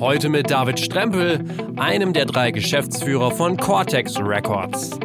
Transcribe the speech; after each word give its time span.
Heute 0.00 0.28
mit 0.28 0.50
David 0.50 0.80
Strempel, 0.80 1.44
einem 1.76 2.12
der 2.12 2.26
drei 2.26 2.50
Geschäftsführer 2.50 3.30
von 3.30 3.56
Cortex 3.56 4.18
Records. 4.18 4.98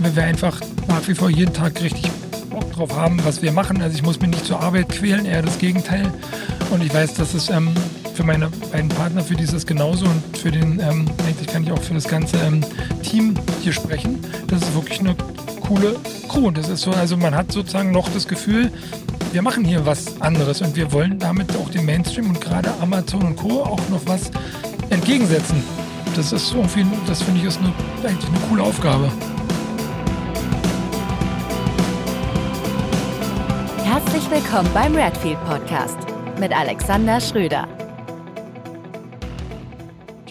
Wenn 0.00 0.14
wir 0.14 0.22
einfach 0.24 0.60
nach 0.86 1.06
wie 1.08 1.14
vor 1.14 1.30
jeden 1.30 1.52
Tag 1.52 1.80
richtig 1.82 2.10
Bock 2.50 2.70
drauf 2.72 2.94
haben, 2.96 3.18
was 3.24 3.42
wir 3.42 3.52
machen. 3.52 3.80
Also 3.82 3.96
ich 3.96 4.02
muss 4.02 4.20
mich 4.20 4.30
nicht 4.30 4.44
zur 4.44 4.60
Arbeit 4.60 4.88
quälen, 4.90 5.26
eher 5.26 5.42
das 5.42 5.58
Gegenteil. 5.58 6.12
Und 6.70 6.82
ich 6.82 6.92
weiß, 6.92 7.14
dass 7.14 7.34
es 7.34 7.48
ähm, 7.50 7.72
für 8.14 8.24
meine 8.24 8.50
beiden 8.70 8.88
Partner, 8.90 9.22
für 9.22 9.34
die 9.34 9.44
ist 9.44 9.54
es 9.54 9.66
genauso 9.66 10.04
und 10.06 10.36
für 10.36 10.50
den, 10.50 10.80
ähm, 10.80 11.06
eigentlich 11.26 11.48
kann 11.48 11.64
ich 11.64 11.72
auch 11.72 11.82
für 11.82 11.94
das 11.94 12.06
ganze 12.06 12.36
ähm, 12.38 12.64
Team 13.02 13.34
hier 13.62 13.72
sprechen. 13.72 14.18
Das 14.48 14.60
ist 14.62 14.74
wirklich 14.74 15.00
eine 15.00 15.14
coole 15.60 15.96
Crew. 16.28 16.48
Und 16.48 16.58
das 16.58 16.68
ist 16.68 16.82
so, 16.82 16.90
also 16.90 17.16
man 17.16 17.34
hat 17.34 17.52
sozusagen 17.52 17.90
noch 17.90 18.08
das 18.10 18.28
Gefühl, 18.28 18.70
wir 19.32 19.42
machen 19.42 19.64
hier 19.64 19.84
was 19.84 20.20
anderes 20.20 20.62
und 20.62 20.74
wir 20.74 20.90
wollen 20.92 21.18
damit 21.18 21.54
auch 21.56 21.68
dem 21.70 21.86
Mainstream 21.86 22.30
und 22.30 22.40
gerade 22.40 22.70
Amazon 22.80 23.22
und 23.22 23.36
Co. 23.36 23.62
auch 23.62 23.88
noch 23.88 24.00
was 24.06 24.30
entgegensetzen. 24.90 25.62
Das 26.16 26.32
ist 26.32 26.52
irgendwie, 26.54 26.86
das 27.06 27.22
finde 27.22 27.40
ich 27.40 27.46
ist 27.46 27.58
eine, 27.58 27.72
eigentlich 28.06 28.28
eine 28.28 28.40
coole 28.48 28.62
Aufgabe. 28.62 29.10
Herzlich 33.84 34.30
willkommen 34.30 34.68
beim 34.72 34.94
Redfield 34.94 35.42
Podcast 35.44 35.98
mit 36.40 36.56
Alexander 36.56 37.20
Schröder. 37.20 37.68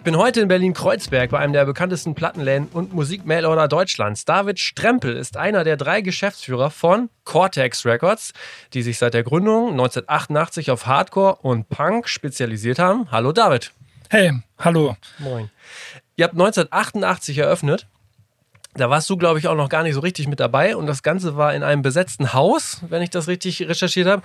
Ich 0.07 0.09
bin 0.13 0.21
heute 0.21 0.39
in 0.39 0.47
Berlin-Kreuzberg 0.47 1.31
bei 1.31 1.39
einem 1.39 1.51
der 1.51 1.65
bekanntesten 1.65 2.15
Plattenläden 2.15 2.69
und 2.71 2.93
Musikmailorder 2.93 3.67
Deutschlands. 3.67 4.23
David 4.23 4.57
Strempel 4.57 5.17
ist 5.17 5.35
einer 5.35 5.65
der 5.65 5.75
drei 5.75 5.99
Geschäftsführer 5.99 6.71
von 6.71 7.09
Cortex 7.25 7.85
Records, 7.85 8.31
die 8.73 8.83
sich 8.83 8.99
seit 8.99 9.13
der 9.13 9.23
Gründung 9.23 9.71
1988 9.71 10.71
auf 10.71 10.85
Hardcore 10.85 11.39
und 11.41 11.67
Punk 11.67 12.07
spezialisiert 12.07 12.79
haben. 12.79 13.11
Hallo 13.11 13.33
David. 13.33 13.73
Hey, 14.09 14.31
hallo. 14.57 14.95
Moin. 15.19 15.49
Ihr 16.15 16.23
habt 16.23 16.35
1988 16.35 17.39
eröffnet 17.39 17.85
da 18.77 18.89
warst 18.89 19.09
du, 19.09 19.17
glaube 19.17 19.39
ich, 19.39 19.47
auch 19.47 19.55
noch 19.55 19.69
gar 19.69 19.83
nicht 19.83 19.93
so 19.93 19.99
richtig 19.99 20.27
mit 20.27 20.39
dabei 20.39 20.75
und 20.75 20.87
das 20.87 21.03
Ganze 21.03 21.35
war 21.35 21.53
in 21.53 21.63
einem 21.63 21.81
besetzten 21.81 22.33
Haus, 22.33 22.81
wenn 22.87 23.01
ich 23.01 23.09
das 23.09 23.27
richtig 23.27 23.67
recherchiert 23.67 24.07
habe. 24.07 24.21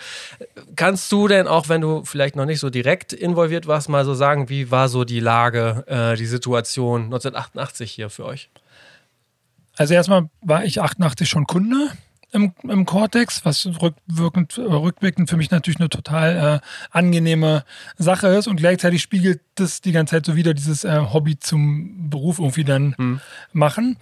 Kannst 0.77 1.11
du 1.11 1.29
denn 1.29 1.49
auch, 1.49 1.69
wenn 1.69 1.81
du 1.81 2.05
vielleicht 2.05 2.37
noch 2.37 2.47
nicht 2.47 2.61
so 2.61 2.71
direkt 2.71 3.13
involviert 3.13 3.67
warst, 3.67 3.89
mal 3.89 4.05
so 4.05 4.15
sagen, 4.15 4.49
wie 4.49 4.71
war 4.71 4.89
so 4.89 5.05
die 5.05 5.21
Lage, 5.21 5.85
äh, 5.87 6.17
die 6.17 6.27
Situation 6.27 7.05
1988 7.05 7.91
hier 7.91 8.11
für 8.11 8.27
euch? 8.27 8.51
Also 9.77 9.95
erstmal 9.95 10.29
war 10.43 10.65
ich 10.65 10.81
88 10.81 11.29
schon 11.29 11.47
Kunde 11.47 11.91
im, 12.33 12.55
im 12.63 12.87
Cortex, 12.87 13.45
was 13.45 13.67
rückwirkend, 13.67 14.59
rückblickend 14.59 15.29
für 15.29 15.37
mich 15.37 15.51
natürlich 15.51 15.81
eine 15.81 15.89
total 15.89 16.61
äh, 16.63 16.67
angenehme 16.91 17.65
Sache 17.99 18.29
ist 18.29 18.49
und 18.49 18.57
gleichzeitig 18.57 19.03
spiegelt 19.03 19.41
das 19.55 19.81
die 19.81 19.93
ganze 19.93 20.13
Zeit 20.13 20.27
so 20.27 20.35
wieder 20.35 20.55
dieses 20.55 20.85
äh, 20.85 20.99
Hobby 21.13 21.39
zum 21.39 22.11
Beruf 22.11 22.39
irgendwie 22.39 22.65
dann 22.65 22.95
hm. 22.97 23.21
machen. 23.53 23.99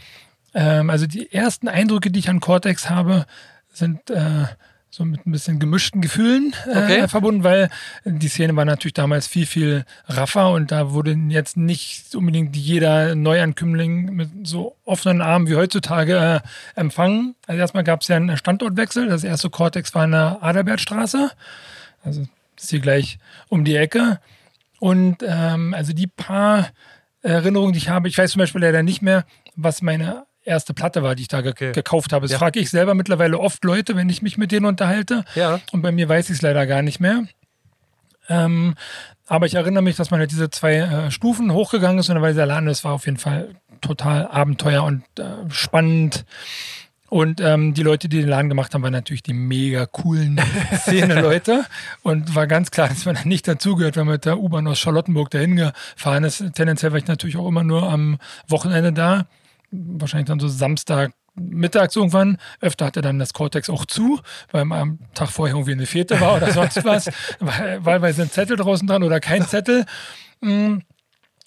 Ähm, 0.54 0.90
also 0.90 1.06
die 1.06 1.32
ersten 1.32 1.68
Eindrücke, 1.68 2.10
die 2.10 2.20
ich 2.20 2.28
an 2.28 2.40
Cortex 2.40 2.90
habe, 2.90 3.26
sind 3.72 4.10
äh, 4.10 4.46
so 4.90 5.04
mit 5.04 5.24
ein 5.24 5.30
bisschen 5.30 5.60
gemischten 5.60 6.00
Gefühlen 6.00 6.52
äh, 6.66 6.70
okay. 6.70 7.08
verbunden, 7.08 7.44
weil 7.44 7.70
die 8.04 8.26
Szene 8.26 8.56
war 8.56 8.64
natürlich 8.64 8.94
damals 8.94 9.28
viel, 9.28 9.46
viel 9.46 9.84
raffer 10.06 10.50
und 10.50 10.72
da 10.72 10.90
wurde 10.90 11.12
jetzt 11.28 11.56
nicht 11.56 12.14
unbedingt 12.16 12.56
jeder 12.56 13.14
Neuankömmling 13.14 14.12
mit 14.12 14.30
so 14.42 14.76
offenen 14.84 15.22
Armen 15.22 15.48
wie 15.48 15.54
heutzutage 15.54 16.42
äh, 16.76 16.80
empfangen. 16.80 17.36
Also 17.46 17.60
erstmal 17.60 17.84
gab 17.84 18.02
es 18.02 18.08
ja 18.08 18.16
einen 18.16 18.36
Standortwechsel. 18.36 19.08
Das 19.08 19.22
erste 19.22 19.48
Cortex 19.48 19.94
war 19.94 20.04
in 20.04 20.10
der 20.10 20.38
Adalbertstraße. 20.40 21.30
Also 22.02 22.26
ist 22.56 22.70
hier 22.70 22.80
gleich 22.80 23.18
um 23.48 23.64
die 23.64 23.76
Ecke. 23.76 24.18
Und 24.80 25.18
ähm, 25.22 25.72
also 25.72 25.92
die 25.92 26.08
paar 26.08 26.68
Erinnerungen, 27.22 27.74
die 27.74 27.78
ich 27.78 27.90
habe, 27.90 28.08
ich 28.08 28.18
weiß 28.18 28.32
zum 28.32 28.40
Beispiel 28.40 28.62
leider 28.62 28.82
nicht 28.82 29.02
mehr, 29.02 29.24
was 29.54 29.82
meine 29.82 30.24
erste 30.44 30.74
Platte 30.74 31.02
war, 31.02 31.14
die 31.14 31.22
ich 31.22 31.28
da 31.28 31.40
ge 31.40 31.52
okay. 31.52 31.72
gekauft 31.72 32.12
habe. 32.12 32.24
Das 32.24 32.32
ja. 32.32 32.38
frage 32.38 32.60
ich 32.60 32.70
selber 32.70 32.94
mittlerweile 32.94 33.38
oft 33.38 33.64
Leute, 33.64 33.96
wenn 33.96 34.08
ich 34.08 34.22
mich 34.22 34.38
mit 34.38 34.52
denen 34.52 34.66
unterhalte. 34.66 35.24
Ja. 35.34 35.60
Und 35.72 35.82
bei 35.82 35.92
mir 35.92 36.08
weiß 36.08 36.30
ich 36.30 36.36
es 36.36 36.42
leider 36.42 36.66
gar 36.66 36.82
nicht 36.82 37.00
mehr. 37.00 37.24
Ähm, 38.28 38.74
aber 39.26 39.46
ich 39.46 39.54
erinnere 39.54 39.82
mich, 39.82 39.96
dass 39.96 40.10
man 40.10 40.20
halt 40.20 40.30
diese 40.30 40.50
zwei 40.50 40.76
äh, 40.76 41.10
Stufen 41.10 41.52
hochgegangen 41.52 41.98
ist 41.98 42.08
und 42.08 42.16
dann 42.16 42.22
war 42.22 42.30
dieser 42.30 42.46
Laden, 42.46 42.66
das 42.66 42.84
war 42.84 42.92
auf 42.92 43.06
jeden 43.06 43.18
Fall 43.18 43.54
total 43.80 44.26
Abenteuer 44.26 44.84
und 44.84 45.02
äh, 45.18 45.50
spannend. 45.50 46.24
Und 47.08 47.40
ähm, 47.40 47.74
die 47.74 47.82
Leute, 47.82 48.08
die 48.08 48.20
den 48.20 48.28
Laden 48.28 48.48
gemacht 48.48 48.72
haben, 48.72 48.84
waren 48.84 48.92
natürlich 48.92 49.24
die 49.24 49.32
mega 49.32 49.84
coolen 49.84 50.40
Szene-Leute. 50.74 51.64
Und 52.02 52.36
war 52.36 52.46
ganz 52.46 52.70
klar, 52.70 52.88
dass 52.88 53.04
man 53.04 53.16
da 53.16 53.24
nicht 53.24 53.48
dazugehört, 53.48 53.96
wenn 53.96 54.06
man 54.06 54.14
mit 54.14 54.26
der 54.26 54.38
U-Bahn 54.38 54.68
aus 54.68 54.78
Charlottenburg 54.78 55.28
dahin 55.30 55.56
gefahren 55.56 56.22
ist. 56.22 56.44
Tendenziell 56.54 56.92
war 56.92 56.98
ich 56.98 57.08
natürlich 57.08 57.36
auch 57.36 57.48
immer 57.48 57.64
nur 57.64 57.90
am 57.90 58.18
Wochenende 58.46 58.92
da 58.92 59.26
wahrscheinlich 59.70 60.28
dann 60.28 60.40
so 60.40 60.48
Samstag 60.48 61.12
mittags 61.34 61.96
irgendwann. 61.96 62.38
Öfter 62.60 62.86
hatte 62.86 63.02
dann 63.02 63.18
das 63.18 63.32
Cortex 63.32 63.70
auch 63.70 63.86
zu, 63.86 64.20
weil 64.50 64.62
am 64.72 64.98
Tag 65.14 65.30
vorher 65.30 65.54
irgendwie 65.54 65.72
eine 65.72 65.86
Fete 65.86 66.20
war 66.20 66.36
oder 66.36 66.52
sonst 66.52 66.84
was. 66.84 67.10
Wahlweise 67.38 68.22
ein 68.22 68.30
Zettel 68.30 68.56
draußen 68.56 68.86
dran 68.86 69.02
oder 69.02 69.20
kein 69.20 69.46
Zettel. 69.46 69.86
Mm. 70.40 70.78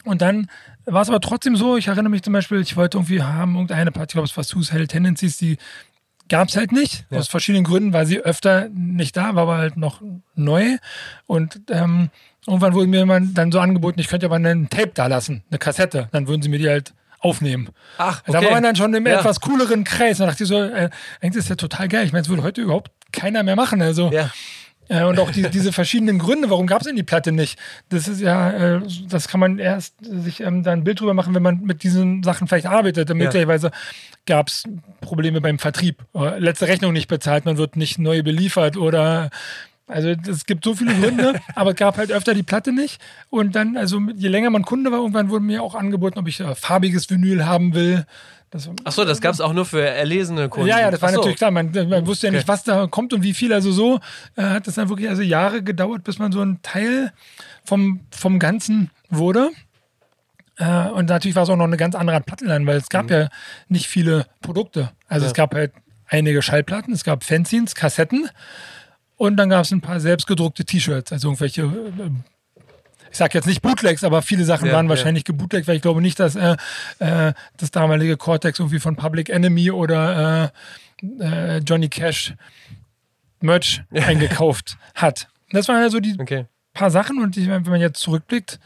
Und 0.05 0.21
dann 0.21 0.49
war 0.85 1.01
es 1.01 1.09
aber 1.09 1.21
trotzdem 1.21 1.55
so, 1.55 1.77
ich 1.77 1.87
erinnere 1.87 2.09
mich 2.09 2.23
zum 2.23 2.33
Beispiel, 2.33 2.59
ich 2.59 2.75
wollte 2.75 2.97
irgendwie 2.97 3.21
haben, 3.21 3.53
irgendeine 3.53 3.91
Party, 3.91 4.11
ich 4.11 4.13
glaube, 4.13 4.27
es 4.27 4.35
war 4.35 4.43
Suicidal 4.43 4.87
Tendencies, 4.87 5.37
die 5.37 5.57
gab 6.27 6.49
es 6.49 6.57
halt 6.57 6.73
nicht. 6.73 7.05
Ja. 7.09 7.19
Aus 7.19 7.29
verschiedenen 7.29 7.63
Gründen 7.63 7.93
war 7.93 8.05
sie 8.05 8.19
öfter 8.19 8.67
nicht 8.69 9.15
da, 9.15 9.35
war 9.35 9.43
aber 9.43 9.57
halt 9.57 9.77
noch 9.77 10.01
neu. 10.35 10.77
Und 11.25 11.61
ähm, 11.69 12.09
irgendwann 12.45 12.73
wurde 12.73 12.87
mir 12.87 13.05
dann 13.05 13.51
so 13.51 13.59
angeboten, 13.59 13.99
ich 13.99 14.07
könnte 14.07 14.25
aber 14.25 14.35
einen 14.35 14.69
Tape 14.69 14.91
da 14.93 15.07
lassen, 15.07 15.43
eine 15.49 15.57
Kassette. 15.57 16.09
Dann 16.11 16.27
würden 16.27 16.41
sie 16.41 16.49
mir 16.49 16.59
die 16.59 16.69
halt 16.69 16.93
aufnehmen. 17.23 17.69
Ach, 17.97 18.21
okay. 18.21 18.31
Da 18.33 18.43
war 18.43 18.51
man 18.51 18.63
dann 18.63 18.75
schon 18.75 18.93
im 18.93 19.07
ja. 19.07 19.19
etwas 19.19 19.39
cooleren 19.39 19.83
Kreis. 19.83 20.17
Da 20.17 20.25
dachte 20.25 20.43
ich 20.43 20.49
so, 20.49 20.61
äh, 20.61 20.89
eigentlich 21.21 21.37
ist 21.37 21.45
das 21.45 21.49
ja 21.49 21.55
total 21.55 21.87
geil. 21.87 22.05
Ich 22.05 22.11
meine, 22.11 22.23
es 22.23 22.29
würde 22.29 22.43
heute 22.43 22.61
überhaupt 22.61 22.91
keiner 23.11 23.43
mehr 23.43 23.55
machen. 23.55 23.81
Also. 23.81 24.11
Ja. 24.11 24.29
Äh, 24.89 25.03
und 25.05 25.17
auch 25.19 25.31
die, 25.31 25.43
diese 25.49 25.71
verschiedenen 25.71 26.19
Gründe, 26.19 26.49
warum 26.49 26.67
gab 26.67 26.81
es 26.81 26.87
denn 26.87 26.97
die 26.97 27.03
Platte 27.03 27.31
nicht? 27.31 27.57
Das 27.89 28.09
ist 28.09 28.19
ja, 28.19 28.51
äh, 28.51 28.81
das 29.07 29.29
kann 29.29 29.39
man 29.39 29.57
erst 29.57 29.95
sich 30.01 30.41
ähm, 30.41 30.63
da 30.63 30.71
ein 30.73 30.83
Bild 30.83 30.99
drüber 30.99 31.13
machen, 31.13 31.33
wenn 31.33 31.43
man 31.43 31.61
mit 31.61 31.83
diesen 31.83 32.21
Sachen 32.23 32.47
vielleicht 32.47 32.65
arbeitet. 32.65 33.07
Ja. 33.07 33.15
Möglicherweise 33.15 33.71
gab 34.25 34.49
es 34.49 34.65
Probleme 34.99 35.39
beim 35.39 35.59
Vertrieb. 35.59 36.03
Letzte 36.13 36.67
Rechnung 36.67 36.91
nicht 36.91 37.07
bezahlt, 37.07 37.45
man 37.45 37.57
wird 37.57 37.77
nicht 37.77 37.97
neu 37.99 38.23
beliefert 38.23 38.77
oder 38.77 39.29
also 39.87 40.09
es 40.09 40.45
gibt 40.45 40.63
so 40.63 40.75
viele 40.75 40.93
Gründe, 40.93 41.39
aber 41.55 41.71
es 41.71 41.75
gab 41.75 41.97
halt 41.97 42.11
öfter 42.11 42.33
die 42.33 42.43
Platte 42.43 42.71
nicht. 42.71 43.01
Und 43.29 43.55
dann, 43.55 43.77
also 43.77 43.99
je 44.15 44.29
länger 44.29 44.49
man 44.49 44.63
Kunde 44.63 44.91
war, 44.91 44.99
irgendwann 44.99 45.29
wurde 45.29 45.43
mir 45.43 45.61
auch 45.61 45.75
angeboten, 45.75 46.19
ob 46.19 46.27
ich 46.27 46.39
äh, 46.39 46.55
farbiges 46.55 47.09
Vinyl 47.09 47.45
haben 47.45 47.73
will. 47.73 48.05
Das, 48.49 48.69
Ach 48.83 48.93
das 48.93 49.19
gab 49.19 49.33
es 49.33 49.41
auch 49.41 49.53
nur 49.53 49.65
für 49.65 49.81
erlesene 49.81 50.47
Kunden. 50.47 50.69
Ja, 50.69 50.79
ja, 50.79 50.91
das 50.91 51.01
war 51.01 51.09
so. 51.09 51.17
natürlich 51.17 51.37
klar. 51.37 51.49
Man, 51.49 51.71
man 51.71 52.05
wusste 52.05 52.27
ja 52.27 52.31
nicht, 52.31 52.43
okay. 52.43 52.47
was 52.49 52.63
da 52.63 52.85
kommt 52.85 53.11
und 53.11 53.23
wie 53.23 53.33
viel. 53.33 53.51
Also 53.51 53.71
so 53.71 53.99
äh, 54.35 54.43
hat 54.43 54.67
das 54.67 54.75
dann 54.75 54.89
wirklich 54.89 55.09
also 55.09 55.23
Jahre 55.23 55.63
gedauert, 55.63 56.03
bis 56.03 56.19
man 56.19 56.31
so 56.31 56.41
ein 56.41 56.59
Teil 56.61 57.11
vom, 57.65 58.01
vom 58.11 58.37
Ganzen 58.37 58.91
wurde. 59.09 59.49
Äh, 60.57 60.87
und 60.89 61.09
natürlich 61.09 61.35
war 61.35 61.43
es 61.43 61.49
auch 61.49 61.55
noch 61.55 61.65
eine 61.65 61.77
ganz 61.77 61.95
andere 61.95 62.21
Plattenline, 62.21 62.65
weil 62.67 62.77
es 62.77 62.89
gab 62.89 63.05
mhm. 63.05 63.11
ja 63.11 63.29
nicht 63.69 63.87
viele 63.87 64.27
Produkte. 64.41 64.91
Also 65.07 65.25
ja. 65.25 65.31
es 65.31 65.33
gab 65.33 65.55
halt 65.55 65.73
einige 66.05 66.41
Schallplatten, 66.43 66.93
es 66.93 67.03
gab 67.03 67.23
Fanzines, 67.23 67.73
Kassetten. 67.73 68.29
Und 69.23 69.37
dann 69.37 69.47
gab 69.47 69.63
es 69.63 69.71
ein 69.71 69.79
paar 69.79 70.01
selbstgedruckte 70.01 70.65
T-Shirts, 70.65 71.13
also 71.13 71.29
irgendwelche, 71.29 71.61
äh, 71.61 72.09
ich 73.09 73.17
sage 73.17 73.37
jetzt 73.37 73.45
nicht 73.45 73.61
Bootlegs, 73.61 74.03
aber 74.03 74.21
viele 74.21 74.43
Sachen 74.43 74.67
ja, 74.67 74.73
waren 74.73 74.89
wahrscheinlich 74.89 75.23
ja. 75.25 75.27
gebootlegt, 75.31 75.65
weil 75.65 75.77
ich 75.77 75.81
glaube 75.81 76.01
nicht, 76.01 76.19
dass 76.19 76.35
äh, 76.35 76.57
äh, 76.99 77.31
das 77.55 77.71
damalige 77.71 78.17
Cortex 78.17 78.59
irgendwie 78.59 78.79
von 78.79 78.97
Public 78.97 79.29
Enemy 79.29 79.71
oder 79.71 80.51
äh, 81.01 81.23
äh 81.23 81.57
Johnny 81.59 81.87
Cash 81.87 82.33
Merch 83.39 83.81
eingekauft 83.93 84.77
hat. 84.93 85.29
Das 85.51 85.69
waren 85.69 85.81
also 85.81 86.01
die 86.01 86.17
okay. 86.19 86.47
paar 86.73 86.91
Sachen 86.91 87.23
und 87.23 87.37
ich, 87.37 87.47
wenn 87.47 87.63
man 87.63 87.79
jetzt 87.79 88.01
zurückblickt, 88.01 88.59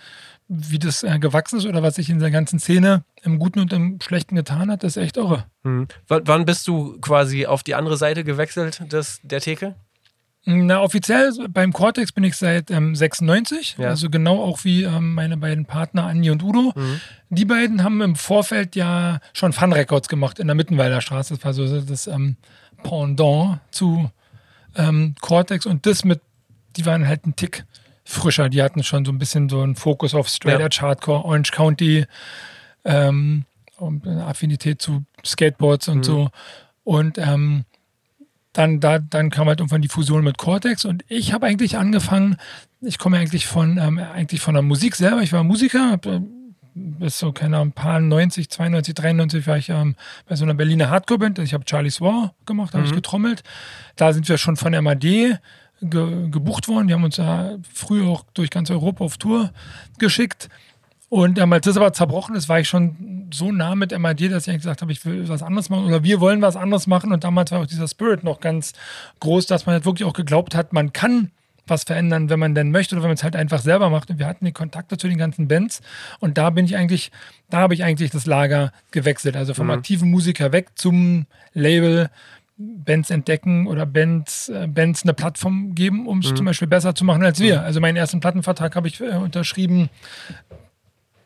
wie 0.47 0.79
das 0.79 1.05
gewachsen 1.19 1.59
ist 1.59 1.67
oder 1.67 1.83
was 1.83 1.97
sich 1.97 2.09
in 2.09 2.17
der 2.17 2.31
ganzen 2.31 2.57
Szene 2.57 3.03
im 3.21 3.37
Guten 3.37 3.59
und 3.59 3.73
im 3.73 3.99
Schlechten 4.01 4.35
getan 4.35 4.71
hat, 4.71 4.81
das 4.81 4.97
ist 4.97 5.03
echt 5.03 5.17
irre. 5.17 5.45
Hm. 5.63 5.87
wann 6.07 6.45
bist 6.45 6.67
du 6.67 6.99
quasi 6.99 7.45
auf 7.45 7.61
die 7.61 7.75
andere 7.75 7.97
Seite 7.97 8.23
gewechselt 8.23 8.81
des, 8.91 9.19
der 9.21 9.41
Theke? 9.41 9.75
Na, 10.49 10.81
offiziell 10.81 11.33
beim 11.49 11.73
Cortex 11.73 12.13
bin 12.13 12.23
ich 12.23 12.37
seit 12.37 12.71
ähm, 12.71 12.95
96, 12.95 13.75
ja. 13.77 13.89
also 13.89 14.09
genau 14.09 14.41
auch 14.41 14.63
wie 14.63 14.83
ähm, 14.83 15.13
meine 15.13 15.35
beiden 15.35 15.65
Partner 15.65 16.05
Anni 16.05 16.29
und 16.29 16.41
Udo. 16.41 16.71
Mhm. 16.73 17.01
Die 17.29 17.43
beiden 17.43 17.83
haben 17.83 17.99
im 18.01 18.15
Vorfeld 18.15 18.77
ja 18.77 19.19
schon 19.33 19.51
Fun 19.51 19.73
Records 19.73 20.07
gemacht 20.07 20.39
in 20.39 20.47
der 20.47 20.55
Mittenweiler 20.55 21.01
Straße. 21.01 21.35
Das 21.35 21.43
war 21.43 21.51
so 21.51 21.81
das 21.81 22.07
ähm, 22.07 22.37
Pendant 22.81 23.59
zu 23.71 24.09
ähm, 24.77 25.15
Cortex 25.19 25.65
und 25.65 25.85
das 25.85 26.05
mit, 26.05 26.21
die 26.77 26.85
waren 26.85 27.05
halt 27.05 27.27
ein 27.27 27.35
Tick 27.35 27.65
frischer. 28.05 28.47
Die 28.47 28.61
hatten 28.61 28.83
schon 28.83 29.03
so 29.03 29.11
ein 29.11 29.19
bisschen 29.19 29.49
so 29.49 29.59
einen 29.59 29.75
Fokus 29.75 30.15
auf 30.15 30.29
Straight 30.29 30.61
Edge 30.61 30.77
ja. 30.77 30.87
Hardcore, 30.87 31.25
Orange 31.25 31.51
County, 31.51 32.05
ähm, 32.85 33.43
Affinität 34.25 34.81
zu 34.81 35.03
Skateboards 35.25 35.89
und 35.89 35.97
mhm. 35.97 36.03
so. 36.03 36.29
Und 36.85 37.17
ähm, 37.17 37.65
dann, 38.57 38.79
da, 38.79 38.97
dann 38.99 39.29
kam 39.29 39.47
halt 39.47 39.59
irgendwann 39.59 39.81
die 39.83 39.87
Fusion 39.87 40.23
mit 40.23 40.37
Cortex 40.37 40.83
und 40.83 41.03
ich 41.07 41.31
habe 41.33 41.45
eigentlich 41.45 41.77
angefangen, 41.77 42.37
ich 42.81 42.97
komme 42.97 43.17
eigentlich 43.17 43.45
von, 43.45 43.77
ähm, 43.77 43.99
eigentlich 43.99 44.41
von 44.41 44.55
der 44.55 44.63
Musik 44.63 44.95
selber. 44.95 45.21
Ich 45.21 45.31
war 45.31 45.43
Musiker, 45.43 45.91
hab, 45.91 46.05
äh, 46.07 46.21
bis 46.73 47.19
so, 47.19 47.31
keine 47.31 47.57
Ahnung, 47.57 47.71
paar 47.73 47.99
90, 47.99 48.49
92, 48.49 48.95
93 48.95 49.47
war 49.47 49.57
ich 49.57 49.69
ähm, 49.69 49.95
bei 50.27 50.35
so 50.35 50.43
einer 50.43 50.53
Berliner 50.55 50.89
Hardcore-Band. 50.89 51.39
Ich 51.39 51.53
habe 51.53 51.65
Charlie's 51.67 52.01
War 52.01 52.33
gemacht, 52.45 52.73
habe 52.73 52.83
Mhm. 52.83 52.89
ich 52.89 52.95
getrommelt. 52.95 53.43
Da 53.95 54.13
sind 54.13 54.27
wir 54.27 54.37
schon 54.37 54.57
von 54.57 54.73
MAD 54.73 55.01
ge 55.81 56.29
gebucht 56.29 56.67
worden. 56.67 56.87
Die 56.87 56.93
haben 56.95 57.03
uns 57.03 57.17
ja 57.17 57.57
früher 57.71 58.07
auch 58.07 58.25
durch 58.33 58.49
ganz 58.49 58.71
Europa 58.71 59.03
auf 59.05 59.17
Tour 59.17 59.51
geschickt. 59.99 60.49
Und 61.09 61.39
ähm, 61.39 61.53
als 61.53 61.65
das 61.65 61.77
aber 61.77 61.93
zerbrochen 61.93 62.35
ist, 62.35 62.49
war 62.49 62.59
ich 62.59 62.67
schon 62.67 63.27
so 63.33 63.51
nah 63.51 63.75
mit 63.75 63.97
MAD, 63.97 64.29
dass 64.29 64.43
ich 64.43 64.49
eigentlich 64.49 64.63
gesagt 64.63 64.81
habe, 64.81 64.91
ich 64.91 65.05
will 65.05 65.27
was 65.29 65.41
anderes 65.41 65.69
machen 65.69 65.85
oder 65.85 66.03
wir 66.03 66.19
wollen 66.19 66.41
was 66.41 66.57
anderes 66.57 66.85
machen. 66.87 67.13
Und 67.13 67.23
damals 67.23 67.51
war 67.51 67.61
auch 67.61 67.65
dieser 67.65 67.87
Spirit 67.87 68.23
noch 68.23 68.39
ganz 68.41 68.73
groß, 69.21 69.45
dass 69.45 69.65
man 69.65 69.73
halt 69.73 69.85
wirklich 69.85 70.07
auch 70.07 70.13
geglaubt 70.13 70.53
hat, 70.53 70.73
man 70.73 70.91
kann 70.91 71.31
was 71.65 71.83
verändern, 71.83 72.29
wenn 72.29 72.39
man 72.39 72.55
denn 72.55 72.71
möchte 72.71 72.95
oder 72.95 73.03
wenn 73.03 73.09
man 73.09 73.15
es 73.15 73.23
halt 73.23 73.35
einfach 73.35 73.59
selber 73.59 73.89
macht. 73.89 74.09
Und 74.09 74.19
wir 74.19 74.27
hatten 74.27 74.45
die 74.45 74.53
Kontakte 74.53 74.97
zu 74.97 75.07
den 75.07 75.17
ganzen 75.17 75.47
Bands. 75.47 75.81
Und 76.19 76.37
da 76.37 76.49
bin 76.49 76.65
ich 76.65 76.75
eigentlich, 76.75 77.11
da 77.49 77.57
habe 77.59 77.73
ich 77.73 77.83
eigentlich 77.83 78.11
das 78.11 78.25
Lager 78.25 78.71
gewechselt. 78.91 79.35
Also 79.35 79.53
vom 79.53 79.69
aktiven 79.69 80.09
Musiker 80.09 80.51
weg 80.51 80.69
zum 80.75 81.25
Label. 81.53 82.09
Bands 82.59 83.11
entdecken 83.11 83.67
oder 83.67 83.85
Bands, 83.85 84.49
äh, 84.49 84.65
Bands 84.65 85.03
eine 85.03 85.13
Plattform 85.13 85.75
geben, 85.75 86.07
um 86.07 86.19
es 86.19 86.33
zum 86.33 86.43
Beispiel 86.43 86.67
besser 86.67 86.95
zu 86.95 87.05
machen 87.05 87.23
als 87.23 87.39
wir. 87.39 87.61
Also 87.61 87.79
meinen 87.79 87.97
ersten 87.97 88.19
Plattenvertrag 88.19 88.75
habe 88.75 88.87
ich 88.87 88.99
äh, 88.99 89.13
unterschrieben 89.13 89.91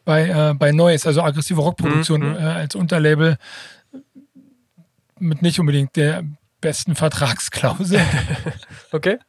bei, 0.05 0.27
äh, 0.29 0.53
bei 0.53 0.71
Noise, 0.71 1.07
also 1.07 1.21
aggressive 1.21 1.61
Rockproduktion 1.61 2.35
äh, 2.35 2.39
als 2.39 2.75
Unterlabel 2.75 3.37
mit 5.19 5.41
nicht 5.41 5.59
unbedingt 5.59 5.95
der 5.95 6.23
besten 6.61 6.95
Vertragsklausel. 6.95 7.99
Okay. 8.93 9.19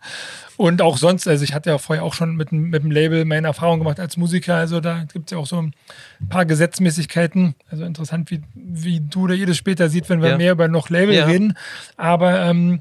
Und 0.57 0.83
auch 0.83 0.99
sonst, 0.99 1.29
also 1.29 1.45
ich 1.45 1.55
hatte 1.55 1.71
ja 1.71 1.79
vorher 1.79 2.03
auch 2.05 2.15
schon 2.15 2.35
mit, 2.35 2.51
dem- 2.51 2.71
mit 2.71 2.83
dem 2.83 2.91
Label 2.91 3.25
meine 3.25 3.47
Erfahrung 3.47 3.79
gemacht 3.79 4.01
als 4.01 4.17
Musiker. 4.17 4.57
Also 4.57 4.81
da 4.81 5.05
gibt 5.05 5.27
es 5.27 5.31
ja 5.31 5.39
auch 5.39 5.47
so 5.47 5.63
ein 5.63 5.73
paar 6.29 6.47
Gesetzmäßigkeiten. 6.47 7.55
Also 7.71 7.85
interessant, 7.85 8.33
wie, 8.33 8.43
wie 8.55 8.99
du 9.01 9.23
oder 9.23 9.35
ihr 9.35 9.47
das 9.47 9.57
später 9.57 9.89
sieht, 9.89 10.09
wenn 10.09 10.21
wir 10.21 10.31
Ja. 10.31 10.37
mehr 10.37 10.51
über 10.53 10.67
noch 10.67 10.91
Label 10.91 11.15
Ja. 11.15 11.27
reden. 11.27 11.57
Aber 11.97 12.41
ähm, 12.41 12.81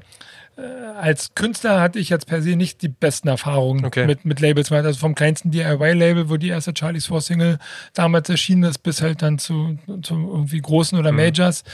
als 0.56 1.34
Künstler 1.34 1.80
hatte 1.80 1.98
ich 1.98 2.10
jetzt 2.10 2.26
per 2.26 2.42
se 2.42 2.56
nicht 2.56 2.82
die 2.82 2.88
besten 2.88 3.28
Erfahrungen 3.28 3.84
Okay. 3.84 4.06
mit, 4.06 4.24
mit 4.24 4.40
Labels. 4.40 4.70
Also 4.70 4.98
vom 4.98 5.14
kleinsten 5.14 5.50
DIY-Label, 5.50 6.28
wo 6.28 6.36
die 6.36 6.48
erste 6.48 6.74
Charlie's 6.76 7.06
Four 7.06 7.20
Single 7.22 7.58
damals 7.94 8.28
erschienen 8.28 8.64
ist, 8.64 8.78
bis 8.78 9.00
halt 9.00 9.22
dann 9.22 9.38
zu, 9.38 9.78
zu 10.02 10.14
irgendwie 10.14 10.60
großen 10.60 10.98
oder 10.98 11.10
Majors. 11.12 11.64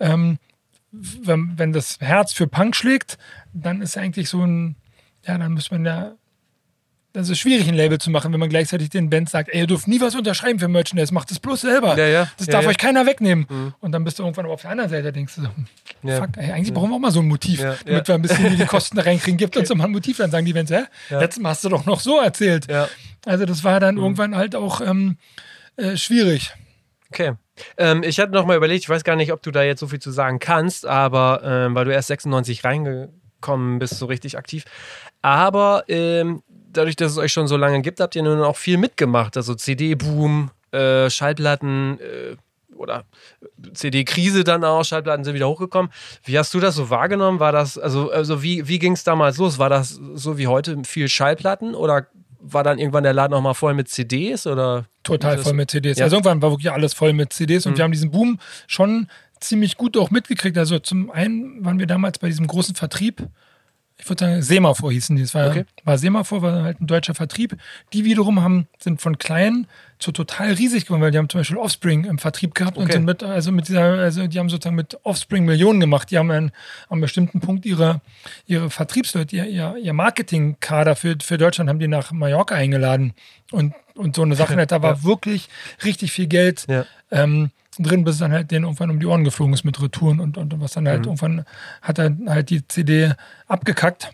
Ähm, 0.00 0.38
wenn, 0.90 1.52
wenn 1.56 1.72
das 1.72 1.98
Herz 2.00 2.32
für 2.32 2.46
Punk 2.46 2.76
schlägt, 2.76 3.18
dann 3.52 3.80
ist 3.82 3.96
eigentlich 3.96 4.28
so 4.28 4.44
ein, 4.44 4.76
ja, 5.26 5.38
dann 5.38 5.52
muss 5.52 5.70
man 5.70 5.84
ja, 5.84 6.12
das 7.12 7.28
ist 7.28 7.38
schwierig, 7.38 7.68
ein 7.68 7.74
Label 7.74 7.98
zu 7.98 8.10
machen, 8.10 8.32
wenn 8.32 8.40
man 8.40 8.48
gleichzeitig 8.48 8.88
den 8.88 9.10
Bands 9.10 9.32
sagt, 9.32 9.50
ey, 9.50 9.60
ihr 9.60 9.66
dürft 9.66 9.86
nie 9.86 10.00
was 10.00 10.14
unterschreiben 10.14 10.58
für 10.58 10.68
Merchandise, 10.68 11.12
macht 11.12 11.30
das 11.30 11.38
bloß 11.38 11.60
selber. 11.60 11.96
Ja, 11.98 12.06
ja. 12.06 12.28
Das 12.38 12.46
Ja, 12.46 12.52
darf 12.54 12.66
euch 12.66 12.78
keiner 12.78 13.06
wegnehmen. 13.06 13.74
Und 13.80 13.92
dann 13.92 14.04
bist 14.04 14.18
du 14.18 14.22
irgendwann 14.22 14.46
aber 14.46 14.54
auf 14.54 14.62
der 14.62 14.70
anderen 14.70 14.90
Seite, 14.90 15.12
denkst 15.12 15.34
du 15.36 15.42
so, 15.42 15.48
hm, 15.48 16.10
fuck, 16.18 16.30
ey, 16.36 16.52
eigentlich 16.52 16.72
brauchen 16.72 16.90
wir 16.90 16.96
auch 16.96 17.00
mal 17.00 17.10
so 17.10 17.20
ein 17.20 17.28
Motiv, 17.28 17.60
damit 17.84 18.08
wir 18.08 18.14
ein 18.14 18.22
bisschen 18.22 18.56
die 18.56 18.64
Kosten 18.64 18.96
da 18.96 19.02
reinkriegen. 19.04 19.36
Gibt 19.36 19.56
uns 19.56 19.68
doch 19.68 19.76
mal 19.76 19.84
ein 19.84 19.90
Motiv, 19.92 20.16
dann 20.16 20.30
sagen 20.30 20.46
die 20.46 20.52
Bands, 20.52 20.70
hä, 20.70 20.84
letztes 21.10 21.42
Mal 21.42 21.50
hast 21.50 21.64
du 21.64 21.68
doch 21.68 21.84
noch 21.84 22.00
so 22.00 22.18
erzählt. 22.20 22.66
Also 23.26 23.44
das 23.44 23.62
war 23.62 23.78
dann 23.78 23.98
irgendwann 23.98 24.34
halt 24.34 24.56
auch 24.56 24.80
ähm, 24.80 25.16
äh, 25.76 25.96
schwierig. 25.96 26.52
Okay. 27.10 27.32
Ähm, 27.76 28.02
ich 28.02 28.18
hatte 28.18 28.32
noch 28.32 28.46
mal 28.46 28.56
überlegt, 28.56 28.84
ich 28.84 28.88
weiß 28.88 29.04
gar 29.04 29.16
nicht, 29.16 29.32
ob 29.32 29.42
du 29.42 29.50
da 29.50 29.62
jetzt 29.62 29.80
so 29.80 29.86
viel 29.86 30.00
zu 30.00 30.10
sagen 30.10 30.38
kannst, 30.38 30.86
aber 30.86 31.42
ähm, 31.44 31.74
weil 31.74 31.84
du 31.84 31.92
erst 31.92 32.08
96 32.08 32.64
reingekommen 32.64 33.78
bist, 33.78 33.98
so 33.98 34.06
richtig 34.06 34.38
aktiv. 34.38 34.64
Aber 35.20 35.84
ähm, 35.88 36.42
dadurch, 36.72 36.96
dass 36.96 37.12
es 37.12 37.18
euch 37.18 37.32
schon 37.32 37.46
so 37.46 37.56
lange 37.56 37.82
gibt, 37.82 38.00
habt 38.00 38.14
ihr 38.16 38.22
nun 38.22 38.40
auch 38.40 38.56
viel 38.56 38.78
mitgemacht. 38.78 39.36
Also 39.36 39.54
CD-Boom, 39.54 40.50
äh, 40.72 41.10
Schallplatten 41.10 41.98
äh, 42.00 42.36
oder 42.74 43.04
CD-Krise 43.74 44.44
dann 44.44 44.64
auch, 44.64 44.84
Schallplatten 44.84 45.24
sind 45.24 45.34
wieder 45.34 45.48
hochgekommen. 45.48 45.92
Wie 46.24 46.38
hast 46.38 46.52
du 46.54 46.60
das 46.60 46.74
so 46.74 46.90
wahrgenommen? 46.90 47.38
War 47.40 47.52
das, 47.52 47.78
also, 47.78 48.10
also 48.10 48.42
wie, 48.42 48.66
wie 48.68 48.78
ging 48.78 48.92
es 48.92 49.04
damals 49.04 49.38
los? 49.38 49.58
War 49.58 49.68
das 49.68 50.00
so 50.14 50.38
wie 50.38 50.46
heute 50.46 50.82
viel 50.84 51.08
Schallplatten 51.08 51.74
oder 51.74 52.06
war 52.40 52.64
dann 52.64 52.78
irgendwann 52.78 53.04
der 53.04 53.12
Laden 53.12 53.32
noch 53.32 53.40
mal 53.40 53.54
voll 53.54 53.74
mit 53.74 53.88
CDs 53.88 54.46
oder? 54.46 54.86
Total 55.04 55.38
voll 55.38 55.52
mit 55.52 55.70
CDs. 55.70 55.98
Ja. 55.98 56.04
Also 56.04 56.16
irgendwann 56.16 56.42
war 56.42 56.50
wirklich 56.50 56.72
alles 56.72 56.92
voll 56.94 57.12
mit 57.12 57.32
CDs 57.32 57.66
und 57.66 57.72
Mhm. 57.72 57.76
wir 57.76 57.84
haben 57.84 57.92
diesen 57.92 58.10
Boom 58.10 58.38
schon 58.66 59.06
ziemlich 59.38 59.76
gut 59.76 59.96
auch 59.96 60.10
mitgekriegt. 60.10 60.58
Also 60.58 60.78
zum 60.78 61.10
einen 61.10 61.64
waren 61.64 61.78
wir 61.78 61.86
damals 61.86 62.18
bei 62.18 62.28
diesem 62.28 62.46
großen 62.46 62.74
Vertrieb. 62.74 63.28
Ich 63.98 64.08
würde 64.08 64.24
sagen, 64.24 64.42
Semaphor 64.42 64.90
hießen 64.90 65.14
die. 65.16 65.22
Es 65.22 65.34
war, 65.34 65.48
Okay. 65.50 65.64
war 65.84 65.96
Semaphor, 65.96 66.42
war 66.42 66.62
halt 66.64 66.80
ein 66.80 66.86
deutscher 66.88 67.14
Vertrieb. 67.14 67.56
Die 67.92 68.04
wiederum 68.04 68.42
haben, 68.42 68.66
sind 68.80 69.00
von 69.00 69.16
klein 69.18 69.66
zu 70.00 70.10
total 70.10 70.54
riesig 70.54 70.86
geworden, 70.86 71.02
weil 71.02 71.12
die 71.12 71.18
haben 71.18 71.28
zum 71.28 71.38
Beispiel 71.40 71.56
Offspring 71.58 72.04
im 72.04 72.18
Vertrieb 72.18 72.54
gehabt 72.56 72.76
und 72.76 72.84
Okay. 72.84 72.94
sind 72.94 73.04
mit, 73.04 73.22
also 73.22 73.52
mit 73.52 73.68
dieser, 73.68 73.82
also 73.82 74.26
die 74.26 74.38
haben 74.40 74.48
sozusagen 74.48 74.74
mit 74.74 74.98
Offspring 75.04 75.44
Millionen 75.44 75.78
gemacht. 75.78 76.10
Die 76.10 76.18
haben 76.18 76.30
an 76.32 76.50
einem 76.88 77.00
bestimmten 77.00 77.38
Punkt 77.40 77.64
ihre, 77.64 78.00
ihre 78.46 78.70
Vertriebsleute, 78.70 79.36
ihr, 79.36 79.44
ihr, 79.46 79.76
ihr 79.80 79.92
Marketingkader 79.92 80.96
für, 80.96 81.16
für 81.22 81.38
Deutschland 81.38 81.70
haben 81.70 81.78
die 81.78 81.86
nach 81.88 82.10
Mallorca 82.10 82.56
eingeladen. 82.56 83.12
Und, 83.52 83.74
und 83.94 84.16
so 84.16 84.22
eine 84.22 84.34
Sache, 84.34 84.56
da 84.66 84.82
war 84.82 84.94
Ja. 84.96 85.02
wirklich 85.04 85.48
richtig 85.84 86.10
viel 86.10 86.26
Geld 86.26 86.66
Ja. 86.68 86.86
ähm, 87.12 87.50
drin, 87.78 88.04
bis 88.04 88.14
es 88.14 88.20
dann 88.20 88.32
halt 88.32 88.50
denen 88.50 88.64
irgendwann 88.64 88.90
um 88.90 89.00
die 89.00 89.06
Ohren 89.06 89.24
geflogen 89.24 89.54
ist 89.54 89.64
mit 89.64 89.80
Retouren 89.80 90.20
und, 90.20 90.36
und 90.36 90.60
was 90.60 90.72
dann 90.72 90.84
Mhm. 90.84 90.88
halt 90.88 91.06
irgendwann 91.06 91.44
hat 91.80 91.98
er 91.98 92.14
halt 92.26 92.50
die 92.50 92.66
CD 92.68 93.12
abgekackt. 93.48 94.10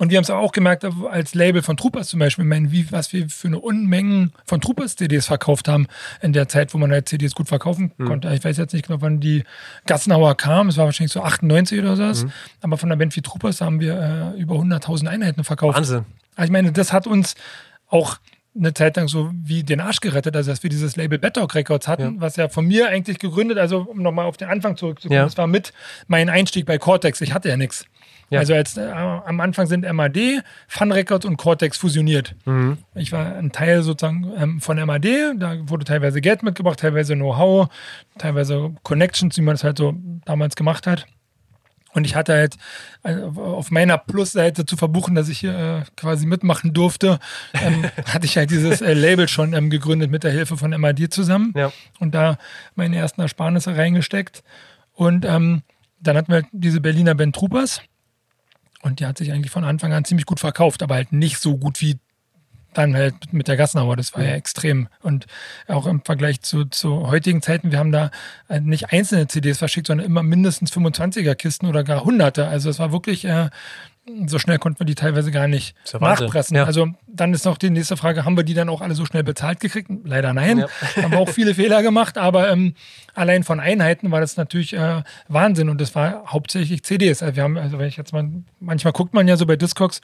Und 0.00 0.10
wir 0.10 0.16
haben 0.16 0.24
es 0.24 0.30
auch 0.30 0.50
gemerkt, 0.50 0.84
als 1.08 1.34
Label 1.36 1.62
von 1.62 1.76
Troopers 1.76 2.08
zum 2.08 2.18
Beispiel, 2.18 2.44
ich 2.44 2.48
meine, 2.48 2.72
wie, 2.72 2.90
was 2.90 3.12
wir 3.12 3.28
für 3.28 3.46
eine 3.46 3.60
Unmengen 3.60 4.32
von 4.44 4.60
Troopers-CDs 4.60 5.26
verkauft 5.26 5.68
haben 5.68 5.86
in 6.20 6.32
der 6.32 6.48
Zeit, 6.48 6.74
wo 6.74 6.78
man 6.78 6.90
halt 6.90 7.08
CDs 7.08 7.32
gut 7.36 7.46
verkaufen 7.46 7.92
Mhm. 7.96 8.06
konnte. 8.06 8.34
Ich 8.34 8.42
weiß 8.42 8.56
jetzt 8.56 8.72
nicht 8.72 8.88
genau, 8.88 9.00
wann 9.02 9.20
die 9.20 9.44
Gassenauer 9.86 10.36
kam, 10.36 10.66
es 10.68 10.76
war 10.78 10.86
wahrscheinlich 10.86 11.12
so 11.12 11.22
98 11.22 11.78
oder 11.78 11.94
Mhm. 11.94 12.14
so. 12.14 12.26
Aber 12.60 12.76
von 12.76 12.88
der 12.88 12.96
Band 12.96 13.14
wie 13.14 13.20
Troopers 13.22 13.60
haben 13.60 13.78
wir 13.78 14.32
äh, 14.34 14.40
über 14.40 14.56
100.000 14.56 15.06
Einheiten 15.06 15.44
verkauft. 15.44 15.76
Wahnsinn. 15.78 16.04
Also 16.34 16.46
ich 16.46 16.50
meine, 16.52 16.72
das 16.72 16.92
hat 16.92 17.06
uns 17.06 17.36
auch 17.86 18.16
eine 18.56 18.72
Zeit 18.72 18.96
lang 18.96 19.08
so 19.08 19.30
wie 19.34 19.62
den 19.64 19.80
Arsch 19.80 20.00
gerettet, 20.00 20.36
also 20.36 20.50
dass 20.50 20.62
wir 20.62 20.70
dieses 20.70 20.96
Label 20.96 21.18
Bedrock 21.18 21.54
Records 21.54 21.88
hatten, 21.88 22.20
was 22.20 22.36
ja 22.36 22.48
von 22.48 22.66
mir 22.66 22.88
eigentlich 22.88 23.18
gegründet, 23.18 23.58
also 23.58 23.80
um 23.80 24.00
nochmal 24.02 24.26
auf 24.26 24.36
den 24.36 24.48
Anfang 24.48 24.76
zurückzukommen, 24.76 25.16
Ja. 25.18 25.24
das 25.24 25.36
war 25.36 25.46
mit 25.46 25.72
mein 26.06 26.28
Einstieg 26.28 26.64
bei 26.66 26.78
Cortex, 26.78 27.20
ich 27.20 27.34
hatte 27.34 27.48
ja 27.48 27.56
nichts. 27.56 27.84
Ja. 28.30 28.38
Also 28.40 28.54
als, 28.54 28.76
äh, 28.76 28.82
am 28.90 29.40
Anfang 29.40 29.66
sind 29.66 29.84
MAD, 29.92 30.42
Fun 30.66 30.92
Records 30.92 31.26
und 31.26 31.36
Cortex 31.36 31.76
fusioniert. 31.76 32.34
Mhm. 32.46 32.78
Ich 32.94 33.12
war 33.12 33.36
ein 33.36 33.52
Teil 33.52 33.82
sozusagen 33.82 34.32
ähm, 34.38 34.60
von 34.60 34.78
MAD, 34.84 35.04
da 35.38 35.56
wurde 35.68 35.84
teilweise 35.84 36.20
Geld 36.20 36.42
mitgebracht, 36.42 36.78
teilweise 36.80 37.14
Know-how, 37.14 37.68
teilweise 38.18 38.72
Connections, 38.82 39.36
wie 39.36 39.42
man 39.42 39.56
es 39.56 39.64
halt 39.64 39.78
so 39.78 39.94
damals 40.24 40.56
gemacht 40.56 40.86
hat. 40.86 41.06
Und 41.94 42.04
ich 42.04 42.14
hatte 42.16 42.34
halt 42.34 42.56
äh, 43.04 43.14
auf 43.22 43.70
meiner 43.70 43.96
Plusseite 43.98 44.66
zu 44.66 44.76
verbuchen, 44.76 45.14
dass 45.14 45.28
ich 45.28 45.38
hier 45.38 45.56
äh, 45.56 45.82
quasi 45.96 46.26
mitmachen 46.26 46.72
durfte, 46.74 47.18
ähm, 47.54 47.84
hatte 48.06 48.26
ich 48.26 48.36
halt 48.36 48.50
dieses 48.50 48.82
äh, 48.82 48.92
Label 48.94 49.28
schon 49.28 49.54
ähm, 49.54 49.70
gegründet 49.70 50.10
mit 50.10 50.24
der 50.24 50.32
Hilfe 50.32 50.56
von 50.56 50.70
MAD 50.78 51.12
zusammen 51.14 51.52
Ja. 51.56 51.72
und 52.00 52.14
da 52.14 52.36
meine 52.74 52.96
ersten 52.96 53.20
Ersparnisse 53.20 53.76
reingesteckt. 53.76 54.42
Und 54.92 55.24
ähm, 55.24 55.62
dann 56.00 56.16
hatten 56.16 56.28
wir 56.32 56.36
halt 56.42 56.46
diese 56.52 56.80
Berliner 56.80 57.14
Band 57.14 57.34
Troopers 57.36 57.80
und 58.82 59.00
die 59.00 59.06
hat 59.06 59.16
sich 59.16 59.32
eigentlich 59.32 59.50
von 59.52 59.64
Anfang 59.64 59.92
an 59.92 60.04
ziemlich 60.04 60.26
gut 60.26 60.40
verkauft, 60.40 60.82
aber 60.82 60.96
halt 60.96 61.12
nicht 61.12 61.38
so 61.38 61.56
gut 61.56 61.80
wie 61.80 61.96
dann 62.74 62.94
halt 62.94 63.14
mit 63.32 63.48
der 63.48 63.56
Gassenauer. 63.56 63.96
Das 63.96 64.14
war 64.14 64.22
ja 64.22 64.34
extrem. 64.34 64.88
Und 65.00 65.26
auch 65.68 65.86
im 65.86 66.02
Vergleich 66.02 66.42
zu, 66.42 66.64
zu 66.64 67.08
heutigen 67.08 67.42
Zeiten, 67.42 67.72
wir 67.72 67.78
haben 67.78 67.92
da 67.92 68.10
äh, 68.48 68.60
nicht 68.60 68.92
einzelne 68.92 69.26
CDs 69.28 69.58
verschickt, 69.58 69.86
sondern 69.86 70.06
immer 70.06 70.22
mindestens 70.22 70.72
25er 70.72 71.34
Kisten 71.34 71.66
oder 71.66 71.84
gar 71.84 72.04
hunderte. 72.04 72.46
Also 72.46 72.70
es 72.70 72.78
war 72.78 72.92
wirklich, 72.92 73.24
äh, 73.24 73.50
so 74.26 74.38
schnell 74.38 74.58
konnten 74.58 74.80
wir 74.80 74.86
die 74.86 74.94
teilweise 74.94 75.30
gar 75.30 75.48
nicht 75.48 75.74
ja 75.90 75.98
nachpressen. 75.98 76.56
Ja. 76.56 76.64
Also 76.64 76.88
dann 77.06 77.32
ist 77.32 77.46
noch 77.46 77.56
die 77.56 77.70
nächste 77.70 77.96
Frage, 77.96 78.24
haben 78.24 78.36
wir 78.36 78.44
die 78.44 78.54
dann 78.54 78.68
auch 78.68 78.82
alle 78.82 78.94
so 78.94 79.06
schnell 79.06 79.22
bezahlt 79.22 79.60
gekriegt? 79.60 79.90
Leider 80.04 80.34
nein. 80.34 80.58
Ja. 80.58 80.68
haben 81.02 81.12
wir 81.12 81.18
auch 81.18 81.28
viele 81.28 81.54
Fehler 81.54 81.82
gemacht, 81.82 82.18
aber 82.18 82.50
ähm, 82.50 82.74
allein 83.14 83.44
von 83.44 83.60
Einheiten 83.60 84.10
war 84.10 84.20
das 84.20 84.36
natürlich 84.36 84.74
äh, 84.74 85.02
Wahnsinn 85.28 85.68
und 85.70 85.80
das 85.80 85.94
war 85.94 86.24
hauptsächlich 86.26 86.82
CDs. 86.82 87.22
Also 87.22 87.36
wir 87.36 87.42
haben, 87.42 87.56
also 87.56 87.78
wenn 87.78 87.88
ich 87.88 87.96
jetzt 87.96 88.12
mal, 88.12 88.28
manchmal 88.60 88.92
guckt 88.92 89.14
man 89.14 89.26
ja 89.26 89.36
so 89.36 89.46
bei 89.46 89.56
Discogs, 89.56 90.02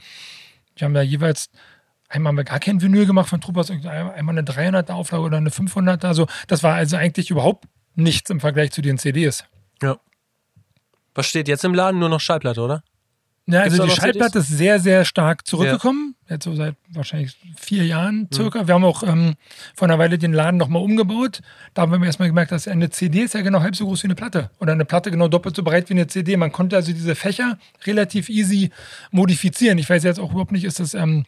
wir 0.76 0.86
haben 0.86 0.94
da 0.94 1.02
jeweils 1.02 1.50
Einmal 2.10 2.30
haben 2.30 2.36
wir 2.38 2.44
gar 2.44 2.58
kein 2.58 2.82
Vinyl 2.82 3.06
gemacht 3.06 3.28
von 3.28 3.40
Troopers, 3.40 3.70
einmal 3.70 4.36
eine 4.36 4.42
300er 4.42 4.90
Auflage 4.90 5.22
oder 5.22 5.36
eine 5.36 5.50
500er. 5.50 6.06
Also 6.06 6.26
das 6.48 6.64
war 6.64 6.74
also 6.74 6.96
eigentlich 6.96 7.30
überhaupt 7.30 7.66
nichts 7.94 8.30
im 8.30 8.40
Vergleich 8.40 8.72
zu 8.72 8.82
den 8.82 8.98
CDs. 8.98 9.44
Ja. 9.80 9.96
Was 11.14 11.26
steht 11.26 11.46
jetzt 11.46 11.64
im 11.64 11.72
Laden? 11.72 12.00
Nur 12.00 12.08
noch 12.08 12.20
Schallplatte, 12.20 12.60
oder? 12.60 12.82
Ja, 13.46 13.62
Gibt's 13.62 13.78
also 13.78 13.92
die 13.92 14.00
Schallplatte 14.00 14.40
ist 14.40 14.48
sehr, 14.48 14.80
sehr 14.80 15.04
stark 15.04 15.46
zurückgekommen. 15.46 16.16
Jetzt 16.28 16.44
so 16.44 16.54
seit 16.54 16.74
wahrscheinlich 16.88 17.36
vier 17.56 17.86
Jahren 17.86 18.28
circa. 18.32 18.62
Mhm. 18.62 18.66
Wir 18.68 18.74
haben 18.74 18.84
auch 18.84 19.02
ähm, 19.04 19.34
vor 19.76 19.86
einer 19.86 19.98
Weile 19.98 20.18
den 20.18 20.32
Laden 20.32 20.56
nochmal 20.56 20.82
umgebaut. 20.82 21.40
Da 21.74 21.82
haben 21.82 21.92
wir 21.92 22.04
erstmal 22.04 22.28
gemerkt, 22.28 22.50
dass 22.50 22.66
eine 22.66 22.90
CD 22.90 23.20
ist 23.20 23.34
ja 23.34 23.42
genau 23.42 23.60
halb 23.60 23.76
so 23.76 23.86
groß 23.86 24.02
wie 24.02 24.08
eine 24.08 24.14
Platte. 24.16 24.50
Oder 24.58 24.72
eine 24.72 24.84
Platte 24.84 25.12
genau 25.12 25.28
doppelt 25.28 25.54
so 25.54 25.62
breit 25.62 25.88
wie 25.90 25.94
eine 25.94 26.08
CD. 26.08 26.36
Man 26.36 26.50
konnte 26.50 26.74
also 26.74 26.92
diese 26.92 27.14
Fächer 27.14 27.58
relativ 27.84 28.28
easy 28.28 28.70
modifizieren. 29.12 29.78
Ich 29.78 29.88
weiß 29.88 30.02
jetzt 30.02 30.18
auch 30.18 30.32
überhaupt 30.32 30.52
nicht, 30.52 30.64
ist 30.64 30.80
das 30.80 30.94
ähm, 30.94 31.24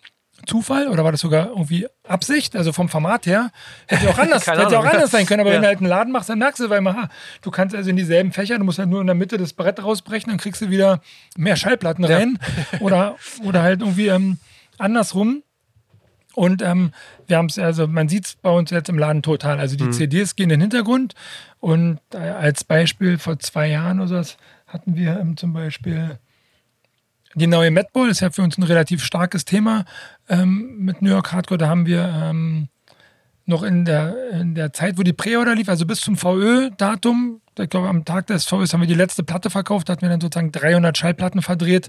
Zufall 0.47 0.89
oder 0.89 1.05
war 1.05 1.13
das 1.13 1.21
sogar 1.21 1.49
irgendwie 1.49 1.87
Absicht? 2.07 2.57
Also 2.57 2.73
vom 2.73 2.89
Format 2.89 3.27
her 3.27 3.51
hätte 3.87 4.09
auch 4.09 4.19
anders, 4.19 4.47
hätte 4.47 4.79
auch 4.79 4.85
anders 4.85 5.11
sein 5.11 5.27
können. 5.27 5.41
Aber 5.41 5.51
ja. 5.51 5.57
wenn 5.57 5.63
du 5.63 5.69
halt 5.69 5.79
einen 5.79 5.89
Laden 5.89 6.13
machst, 6.13 6.29
dann 6.29 6.39
merkst 6.39 6.61
du, 6.61 6.71
weil 6.71 6.81
man, 6.81 6.97
ha, 6.97 7.09
du 7.43 7.51
kannst 7.51 7.75
also 7.75 7.91
in 7.91 7.97
dieselben 7.97 8.33
Fächer, 8.33 8.59
du 8.59 8.65
musst 8.65 8.79
halt 8.79 8.89
nur 8.89 9.01
in 9.01 9.07
der 9.07 9.15
Mitte 9.15 9.39
das 9.39 9.53
Brett 9.53 9.83
rausbrechen, 9.83 10.31
dann 10.31 10.39
kriegst 10.39 10.61
du 10.63 10.71
wieder 10.71 11.01
mehr 11.37 11.57
Schallplatten 11.57 12.05
rein. 12.05 12.39
Ja. 12.73 12.81
oder, 12.81 13.17
oder 13.45 13.63
halt 13.63 13.81
irgendwie 13.81 14.09
ähm, 14.09 14.39
andersrum. 14.79 15.43
Und 16.35 16.63
ähm, 16.63 16.93
wir 17.27 17.37
haben 17.37 17.47
es, 17.47 17.59
also 17.59 17.87
man 17.87 18.09
sieht 18.09 18.27
es 18.27 18.35
bei 18.37 18.51
uns 18.51 18.71
jetzt 18.71 18.89
im 18.89 18.99
Laden 18.99 19.23
total. 19.23 19.61
Also 19.61 19.77
die 19.77 19.85
mhm. 19.85 19.93
CDs 19.93 20.35
gehen 20.35 20.45
in 20.45 20.59
den 20.59 20.61
Hintergrund. 20.63 21.15
Und 21.61 22.01
äh, 22.15 22.19
als 22.19 22.65
Beispiel 22.65 23.19
vor 23.19 23.39
zwei 23.39 23.69
Jahren 23.69 24.01
oder 24.01 24.25
so 24.25 24.35
hatten 24.67 24.97
wir 24.97 25.19
ähm, 25.21 25.37
zum 25.37 25.53
Beispiel 25.53 26.19
die 27.35 27.47
neue 27.47 27.71
Madball, 27.71 28.09
ist 28.09 28.21
ja 28.21 28.31
für 28.31 28.43
uns 28.43 28.59
ein 28.59 28.63
relativ 28.63 29.05
starkes 29.05 29.45
Thema 29.45 29.85
ähm, 30.29 30.77
mit 30.79 31.03
New 31.03 31.11
York 31.11 31.33
Hardcore. 31.33 31.59
Da 31.59 31.69
haben 31.69 31.87
wir 31.87 32.05
ähm, 32.05 32.69
noch 33.47 33.63
in 33.63 33.85
der, 33.85 34.31
in 34.33 34.55
der 34.55 34.73
Zeit, 34.73 34.99
wo 34.99 35.03
die 35.03 35.13
Pre-Order 35.13 35.55
lief, 35.55 35.69
also 35.69 35.87
bis 35.87 36.01
zum 36.01 36.17
VÖ-Datum, 36.17 37.41
ich 37.59 37.69
glaube 37.69 37.89
am 37.89 38.05
Tag 38.05 38.27
des 38.29 38.45
VÖs 38.45 38.73
haben 38.73 38.81
wir 38.81 38.89
die 38.89 38.95
letzte 38.95 39.23
Platte 39.23 39.51
verkauft, 39.51 39.89
da 39.89 39.93
hatten 39.93 40.03
wir 40.03 40.09
dann 40.09 40.21
sozusagen 40.21 40.53
300 40.53 40.97
Schallplatten 40.97 41.43
verdreht 41.43 41.89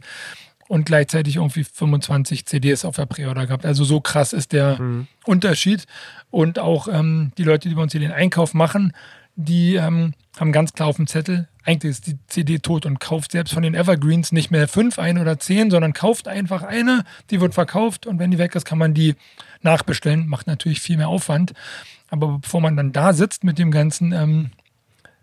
und 0.67 0.85
gleichzeitig 0.85 1.35
irgendwie 1.35 1.63
25 1.63 2.45
CDs 2.45 2.85
auf 2.85 2.95
der 2.95 3.05
Pre-Order 3.05 3.45
gehabt. 3.45 3.65
Also 3.65 3.83
so 3.83 4.01
krass 4.01 4.33
ist 4.33 4.53
der 4.53 4.81
mhm. 4.81 5.07
Unterschied. 5.25 5.85
Und 6.31 6.57
auch 6.57 6.87
ähm, 6.87 7.31
die 7.37 7.43
Leute, 7.43 7.69
die 7.69 7.75
bei 7.75 7.81
uns 7.81 7.91
hier 7.91 8.01
den 8.01 8.11
Einkauf 8.11 8.53
machen, 8.53 8.93
die 9.35 9.75
ähm, 9.75 10.13
haben 10.39 10.51
ganz 10.51 10.73
klar 10.73 10.89
auf 10.89 10.95
dem 10.95 11.07
Zettel, 11.07 11.47
eigentlich 11.63 11.91
ist 11.91 12.07
die 12.07 12.17
CD 12.27 12.59
tot 12.59 12.85
und 12.85 12.99
kauft 12.99 13.31
selbst 13.31 13.53
von 13.53 13.63
den 13.63 13.75
Evergreens 13.75 14.31
nicht 14.31 14.51
mehr 14.51 14.67
fünf, 14.67 14.99
ein 14.99 15.17
oder 15.17 15.39
zehn, 15.39 15.71
sondern 15.71 15.93
kauft 15.93 16.27
einfach 16.27 16.63
eine, 16.63 17.03
die 17.29 17.39
wird 17.39 17.53
verkauft 17.53 18.05
und 18.05 18.19
wenn 18.19 18.31
die 18.31 18.37
weg 18.37 18.55
ist, 18.55 18.65
kann 18.65 18.77
man 18.77 18.93
die 18.93 19.15
nachbestellen. 19.61 20.27
Macht 20.27 20.47
natürlich 20.47 20.81
viel 20.81 20.97
mehr 20.97 21.07
Aufwand. 21.07 21.53
Aber 22.09 22.39
bevor 22.39 22.61
man 22.61 22.75
dann 22.75 22.91
da 22.91 23.13
sitzt 23.13 23.43
mit 23.43 23.57
dem 23.57 23.71
ganzen 23.71 24.11
ähm, 24.11 24.51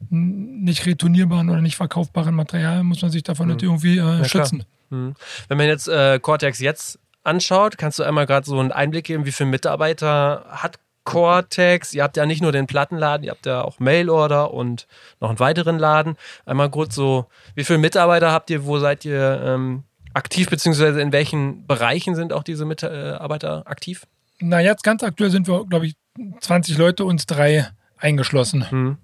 nicht 0.09 0.87
retournierbaren 0.87 1.51
oder 1.51 1.61
nicht 1.61 1.77
verkaufbaren 1.77 2.35
Material, 2.35 2.83
muss 2.85 3.03
man 3.03 3.11
sich 3.11 3.23
davon 3.23 3.47
mhm. 3.47 3.53
natürlich 3.53 3.73
irgendwie 3.73 3.99
äh, 3.99 4.25
schützen. 4.25 4.65
Mhm. 4.89 5.15
Wenn 5.49 5.59
man 5.59 5.67
jetzt 5.67 5.89
äh, 5.89 6.19
Cortex 6.21 6.59
jetzt 6.59 6.99
anschaut, 7.23 7.77
kannst 7.77 7.99
du 7.99 8.03
einmal 8.03 8.27
gerade 8.27 8.47
so 8.47 8.59
einen 8.59 8.73
Einblick 8.73 9.05
geben, 9.05 9.27
wie 9.27 9.33
viele 9.33 9.51
Mitarbeiter 9.51 10.47
hat 10.49 10.79
Cortex? 11.05 11.95
Ihr 11.95 12.03
habt 12.03 12.17
ja 12.17 12.27
nicht 12.27 12.43
nur 12.43 12.53
den 12.53 12.67
Plattenladen, 12.67 13.25
ihr 13.25 13.31
habt 13.31 13.47
ja 13.47 13.63
auch 13.63 13.79
Mailorder 13.79 14.53
und 14.53 14.87
noch 15.21 15.29
einen 15.29 15.39
weiteren 15.39 15.79
Laden. 15.79 16.17
Einmal 16.47 16.71
kurz 16.71 16.95
so, 16.95 17.27
wie 17.55 17.65
viele 17.65 17.79
Mitarbeiter 17.79 18.33
habt 18.33 18.51
ihr, 18.51 18.65
wo 18.65 18.79
seid 18.79 19.05
ihr 19.05 19.43
ähm, 19.45 19.85
aktiv, 20.15 20.49
beziehungsweise 20.49 21.01
in 21.01 21.13
welchen 21.13 21.67
Bereichen 21.67 22.15
sind 22.15 22.33
auch 22.33 22.43
diese 22.43 22.65
Mitarbeiter 22.65 23.67
aktiv? 23.67 24.07
Na, 24.41 24.61
jetzt 24.61 24.83
ganz 24.83 25.03
aktuell 25.03 25.31
sind 25.31 25.49
wir, 25.49 25.67
glaube 25.67 25.87
ich, 25.87 25.95
20 26.41 26.79
Leute, 26.79 27.05
uns 27.05 27.27
drei 27.27 27.69
eingeschlossen. 27.97 28.67
Mhm. 28.71 28.99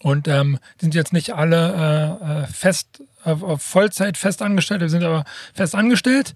Und 0.00 0.28
ähm, 0.28 0.58
sind 0.80 0.94
jetzt 0.94 1.12
nicht 1.12 1.34
alle 1.34 2.18
äh, 2.20 2.42
äh 2.42 2.46
fest 2.46 3.02
auf, 3.24 3.42
auf 3.42 3.62
Vollzeit 3.62 4.16
fest 4.16 4.42
angestellt, 4.42 4.80
wir 4.80 4.88
sind 4.88 5.04
aber 5.04 5.24
fest 5.54 5.74
angestellt. 5.74 6.34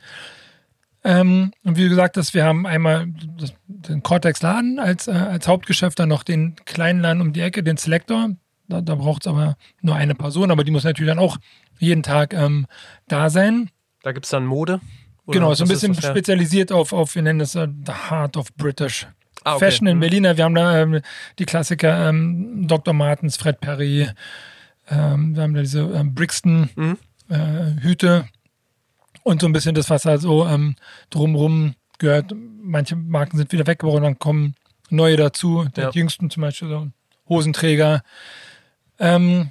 Ähm, 1.02 1.52
und 1.64 1.76
wie 1.76 1.88
gesagt, 1.88 2.16
dass 2.16 2.34
wir 2.34 2.44
haben 2.44 2.66
einmal 2.66 3.06
das, 3.38 3.54
den 3.66 4.02
Cortex-Laden 4.02 4.78
als, 4.78 5.08
äh, 5.08 5.12
als 5.12 5.48
Hauptgeschäft, 5.48 5.98
dann 5.98 6.10
noch 6.10 6.22
den 6.22 6.56
kleinen 6.66 7.00
Laden 7.00 7.22
um 7.22 7.32
die 7.32 7.40
Ecke, 7.40 7.62
den 7.62 7.76
Selector. 7.76 8.30
Da, 8.68 8.80
da 8.80 8.94
braucht 8.94 9.22
es 9.22 9.26
aber 9.26 9.56
nur 9.80 9.96
eine 9.96 10.14
Person, 10.14 10.50
aber 10.50 10.62
die 10.62 10.70
muss 10.70 10.84
natürlich 10.84 11.10
dann 11.10 11.18
auch 11.18 11.38
jeden 11.78 12.02
Tag 12.02 12.34
ähm, 12.34 12.66
da 13.08 13.30
sein. 13.30 13.70
Da 14.02 14.12
gibt 14.12 14.26
es 14.26 14.30
dann 14.30 14.44
Mode? 14.46 14.80
genau, 15.26 15.54
so 15.54 15.64
ein 15.64 15.68
bisschen 15.68 15.94
das, 15.94 16.04
spezialisiert 16.04 16.72
auf, 16.72 16.92
auf, 16.92 17.14
wir 17.14 17.22
nennen 17.22 17.40
es 17.40 17.56
uh, 17.56 17.66
The 17.66 17.92
Heart 18.10 18.36
of 18.36 18.52
British 18.54 19.06
ah, 19.44 19.54
okay. 19.54 19.66
Fashion 19.66 19.86
in 19.86 19.96
mhm. 19.96 20.00
Berlin. 20.00 20.24
Wir 20.24 20.44
haben 20.44 20.54
da 20.54 20.78
ähm, 20.80 21.00
die 21.38 21.46
Klassiker 21.46 22.08
ähm, 22.08 22.66
Dr. 22.66 22.94
Martens, 22.94 23.36
Fred 23.36 23.60
Perry, 23.60 24.08
ähm, 24.90 25.36
wir 25.36 25.42
haben 25.42 25.54
da 25.54 25.60
diese 25.60 25.80
ähm, 25.80 26.14
Brixton-Hüte 26.14 26.96
mhm. 27.28 28.24
äh, 28.24 28.28
und 29.22 29.40
so 29.40 29.46
ein 29.46 29.52
bisschen 29.52 29.74
das, 29.74 29.90
was 29.90 30.02
da 30.02 30.18
so 30.18 30.46
ähm, 30.46 30.76
drumrum 31.10 31.74
gehört. 31.98 32.34
Manche 32.62 32.96
Marken 32.96 33.36
sind 33.36 33.52
wieder 33.52 33.66
weggebrochen, 33.66 34.02
dann 34.02 34.18
kommen 34.18 34.54
neue 34.90 35.16
dazu. 35.16 35.66
Der 35.76 35.84
ja. 35.84 35.90
jüngsten 35.90 36.30
zum 36.30 36.42
Beispiel 36.42 36.68
so 36.68 36.88
Hosenträger. 37.28 38.02
Ähm, 38.98 39.50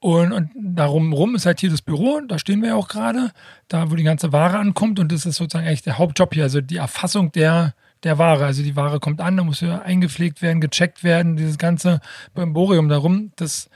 und, 0.00 0.32
und 0.32 0.50
darum 0.54 1.12
rum 1.12 1.34
ist 1.34 1.44
halt 1.44 1.60
hier 1.60 1.68
das 1.68 1.82
Büro, 1.82 2.20
da 2.26 2.38
stehen 2.38 2.62
wir 2.62 2.70
ja 2.70 2.74
auch 2.74 2.88
gerade, 2.88 3.32
da 3.68 3.90
wo 3.90 3.96
die 3.96 4.02
ganze 4.02 4.32
Ware 4.32 4.58
ankommt 4.58 4.98
und 4.98 5.12
das 5.12 5.26
ist 5.26 5.36
sozusagen 5.36 5.66
eigentlich 5.66 5.82
der 5.82 5.98
Hauptjob 5.98 6.32
hier, 6.32 6.44
also 6.44 6.62
die 6.62 6.78
Erfassung 6.78 7.32
der, 7.32 7.74
der 8.02 8.16
Ware. 8.16 8.46
Also 8.46 8.62
die 8.62 8.76
Ware 8.76 8.98
kommt 8.98 9.20
an, 9.20 9.36
da 9.36 9.44
muss 9.44 9.60
ja 9.60 9.82
eingepflegt 9.82 10.40
werden, 10.40 10.62
gecheckt 10.62 11.04
werden, 11.04 11.36
dieses 11.36 11.58
ganze 11.58 12.00
Brimborium 12.32 12.88
darum, 12.88 13.32
das 13.36 13.68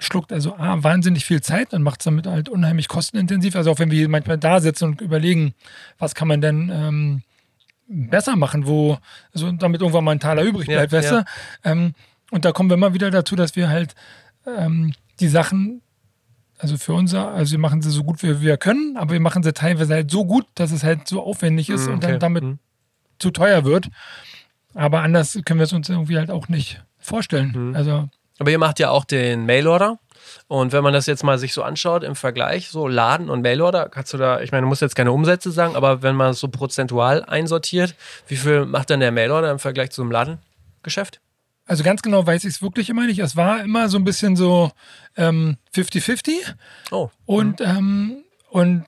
schluckt 0.00 0.32
also 0.32 0.56
A, 0.56 0.82
wahnsinnig 0.82 1.24
viel 1.24 1.42
Zeit 1.42 1.72
und 1.72 1.82
macht 1.82 2.00
es 2.00 2.04
damit 2.04 2.26
halt 2.26 2.48
unheimlich 2.48 2.88
kostenintensiv. 2.88 3.54
Also 3.54 3.70
auch 3.70 3.78
wenn 3.78 3.90
wir 3.90 4.08
manchmal 4.08 4.38
da 4.38 4.60
sitzen 4.60 4.86
und 4.86 5.00
überlegen, 5.00 5.54
was 5.98 6.14
kann 6.14 6.26
man 6.26 6.40
denn 6.40 6.70
ähm, 6.72 7.22
besser 7.86 8.36
machen, 8.36 8.66
wo, 8.66 8.98
also 9.34 9.52
damit 9.52 9.80
irgendwann 9.82 10.04
mal 10.04 10.12
ein 10.12 10.20
Taler 10.20 10.42
übrig 10.42 10.66
bleibt, 10.66 10.92
ja, 10.92 10.98
weißt 10.98 11.12
ja. 11.12 11.20
du? 11.20 11.24
Ähm, 11.64 11.94
und 12.30 12.44
da 12.44 12.52
kommen 12.52 12.70
wir 12.70 12.74
immer 12.74 12.94
wieder 12.94 13.10
dazu, 13.10 13.36
dass 13.36 13.56
wir 13.56 13.68
halt 13.68 13.94
ähm, 14.46 14.94
die 15.20 15.28
Sachen, 15.28 15.82
also 16.58 16.78
für 16.78 16.94
unser, 16.94 17.28
also 17.28 17.52
wir 17.52 17.58
machen 17.58 17.82
sie 17.82 17.90
so 17.90 18.02
gut 18.02 18.22
wie 18.22 18.40
wir 18.40 18.56
können, 18.56 18.96
aber 18.96 19.12
wir 19.12 19.20
machen 19.20 19.42
sie 19.42 19.52
teilweise 19.52 19.94
halt 19.94 20.10
so 20.10 20.24
gut, 20.24 20.46
dass 20.54 20.72
es 20.72 20.82
halt 20.82 21.08
so 21.08 21.22
aufwendig 21.22 21.68
ist 21.68 21.82
okay. 21.82 21.88
Mhm, 21.88 21.94
und 21.94 22.04
dann 22.04 22.18
damit 22.20 22.44
mhm. 22.44 22.58
zu 23.18 23.30
teuer 23.30 23.64
wird. 23.64 23.90
Aber 24.74 25.02
anders 25.02 25.38
können 25.44 25.58
wir 25.58 25.64
es 25.64 25.72
uns 25.72 25.88
irgendwie 25.88 26.16
halt 26.16 26.30
auch 26.30 26.48
nicht 26.48 26.82
vorstellen. 26.98 27.70
Mhm. 27.70 27.76
Also 27.76 28.08
aber 28.40 28.50
ihr 28.50 28.58
macht 28.58 28.78
ja 28.78 28.88
auch 28.88 29.04
den 29.04 29.44
Mailorder. 29.44 29.98
Und 30.48 30.72
wenn 30.72 30.82
man 30.82 30.94
das 30.94 31.04
jetzt 31.06 31.22
mal 31.22 31.38
sich 31.38 31.52
so 31.52 31.62
anschaut 31.62 32.02
im 32.02 32.16
Vergleich, 32.16 32.70
so 32.70 32.88
Laden 32.88 33.28
und 33.28 33.42
Mailorder, 33.42 33.90
kannst 33.90 34.14
du 34.14 34.16
da, 34.16 34.40
ich 34.40 34.50
meine, 34.50 34.62
du 34.62 34.68
musst 34.68 34.80
jetzt 34.80 34.96
keine 34.96 35.12
Umsätze 35.12 35.50
sagen, 35.50 35.76
aber 35.76 36.02
wenn 36.02 36.16
man 36.16 36.30
es 36.30 36.40
so 36.40 36.48
prozentual 36.48 37.22
einsortiert, 37.24 37.94
wie 38.28 38.36
viel 38.36 38.64
macht 38.64 38.88
dann 38.88 39.00
der 39.00 39.12
Mailorder 39.12 39.50
im 39.50 39.58
Vergleich 39.58 39.90
zum 39.90 40.10
Ladengeschäft? 40.10 41.20
Also 41.66 41.84
ganz 41.84 42.00
genau 42.00 42.26
weiß 42.26 42.44
ich 42.44 42.54
es 42.54 42.62
wirklich 42.62 42.88
immer 42.88 43.06
nicht. 43.06 43.18
Es 43.18 43.36
war 43.36 43.62
immer 43.62 43.90
so 43.90 43.98
ein 43.98 44.04
bisschen 44.04 44.36
so 44.36 44.72
50-50. 45.16 46.28
Ähm, 46.28 46.36
oh. 46.90 47.10
Und, 47.26 47.60
mhm. 47.60 47.66
ähm, 47.66 48.24
und 48.48 48.84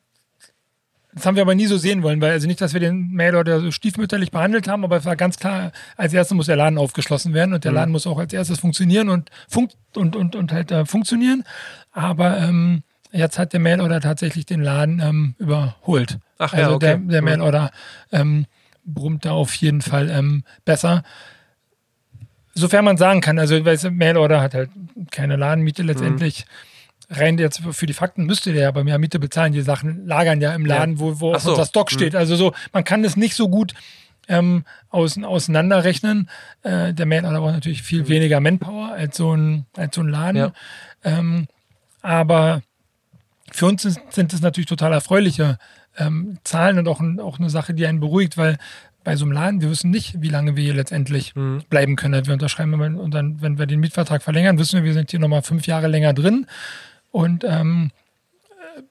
das 1.14 1.26
haben 1.26 1.34
wir 1.36 1.42
aber 1.42 1.54
nie 1.54 1.66
so 1.66 1.76
sehen 1.76 2.02
wollen, 2.02 2.20
weil 2.22 2.32
also 2.32 2.46
nicht, 2.46 2.60
dass 2.60 2.72
wir 2.72 2.80
den 2.80 3.10
Mail 3.10 3.36
oder 3.36 3.60
so 3.60 3.70
stiefmütterlich 3.70 4.30
behandelt 4.30 4.66
haben, 4.66 4.82
aber 4.82 4.96
es 4.96 5.04
war 5.04 5.14
ganz 5.14 5.38
klar, 5.38 5.72
als 5.96 6.14
erstes 6.14 6.34
muss 6.34 6.46
der 6.46 6.56
Laden 6.56 6.78
aufgeschlossen 6.78 7.34
werden 7.34 7.52
und 7.52 7.64
der 7.64 7.72
mhm. 7.72 7.76
Laden 7.76 7.92
muss 7.92 8.06
auch 8.06 8.18
als 8.18 8.32
erstes 8.32 8.60
funktionieren 8.60 9.10
und 9.10 9.30
funkt 9.46 9.76
und, 9.94 10.16
und, 10.16 10.34
und 10.34 10.52
halt 10.52 10.70
äh, 10.70 10.86
funktionieren. 10.86 11.44
Aber 11.92 12.38
ähm, 12.38 12.82
jetzt 13.12 13.38
hat 13.38 13.52
der 13.52 13.60
Mailorder 13.60 14.00
tatsächlich 14.00 14.46
den 14.46 14.62
Laden 14.62 15.00
ähm, 15.00 15.34
überholt. 15.38 16.18
Ach 16.38 16.54
also 16.54 16.70
ja, 16.70 16.74
okay. 16.74 16.86
der, 16.86 16.96
der 16.96 17.20
mhm. 17.20 17.28
Mailorder 17.28 17.70
ähm, 18.10 18.46
brummt 18.84 19.26
da 19.26 19.32
auf 19.32 19.54
jeden 19.56 19.82
Fall 19.82 20.08
ähm, 20.08 20.44
besser. 20.64 21.02
Sofern 22.54 22.86
man 22.86 22.96
sagen 22.96 23.20
kann, 23.20 23.38
also 23.38 23.62
weil 23.64 23.78
Mailorder 23.90 24.40
hat 24.40 24.54
halt 24.54 24.70
keine 25.10 25.36
Ladenmiete 25.36 25.82
letztendlich. 25.82 26.46
Mhm 26.46 26.71
rein 27.12 27.38
jetzt 27.38 27.62
für 27.70 27.86
die 27.86 27.92
Fakten 27.92 28.24
müsste 28.24 28.52
der 28.52 28.62
ja 28.62 28.70
bei 28.70 28.84
mir 28.84 28.98
Miete 28.98 29.18
bezahlen. 29.18 29.52
Die 29.52 29.62
Sachen 29.62 30.06
lagern 30.06 30.40
ja 30.40 30.54
im 30.54 30.66
Laden, 30.66 30.98
wo, 30.98 31.20
wo 31.20 31.36
so. 31.38 31.50
unser 31.50 31.66
Stock 31.66 31.90
steht. 31.90 32.12
Mhm. 32.12 32.18
Also 32.18 32.36
so, 32.36 32.52
man 32.72 32.84
kann 32.84 33.02
das 33.02 33.16
nicht 33.16 33.34
so 33.34 33.48
gut 33.48 33.74
ähm, 34.28 34.64
aus, 34.90 35.22
auseinanderrechnen. 35.22 36.28
Äh, 36.62 36.94
der 36.94 37.06
Mail 37.06 37.24
aber 37.24 37.52
natürlich 37.52 37.82
viel 37.82 38.02
mhm. 38.02 38.08
weniger 38.08 38.40
Manpower 38.40 38.92
als 38.92 39.16
so 39.16 39.34
ein, 39.34 39.66
als 39.76 39.94
so 39.94 40.02
ein 40.02 40.08
Laden. 40.08 40.36
Ja. 40.36 40.52
Ähm, 41.04 41.48
aber 42.00 42.62
für 43.52 43.66
uns 43.66 43.82
sind 43.82 44.32
das 44.32 44.40
natürlich 44.40 44.68
total 44.68 44.92
erfreuliche 44.92 45.58
ähm, 45.98 46.38
Zahlen 46.44 46.78
und 46.78 46.88
auch, 46.88 47.00
auch 47.20 47.38
eine 47.38 47.50
Sache, 47.50 47.74
die 47.74 47.86
einen 47.86 48.00
beruhigt, 48.00 48.36
weil 48.36 48.58
bei 49.04 49.16
so 49.16 49.24
einem 49.24 49.32
Laden, 49.32 49.60
wir 49.60 49.70
wissen 49.70 49.90
nicht, 49.90 50.22
wie 50.22 50.28
lange 50.28 50.56
wir 50.56 50.62
hier 50.62 50.74
letztendlich 50.74 51.34
mhm. 51.34 51.62
bleiben 51.68 51.96
können. 51.96 52.24
Wir 52.26 52.32
unterschreiben 52.32 52.74
und 52.98 53.12
dann, 53.12 53.42
wenn 53.42 53.58
wir 53.58 53.66
den 53.66 53.80
Mietvertrag 53.80 54.22
verlängern, 54.22 54.58
wissen 54.58 54.76
wir, 54.76 54.84
wir 54.84 54.92
sind 54.94 55.10
hier 55.10 55.20
nochmal 55.20 55.42
fünf 55.42 55.66
Jahre 55.66 55.88
länger 55.88 56.12
drin. 56.12 56.46
Und 57.12 57.44
ähm, 57.44 57.90
äh, 58.76 58.82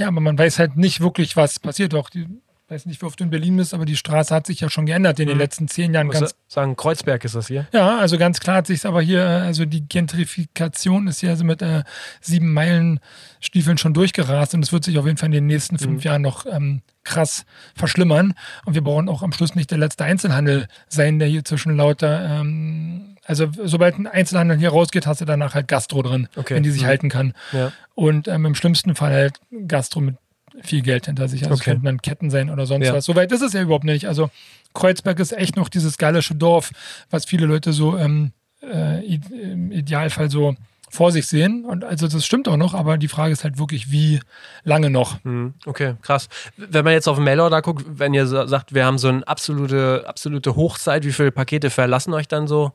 ja, 0.00 0.08
aber 0.08 0.20
man 0.20 0.38
weiß 0.38 0.58
halt 0.58 0.76
nicht 0.76 1.00
wirklich, 1.00 1.36
was 1.36 1.58
passiert. 1.60 1.94
Auch 1.94 2.08
die, 2.10 2.26
weiß 2.68 2.86
nicht, 2.86 3.00
wie 3.02 3.06
oft 3.06 3.20
du 3.20 3.24
in 3.24 3.30
Berlin 3.30 3.56
bist, 3.56 3.74
aber 3.74 3.84
die 3.84 3.96
Straße 3.96 4.34
hat 4.34 4.46
sich 4.46 4.60
ja 4.60 4.68
schon 4.70 4.86
geändert 4.86 5.20
in 5.20 5.28
den 5.28 5.36
Mhm. 5.36 5.40
letzten 5.40 5.68
zehn 5.68 5.92
Jahren. 5.94 6.06
Ich 6.08 6.12
muss 6.14 6.20
Ganz, 6.20 6.34
sagen, 6.48 6.74
Kreuzberg 6.76 7.24
ist 7.24 7.34
das 7.34 7.46
hier. 7.48 7.66
ja, 7.72 7.98
also 7.98 8.18
ganz 8.18 8.40
klar 8.40 8.56
hat 8.56 8.66
sich 8.66 8.84
aber 8.86 9.00
hier, 9.02 9.20
äh, 9.20 9.42
also 9.42 9.64
die 9.66 9.86
Gentrifikation 9.88 11.06
ist 11.06 11.22
ja 11.22 11.30
also 11.30 11.44
mit 11.44 11.62
äh, 11.62 11.82
sieben 12.20 12.52
Meilen 12.52 13.00
Stiefeln 13.40 13.78
schon 13.78 13.94
durchgerast 13.94 14.54
und 14.54 14.64
es 14.64 14.72
wird 14.72 14.84
sich 14.84 14.98
auf 14.98 15.06
jeden 15.06 15.16
Fall 15.18 15.26
in 15.26 15.32
den 15.32 15.46
nächsten 15.46 15.78
fünf 15.78 16.02
Jahren 16.04 16.22
noch 16.22 16.46
ähm, 16.46 16.82
krass 17.04 17.44
verschlimmern. 17.76 18.34
Und 18.64 18.74
wir 18.74 18.82
brauchen 18.82 19.08
auch 19.08 19.22
am 19.22 19.32
Schluss 19.32 19.54
nicht 19.54 19.70
der 19.70 19.78
letzte 19.78 20.04
Einzelhandel 20.04 20.66
sein, 20.88 21.18
der 21.20 21.28
hier 21.28 21.44
zwischen 21.44 21.76
lauter, 21.76 22.40
ähm, 22.40 23.15
also 23.26 23.48
sobald 23.64 23.98
ein 23.98 24.06
Einzelhandel 24.06 24.58
hier 24.58 24.70
rausgeht, 24.70 25.06
hast 25.06 25.20
du 25.20 25.24
danach 25.24 25.54
halt 25.54 25.68
Gastro 25.68 26.02
drin, 26.02 26.28
Okay. 26.36 26.54
wenn 26.54 26.62
die 26.62 26.70
sich 26.70 26.82
Mhm. 26.82 26.86
halten 26.86 27.08
kann. 27.08 27.34
Ja. 27.52 27.72
Und 27.94 28.28
ähm, 28.28 28.46
im 28.46 28.54
schlimmsten 28.54 28.94
Fall 28.94 29.12
halt 29.12 29.40
Gastro 29.68 30.00
mit 30.00 30.16
viel 30.62 30.80
Geld 30.82 31.06
hinter 31.06 31.28
sich. 31.28 31.42
Also 31.42 31.54
Okay. 31.54 31.64
könnten 31.70 31.84
dann 31.84 32.00
Ketten 32.00 32.30
sein 32.30 32.48
oder 32.50 32.66
sonst 32.66 32.86
Ja. 32.86 32.94
was. 32.94 33.04
Soweit 33.04 33.30
ist 33.32 33.42
es 33.42 33.52
ja 33.52 33.60
überhaupt 33.62 33.84
nicht. 33.84 34.06
Also 34.06 34.30
Kreuzberg 34.74 35.18
ist 35.20 35.32
echt 35.32 35.56
noch 35.56 35.68
dieses 35.68 35.98
gallische 35.98 36.34
Dorf, 36.34 36.70
was 37.10 37.24
viele 37.26 37.46
Leute 37.46 37.72
so 37.72 37.96
ähm, 37.98 38.32
äh, 38.62 39.04
im 39.04 39.70
Idealfall 39.70 40.30
so 40.30 40.54
vor 40.88 41.12
sich 41.12 41.26
sehen. 41.26 41.64
Und 41.64 41.84
also 41.84 42.08
das 42.08 42.24
stimmt 42.24 42.48
auch 42.48 42.56
noch, 42.56 42.72
aber 42.72 42.96
die 42.96 43.08
Frage 43.08 43.32
ist 43.32 43.44
halt 43.44 43.58
wirklich, 43.58 43.90
wie 43.90 44.20
lange 44.64 44.88
noch? 44.88 45.22
Mhm. 45.24 45.54
Okay, 45.66 45.94
krass. 46.00 46.28
Wenn 46.56 46.84
man 46.84 46.94
jetzt 46.94 47.06
auf 47.08 47.16
den 47.16 47.24
Mailor 47.24 47.50
da 47.50 47.60
guckt, 47.60 47.84
wenn 47.88 48.14
ihr 48.14 48.26
sa- 48.26 48.46
sagt, 48.46 48.72
wir 48.72 48.84
haben 48.86 48.96
so 48.96 49.08
eine 49.08 49.26
absolute, 49.28 50.04
absolute 50.06 50.56
Hochzeit, 50.56 51.04
wie 51.04 51.12
viele 51.12 51.32
Pakete 51.32 51.68
verlassen 51.70 52.14
euch 52.14 52.28
dann 52.28 52.46
so 52.46 52.72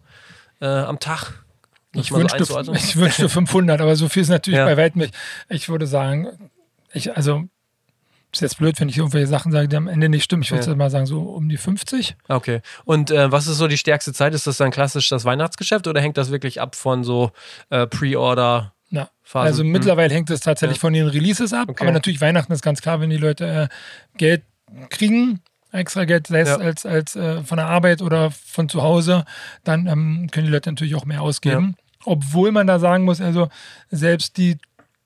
äh, 0.62 0.66
am 0.66 1.00
Tag? 1.00 1.34
Ich 1.94 2.08
so 2.10 2.16
wünschte, 2.16 2.38
einzuordnen? 2.38 2.76
ich 2.78 2.96
wünschte 2.96 3.28
500, 3.28 3.82
aber 3.82 3.96
so 3.96 4.08
viel 4.08 4.22
ist 4.22 4.30
natürlich 4.30 4.58
Ja. 4.60 4.66
bei 4.66 4.78
weitem 4.78 5.02
nicht. 5.02 5.14
Ich 5.50 5.68
würde 5.70 5.88
sagen, 5.88 6.28
ich, 6.94 7.16
also 7.16 7.44
ist 8.34 8.42
jetzt 8.42 8.60
blöd, 8.60 8.80
wenn 8.80 8.88
ich 8.88 8.98
irgendwelche 8.98 9.28
Sachen 9.28 9.52
sage, 9.52 9.68
die 9.68 9.76
am 9.76 9.90
Ende 9.90 10.08
nicht 10.08 10.24
stimmen. 10.24 10.42
Ich 10.44 10.52
würde 10.52 10.64
Ja. 10.64 10.70
jetzt 10.70 10.78
mal 10.78 10.90
sagen, 10.90 11.06
so 11.06 11.22
um 11.24 11.50
die 11.50 11.58
50. 11.58 12.16
Okay. 12.30 12.62
Und 12.86 13.12
äh, 13.12 13.30
was 13.30 13.48
ist 13.48 13.58
so 13.58 13.68
die 13.68 13.78
stärkste 13.78 14.14
Zeit? 14.14 14.34
Ist 14.34 14.48
das 14.48 14.56
dann 14.56 14.72
klassisch 14.72 15.10
das 15.10 15.26
Weihnachtsgeschäft 15.26 15.86
oder 15.88 16.00
hängt 16.00 16.18
das 16.18 16.32
wirklich 16.32 16.62
ab 16.62 16.76
von 16.78 17.04
so 17.04 17.32
äh, 17.70 17.88
Pre-Order? 17.88 18.74
Ja. 18.90 19.10
Phasen. 19.22 19.48
Also 19.48 19.64
Mhm. 19.66 19.72
mittlerweile 19.72 20.14
hängt 20.14 20.30
es 20.30 20.40
tatsächlich 20.40 20.78
Ja. 20.78 20.82
von 20.82 20.94
den 20.94 21.08
Releases 21.08 21.52
ab. 21.52 21.68
Okay. 21.70 21.84
Aber 21.84 21.92
natürlich 21.92 22.22
Weihnachten 22.22 22.54
ist 22.54 22.62
ganz 22.62 22.82
klar, 22.82 23.02
wenn 23.02 23.10
die 23.10 23.18
Leute 23.18 23.70
äh, 23.70 24.18
Geld 24.18 24.44
kriegen, 24.90 25.42
extra 25.72 26.06
Geld, 26.06 26.30
es 26.30 26.50
Ja. 26.50 26.58
als, 26.58 26.86
als 26.86 27.16
äh, 27.16 27.44
von 27.44 27.58
der 27.58 27.68
Arbeit 27.68 28.02
oder 28.02 28.32
von 28.32 28.70
zu 28.70 28.82
Hause, 28.82 29.26
dann 29.64 29.88
ähm, 29.88 30.28
können 30.32 30.46
die 30.48 30.52
Leute 30.52 30.70
natürlich 30.70 30.96
auch 30.96 31.06
mehr 31.06 31.22
ausgeben. 31.22 31.76
Obwohl 32.04 32.52
man 32.52 32.68
da 32.68 32.80
sagen 32.80 33.04
muss, 33.04 33.22
also 33.22 33.50
selbst 33.90 34.38
die 34.38 34.58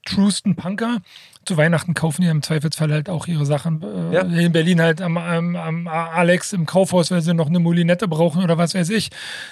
truesten 0.05 0.55
Punker 0.55 0.99
zu 1.45 1.57
Weihnachten 1.57 1.93
kaufen 1.93 2.21
die 2.21 2.27
im 2.27 2.41
Zweifelsfall 2.41 2.91
halt 2.91 3.09
auch 3.09 3.27
ihre 3.27 3.45
Sachen. 3.45 3.81
Äh, 3.83 4.13
Ja. 4.15 4.21
In 4.21 4.51
Berlin 4.51 4.81
halt 4.81 5.01
am, 5.01 5.17
am, 5.17 5.55
am 5.55 5.87
Alex 5.87 6.53
im 6.53 6.65
Kaufhaus, 6.65 7.11
weil 7.11 7.21
sie 7.21 7.33
noch 7.33 7.47
eine 7.47 7.59
Molinette 7.59 8.07
brauchen 8.07 8.43
oder 8.43 8.57
was 8.57 8.73
weiß 8.75 8.89
ich. 8.91 9.09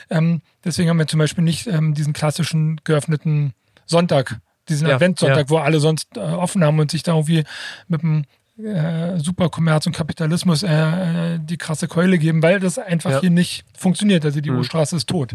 Ähm, 0.10 0.42
deswegen 0.64 0.90
haben 0.90 0.98
wir 1.00 1.08
zum 1.08 1.20
Beispiel 1.20 1.44
nicht 1.44 1.68
ähm, 1.68 1.94
diesen 1.94 2.14
klassischen 2.14 2.80
geöffneten 2.84 3.54
Sonntag, 3.86 4.40
diesen 4.70 4.88
Ja, 4.88 4.96
Adventssonntag, 4.96 5.50
wo 5.50 5.58
alle 5.58 5.80
sonst 5.80 6.16
äh, 6.18 6.20
offen 6.22 6.64
haben 6.64 6.80
und 6.80 6.90
sich 6.90 7.04
da 7.04 7.14
irgendwie 7.14 7.44
mit 7.88 8.02
dem 8.02 8.26
äh, 8.58 9.18
Superkommerz 9.18 9.88
und 9.88 9.96
Kapitalismus 9.96 10.64
äh, 10.64 10.68
äh, 11.36 11.40
die 11.42 11.58
krasse 11.58 11.88
Keule 11.88 12.18
geben, 12.18 12.44
weil 12.44 12.60
das 12.60 12.78
einfach 12.78 13.12
Ja. 13.12 13.20
hier 13.22 13.30
nicht 13.32 13.66
funktioniert. 13.78 14.24
Also 14.26 14.42
die 14.42 14.52
Mhm. 14.52 14.58
Urstraße 14.60 14.96
ist 14.96 15.08
tot. 15.10 15.32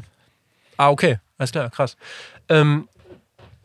Ah, 0.76 0.90
okay. 0.90 1.18
Alles 1.38 1.52
klar, 1.52 1.70
krass. 1.70 1.96
Ähm, 2.48 2.88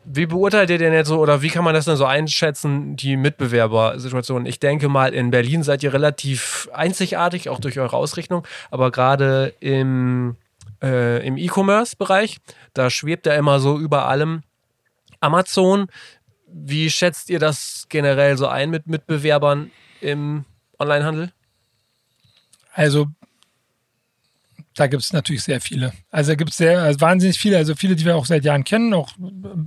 wie 0.04 0.26
beurteilt 0.26 0.68
ihr 0.70 0.78
denn 0.78 0.92
jetzt 0.92 1.08
so, 1.08 1.18
oder 1.18 1.40
wie 1.42 1.48
kann 1.48 1.64
man 1.64 1.72
das 1.74 1.86
denn 1.86 1.96
so 1.96 2.04
einschätzen, 2.04 2.94
die 2.96 3.16
Mitbewerbersituation? 3.16 4.44
Ich 4.46 4.60
denke 4.60 4.88
mal, 4.88 5.14
in 5.14 5.30
Berlin 5.30 5.62
seid 5.62 5.82
ihr 5.82 5.92
relativ 5.94 6.68
einzigartig, 6.74 7.48
auch 7.48 7.58
durch 7.58 7.78
eure 7.78 7.96
Ausrichtung, 7.96 8.46
aber 8.70 8.90
gerade 8.90 9.54
im, 9.60 10.36
äh, 10.82 11.26
im 11.26 11.36
E-Commerce-Bereich, 11.38 12.38
da 12.74 12.90
schwebt 12.90 13.24
ja 13.26 13.34
immer 13.34 13.60
so 13.60 13.78
über 13.78 14.06
allem 14.06 14.42
Amazon. 15.20 15.86
Wie 16.56 16.88
schätzt 16.88 17.30
ihr 17.30 17.40
das 17.40 17.86
generell 17.88 18.36
so 18.36 18.46
ein 18.46 18.70
mit 18.70 18.86
Mitbewerbern 18.86 19.72
im 20.00 20.44
Onlinehandel? 20.78 21.32
Also 22.72 23.08
da 24.76 24.88
gibt 24.88 25.02
es 25.02 25.12
natürlich 25.12 25.42
sehr 25.42 25.60
viele. 25.60 25.92
Also 26.10 26.32
da 26.32 26.34
gibt 26.34 26.50
es 26.50 26.56
sehr, 26.56 26.80
also 26.80 27.00
wahnsinnig 27.00 27.38
viele, 27.38 27.56
also 27.56 27.74
viele, 27.76 27.94
die 27.94 28.04
wir 28.04 28.16
auch 28.16 28.26
seit 28.26 28.44
Jahren 28.44 28.64
kennen, 28.64 28.92
auch 28.92 29.10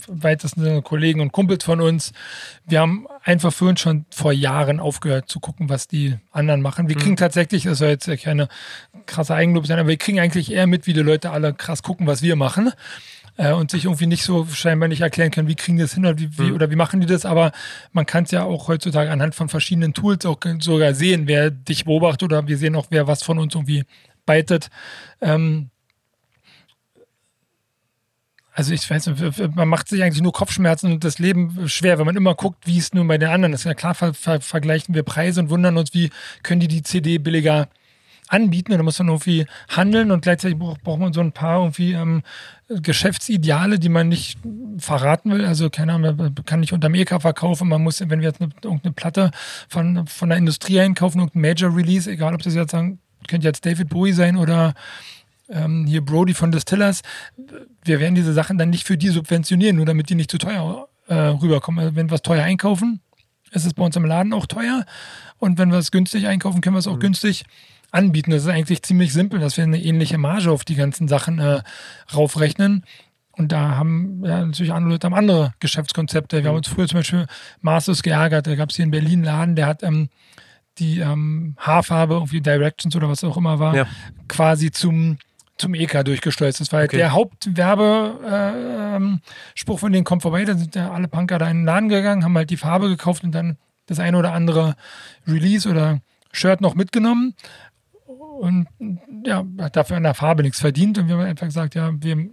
weitestens 0.08 0.84
Kollegen 0.84 1.22
und 1.22 1.32
Kumpels 1.32 1.64
von 1.64 1.80
uns. 1.80 2.12
Wir 2.66 2.82
haben 2.82 3.08
einfach 3.24 3.54
für 3.54 3.66
uns 3.66 3.80
schon 3.80 4.06
vor 4.10 4.34
Jahren 4.34 4.82
aufgehört 4.82 5.30
zu 5.30 5.40
gucken, 5.40 5.70
was 5.70 5.88
die 5.88 6.16
anderen 6.32 6.62
machen. 6.62 6.90
Wir 6.90 6.98
kriegen 6.98 7.16
tatsächlich, 7.16 7.64
das 7.64 7.78
soll 7.78 7.90
jetzt 7.90 8.08
ja 8.08 8.18
keine 8.18 8.50
krasse 9.06 9.34
Eigenlob 9.34 9.66
sein, 9.66 9.80
aber 9.80 9.90
wir 9.90 9.98
kriegen 9.98 10.20
eigentlich 10.20 10.52
eher 10.52 10.68
mit, 10.68 10.88
wie 10.88 10.94
die 10.94 11.02
Leute 11.02 11.32
alle 11.32 11.54
krass 11.54 11.84
gucken, 11.84 12.06
was 12.06 12.22
wir 12.22 12.36
machen. 12.36 12.72
Äh, 13.38 13.54
und 13.54 13.70
sich 13.70 13.86
irgendwie 13.86 14.08
nicht 14.08 14.24
so 14.24 14.46
scheinbar 14.48 14.90
nicht 14.90 15.02
erklären 15.02 15.30
können, 15.30 15.48
wie 15.48 15.56
kriegen 15.56 15.78
die 15.78 15.84
das 15.84 15.94
hin 15.94 16.06
oder 16.06 16.18
wie, 16.18 16.38
wie, 16.40 16.52
oder 16.52 16.72
wie 16.72 16.76
machen 16.76 17.02
die 17.02 17.08
das. 17.08 17.26
Aber 17.26 17.52
man 17.92 18.08
kann 18.08 18.24
es 18.24 18.32
ja 18.32 18.44
auch 18.44 18.68
heutzutage 18.68 19.12
anhand 19.12 19.36
von 19.36 19.48
verschiedenen 19.48 19.94
Tools 19.94 20.26
auch 20.26 20.40
sogar 20.60 20.96
sehen, 20.96 21.28
wer 21.28 21.52
dich 21.52 21.86
beobachtet 21.86 22.24
oder 22.24 22.48
wir 22.48 22.58
sehen 22.58 22.76
auch, 22.76 22.88
wer 22.90 23.08
was 23.08 23.22
von 23.24 23.38
uns 23.38 23.54
irgendwie 23.54 23.84
beitet. 24.26 24.70
Ähm, 25.22 25.70
also 28.54 28.74
ich 28.74 28.90
weiß 28.90 29.06
nicht, 29.06 29.56
man 29.56 29.68
macht 29.68 29.88
sich 29.88 30.02
eigentlich 30.02 30.24
nur 30.24 30.34
Kopfschmerzen 30.34 30.92
und 30.92 31.04
das 31.04 31.20
Leben 31.20 31.70
schwer, 31.70 32.00
wenn 32.00 32.08
man 32.08 32.16
immer 32.16 32.34
guckt, 32.34 32.66
wie 32.66 32.80
es 32.80 32.92
nun 32.92 33.08
bei 33.08 33.20
den 33.20 33.30
anderen 33.30 33.54
ist. 33.54 33.66
Ja 33.66 33.76
klar 33.76 33.94
ver 33.94 34.16
ver 34.16 34.42
vergleichen 34.42 34.96
wir 34.96 35.04
Preise 35.04 35.42
und 35.42 35.52
wundern 35.52 35.78
uns, 35.78 35.94
wie 35.94 36.10
können 36.42 36.60
die 36.60 36.68
die 36.68 36.82
CD 36.82 37.20
billiger 37.20 37.70
anbieten. 38.28 38.72
Da 38.72 38.84
muss 38.84 39.00
man 39.00 39.08
irgendwie 39.10 39.46
handeln 39.70 40.12
und 40.12 40.22
gleichzeitig 40.22 40.58
braucht, 40.58 40.84
braucht 40.84 41.00
man 41.00 41.14
so 41.14 41.22
ein 41.22 41.32
paar 41.32 41.60
irgendwie 41.60 41.94
ähm, 41.94 42.24
Geschäftsideale, 42.70 43.80
die 43.80 43.90
man 43.90 44.10
nicht 44.10 44.38
verraten 44.78 45.32
will. 45.32 45.46
Also 45.46 45.70
keine 45.70 45.94
Ahnung, 45.94 46.16
man 46.18 46.36
kann 46.46 46.60
nicht 46.60 46.74
unterm 46.74 46.96
EK 46.96 47.22
verkaufen. 47.22 47.70
Man 47.70 47.84
muss, 47.84 48.00
wenn 48.02 48.20
wir 48.20 48.28
jetzt 48.28 48.42
eine, 48.42 48.52
irgendeine 48.62 48.94
Platte 48.94 49.32
von, 49.70 50.06
von 50.08 50.30
der 50.30 50.38
Industrie 50.38 50.80
einkaufen, 50.80 51.20
irgendein 51.20 51.42
Major 51.42 51.76
Release, 51.76 52.10
egal 52.10 52.34
ob 52.34 52.42
das 52.42 52.56
jetzt 52.56 52.72
sagen, 52.72 53.00
könnte 53.28 53.48
jetzt 53.48 53.66
David 53.66 53.90
Bowie 53.90 54.14
sein 54.14 54.38
oder 54.38 54.74
ähm, 55.50 55.86
hier 55.86 56.04
Brody 56.04 56.34
von 56.34 56.52
Distillers, 56.52 57.02
wir 57.84 58.00
werden 58.00 58.16
diese 58.16 58.34
Sachen 58.34 58.58
dann 58.58 58.70
nicht 58.70 58.86
für 58.86 58.98
die 58.98 59.10
subventionieren, 59.10 59.78
nur 59.78 59.86
damit 59.86 60.10
die 60.10 60.16
nicht 60.16 60.32
zu 60.32 60.38
teuer 60.38 60.88
äh, 61.08 61.16
rüberkommen. 61.16 61.80
Also 61.80 61.96
wenn 61.96 62.10
wir 62.10 62.16
es 62.16 62.22
teuer 62.22 62.44
einkaufen, 62.44 63.02
ist 63.52 63.66
es 63.66 63.74
bei 63.74 63.84
uns 63.84 63.96
im 63.96 64.06
Laden 64.06 64.34
auch 64.34 64.46
teuer. 64.46 64.86
Und 65.38 65.58
wenn 65.58 65.72
wir 65.72 65.78
es 65.78 65.92
günstig 65.92 66.28
einkaufen, 66.28 66.62
können 66.62 66.76
wir 66.76 66.80
es 66.80 66.88
auch 66.88 67.00
günstig 67.00 67.46
anbieten. 67.92 68.32
Das 68.32 68.44
ist 68.44 68.50
eigentlich 68.50 68.84
ziemlich 68.84 69.14
simpel, 69.14 69.40
dass 69.40 69.58
wir 69.58 69.64
eine 69.64 69.82
ähnliche 69.82 70.18
Marge 70.18 70.52
auf 70.52 70.66
die 70.66 70.76
ganzen 70.76 71.08
Sachen 71.08 71.40
äh, 71.40 71.62
raufrechnen. 72.14 72.84
Und 73.32 73.52
da 73.52 73.76
haben 73.76 74.24
ja, 74.26 74.44
natürlich 74.44 74.74
andere 74.74 74.94
Leute 74.94 75.06
haben 75.06 75.14
andere 75.14 75.54
Geschäftskonzepte. 75.60 76.42
Wir 76.44 76.50
haben 76.50 76.58
uns 76.58 76.68
früher 76.68 76.88
zum 76.88 77.00
Beispiel 77.00 77.28
Masters 77.62 78.02
geärgert. 78.02 78.48
Da 78.48 78.56
gab 78.56 78.72
es 78.72 78.76
hier 78.76 78.86
in 78.86 78.92
Berlin 78.92 79.14
einen 79.20 79.24
Laden, 79.26 79.56
der 79.56 79.68
hat 79.68 79.84
ähm, 79.84 80.10
die 80.80 81.00
ähm, 81.00 81.56
Haarfarbe, 81.60 82.16
irgendwie 82.16 82.42
Directions 82.42 82.96
oder 82.96 83.10
was 83.10 83.24
auch 83.24 83.38
immer 83.38 83.60
war, 83.60 83.76
Ja. 83.76 83.88
quasi 84.28 84.72
zum, 84.72 85.18
zum 85.58 85.74
EK 85.76 86.04
durchgesteuert. 86.04 86.60
Das 86.60 86.72
war 86.72 86.80
halt 86.80 86.90
Okay. 86.90 86.98
der 86.98 87.12
Hauptwerbespruch 87.14 88.24
äh, 88.28 88.96
ähm, 88.96 89.78
von 89.80 89.92
denen 89.92 90.04
kommt 90.04 90.22
vorbei. 90.24 90.44
Da 90.46 90.56
sind 90.56 90.76
ja 90.76 90.92
alle 90.92 91.08
Punker 91.08 91.38
da 91.38 91.48
in 91.50 91.58
den 91.60 91.66
Laden 91.66 91.90
gegangen, 91.90 92.24
haben 92.24 92.36
halt 92.38 92.50
die 92.50 92.58
Farbe 92.58 92.90
gekauft 92.90 93.24
und 93.24 93.32
dann 93.34 93.58
das 93.86 94.00
eine 94.00 94.18
oder 94.18 94.34
andere 94.34 94.76
Release 95.28 95.70
oder 95.70 96.00
Shirt 96.32 96.62
noch 96.62 96.76
mitgenommen. 96.76 97.34
Und 98.38 98.68
ja, 99.26 99.46
hat 99.60 99.76
dafür 99.76 99.98
an 99.98 100.04
der 100.04 100.14
Farbe 100.14 100.44
nichts 100.44 100.60
verdient. 100.60 100.98
Und 100.98 101.08
wir 101.08 101.16
haben 101.16 101.26
einfach 101.26 101.48
gesagt, 101.48 101.76
ja, 101.76 101.92
wir, 102.00 102.30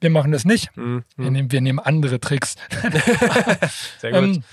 wir 0.00 0.10
machen 0.10 0.32
das 0.32 0.44
nicht. 0.44 0.76
Mhm. 0.76 1.04
Wir, 1.16 1.30
nehmen, 1.30 1.52
wir 1.52 1.60
nehmen 1.60 1.78
andere 1.78 2.20
Tricks. 2.20 2.56
Sehr 4.00 4.12
gut. 4.12 4.22
Ähm, 4.22 4.44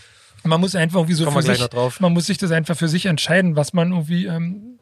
man 0.43 0.61
muss 0.61 0.75
einfach 0.75 0.99
irgendwie 0.99 1.15
so 1.15 1.25
Kommen 1.25 1.43
für 1.43 1.55
sich, 1.55 1.67
man 1.99 2.13
muss 2.13 2.27
sich 2.27 2.37
das 2.37 2.51
einfach 2.51 2.77
für 2.77 2.87
sich 2.87 3.05
entscheiden, 3.07 3.55
was 3.55 3.73
man 3.73 3.91
irgendwie 3.91 4.25
ähm, 4.25 4.79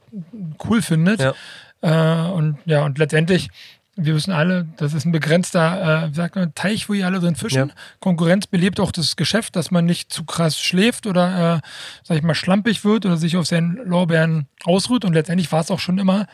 cool 0.68 0.82
findet. 0.82 1.20
Ja. 1.20 1.34
Äh, 1.82 2.32
und 2.32 2.58
ja, 2.66 2.86
und 2.86 2.98
letztendlich, 2.98 3.50
wir 3.98 4.16
wissen 4.16 4.32
alle, 4.32 4.68
das 4.78 4.94
ist 4.94 5.06
ein 5.06 5.12
begrenzter, 5.12 6.06
äh, 6.06 6.10
wie 6.10 6.16
sagt 6.16 6.36
man, 6.36 6.54
Teich, 6.54 6.88
wo 6.88 6.94
ihr 6.94 7.06
alle 7.06 7.20
drin 7.20 7.36
fischen. 7.36 7.70
Ja. 7.70 7.76
Konkurrenz 8.00 8.48
belebt 8.48 8.80
auch 8.80 8.92
das 8.92 9.16
Geschäft, 9.16 9.56
dass 9.56 9.72
man 9.72 9.86
nicht 9.86 10.14
zu 10.14 10.24
krass 10.24 10.60
schläft 10.60 11.08
oder, 11.08 11.58
äh, 11.58 11.68
sag 12.04 12.18
ich 12.18 12.24
mal, 12.24 12.36
schlampig 12.36 12.86
wird 12.86 13.06
oder 13.06 13.18
sich 13.18 13.36
auf 13.38 13.48
seinen 13.48 13.76
Lorbeeren 13.86 14.48
ausruht. 14.64 15.04
Und 15.04 15.14
letztendlich 15.14 15.52
war 15.52 15.62
es 15.62 15.72
auch 15.72 15.80
schon 15.80 15.98
immer 15.98 16.28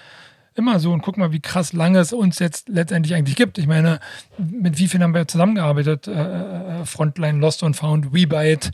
immer 0.56 0.80
so 0.80 0.91
und 0.91 1.02
guck 1.02 1.17
mal, 1.17 1.32
wie 1.32 1.39
krass 1.39 1.73
lange 1.73 1.99
es 1.99 2.13
uns 2.13 2.38
jetzt 2.39 2.69
letztendlich 2.69 3.15
eigentlich 3.15 3.36
gibt. 3.36 3.58
Ich 3.58 3.65
meine, 3.65 3.99
mit 4.38 4.78
wie 4.78 4.88
vielen 4.88 5.02
haben 5.02 5.15
wir 5.15 5.28
zusammengearbeitet? 5.28 6.08
Äh, 6.08 6.12
äh, 6.12 6.86
Frontline, 6.86 7.39
Lost 7.39 7.63
and 7.63 7.76
Found, 7.76 8.13
WeBite. 8.13 8.71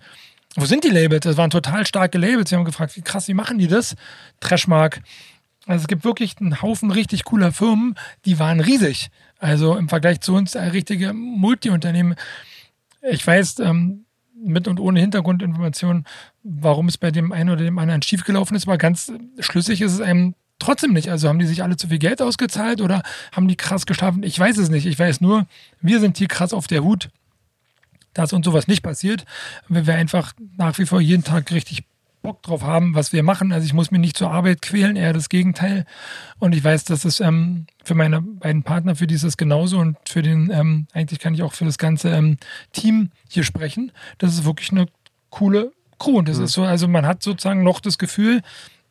Wo 0.55 0.65
sind 0.65 0.83
die 0.83 0.89
Labels? 0.89 1.21
Das 1.21 1.37
waren 1.37 1.51
total 1.51 1.85
starke 1.85 2.17
Labels. 2.17 2.51
Wir 2.51 2.57
haben 2.57 2.65
gefragt, 2.65 2.97
wie 2.97 3.01
krass, 3.01 3.27
wie 3.27 3.33
machen 3.33 3.59
die 3.59 3.67
das? 3.67 3.95
Trashmark. 4.39 5.01
Also 5.65 5.83
es 5.83 5.87
gibt 5.87 6.03
wirklich 6.03 6.35
einen 6.39 6.61
Haufen 6.61 6.91
richtig 6.91 7.25
cooler 7.25 7.51
Firmen, 7.51 7.95
die 8.25 8.39
waren 8.39 8.59
riesig. 8.59 9.09
Also 9.39 9.75
im 9.75 9.89
Vergleich 9.89 10.21
zu 10.21 10.35
uns 10.35 10.55
ein 10.55 10.71
richtige 10.71 11.13
Multi-Unternehmen. 11.13 12.15
Ich 13.01 13.25
weiß, 13.25 13.59
ähm, 13.59 14.05
mit 14.43 14.67
und 14.67 14.79
ohne 14.79 14.99
Hintergrundinformationen, 14.99 16.05
warum 16.43 16.87
es 16.87 16.97
bei 16.97 17.11
dem 17.11 17.31
einen 17.31 17.49
oder 17.49 17.63
dem 17.63 17.77
anderen 17.77 18.01
schiefgelaufen 18.01 18.55
ist, 18.55 18.67
aber 18.67 18.77
ganz 18.77 19.11
schlüssig 19.39 19.81
ist 19.81 19.93
es 19.93 20.01
einem 20.01 20.35
trotzdem 20.59 20.93
nicht. 20.93 21.09
Also 21.09 21.27
haben 21.27 21.39
die 21.39 21.45
sich 21.45 21.63
alle 21.63 21.77
zu 21.77 21.87
viel 21.87 21.99
Geld 21.99 22.21
ausgezahlt 22.21 22.81
oder 22.81 23.03
haben 23.31 23.47
die 23.47 23.55
krass 23.55 23.85
geschlafen? 23.85 24.23
Ich 24.23 24.37
weiß 24.37 24.57
es 24.57 24.69
nicht. 24.69 24.85
Ich 24.85 24.99
weiß 24.99 25.21
nur, 25.21 25.45
wir 25.81 25.99
sind 25.99 26.17
hier 26.17 26.27
krass 26.27 26.53
auf 26.53 26.67
der 26.67 26.83
Hut, 26.83 27.09
dass 28.13 28.33
uns 28.33 28.45
sowas 28.45 28.67
nicht 28.67 28.83
passiert, 28.83 29.25
wenn 29.67 29.87
wir 29.87 29.95
einfach 29.95 30.33
nach 30.57 30.77
wie 30.77 30.85
vor 30.85 31.01
jeden 31.01 31.23
Tag 31.23 31.51
richtig 31.51 31.83
Bock 32.21 32.43
drauf 32.43 32.63
haben, 32.63 32.95
was 32.95 33.13
wir 33.13 33.23
machen. 33.23 33.51
Also 33.51 33.65
ich 33.65 33.73
muss 33.73 33.91
mich 33.91 34.01
nicht 34.01 34.17
zur 34.17 34.31
Arbeit 34.31 34.61
quälen, 34.61 34.95
eher 34.95 35.13
das 35.13 35.29
Gegenteil. 35.29 35.85
Und 36.37 36.53
ich 36.53 36.63
weiß, 36.63 36.83
dass 36.83 37.05
es 37.05 37.19
ähm, 37.19 37.67
für 37.83 37.95
meine 37.95 38.21
beiden 38.21 38.63
Partner, 38.63 38.95
für 38.95 39.07
die 39.07 39.15
ist 39.15 39.23
es 39.23 39.37
genauso 39.37 39.79
und 39.79 39.97
für 40.07 40.21
den, 40.21 40.51
ähm, 40.51 40.87
eigentlich 40.93 41.19
kann 41.19 41.33
ich 41.33 41.43
auch 41.43 41.53
für 41.53 41.65
das 41.65 41.77
ganze 41.77 42.09
ähm, 42.09 42.37
Team 42.73 43.11
hier 43.29 43.43
sprechen. 43.43 43.91
Das 44.17 44.33
ist 44.33 44.45
wirklich 44.45 44.71
eine 44.71 44.87
coole 45.29 45.71
Crew. 45.97 46.17
Und 46.17 46.27
das 46.27 46.37
mhm. 46.37 46.45
ist 46.45 46.53
so, 46.53 46.63
also 46.63 46.87
man 46.87 47.05
hat 47.05 47.23
sozusagen 47.23 47.63
noch 47.63 47.79
das 47.79 47.97
Gefühl, 47.97 48.41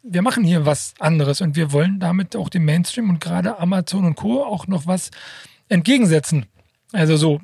wir 0.03 0.23
machen 0.23 0.45
hier 0.45 0.65
was 0.65 0.95
anderes 0.99 1.41
und 1.41 1.57
wir 1.57 1.73
wollen 1.73 2.01
damit 2.01 2.37
auch 2.37 2.49
dem 2.49 2.65
Mainstream 2.65 3.11
und 3.11 3.21
gerade 3.21 3.59
Amazon 3.59 4.05
und 4.05 4.15
Co. 4.15 4.43
auch 4.45 4.67
noch 4.67 4.87
was 4.87 5.11
entgegensetzen. 5.69 6.47
Also 6.93 7.17
so, 7.17 7.41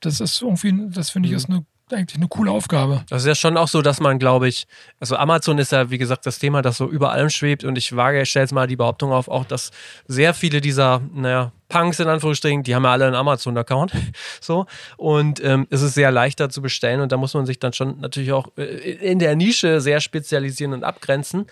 das 0.00 0.20
ist 0.20 0.42
irgendwie, 0.42 0.90
das 0.90 1.10
finde 1.10 1.28
ich, 1.28 1.32
mhm. 1.32 1.36
ist 1.36 1.50
eine 1.50 1.66
eigentlich 1.92 2.16
eine 2.16 2.28
coole 2.28 2.50
Aufgabe. 2.50 3.04
Das 3.08 3.22
ist 3.22 3.28
ja 3.28 3.34
schon 3.34 3.56
auch 3.56 3.68
so, 3.68 3.82
dass 3.82 4.00
man, 4.00 4.18
glaube 4.18 4.48
ich, 4.48 4.66
also 5.00 5.16
Amazon 5.16 5.58
ist 5.58 5.72
ja, 5.72 5.90
wie 5.90 5.98
gesagt, 5.98 6.26
das 6.26 6.38
Thema, 6.38 6.62
das 6.62 6.76
so 6.76 6.86
über 6.86 7.12
allem 7.12 7.30
schwebt 7.30 7.64
und 7.64 7.76
ich 7.76 7.94
wage, 7.96 8.22
ich 8.22 8.30
stelle 8.30 8.44
jetzt 8.44 8.52
mal 8.52 8.66
die 8.66 8.76
Behauptung 8.76 9.12
auf, 9.12 9.28
auch, 9.28 9.44
dass 9.44 9.70
sehr 10.06 10.34
viele 10.34 10.60
dieser, 10.60 11.00
naja, 11.14 11.52
Punks 11.68 12.00
in 12.00 12.08
Anführungsstrichen, 12.08 12.62
die 12.62 12.74
haben 12.74 12.84
ja 12.84 12.92
alle 12.92 13.06
einen 13.06 13.14
Amazon-Account. 13.14 13.92
So. 14.40 14.66
Und 14.96 15.42
ähm, 15.44 15.66
es 15.70 15.82
ist 15.82 15.94
sehr 15.94 16.10
leichter 16.10 16.48
zu 16.48 16.62
bestellen 16.62 17.00
und 17.00 17.12
da 17.12 17.16
muss 17.16 17.34
man 17.34 17.44
sich 17.44 17.58
dann 17.58 17.72
schon 17.72 18.00
natürlich 18.00 18.32
auch 18.32 18.48
äh, 18.56 18.62
in 18.62 19.18
der 19.18 19.36
Nische 19.36 19.80
sehr 19.80 20.00
spezialisieren 20.00 20.72
und 20.72 20.84
abgrenzen. 20.84 21.46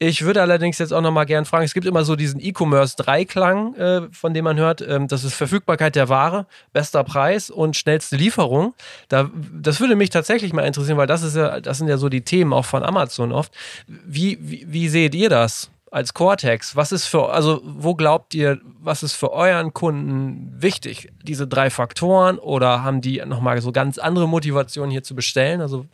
Ich 0.00 0.22
würde 0.22 0.40
allerdings 0.40 0.78
jetzt 0.78 0.92
auch 0.92 1.00
noch 1.00 1.10
mal 1.10 1.24
gern 1.24 1.44
fragen, 1.44 1.64
es 1.64 1.74
gibt 1.74 1.84
immer 1.84 2.04
so 2.04 2.14
diesen 2.14 2.38
E-Commerce-Dreiklang, 2.40 3.74
äh, 3.74 4.02
von 4.12 4.32
dem 4.32 4.44
man 4.44 4.56
hört, 4.56 4.80
ähm, 4.80 5.08
das 5.08 5.24
ist 5.24 5.34
Verfügbarkeit 5.34 5.96
der 5.96 6.08
Ware, 6.08 6.46
bester 6.72 7.02
Preis 7.02 7.50
und 7.50 7.76
schnellste 7.76 8.14
Lieferung. 8.14 8.74
Da, 9.08 9.28
das 9.52 9.80
würde 9.80 9.96
mich 9.96 10.10
tatsächlich 10.10 10.52
mal 10.52 10.62
interessieren, 10.62 10.98
weil 10.98 11.08
das 11.08 11.22
ist 11.22 11.34
ja, 11.34 11.60
das 11.60 11.78
sind 11.78 11.88
ja 11.88 11.98
so 11.98 12.08
die 12.08 12.20
Themen 12.20 12.52
auch 12.52 12.64
von 12.64 12.84
Amazon 12.84 13.32
oft. 13.32 13.52
Wie, 13.88 14.38
wie, 14.40 14.66
wie 14.68 14.88
seht 14.88 15.16
ihr 15.16 15.30
das? 15.30 15.70
als 15.90 16.12
Cortex, 16.12 16.76
was 16.76 16.92
ist 16.92 17.06
für, 17.06 17.30
also 17.30 17.62
wo 17.64 17.94
glaubt 17.94 18.34
ihr, 18.34 18.60
was 18.78 19.02
ist 19.02 19.14
für 19.14 19.32
euren 19.32 19.72
Kunden 19.72 20.52
wichtig? 20.54 21.10
Diese 21.22 21.46
drei 21.46 21.70
Faktoren 21.70 22.38
oder 22.38 22.82
haben 22.82 23.00
die 23.00 23.22
nochmal 23.24 23.60
so 23.62 23.72
ganz 23.72 23.96
andere 23.96 24.28
Motivationen 24.28 24.90
hier 24.90 25.02
zu 25.02 25.14
bestellen? 25.14 25.62
Also 25.62 25.86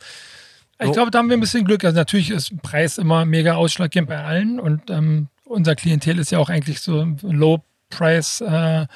ich 0.79 0.91
glaube, 0.91 1.11
da 1.11 1.19
haben 1.19 1.29
wir 1.29 1.37
ein 1.37 1.41
bisschen 1.41 1.65
Glück. 1.65 1.83
Also 1.85 1.97
natürlich 1.97 2.31
ist 2.31 2.61
Preis 2.61 2.97
immer 2.97 3.25
mega 3.25 3.55
ausschlaggebend 3.55 4.09
bei 4.09 4.23
allen 4.23 4.59
und 4.59 4.89
ähm, 4.89 5.29
unser 5.45 5.75
Klientel 5.75 6.19
ist 6.19 6.31
ja 6.31 6.39
auch 6.39 6.49
eigentlich 6.49 6.81
so 6.81 7.05
Low-Price-Klientel. 7.21 8.89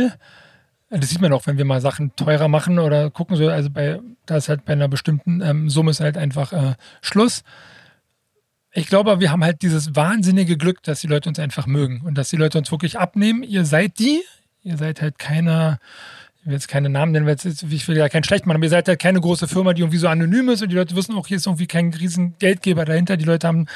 Äh, 0.00 0.04
ähm, 0.04 0.12
das 0.88 1.10
sieht 1.10 1.20
man 1.20 1.32
auch, 1.32 1.46
wenn 1.46 1.58
wir 1.58 1.64
mal 1.64 1.80
Sachen 1.80 2.14
teurer 2.14 2.48
machen 2.48 2.78
oder 2.78 3.10
gucken 3.10 3.36
so, 3.36 3.48
also 3.48 3.68
bei, 3.70 4.00
da 4.24 4.36
ist 4.36 4.48
halt 4.48 4.64
bei 4.64 4.72
einer 4.72 4.88
bestimmten 4.88 5.40
ähm, 5.42 5.68
Summe 5.68 5.90
ist 5.90 6.00
halt 6.00 6.16
einfach 6.16 6.52
äh, 6.52 6.74
Schluss. 7.02 7.42
Ich 8.72 8.86
glaube, 8.86 9.20
wir 9.20 9.32
haben 9.32 9.42
halt 9.42 9.62
dieses 9.62 9.96
wahnsinnige 9.96 10.56
Glück, 10.56 10.82
dass 10.82 11.00
die 11.00 11.06
Leute 11.08 11.28
uns 11.28 11.38
einfach 11.38 11.66
mögen 11.66 12.02
und 12.02 12.16
dass 12.16 12.30
die 12.30 12.36
Leute 12.36 12.58
uns 12.58 12.70
wirklich 12.70 12.98
abnehmen. 12.98 13.42
Ihr 13.42 13.64
seid 13.64 13.98
die, 13.98 14.22
ihr 14.62 14.76
seid 14.76 15.02
halt 15.02 15.18
keiner, 15.18 15.78
ich 16.46 16.50
will 16.50 16.54
jetzt 16.54 16.68
keine 16.68 16.88
Namen 16.88 17.10
nennen, 17.10 17.26
weil 17.26 17.36
ich 17.44 17.88
will 17.88 17.96
ja 17.96 18.08
keinen 18.08 18.22
schlecht 18.22 18.46
machen, 18.46 18.58
aber 18.58 18.64
ihr 18.66 18.70
seid 18.70 18.86
halt 18.86 19.00
keine 19.00 19.20
große 19.20 19.48
Firma, 19.48 19.72
die 19.72 19.82
irgendwie 19.82 19.98
so 19.98 20.06
anonym 20.06 20.48
ist 20.48 20.62
und 20.62 20.68
die 20.68 20.76
Leute 20.76 20.94
wissen 20.94 21.16
auch, 21.16 21.26
hier 21.26 21.38
ist 21.38 21.46
irgendwie 21.46 21.66
kein 21.66 21.92
riesen 21.92 22.36
Geldgeber 22.38 22.84
dahinter. 22.84 23.16
Die 23.16 23.24
Leute 23.24 23.48
haben 23.48 23.66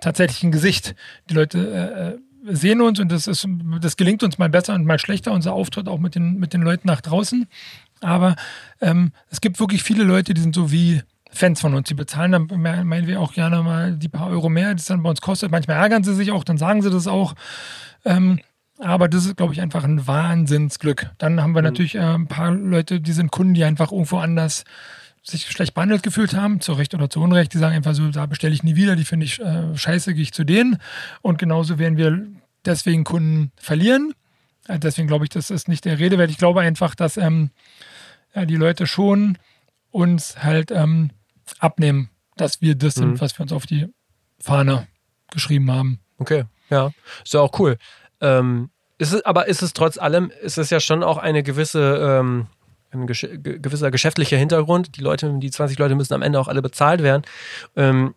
tatsächlich 0.00 0.42
ein 0.42 0.50
Gesicht. 0.50 0.94
Die 1.28 1.34
Leute 1.34 2.18
äh, 2.48 2.54
sehen 2.56 2.80
uns 2.80 2.98
und 2.98 3.12
das, 3.12 3.26
ist, 3.26 3.46
das 3.82 3.98
gelingt 3.98 4.22
uns 4.22 4.38
mal 4.38 4.48
besser 4.48 4.74
und 4.74 4.86
mal 4.86 4.98
schlechter, 4.98 5.32
unser 5.32 5.52
Auftritt 5.52 5.86
auch 5.86 5.98
mit 5.98 6.14
den, 6.14 6.38
mit 6.38 6.54
den 6.54 6.62
Leuten 6.62 6.88
nach 6.88 7.02
draußen. 7.02 7.46
Aber 8.00 8.36
ähm, 8.80 9.12
es 9.28 9.42
gibt 9.42 9.60
wirklich 9.60 9.82
viele 9.82 10.04
Leute, 10.04 10.32
die 10.32 10.40
sind 10.40 10.54
so 10.54 10.72
wie 10.72 11.02
Fans 11.30 11.60
von 11.60 11.74
uns. 11.74 11.88
Die 11.88 11.94
bezahlen 11.94 12.32
dann, 12.32 12.46
meinen 12.46 13.06
wir 13.06 13.20
auch 13.20 13.34
gerne 13.34 13.62
mal 13.62 13.92
die 13.92 14.08
paar 14.08 14.28
Euro 14.30 14.48
mehr, 14.48 14.72
die 14.72 14.80
es 14.80 14.86
dann 14.86 15.02
bei 15.02 15.10
uns 15.10 15.20
kostet. 15.20 15.50
Manchmal 15.50 15.76
ärgern 15.76 16.04
sie 16.04 16.14
sich 16.14 16.32
auch, 16.32 16.42
dann 16.42 16.56
sagen 16.56 16.80
sie 16.80 16.90
das 16.90 17.06
auch. 17.06 17.34
Ähm, 18.06 18.40
aber 18.78 19.08
das 19.08 19.26
ist, 19.26 19.36
glaube 19.36 19.52
ich, 19.52 19.60
einfach 19.60 19.84
ein 19.84 20.06
Wahnsinnsglück. 20.06 21.10
Dann 21.18 21.40
haben 21.40 21.54
wir 21.54 21.62
mhm. 21.62 21.66
natürlich 21.66 21.94
äh, 21.94 22.00
ein 22.00 22.26
paar 22.26 22.52
Leute, 22.52 23.00
die 23.00 23.12
sind 23.12 23.30
Kunden, 23.30 23.54
die 23.54 23.64
einfach 23.64 23.92
irgendwo 23.92 24.18
anders 24.18 24.64
sich 25.22 25.50
schlecht 25.50 25.72
behandelt 25.72 26.02
gefühlt 26.02 26.34
haben, 26.34 26.60
zu 26.60 26.72
Recht 26.74 26.94
oder 26.94 27.08
zu 27.08 27.20
Unrecht. 27.20 27.54
Die 27.54 27.58
sagen 27.58 27.74
einfach 27.74 27.94
so, 27.94 28.08
da 28.10 28.26
bestelle 28.26 28.52
ich 28.52 28.62
nie 28.62 28.76
wieder, 28.76 28.94
die 28.94 29.06
finde 29.06 29.24
ich 29.24 29.40
äh, 29.40 29.76
scheiße, 29.76 30.12
gehe 30.12 30.22
ich 30.22 30.32
zu 30.32 30.44
denen. 30.44 30.78
Und 31.22 31.38
genauso 31.38 31.78
werden 31.78 31.96
wir 31.96 32.26
deswegen 32.64 33.04
Kunden 33.04 33.50
verlieren. 33.56 34.12
Äh, 34.68 34.78
deswegen 34.78 35.08
glaube 35.08 35.24
ich, 35.24 35.30
das 35.30 35.50
ist 35.50 35.68
nicht 35.68 35.84
der 35.86 35.98
Rede 35.98 36.18
wert. 36.18 36.30
Ich 36.30 36.38
glaube 36.38 36.60
einfach, 36.60 36.94
dass 36.94 37.16
ähm, 37.16 37.50
ja, 38.34 38.44
die 38.44 38.56
Leute 38.56 38.86
schon 38.86 39.38
uns 39.90 40.42
halt 40.42 40.70
ähm, 40.70 41.10
abnehmen, 41.58 42.10
dass 42.36 42.60
wir 42.60 42.74
das 42.74 42.94
sind, 42.94 43.12
mhm. 43.12 43.20
was 43.20 43.38
wir 43.38 43.42
uns 43.42 43.52
auf 43.52 43.64
die 43.64 43.86
Fahne 44.38 44.86
geschrieben 45.30 45.70
haben. 45.70 46.00
Okay, 46.18 46.44
ja, 46.68 46.90
ist 47.24 47.32
ja 47.32 47.40
auch 47.40 47.58
cool. 47.58 47.78
Ähm, 48.24 48.70
ist 48.98 49.12
es, 49.12 49.24
aber 49.24 49.48
ist 49.48 49.62
es 49.62 49.72
trotz 49.72 49.98
allem, 49.98 50.30
ist 50.42 50.58
es 50.58 50.70
ja 50.70 50.80
schon 50.80 51.02
auch 51.02 51.18
eine 51.18 51.42
gewisse, 51.42 52.20
ähm, 52.20 52.46
ein 52.92 53.06
gesch 53.06 53.26
gewisser 53.42 53.90
geschäftlicher 53.90 54.36
Hintergrund. 54.36 54.96
Die 54.96 55.00
Leute, 55.00 55.32
die 55.38 55.50
20 55.50 55.78
Leute 55.78 55.94
müssen 55.94 56.14
am 56.14 56.22
Ende 56.22 56.40
auch 56.40 56.48
alle 56.48 56.62
bezahlt 56.62 57.02
werden. 57.02 57.22
Ähm, 57.76 58.14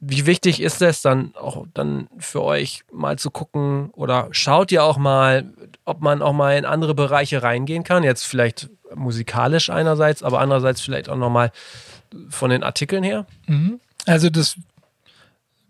wie 0.00 0.26
wichtig 0.26 0.60
ist 0.60 0.80
es 0.80 1.02
dann 1.02 1.34
auch 1.34 1.66
dann 1.74 2.08
für 2.18 2.42
euch 2.42 2.84
mal 2.92 3.18
zu 3.18 3.30
gucken 3.30 3.90
oder 3.94 4.28
schaut 4.30 4.70
ihr 4.70 4.84
auch 4.84 4.96
mal, 4.96 5.52
ob 5.84 6.00
man 6.00 6.22
auch 6.22 6.32
mal 6.32 6.56
in 6.56 6.64
andere 6.64 6.94
Bereiche 6.94 7.42
reingehen 7.42 7.82
kann? 7.82 8.04
Jetzt 8.04 8.24
vielleicht 8.24 8.70
musikalisch 8.94 9.70
einerseits, 9.70 10.22
aber 10.22 10.40
andererseits 10.40 10.80
vielleicht 10.82 11.08
auch 11.08 11.16
nochmal 11.16 11.50
von 12.28 12.50
den 12.50 12.62
Artikeln 12.62 13.02
her? 13.02 13.26
Mhm. 13.46 13.80
Also 14.06 14.30
das 14.30 14.56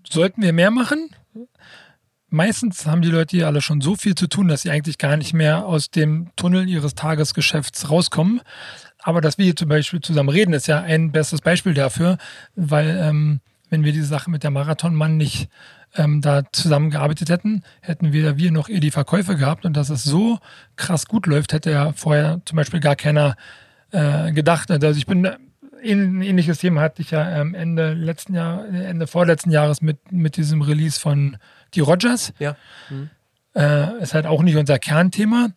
sollten 0.08 0.42
wir 0.42 0.52
mehr 0.52 0.70
machen. 0.70 1.10
Meistens 2.30 2.86
haben 2.86 3.00
die 3.00 3.08
Leute 3.08 3.36
hier 3.36 3.46
alle 3.46 3.62
schon 3.62 3.80
so 3.80 3.96
viel 3.96 4.14
zu 4.14 4.26
tun, 4.26 4.48
dass 4.48 4.62
sie 4.62 4.70
eigentlich 4.70 4.98
gar 4.98 5.16
nicht 5.16 5.32
mehr 5.32 5.64
aus 5.64 5.90
dem 5.90 6.30
Tunnel 6.36 6.68
ihres 6.68 6.94
Tagesgeschäfts 6.94 7.90
rauskommen. 7.90 8.42
Aber 9.02 9.20
dass 9.20 9.38
wir 9.38 9.46
hier 9.46 9.56
zum 9.56 9.68
Beispiel 9.68 10.00
zusammen 10.00 10.28
reden, 10.28 10.52
ist 10.52 10.66
ja 10.66 10.82
ein 10.82 11.10
bestes 11.12 11.40
Beispiel 11.40 11.72
dafür, 11.72 12.18
weil 12.54 12.98
ähm, 13.00 13.40
wenn 13.70 13.84
wir 13.84 13.92
diese 13.92 14.06
Sache 14.06 14.30
mit 14.30 14.42
der 14.42 14.50
Marathonmann 14.50 15.16
nicht 15.16 15.48
ähm, 15.96 16.20
da 16.20 16.42
zusammengearbeitet 16.52 17.30
hätten, 17.30 17.62
hätten 17.80 18.12
weder 18.12 18.36
wir 18.36 18.52
noch 18.52 18.68
ihr 18.68 18.80
die 18.80 18.90
Verkäufe 18.90 19.36
gehabt. 19.36 19.64
Und 19.64 19.76
dass 19.76 19.88
es 19.88 20.04
so 20.04 20.38
krass 20.76 21.06
gut 21.06 21.26
läuft, 21.26 21.54
hätte 21.54 21.70
ja 21.70 21.92
vorher 21.92 22.42
zum 22.44 22.56
Beispiel 22.56 22.80
gar 22.80 22.96
keiner 22.96 23.36
äh, 23.90 24.32
gedacht. 24.32 24.70
Also 24.70 24.98
ich 24.98 25.06
bin 25.06 25.26
ein 25.82 26.22
ähnliches 26.22 26.58
Thema 26.58 26.80
hatte 26.80 27.02
ich 27.02 27.12
ja 27.12 27.22
Ende 27.22 27.94
letzten 27.94 28.34
Jahr, 28.34 28.66
Ende 28.66 29.06
vorletzten 29.06 29.50
Jahres 29.50 29.80
mit, 29.80 30.12
mit 30.12 30.36
diesem 30.36 30.60
Release 30.60 30.98
von 30.98 31.36
Die 31.74 31.80
Rogers. 31.80 32.32
Ja. 32.38 32.56
Mhm. 32.90 33.10
Äh, 33.54 34.02
ist 34.02 34.14
halt 34.14 34.26
auch 34.26 34.42
nicht 34.42 34.56
unser 34.56 34.78
Kernthema. 34.78 35.48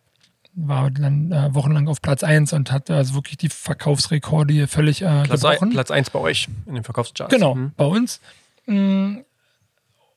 War 0.54 0.90
dann 0.90 1.32
äh, 1.32 1.54
wochenlang 1.54 1.88
auf 1.88 2.02
Platz 2.02 2.22
1 2.22 2.52
und 2.52 2.72
hat 2.72 2.90
also 2.90 3.14
wirklich 3.14 3.38
die 3.38 3.48
Verkaufsrekorde 3.48 4.52
hier 4.52 4.68
völlig 4.68 5.02
äh, 5.02 5.22
Platz 5.22 5.42
gebrochen. 5.42 5.68
Ein, 5.68 5.72
Platz 5.72 5.90
1 5.90 6.10
bei 6.10 6.18
euch 6.18 6.48
in 6.66 6.74
den 6.74 6.84
Verkaufscharts. 6.84 7.32
Genau, 7.32 7.54
mhm. 7.54 7.72
bei 7.76 7.86
uns. 7.86 8.20
Mm, 8.66 9.18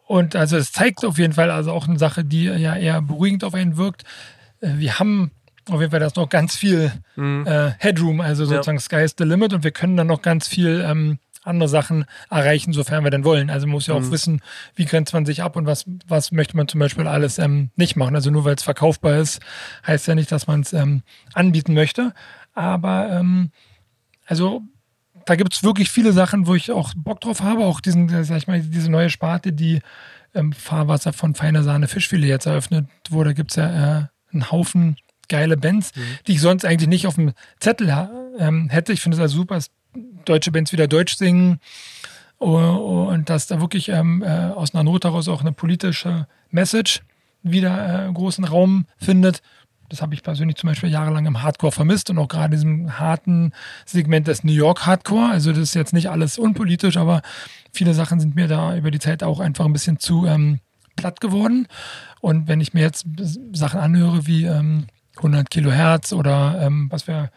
und 0.07 0.35
also 0.35 0.57
es 0.57 0.71
zeigt 0.71 1.05
auf 1.05 1.17
jeden 1.17 1.33
Fall 1.33 1.51
also 1.51 1.71
auch 1.71 1.87
eine 1.87 1.97
Sache, 1.97 2.25
die 2.25 2.45
ja 2.45 2.75
eher 2.75 3.01
beruhigend 3.01 3.43
auf 3.43 3.53
einen 3.53 3.77
wirkt. 3.77 4.03
Äh, 4.59 4.73
wir 4.77 4.99
haben 4.99 5.31
auf 5.69 5.79
jeden 5.79 5.91
Fall 5.91 5.99
da 5.99 6.05
ist 6.05 6.15
noch 6.15 6.29
ganz 6.29 6.55
viel 6.55 6.91
mhm. 7.15 7.45
äh, 7.47 7.71
Headroom, 7.79 8.21
also 8.21 8.45
sozusagen 8.45 8.77
ja. 8.77 8.81
Sky 8.81 9.03
is 9.03 9.15
the 9.17 9.23
limit 9.23 9.53
und 9.53 9.63
wir 9.63 9.71
können 9.71 9.97
dann 9.97 10.07
noch 10.07 10.21
ganz 10.21 10.47
viel 10.47 10.83
ähm, 10.85 11.17
andere 11.45 11.69
Sachen 11.69 12.05
erreichen, 12.29 12.73
sofern 12.73 13.03
wir 13.03 13.11
denn 13.11 13.23
wollen. 13.23 13.49
Also 13.49 13.67
man 13.67 13.73
muss 13.73 13.87
ja 13.87 13.93
auch 13.93 14.01
mhm. 14.01 14.11
wissen, 14.11 14.41
wie 14.75 14.85
grenzt 14.85 15.13
man 15.13 15.25
sich 15.25 15.43
ab 15.43 15.55
und 15.55 15.65
was, 15.65 15.85
was 16.07 16.31
möchte 16.31 16.57
man 16.57 16.67
zum 16.67 16.79
Beispiel 16.79 17.07
alles 17.07 17.37
ähm, 17.37 17.69
nicht 17.75 17.95
machen. 17.95 18.15
Also 18.15 18.31
nur 18.31 18.45
weil 18.45 18.55
es 18.55 18.63
verkaufbar 18.63 19.17
ist, 19.17 19.41
heißt 19.85 20.07
ja 20.07 20.15
nicht, 20.15 20.31
dass 20.31 20.47
man 20.47 20.61
es 20.61 20.73
ähm, 20.73 21.03
anbieten 21.33 21.73
möchte. 21.73 22.13
Aber 22.53 23.09
ähm, 23.11 23.51
also 24.25 24.63
da 25.25 25.35
gibt 25.35 25.53
es 25.53 25.63
wirklich 25.63 25.89
viele 25.89 26.13
Sachen, 26.13 26.47
wo 26.47 26.55
ich 26.55 26.71
auch 26.71 26.93
Bock 26.95 27.21
drauf 27.21 27.41
habe. 27.41 27.65
Auch 27.65 27.81
diesen, 27.81 28.09
sag 28.23 28.37
ich 28.37 28.47
mal, 28.47 28.61
diese 28.61 28.91
neue 28.91 29.09
Sparte, 29.09 29.53
die 29.53 29.81
ähm, 30.33 30.53
Fahrwasser 30.53 31.13
von 31.13 31.35
feiner 31.35 31.63
Sahne 31.63 31.87
Fischfilet 31.87 32.27
jetzt 32.27 32.45
eröffnet 32.45 32.87
wurde. 33.09 33.31
Da 33.31 33.33
gibt 33.33 33.51
es 33.51 33.57
ja 33.57 33.99
äh, 33.99 34.07
einen 34.31 34.51
Haufen 34.51 34.97
geile 35.27 35.57
Bands, 35.57 35.95
mhm. 35.95 36.01
die 36.27 36.33
ich 36.33 36.41
sonst 36.41 36.65
eigentlich 36.65 36.89
nicht 36.89 37.07
auf 37.07 37.15
dem 37.15 37.33
Zettel 37.59 37.89
ähm, 38.37 38.69
hätte. 38.69 38.93
Ich 38.93 39.01
finde 39.01 39.15
es 39.15 39.21
also 39.21 39.37
super, 39.37 39.59
deutsche 40.25 40.51
Bands 40.51 40.71
wieder 40.71 40.87
Deutsch 40.87 41.15
singen 41.15 41.59
und 42.37 43.29
dass 43.29 43.47
da 43.47 43.61
wirklich 43.61 43.89
ähm, 43.89 44.21
äh, 44.21 44.27
aus 44.27 44.73
einer 44.73 44.83
Not 44.83 45.05
heraus 45.05 45.27
auch 45.27 45.41
eine 45.41 45.51
politische 45.51 46.27
Message 46.51 47.01
wieder 47.43 48.07
äh, 48.07 48.11
großen 48.11 48.43
Raum 48.43 48.85
findet. 48.97 49.41
Das 49.89 50.01
habe 50.01 50.15
ich 50.15 50.23
persönlich 50.23 50.57
zum 50.57 50.67
Beispiel 50.67 50.89
jahrelang 50.89 51.25
im 51.27 51.43
Hardcore 51.43 51.71
vermisst 51.71 52.09
und 52.09 52.17
auch 52.17 52.27
gerade 52.27 52.45
in 52.45 52.51
diesem 52.51 52.99
harten 52.99 53.53
Segment 53.85 54.27
des 54.27 54.43
New 54.43 54.51
York 54.51 54.85
Hardcore. 54.85 55.29
Also 55.29 55.51
das 55.51 55.59
ist 55.59 55.75
jetzt 55.75 55.93
nicht 55.93 56.09
alles 56.09 56.37
unpolitisch, 56.37 56.97
aber 56.97 57.21
viele 57.71 57.93
Sachen 57.93 58.19
sind 58.19 58.35
mir 58.35 58.47
da 58.47 58.75
über 58.75 58.89
die 58.89 58.99
Zeit 58.99 59.23
auch 59.23 59.39
einfach 59.39 59.65
ein 59.65 59.73
bisschen 59.73 59.99
zu 59.99 60.25
ähm, 60.25 60.59
platt 60.95 61.21
geworden. 61.21 61.67
Und 62.19 62.47
wenn 62.47 62.61
ich 62.61 62.73
mir 62.73 62.81
jetzt 62.81 63.05
Sachen 63.53 63.79
anhöre 63.79 64.25
wie 64.25 64.45
ähm, 64.45 64.87
100 65.17 65.49
Kilohertz 65.49 66.13
oder 66.13 66.59
ähm, 66.61 66.87
was 66.89 67.07
wir 67.07 67.29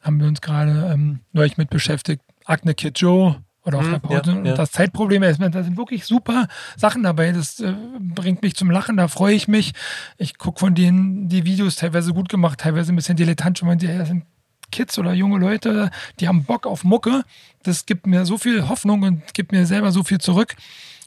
haben 0.00 0.20
wir 0.20 0.26
uns 0.26 0.40
gerade 0.40 0.90
ähm, 0.92 1.20
neulich 1.32 1.56
mit 1.56 1.70
beschäftigt, 1.70 2.22
Agne 2.44 2.74
Kid 2.74 2.98
Joe 2.98 3.36
oder 3.64 3.78
auch 3.78 3.82
mhm, 3.82 4.00
ja, 4.08 4.22
ja. 4.24 4.54
das 4.54 4.72
Zeitproblem 4.72 5.22
ist, 5.22 5.40
da 5.40 5.62
sind 5.62 5.76
wirklich 5.76 6.06
super 6.06 6.48
Sachen 6.76 7.02
dabei. 7.02 7.32
Das 7.32 7.60
äh, 7.60 7.74
bringt 7.98 8.42
mich 8.42 8.56
zum 8.56 8.70
Lachen, 8.70 8.96
da 8.96 9.08
freue 9.08 9.34
ich 9.34 9.48
mich. 9.48 9.72
Ich 10.16 10.38
gucke 10.38 10.60
von 10.60 10.74
denen 10.74 11.28
die 11.28 11.44
Videos 11.44 11.76
teilweise 11.76 12.14
gut 12.14 12.28
gemacht, 12.30 12.60
teilweise 12.60 12.92
ein 12.92 12.96
bisschen 12.96 13.16
dilettantisch. 13.16 13.62
Man, 13.62 13.78
das 13.78 14.08
sind 14.08 14.24
Kids 14.72 14.98
oder 14.98 15.12
junge 15.12 15.38
Leute, 15.38 15.90
die 16.20 16.28
haben 16.28 16.44
Bock 16.44 16.66
auf 16.66 16.84
Mucke. 16.84 17.22
Das 17.62 17.86
gibt 17.86 18.06
mir 18.06 18.24
so 18.24 18.38
viel 18.38 18.68
Hoffnung 18.68 19.02
und 19.02 19.34
gibt 19.34 19.52
mir 19.52 19.66
selber 19.66 19.92
so 19.92 20.04
viel 20.04 20.18
zurück 20.18 20.56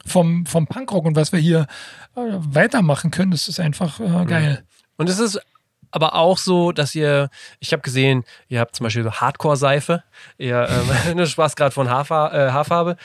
vom, 0.06 0.46
vom 0.46 0.66
Punkrock 0.66 1.06
und 1.06 1.16
was 1.16 1.32
wir 1.32 1.40
hier 1.40 1.66
äh, 2.14 2.20
weitermachen 2.20 3.10
können. 3.10 3.32
Das 3.32 3.48
ist 3.48 3.58
einfach 3.58 3.98
äh, 3.98 4.08
mhm. 4.08 4.26
geil. 4.26 4.64
Und 4.96 5.08
es 5.08 5.18
ist 5.18 5.40
aber 5.94 6.16
auch 6.16 6.38
so, 6.38 6.72
dass 6.72 6.94
ihr, 6.96 7.30
ich 7.60 7.72
habe 7.72 7.82
gesehen, 7.82 8.24
ihr 8.48 8.58
habt 8.58 8.74
zum 8.74 8.84
Beispiel 8.84 9.08
Hardcore-Seife, 9.08 10.02
ihr 10.38 10.68
ähm, 10.68 11.16
du 11.16 11.26
sprachst 11.26 11.56
gerade 11.56 11.70
von 11.70 11.88
Haarfar 11.88 12.34
äh, 12.34 12.50
Haarfarbe. 12.50 12.96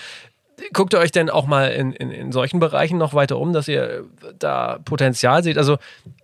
Guckt 0.73 0.93
ihr 0.93 0.99
euch 0.99 1.11
denn 1.11 1.29
auch 1.29 1.45
mal 1.45 1.67
in, 1.67 1.93
in, 1.93 2.11
in 2.11 2.31
solchen 2.31 2.59
Bereichen 2.59 2.97
noch 2.97 3.13
weiter 3.13 3.37
um, 3.37 3.53
dass 3.53 3.67
ihr 3.67 4.05
da 4.39 4.79
Potenzial 4.83 5.43
seht? 5.43 5.57
Also 5.57 5.77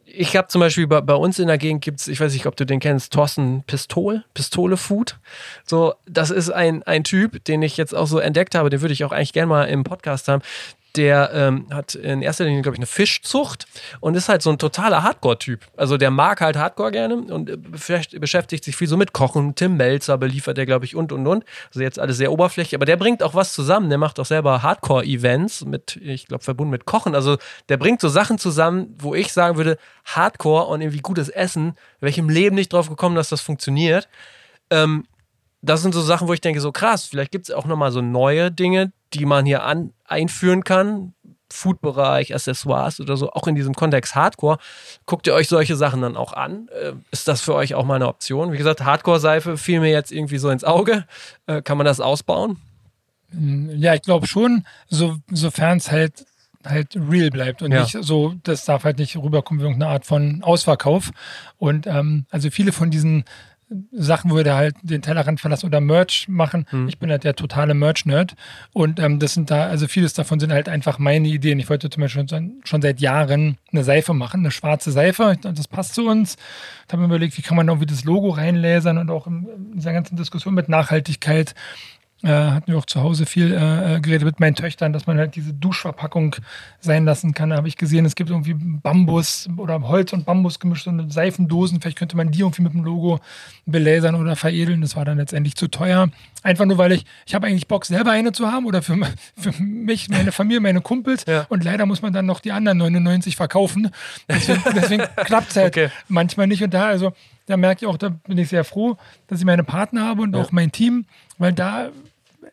ich 0.03 0.35
habe 0.35 0.47
zum 0.47 0.59
Beispiel 0.59 0.87
bei, 0.87 1.01
bei, 1.01 1.13
uns 1.13 1.37
in 1.39 1.47
der 1.47 1.57
Gegend 1.57 1.83
gibt 1.83 2.01
es, 2.01 2.07
ich 2.07 2.19
weiß 2.19 2.33
nicht, 2.33 2.47
ob 2.47 2.55
du 2.55 2.65
den 2.65 2.79
kennst, 2.79 3.13
Thorsten 3.13 3.63
Pistol, 3.67 4.23
Pistole 4.33 4.75
Food. 4.75 5.19
So, 5.65 5.93
das 6.07 6.31
ist 6.31 6.49
ein, 6.49 6.83
ein 6.83 7.03
Typ, 7.03 7.43
den 7.45 7.61
ich 7.61 7.77
jetzt 7.77 7.93
auch 7.93 8.07
so 8.07 8.17
entdeckt 8.17 8.55
habe, 8.55 8.69
den 8.69 8.81
würde 8.81 8.93
ich 8.93 9.05
auch 9.05 9.11
eigentlich 9.11 9.33
gerne 9.33 9.47
mal 9.47 9.65
im 9.65 9.83
Podcast 9.83 10.27
haben 10.27 10.41
der 10.97 11.31
ähm, 11.33 11.67
hat 11.71 11.95
in 11.95 12.21
erster 12.21 12.45
Linie, 12.45 12.61
glaube 12.61 12.75
ich, 12.75 12.79
eine 12.79 12.85
Fischzucht 12.85 13.65
und 13.99 14.15
ist 14.15 14.29
halt 14.29 14.41
so 14.41 14.49
ein 14.49 14.57
totaler 14.57 15.03
Hardcore-Typ. 15.03 15.61
Also 15.77 15.97
der 15.97 16.11
mag 16.11 16.41
halt 16.41 16.55
Hardcore 16.55 16.91
gerne 16.91 17.15
und 17.15 17.49
äh, 17.49 17.57
beschäftigt 17.57 18.63
sich 18.63 18.75
viel 18.75 18.87
so 18.87 18.97
mit 18.97 19.13
Kochen. 19.13 19.55
Tim 19.55 19.77
Melzer 19.77 20.17
beliefert 20.17 20.57
der, 20.57 20.65
glaube 20.65 20.85
ich, 20.85 20.95
und 20.95 21.11
und 21.11 21.27
und. 21.27 21.45
Also 21.69 21.81
jetzt 21.81 21.99
alles 21.99 22.17
sehr 22.17 22.31
oberflächlich, 22.31 22.75
aber 22.75 22.85
der 22.85 22.97
bringt 22.97 23.23
auch 23.23 23.33
was 23.33 23.53
zusammen. 23.53 23.89
Der 23.89 23.97
macht 23.97 24.19
auch 24.19 24.25
selber 24.25 24.63
Hardcore-Events 24.63 25.65
mit, 25.65 25.97
ich 25.97 26.27
glaube, 26.27 26.43
verbunden 26.43 26.71
mit 26.71 26.85
Kochen. 26.85 27.15
Also 27.15 27.37
der 27.69 27.77
bringt 27.77 28.01
so 28.01 28.09
Sachen 28.09 28.37
zusammen, 28.37 28.95
wo 28.99 29.15
ich 29.15 29.33
sagen 29.33 29.57
würde, 29.57 29.77
Hardcore 30.05 30.65
und 30.65 30.81
irgendwie 30.81 30.99
gutes 30.99 31.29
Essen, 31.29 31.75
im 32.17 32.29
Leben 32.29 32.55
nicht 32.55 32.71
drauf 32.71 32.89
gekommen, 32.89 33.15
dass 33.15 33.29
das 33.29 33.41
funktioniert. 33.41 34.07
Ähm, 34.69 35.05
das 35.65 35.81
sind 35.81 35.93
so 35.93 36.01
Sachen, 36.01 36.27
wo 36.27 36.33
ich 36.33 36.41
denke, 36.41 36.61
so 36.61 36.71
krass, 36.71 37.05
vielleicht 37.05 37.31
gibt 37.31 37.49
es 37.49 37.55
auch 37.55 37.65
nochmal 37.65 37.91
so 37.91 38.01
neue 38.01 38.51
Dinge, 38.51 38.91
die 39.13 39.25
man 39.25 39.45
hier 39.45 39.63
an, 39.63 39.93
einführen 40.05 40.63
kann. 40.63 41.13
Food-Bereich, 41.51 42.33
Accessoires 42.33 42.99
oder 42.99 43.15
so, 43.17 43.31
auch 43.31 43.47
in 43.47 43.55
diesem 43.55 43.75
Kontext 43.75 44.15
Hardcore. 44.15 44.57
Guckt 45.05 45.27
ihr 45.27 45.33
euch 45.33 45.47
solche 45.47 45.75
Sachen 45.75 46.01
dann 46.01 46.17
auch 46.17 46.33
an? 46.33 46.69
Äh, 46.69 46.93
ist 47.11 47.27
das 47.27 47.41
für 47.41 47.53
euch 47.53 47.75
auch 47.75 47.85
mal 47.85 47.95
eine 47.95 48.07
Option? 48.07 48.51
Wie 48.51 48.57
gesagt, 48.57 48.83
Hardcore-Seife 48.83 49.55
fiel 49.57 49.79
mir 49.79 49.91
jetzt 49.91 50.11
irgendwie 50.11 50.37
so 50.37 50.49
ins 50.49 50.63
Auge. 50.63 51.05
Äh, 51.45 51.61
kann 51.61 51.77
man 51.77 51.85
das 51.85 51.99
ausbauen? 51.99 52.57
Mm, 53.31 53.69
ja, 53.77 53.93
ich 53.93 54.01
glaube 54.01 54.27
schon, 54.27 54.65
so, 54.89 55.17
sofern 55.31 55.77
es 55.77 55.91
halt 55.91 56.25
halt 56.65 56.95
real 56.95 57.29
bleibt 57.29 57.61
und 57.61 57.71
ja. 57.71 57.81
nicht 57.81 57.95
so, 58.01 58.33
das 58.41 58.65
darf 58.65 58.85
halt 58.85 58.97
nicht 58.97 59.15
rüberkommen 59.15 59.61
wie 59.61 59.65
irgendeine 59.67 59.91
Art 59.91 60.05
von 60.05 60.41
Ausverkauf. 60.41 61.11
Und 61.57 61.85
ähm, 61.85 62.25
also 62.31 62.49
viele 62.49 62.71
von 62.71 62.89
diesen 62.89 63.23
Sachen 63.91 64.31
würde 64.31 64.53
halt 64.53 64.75
den 64.83 65.01
Tellerrand 65.01 65.39
verlassen 65.39 65.65
oder 65.65 65.81
Merch 65.81 66.27
machen. 66.27 66.67
Hm. 66.69 66.87
Ich 66.87 66.99
bin 66.99 67.09
halt 67.09 67.23
der 67.23 67.35
totale 67.35 67.73
Merch-Nerd. 67.73 68.35
Und 68.73 68.99
ähm, 68.99 69.17
das 69.19 69.33
sind 69.33 69.49
da, 69.49 69.65
also 69.65 69.87
vieles 69.87 70.13
davon 70.13 70.39
sind 70.39 70.51
halt 70.51 70.69
einfach 70.69 70.99
meine 70.99 71.27
Ideen. 71.27 71.59
Ich 71.59 71.69
wollte 71.69 71.89
zum 71.89 72.01
Beispiel 72.01 72.27
schon, 72.29 72.61
schon 72.63 72.81
seit 72.81 72.99
Jahren 72.99 73.57
eine 73.71 73.83
Seife 73.83 74.13
machen, 74.13 74.41
eine 74.41 74.51
schwarze 74.51 74.91
Seife. 74.91 75.37
Das 75.41 75.67
passt 75.67 75.95
zu 75.95 76.07
uns. 76.07 76.37
Ich 76.85 76.93
habe 76.93 77.01
mir 77.01 77.07
überlegt, 77.07 77.37
wie 77.37 77.41
kann 77.41 77.57
man 77.57 77.67
irgendwie 77.67 77.87
das 77.87 78.03
Logo 78.03 78.29
reinlasern 78.29 78.99
und 78.99 79.09
auch 79.09 79.25
in, 79.25 79.47
in 79.47 79.75
dieser 79.77 79.93
ganzen 79.93 80.15
Diskussion 80.15 80.53
mit 80.53 80.69
Nachhaltigkeit 80.69 81.55
äh, 82.23 82.29
hatten 82.29 82.71
wir 82.71 82.77
auch 82.77 82.85
zu 82.85 83.01
Hause 83.01 83.25
viel 83.25 83.51
äh, 83.51 83.95
äh, 83.95 83.99
geredet 83.99 84.25
mit 84.25 84.39
meinen 84.39 84.55
Töchtern, 84.55 84.93
dass 84.93 85.05
man 85.05 85.17
halt 85.17 85.35
diese 85.35 85.53
Duschverpackung 85.53 86.35
sein 86.79 87.05
lassen 87.05 87.33
kann. 87.33 87.49
Da 87.49 87.57
habe 87.57 87.67
ich 87.67 87.77
gesehen, 87.77 88.05
es 88.05 88.15
gibt 88.15 88.29
irgendwie 88.29 88.53
Bambus 88.55 89.49
oder 89.57 89.81
Holz 89.81 90.13
und 90.13 90.25
Bambus 90.25 90.59
gemischt 90.59 90.87
und 90.87 91.11
Seifendosen. 91.11 91.81
Vielleicht 91.81 91.97
könnte 91.97 92.15
man 92.15 92.31
die 92.31 92.39
irgendwie 92.39 92.61
mit 92.61 92.73
dem 92.73 92.83
Logo 92.83 93.19
belasern 93.65 94.15
oder 94.15 94.35
veredeln. 94.35 94.81
Das 94.81 94.95
war 94.95 95.03
dann 95.03 95.17
letztendlich 95.17 95.55
zu 95.55 95.67
teuer. 95.67 96.09
Einfach 96.41 96.65
nur, 96.65 96.77
weil 96.77 96.93
ich, 96.93 97.05
ich 97.25 97.35
habe 97.35 97.47
eigentlich 97.47 97.67
Bock, 97.67 97.85
selber 97.85 98.11
eine 98.11 98.31
zu 98.31 98.51
haben 98.51 98.65
oder 98.65 98.81
für, 98.81 98.97
für 99.37 99.51
mich, 99.61 100.09
meine 100.09 100.31
Familie, 100.31 100.61
meine 100.61 100.81
Kumpels. 100.81 101.25
Ja. 101.27 101.45
Und 101.49 101.63
leider 101.63 101.85
muss 101.85 102.01
man 102.01 102.13
dann 102.13 102.25
noch 102.25 102.39
die 102.39 102.53
anderen 102.53 102.77
99 102.77 103.35
verkaufen. 103.35 103.91
Deswegen, 104.29 104.63
deswegen 104.75 105.03
klappt 105.25 105.51
es 105.51 105.57
halt 105.57 105.77
okay. 105.77 105.89
manchmal 106.07 106.47
nicht. 106.47 106.63
Und 106.63 106.73
da, 106.73 106.87
also, 106.87 107.13
da 107.45 107.57
merke 107.57 107.85
ich 107.85 107.87
auch, 107.87 107.97
da 107.97 108.09
bin 108.09 108.37
ich 108.37 108.49
sehr 108.49 108.63
froh, 108.63 108.97
dass 109.27 109.39
ich 109.39 109.45
meine 109.45 109.63
Partner 109.63 110.05
habe 110.05 110.21
und 110.21 110.35
ja. 110.35 110.41
auch 110.41 110.51
mein 110.51 110.71
Team, 110.71 111.05
weil 111.37 111.53
da 111.53 111.89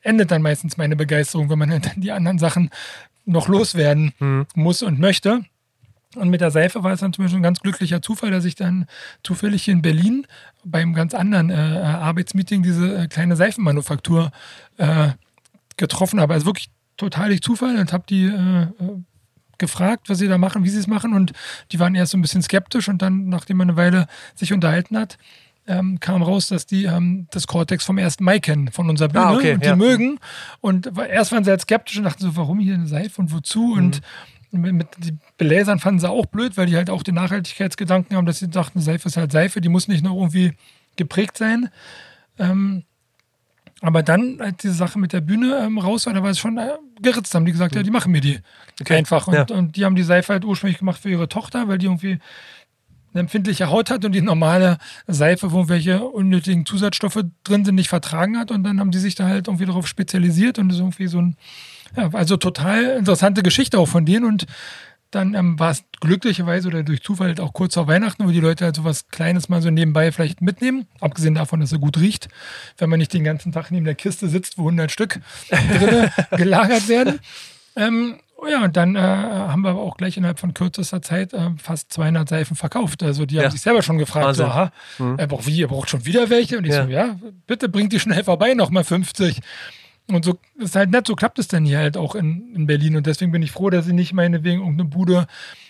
endet 0.03 0.31
dann 0.31 0.43
meistens 0.43 0.77
meine 0.77 0.97
Begeisterung, 0.97 1.51
wenn 1.51 1.59
man 1.59 1.71
dann 1.71 2.01
die 2.01 2.13
anderen 2.13 2.39
Sachen 2.39 2.71
noch 3.25 3.49
loswerden 3.49 4.13
mhm. 4.19 4.47
muss 4.55 4.83
und 4.83 4.99
möchte. 4.99 5.45
Und 6.17 6.29
mit 6.29 6.43
der 6.43 6.51
Seife 6.51 6.83
war 6.83 6.93
es 6.93 7.01
dann 7.01 7.13
zum 7.13 7.25
Beispiel 7.25 7.41
ein 7.41 7.45
ganz 7.45 7.61
glücklicher 7.61 8.03
Zufall, 8.03 8.31
dass 8.31 8.45
ich 8.45 8.55
dann 8.55 8.87
zufällig 9.23 9.67
in 9.69 9.81
Berlin 9.81 10.27
beim 10.63 10.93
ganz 10.93 11.15
anderen 11.15 11.49
äh, 11.51 11.55
Arbeitsmeeting 11.55 12.63
diese 12.63 13.05
äh, 13.05 13.07
kleine 13.09 13.35
Seifenmanufaktur 13.35 14.31
äh, 14.77 15.11
getroffen 15.79 16.21
habe. 16.21 16.35
Also 16.35 16.47
wirklich 16.47 16.69
total 16.99 17.29
durch 17.29 17.41
Zufall 17.41 17.79
und 17.79 17.93
habe 17.95 18.05
die 18.09 18.27
äh, 18.27 18.67
gefragt, 19.57 20.11
was 20.11 20.19
sie 20.19 20.29
da 20.29 20.37
machen, 20.37 20.65
wie 20.65 20.69
sie 20.69 20.79
es 20.79 20.87
machen. 20.87 21.15
Und 21.15 21.33
die 21.71 21.79
waren 21.79 21.95
erst 21.95 22.13
so 22.13 22.19
ein 22.19 22.23
bisschen 22.23 22.43
skeptisch 22.43 22.89
und 22.89 23.01
dann, 23.01 23.29
nachdem 23.29 23.57
man 23.57 23.71
eine 23.71 23.77
Weile 23.77 24.07
sich 24.35 24.53
unterhalten 24.53 24.99
hat, 24.99 25.17
ähm, 25.67 26.01
kam 26.01 26.23
raus, 26.23 26.49
dass 26.49 26.67
die 26.67 26.85
ähm, 26.85 27.29
das 27.31 27.47
Cortex 27.47 27.85
vom 27.85 27.99
1. 27.99 28.21
Mai 28.21 28.41
kennen, 28.41 28.71
von 28.73 28.91
unserer 28.91 29.09
Bühne 29.09 29.27
ah, 29.27 29.35
okay, 29.35 29.55
und 29.55 29.65
die 29.65 29.69
ja. 29.69 29.77
mögen. 29.77 30.19
Und 30.61 30.93
erst 30.99 31.33
waren 31.33 31.45
sie 31.45 31.51
halt 31.51 31.61
skeptisch 31.61 31.99
und 31.99 32.05
dachten 32.05 32.23
so, 32.23 32.37
warum 32.37 32.59
hier 32.59 32.75
eine 32.75 32.87
Seife 32.87 33.21
und 33.21 33.33
wozu? 33.33 33.69
Mhm. 33.69 33.79
Und 33.79 34.01
mit, 34.51 34.73
mit 34.75 34.87
die 34.99 35.17
Beläsern 35.39 35.79
fanden 35.79 36.01
sie 36.01 36.09
auch 36.09 36.27
blöd, 36.27 36.57
weil 36.57 36.67
die 36.67 36.77
halt 36.77 36.91
auch 36.91 37.03
den 37.03 37.15
Nachhaltigkeitsgedanken 37.15 38.17
haben, 38.17 38.27
dass 38.27 38.39
sie 38.39 38.49
dachten, 38.49 38.81
Seife 38.81 39.09
ist 39.09 39.17
halt 39.17 39.33
Seife, 39.33 39.61
die 39.61 39.69
muss 39.69 39.89
nicht 39.89 40.05
noch 40.05 40.17
irgendwie 40.17 40.53
geprägt 40.97 41.39
sein. 41.39 41.71
Ähm, 42.39 42.85
aber 43.81 44.03
dann, 44.05 44.41
als 44.41 44.59
diese 44.59 44.75
Sache 44.75 44.99
mit 44.99 45.13
der 45.13 45.21
Bühne 45.21 45.59
ähm, 45.59 45.79
raus 45.79 46.07
war, 46.07 46.13
da 46.13 46.23
war 46.23 46.31
es 46.31 46.39
schon 46.39 46.57
äh, 46.57 46.71
geritzt, 47.01 47.35
haben 47.35 47.45
die 47.45 47.53
gesagt, 47.53 47.75
mhm. 47.75 47.79
ja, 47.79 47.83
die 47.83 47.91
machen 47.91 48.13
mir 48.13 48.21
die. 48.21 48.39
Okay. 48.81 48.97
Einfach. 48.97 49.27
Und, 49.27 49.35
ja. 49.35 49.57
und 49.57 49.77
die 49.77 49.85
haben 49.85 49.97
die 49.97 50.05
Seife 50.05 50.33
halt 50.33 50.45
ursprünglich 50.45 50.79
gemacht 50.79 51.01
für 51.01 51.11
ihre 51.11 51.29
Tochter, 51.29 51.67
weil 51.67 51.79
die 51.79 51.87
irgendwie 51.87 52.19
eine 53.13 53.21
empfindliche 53.21 53.71
Haut 53.71 53.91
hat 53.91 54.05
und 54.05 54.13
die 54.13 54.23
normale 54.23 54.79
Seife, 55.07 55.53
wo 55.53 55.69
welche 55.69 56.03
unnötigen 56.03 56.65
Zusatzstoffe 56.67 57.25
drin 57.45 57.65
sind, 57.65 57.75
nicht 57.75 57.89
vertragen 57.89 58.39
hat. 58.39 58.51
Und 58.51 58.65
dann 58.65 58.81
haben 58.81 58.91
die 58.91 58.99
sich 58.99 59.15
da 59.15 59.27
halt 59.27 59.49
irgendwie 59.49 59.67
darauf 59.67 59.87
spezialisiert 59.87 60.59
und 60.59 60.71
ist 60.71 60.79
irgendwie 60.79 61.07
so 61.07 61.21
ein, 61.21 61.37
ja, 61.97 62.11
also 62.13 62.37
total 62.37 62.97
interessante 62.99 63.43
Geschichte 63.43 63.79
auch 63.79 63.89
von 63.89 64.07
denen. 64.07 64.25
Und 64.25 64.47
dann 65.11 65.35
ähm, 65.35 65.59
war 65.59 65.71
es 65.71 65.85
glücklicherweise 66.01 66.69
oder 66.69 66.83
durch 66.83 67.03
Zufall 67.03 67.29
halt 67.29 67.41
auch 67.41 67.53
kurz 67.53 67.75
vor 67.75 67.87
Weihnachten, 67.87 68.27
wo 68.27 68.31
die 68.31 68.41
Leute 68.41 68.65
halt 68.65 68.77
so 68.77 68.85
was 68.85 69.09
Kleines 69.09 69.49
mal 69.49 69.61
so 69.61 69.71
nebenbei 69.71 70.11
vielleicht 70.11 70.41
mitnehmen. 70.41 70.87
Abgesehen 71.01 71.35
davon, 71.35 71.61
dass 71.61 71.73
er 71.73 71.79
gut 71.79 71.99
riecht, 71.99 72.29
wenn 72.79 72.89
man 72.89 72.99
nicht 72.99 73.13
den 73.13 73.25
ganzen 73.25 73.53
Tag 73.53 73.71
neben 73.71 73.85
der 73.85 73.95
Kiste 73.95 74.29
sitzt, 74.29 74.57
wo 74.57 74.63
100 74.63 74.91
Stück 74.91 75.21
drin 75.51 76.11
gelagert 76.37 76.89
werden. 76.89 77.21
Ähm, 77.77 78.17
Oh 78.43 78.49
ja, 78.49 78.65
und 78.65 78.77
dann 78.77 78.97
äh, 78.97 78.99
haben 78.99 79.63
wir 79.63 79.71
aber 79.71 79.81
auch 79.81 79.97
gleich 79.97 80.17
innerhalb 80.17 80.41
von 80.41 80.53
kürzester 80.53 81.01
Zeit 81.01 81.33
äh, 81.33 81.51
fast 81.59 81.93
200 81.93 82.29
Seifen 82.29 82.57
verkauft. 82.57 83.05
Also 83.05 83.25
die 83.25 83.37
ja. 83.37 83.45
haben 83.45 83.53
sich 83.53 83.61
selber 83.61 83.83
schon 83.83 83.99
gefragt, 83.99 84.35
so, 84.35 84.45
aha, 84.45 84.73
mhm. 84.99 85.15
er 85.17 85.29
braucht 85.29 85.47
wie, 85.47 85.57
ihr 85.57 85.69
braucht 85.69 85.89
schon 85.89 86.05
wieder 86.07 86.29
welche? 86.29 86.59
Und 86.59 86.65
ich 86.65 86.73
ja. 86.73 86.85
so, 86.85 86.91
ja, 86.91 87.17
bitte 87.47 87.69
bringt 87.69 87.93
die 87.93 88.01
schnell 88.01 88.25
vorbei, 88.25 88.55
nochmal 88.55 88.83
50. 88.83 89.39
Und 90.09 90.25
so 90.25 90.41
ist 90.59 90.75
halt 90.75 90.91
nett, 90.91 91.07
so 91.07 91.15
klappt 91.15 91.39
es 91.39 91.47
dann 91.47 91.65
hier 91.65 91.79
halt 91.79 91.97
auch 91.97 92.17
in, 92.17 92.53
in 92.57 92.67
Berlin. 92.67 92.97
Und 92.97 93.07
deswegen 93.07 93.31
bin 93.31 93.45
ich 93.45 93.53
froh, 93.53 93.71
dass 93.71 93.87
ich 93.87 93.93
nicht 93.93 94.13
meinetwegen 94.13 94.59
irgendeine 94.59 94.89
Bude 94.89 95.29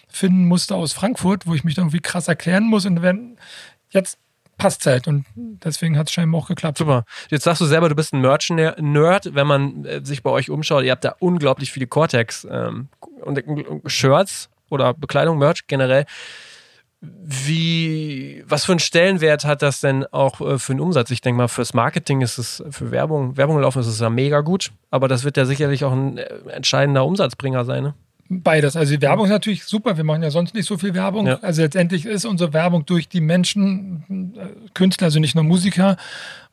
finden 0.09 0.47
musste 0.47 0.75
aus 0.75 0.95
Frankfurt, 0.95 1.47
wo 1.47 1.55
ich 1.55 1.65
mich 1.65 1.75
dann 1.75 1.85
irgendwie 1.85 2.01
krass 2.01 2.27
erklären 2.27 2.65
muss. 2.65 2.87
Und 2.87 3.03
wenn 3.03 3.37
jetzt 3.91 4.19
passt 4.63 4.87
halt 4.87 5.09
und 5.09 5.25
deswegen 5.35 5.99
hat 5.99 6.07
es 6.07 6.13
scheinbar 6.13 6.41
auch 6.41 6.47
geklappt. 6.47 6.79
Super. 6.79 7.05
Jetzt 7.31 7.43
sagst 7.43 7.61
du 7.61 7.67
selber, 7.67 7.89
du 7.89 7.97
bist 7.97 8.13
ein 8.13 8.21
Merch-Nerd. 8.21 9.35
Wenn 9.35 9.47
man 9.47 9.85
äh, 9.85 10.05
sich 10.05 10.23
bei 10.23 10.31
euch 10.31 10.51
umschaut, 10.51 10.85
ihr 10.85 10.93
habt 10.93 11.05
da 11.05 11.17
unglaublich 11.19 11.73
viele 11.73 11.89
Cortex 11.89 12.47
ähm, 12.49 12.89
und, 13.25 13.45
und 13.45 13.91
Shirts 13.91 14.49
oder 14.71 14.95
Bekleidung, 14.95 15.39
Merch 15.39 15.67
generell. 15.67 16.07
Wie, 17.01 18.45
was 18.47 18.65
für 18.65 18.73
einen 18.73 18.79
Stellenwert 18.79 19.45
hat 19.45 19.63
das 19.63 19.81
denn 19.81 20.07
auch 20.13 20.41
äh, 20.41 20.59
für 20.61 20.73
den 20.73 20.81
Umsatz? 20.81 21.11
Ich 21.11 21.21
denke 21.21 21.39
mal, 21.39 21.49
fürs 21.49 21.75
Marketing 21.75 22.21
ist 22.21 22.39
es, 22.39 22.63
für 22.71 22.93
Werbung, 22.93 23.37
Werbung 23.37 23.61
laufen 23.61 23.81
ist 23.81 23.89
es 23.89 23.99
ja 23.99 24.09
mega 24.09 24.41
gut, 24.43 24.71
aber 24.93 25.09
das 25.09 25.25
wird 25.25 25.37
ja 25.37 25.45
sicherlich 25.45 25.85
auch 25.85 25.93
ein 25.93 26.19
äh, 26.19 26.29
entscheidender 26.51 27.05
Umsatzbringer 27.05 27.65
sein, 27.65 27.83
ne? 27.83 27.95
Beides. 28.41 28.77
Also 28.77 28.95
die 28.95 29.03
Werbung 29.03 29.27
ist 29.27 29.31
natürlich 29.31 29.65
super. 29.65 29.97
Wir 29.97 30.05
machen 30.05 30.23
ja 30.23 30.31
sonst 30.31 30.55
nicht 30.55 30.67
so 30.67 30.79
viel 30.79 30.95
Werbung. 30.95 31.27
Ja. 31.27 31.39
Also 31.41 31.63
letztendlich 31.63 32.07
ist 32.07 32.25
unsere 32.25 32.53
Werbung 32.53 32.87
durch 32.87 33.09
die 33.09 33.21
Menschen, 33.21 34.35
äh, 34.37 34.71
Künstler, 34.75 35.07
also 35.07 35.21
nicht 35.21 35.35
nur 35.35 35.45
Musiker 35.45 35.97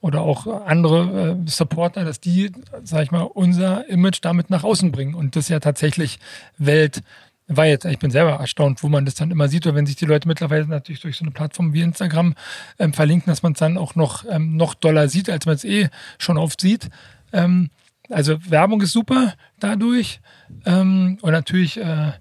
oder 0.02 0.22
auch 0.22 0.66
andere 0.66 1.38
äh, 1.46 1.50
Supporter, 1.50 2.04
dass 2.04 2.20
die, 2.20 2.52
sag 2.84 3.04
ich 3.04 3.12
mal, 3.12 3.22
unser 3.22 3.88
Image 3.88 4.20
damit 4.22 4.50
nach 4.50 4.64
außen 4.64 4.92
bringen. 4.92 5.14
Und 5.14 5.36
das 5.36 5.48
ja 5.48 5.60
tatsächlich 5.60 6.20
weltweit. 6.58 7.86
Ich 7.86 8.00
bin 8.00 8.12
selber 8.12 8.32
erstaunt, 8.32 8.84
wo 8.84 8.90
man 8.90 9.06
das 9.06 9.16
dann 9.16 9.32
immer 9.32 9.48
sieht, 9.48 9.66
oder 9.66 9.76
wenn 9.76 9.86
sich 9.86 9.96
die 9.96 10.06
Leute 10.06 10.28
mittlerweile 10.28 10.68
natürlich 10.68 11.02
durch 11.02 11.18
so 11.18 11.24
eine 11.24 11.32
Plattform 11.32 11.74
wie 11.74 11.82
Instagram 11.82 12.36
ähm, 12.78 12.94
verlinken, 12.94 13.32
dass 13.32 13.44
man 13.44 13.54
es 13.54 13.60
dann 13.60 13.78
auch 13.78 13.96
noch, 13.96 14.26
ähm, 14.30 14.58
noch 14.58 14.74
doller 14.74 15.08
sieht, 15.08 15.30
als 15.30 15.46
man 15.46 15.56
es 15.56 15.64
eh 15.64 15.90
schon 16.18 16.38
oft 16.38 16.60
sieht. 16.60 16.90
Ähm, 17.32 17.70
also 18.10 18.38
Werbung 18.50 18.82
ist 18.82 18.92
super 18.92 19.34
dadurch. 19.60 20.20
Ähm, 20.66 21.18
und 21.22 21.32
natürlich 21.32 21.78
äh, 21.80 22.12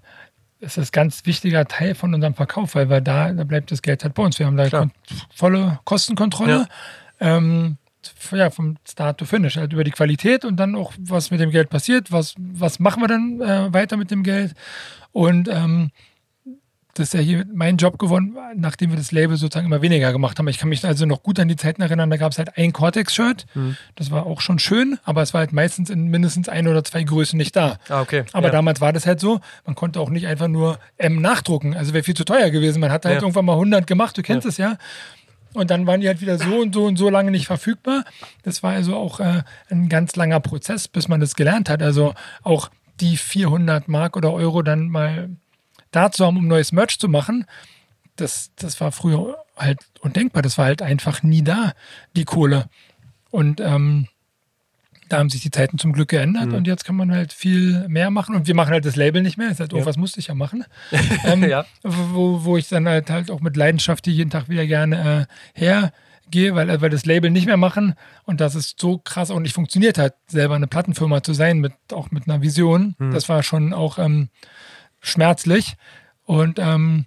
ist 0.59 0.77
das 0.77 0.91
ganz 0.91 1.25
wichtiger 1.25 1.65
Teil 1.65 1.95
von 1.95 2.13
unserem 2.13 2.33
Verkauf, 2.33 2.75
weil 2.75 2.89
wir 2.89 3.01
da, 3.01 3.31
da 3.31 3.43
bleibt 3.43 3.71
das 3.71 3.81
Geld 3.81 4.03
halt 4.03 4.13
bei 4.13 4.23
uns. 4.23 4.39
Wir 4.39 4.45
haben 4.45 4.57
da 4.57 4.67
Klar. 4.67 4.89
volle 5.33 5.79
Kostenkontrolle. 5.85 6.67
Ähm, 7.19 7.77
f- 8.03 8.31
ja, 8.33 8.49
vom 8.49 8.77
Start 8.87 9.19
to 9.19 9.25
Finish, 9.25 9.57
halt 9.57 9.73
über 9.73 9.83
die 9.83 9.91
Qualität 9.91 10.45
und 10.45 10.57
dann 10.57 10.75
auch, 10.75 10.93
was 10.99 11.31
mit 11.31 11.39
dem 11.39 11.51
Geld 11.51 11.69
passiert, 11.69 12.11
was, 12.11 12.35
was 12.37 12.79
machen 12.79 13.01
wir 13.01 13.07
dann 13.07 13.41
äh, 13.41 13.73
weiter 13.73 13.97
mit 13.97 14.11
dem 14.11 14.23
Geld. 14.23 14.53
Und 15.11 15.47
ähm, 15.47 15.91
das 16.95 17.07
ist 17.09 17.13
ja 17.13 17.19
hier 17.19 17.45
mein 17.53 17.77
Job 17.77 17.97
geworden, 17.99 18.35
nachdem 18.55 18.89
wir 18.89 18.97
das 18.97 19.11
Label 19.11 19.37
sozusagen 19.37 19.67
immer 19.67 19.81
weniger 19.81 20.11
gemacht 20.11 20.37
haben. 20.39 20.47
Ich 20.47 20.57
kann 20.57 20.69
mich 20.69 20.83
also 20.83 21.05
noch 21.05 21.23
gut 21.23 21.39
an 21.39 21.47
die 21.47 21.55
Zeiten 21.55 21.81
erinnern, 21.81 22.09
da 22.09 22.17
gab 22.17 22.31
es 22.31 22.37
halt 22.37 22.57
ein 22.57 22.73
Cortex-Shirt. 22.73 23.45
Das 23.95 24.11
war 24.11 24.25
auch 24.25 24.41
schon 24.41 24.59
schön, 24.59 24.97
aber 25.03 25.21
es 25.21 25.33
war 25.33 25.39
halt 25.39 25.53
meistens 25.53 25.89
in 25.89 26.07
mindestens 26.07 26.49
ein 26.49 26.67
oder 26.67 26.83
zwei 26.83 27.03
Größen 27.03 27.37
nicht 27.37 27.55
da. 27.55 27.77
Ah, 27.89 28.01
okay. 28.01 28.23
Aber 28.33 28.47
ja. 28.47 28.51
damals 28.51 28.81
war 28.81 28.91
das 28.91 29.05
halt 29.05 29.19
so, 29.19 29.39
man 29.65 29.75
konnte 29.75 29.99
auch 29.99 30.09
nicht 30.09 30.27
einfach 30.27 30.47
nur 30.47 30.79
M 30.97 31.21
nachdrucken. 31.21 31.75
Also 31.75 31.93
wäre 31.93 32.03
viel 32.03 32.15
zu 32.15 32.25
teuer 32.25 32.49
gewesen. 32.49 32.79
Man 32.79 32.91
hat 32.91 33.05
halt 33.05 33.15
Ja. 33.15 33.21
irgendwann 33.21 33.45
mal 33.45 33.53
100 33.53 33.85
gemacht, 33.87 34.17
du 34.17 34.21
kennst 34.21 34.47
es 34.47 34.57
ja. 34.57 34.77
Und 35.53 35.71
dann 35.71 35.87
waren 35.87 36.01
die 36.01 36.07
halt 36.07 36.21
wieder 36.21 36.37
so 36.37 36.57
und 36.59 36.73
so 36.75 36.85
und 36.85 36.97
so 36.97 37.09
lange 37.09 37.31
nicht 37.31 37.47
verfügbar. 37.47 38.03
Das 38.43 38.61
war 38.61 38.73
also 38.73 38.95
auch 38.95 39.19
äh, 39.19 39.43
ein 39.69 39.89
ganz 39.89 40.15
langer 40.15 40.39
Prozess, 40.39 40.87
bis 40.87 41.07
man 41.07 41.19
das 41.19 41.35
gelernt 41.35 41.69
hat. 41.69 41.81
Also 41.81 42.13
auch 42.43 42.69
die 42.99 43.17
400 43.17 43.87
Mark 43.87 44.15
oder 44.17 44.31
Euro 44.33 44.61
dann 44.61 44.89
mal 44.89 45.29
da 45.91 46.11
zu 46.11 46.25
haben, 46.25 46.37
um 46.37 46.47
neues 46.47 46.71
Merch 46.71 46.99
zu 46.99 47.07
machen, 47.07 47.45
das, 48.15 48.51
das 48.55 48.79
war 48.81 48.91
früher 48.91 49.37
halt 49.57 49.79
undenkbar. 50.01 50.41
Das 50.41 50.57
war 50.57 50.65
halt 50.65 50.81
einfach 50.81 51.23
nie 51.23 51.41
da, 51.43 51.73
die 52.15 52.25
Kohle. 52.25 52.69
Und 53.31 53.61
ähm, 53.61 54.07
da 55.07 55.17
haben 55.19 55.29
sich 55.29 55.41
die 55.41 55.51
Zeiten 55.51 55.77
zum 55.79 55.93
Glück 55.93 56.09
geändert 56.09 56.47
Mhm. 56.47 56.53
und 56.55 56.67
jetzt 56.67 56.83
kann 56.85 56.95
man 56.95 57.11
halt 57.11 57.33
viel 57.33 57.87
mehr 57.87 58.11
machen. 58.11 58.35
Und 58.35 58.45
wir 58.47 58.55
machen 58.55 58.71
halt 58.71 58.85
das 58.85 58.95
Label 58.95 59.21
nicht 59.23 59.37
mehr. 59.37 59.49
Ist 59.49 59.59
halt, 59.59 59.73
oh, 59.73 59.77
Ja. 59.79 59.85
was 59.85 59.97
musste 59.97 60.19
ich 60.19 60.27
ja 60.27 60.35
machen? 60.35 60.65
ähm, 61.23 61.43
Ja. 61.49 61.65
wo, 61.83 62.43
wo 62.43 62.57
ich 62.57 62.67
dann 62.67 62.87
halt, 62.87 63.09
halt 63.09 63.31
auch 63.31 63.39
mit 63.41 63.55
Leidenschaft 63.57 64.05
die 64.05 64.11
jeden 64.11 64.29
Tag 64.29 64.49
wieder 64.49 64.67
gerne 64.67 65.27
äh, 65.55 65.59
hergehe, 65.59 66.53
weil, 66.55 66.67
weil 66.67 66.81
wir 66.81 66.89
das 66.89 67.05
Label 67.05 67.31
nicht 67.31 67.47
mehr 67.47 67.57
machen 67.57 67.95
und 68.25 68.39
dass 68.41 68.53
es 68.53 68.75
so 68.77 68.97
krass 68.99 69.31
auch 69.31 69.39
nicht 69.39 69.53
funktioniert 69.55 69.97
hat, 69.97 70.15
selber 70.27 70.55
eine 70.55 70.67
Plattenfirma 70.67 71.23
zu 71.23 71.33
sein, 71.33 71.57
mit, 71.59 71.73
auch 71.91 72.11
mit 72.11 72.27
einer 72.29 72.41
Vision. 72.41 72.95
Das 72.99 73.29
war 73.29 73.41
schon 73.43 73.73
auch 73.73 73.97
ähm, 73.97 74.29
schmerzlich. 75.01 75.75
Und 76.23 76.59
ähm, 76.59 77.05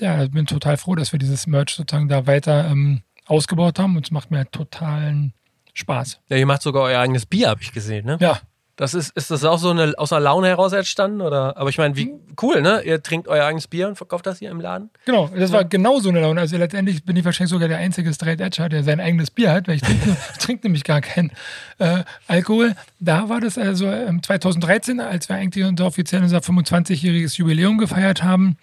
ja, 0.00 0.22
ich 0.24 0.30
bin 0.30 0.46
total 0.46 0.76
froh, 0.76 0.94
dass 0.94 1.12
wir 1.12 1.18
dieses 1.18 1.46
Merch 1.46 1.70
sozusagen 1.70 2.08
da 2.08 2.26
weiter 2.26 2.68
ähm, 2.68 3.02
ausgebaut 3.26 3.78
haben 3.78 3.96
und 3.96 4.06
es 4.06 4.10
macht 4.10 4.30
mir 4.30 4.38
halt 4.38 4.52
totalen 4.52 5.34
Spaß. 5.74 6.20
ja, 6.28 6.36
ihr 6.36 6.46
macht 6.46 6.62
sogar 6.62 6.82
euer 6.82 7.00
eigenes 7.00 7.26
Bier, 7.26 7.48
habe 7.48 7.62
ich 7.62 7.72
gesehen, 7.72 8.04
ne? 8.06 8.18
Ja, 8.20 8.40
Das 8.80 8.94
ist, 8.94 9.14
ist 9.14 9.30
das 9.30 9.44
auch 9.44 9.58
so 9.58 9.68
eine, 9.68 9.92
aus 9.98 10.10
einer 10.10 10.22
Laune 10.22 10.48
heraus 10.48 10.72
entstanden? 10.72 11.20
Oder? 11.20 11.54
Aber 11.58 11.68
ich 11.68 11.76
meine, 11.76 11.96
wie 11.96 12.14
cool, 12.40 12.62
ne? 12.62 12.80
Ihr 12.80 13.02
trinkt 13.02 13.28
euer 13.28 13.44
eigenes 13.44 13.68
Bier 13.68 13.88
und 13.88 13.96
verkauft 13.96 14.24
das 14.24 14.38
hier 14.38 14.50
im 14.50 14.58
Laden? 14.58 14.88
Genau, 15.04 15.28
das 15.36 15.52
war 15.52 15.66
genau 15.66 16.00
so 16.00 16.08
eine 16.08 16.22
Laune. 16.22 16.40
Also 16.40 16.56
letztendlich 16.56 17.04
bin 17.04 17.14
ich 17.14 17.26
wahrscheinlich 17.26 17.50
sogar 17.50 17.68
der 17.68 17.76
einzige 17.76 18.10
Straight 18.14 18.40
Edger, 18.40 18.70
der 18.70 18.82
sein 18.82 18.98
eigenes 18.98 19.30
Bier 19.30 19.52
hat, 19.52 19.68
weil 19.68 19.74
ich 19.74 19.82
trinke, 19.82 20.16
trinke 20.38 20.66
nämlich 20.66 20.84
gar 20.84 21.02
keinen 21.02 21.30
äh, 21.76 22.04
Alkohol. 22.26 22.74
Da 23.00 23.28
war 23.28 23.42
das 23.42 23.58
also 23.58 23.84
ähm, 23.84 24.22
2013, 24.22 24.98
als 25.00 25.28
wir 25.28 25.36
eigentlich 25.36 25.62
unser 25.66 25.84
offiziell 25.84 26.22
unser 26.22 26.38
25-jähriges 26.38 27.36
Jubiläum 27.36 27.76
gefeiert 27.76 28.22
haben. 28.22 28.56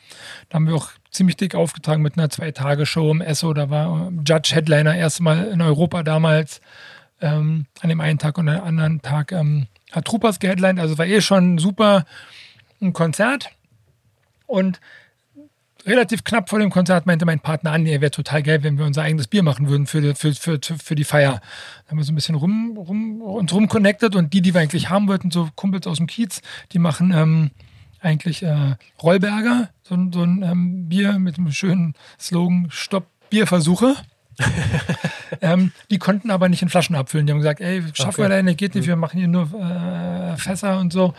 Da 0.50 0.56
haben 0.56 0.66
wir 0.66 0.74
auch 0.74 0.90
ziemlich 1.12 1.38
dick 1.38 1.54
aufgetragen 1.54 2.02
mit 2.02 2.18
einer 2.18 2.32
Zwei-Tage-Show 2.32 3.12
im 3.12 3.22
Esso. 3.22 3.54
Da 3.54 3.70
war 3.70 4.08
ähm, 4.08 4.24
Judge 4.28 4.56
Headliner 4.56 4.96
erstmal 4.96 5.44
in 5.46 5.62
Europa 5.62 6.02
damals 6.02 6.60
ähm, 7.22 7.68
an 7.82 7.90
dem 7.90 8.02
einen 8.02 8.18
Tag 8.18 8.40
und 8.40 8.50
am 8.50 8.64
anderen 8.64 9.04
Tag 9.04 9.32
ähm, 9.32 9.68
hat 9.92 10.06
Troopers 10.06 10.40
geheadlined. 10.40 10.80
Also 10.80 10.98
war 10.98 11.06
eh 11.06 11.22
schon 11.22 11.58
super 11.58 12.06
ein 12.82 12.94
Konzert. 12.94 13.50
Und 14.46 14.80
relativ 15.86 16.24
knapp 16.24 16.50
vor 16.50 16.60
dem 16.60 16.70
Konzert 16.70 17.06
meinte 17.06 17.26
mein 17.26 17.40
Partner 17.40 17.72
an, 17.72 17.86
er 17.86 18.02
wäre 18.02 18.12
total 18.12 18.44
geil, 18.44 18.64
wenn 18.64 18.78
wir 18.78 18.86
unser 18.86 19.04
eigenes 19.04 19.28
Bier 19.28 19.44
machen 19.44 19.70
würden 19.70 19.88
für 19.88 20.02
die, 20.02 20.16
für, 20.16 20.34
für, 20.34 20.60
für 20.62 20.96
die 20.96 21.04
Feier. 21.04 21.42
Da 21.86 21.92
haben 21.92 21.98
wir 21.98 22.04
so 22.04 22.12
ein 22.12 22.16
bisschen 22.16 22.36
rum, 22.36 22.78
rum, 22.78 23.22
uns 23.22 23.54
rumconnected 23.54 24.16
und 24.16 24.34
die, 24.34 24.42
die 24.42 24.54
wir 24.54 24.62
eigentlich 24.62 24.90
haben 24.90 25.08
wollten, 25.08 25.32
so 25.32 25.50
Kumpels 25.56 25.88
aus 25.88 25.98
dem 25.98 26.08
Kiez, 26.08 26.42
die 26.74 26.80
machen 26.80 27.14
ähm, 27.16 27.52
eigentlich 28.02 28.44
äh, 28.44 28.76
Rollberger, 29.02 29.70
so, 29.84 29.96
ein- 29.96 30.12
so 30.12 30.22
ein 30.24 30.44
ähm, 30.44 30.90
Bier 30.90 31.20
mit 31.20 31.38
einem 31.38 31.52
schönen 31.52 31.94
Slogan 32.20 32.68
Stopp 32.70 33.08
Bierversuche. 33.30 33.96
ähm, 35.42 35.72
die 35.90 35.98
konnten 35.98 36.32
aber 36.32 36.50
nicht 36.50 36.62
in 36.62 36.70
Flaschen 36.70 36.96
abfüllen. 36.96 37.26
Die 37.26 37.32
haben 37.32 37.40
gesagt, 37.40 37.62
ey, 37.62 37.84
schaffen 37.94 38.10
Okay. 38.10 38.22
wir 38.24 38.30
leider 38.30 38.44
nicht, 38.44 38.58
geht 38.58 38.76
nicht, 38.76 38.88
wir 38.88 38.96
machen 38.96 39.18
hier 39.20 39.28
nur 39.28 39.50
äh, 39.54 40.38
Fässer 40.38 40.80
und 40.80 40.94
so. 40.94 41.14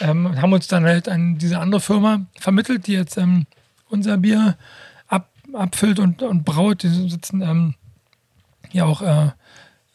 Ähm, 0.00 0.40
haben 0.40 0.52
uns 0.52 0.66
dann 0.68 0.84
halt 0.84 1.08
an 1.08 1.38
diese 1.38 1.58
andere 1.58 1.80
Firma 1.80 2.26
vermittelt, 2.38 2.86
die 2.86 2.92
jetzt 2.92 3.16
ähm, 3.16 3.46
unser 3.88 4.16
Bier 4.18 4.56
ab, 5.08 5.28
abfüllt 5.52 5.98
und, 5.98 6.22
und 6.22 6.44
braut. 6.44 6.82
Die 6.82 6.88
sitzen 6.88 7.42
ähm, 7.42 7.74
ja 8.72 8.84
auch 8.84 9.02
äh, 9.02 9.30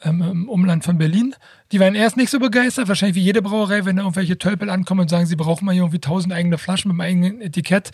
ähm, 0.03 0.21
im 0.21 0.49
Umland 0.49 0.83
von 0.83 0.97
Berlin. 0.97 1.35
Die 1.71 1.79
waren 1.79 1.95
erst 1.95 2.17
nicht 2.17 2.29
so 2.29 2.39
begeistert, 2.39 2.87
wahrscheinlich 2.87 3.15
wie 3.15 3.21
jede 3.23 3.41
Brauerei, 3.41 3.85
wenn 3.85 3.95
da 3.95 4.03
irgendwelche 4.03 4.37
Tölpel 4.37 4.69
ankommen 4.69 5.01
und 5.01 5.09
sagen, 5.09 5.25
sie 5.25 5.35
brauchen 5.35 5.65
mal 5.65 5.71
hier 5.71 5.81
irgendwie 5.81 5.99
tausend 5.99 6.33
eigene 6.33 6.57
Flaschen 6.57 6.89
mit 6.91 7.01
einem 7.01 7.09
eigenen 7.25 7.41
Etikett. 7.41 7.91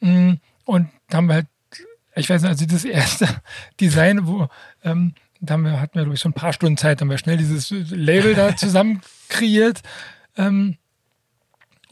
Mm, 0.00 0.34
Und 0.64 0.88
da 1.10 1.18
haben 1.18 1.26
wir 1.28 1.34
halt, 1.34 1.46
ich 2.16 2.30
weiß 2.30 2.42
nicht, 2.42 2.50
also 2.50 2.66
das 2.66 2.84
erste 2.84 3.28
Design, 3.80 4.26
wo 4.26 4.48
ähm, 4.82 5.14
da 5.40 5.54
haben 5.54 5.64
wir, 5.64 5.80
hatten 5.80 5.94
wir, 5.96 6.02
glaube 6.02 6.14
ich, 6.14 6.20
so 6.20 6.28
ein 6.28 6.32
paar 6.34 6.52
Stunden 6.52 6.76
Zeit, 6.76 7.00
haben 7.00 7.10
wir 7.10 7.18
schnell 7.18 7.36
dieses 7.36 7.70
Label 7.70 8.34
da 8.34 8.56
zusammen 8.56 9.02
kreiert. 9.28 9.82
Ähm, 10.36 10.76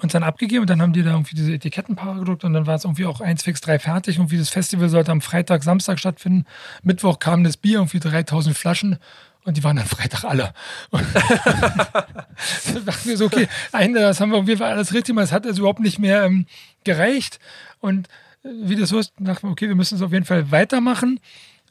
uns 0.03 0.13
dann 0.13 0.25
abgegeben 0.25 0.63
und 0.63 0.71
dann 0.71 0.83
haben 0.83 0.93
die 0.93 1.05
da 1.05 1.13
irgendwie 1.13 1.37
diese 1.37 1.53
Etikettenpaare 1.53 2.19
gedruckt 2.19 2.43
und 2.43 2.53
dann 2.53 2.67
war 2.67 2.75
es 2.75 2.85
irgendwie 2.85 3.07
auch 3.07 3.21
eins 3.21 3.45
fix 3.45 3.61
drei 3.61 3.79
fertig. 3.79 4.17
Irgendwie 4.17 4.37
das 4.37 4.49
Festival 4.49 4.89
sollte 4.89 5.13
am 5.13 5.21
Freitag, 5.21 5.63
Samstag 5.63 6.01
stattfinden. 6.01 6.45
Mittwoch 6.83 7.21
kam 7.21 7.45
das 7.45 7.57
Bier, 7.57 7.77
irgendwie 7.77 8.01
3000 8.01 8.57
Flaschen 8.57 8.99
und 9.45 9.57
die 9.57 9.65
waren 9.65 9.77
dann 9.77 9.87
Freitag 9.87 10.25
alle. 10.25 10.55
Und 10.91 11.05
dann 12.75 12.85
dachten 12.85 13.09
wir 13.09 13.17
so, 13.17 13.27
okay, 13.27 13.49
eine, 13.73 13.99
das 13.99 14.21
haben 14.21 14.31
wir 14.31 14.39
auf 14.39 14.47
jeden 14.47 14.59
Fall 14.59 14.71
alles 14.71 14.93
richtig 14.93 15.09
gemacht. 15.09 15.27
Es 15.27 15.33
hat 15.33 15.47
also 15.47 15.63
überhaupt 15.63 15.81
nicht 15.81 15.99
mehr 15.99 16.23
ähm, 16.25 16.47
gereicht. 16.85 17.41
Und 17.81 18.09
wie 18.43 18.77
das 18.77 18.91
so 18.91 18.99
ist, 18.99 19.13
dachten 19.19 19.47
wir, 19.47 19.53
okay, 19.53 19.69
wir 19.69 19.75
müssen 19.75 19.97
es 19.97 20.03
auf 20.03 20.13
jeden 20.13 20.25
Fall 20.25 20.51
weitermachen. 20.51 21.21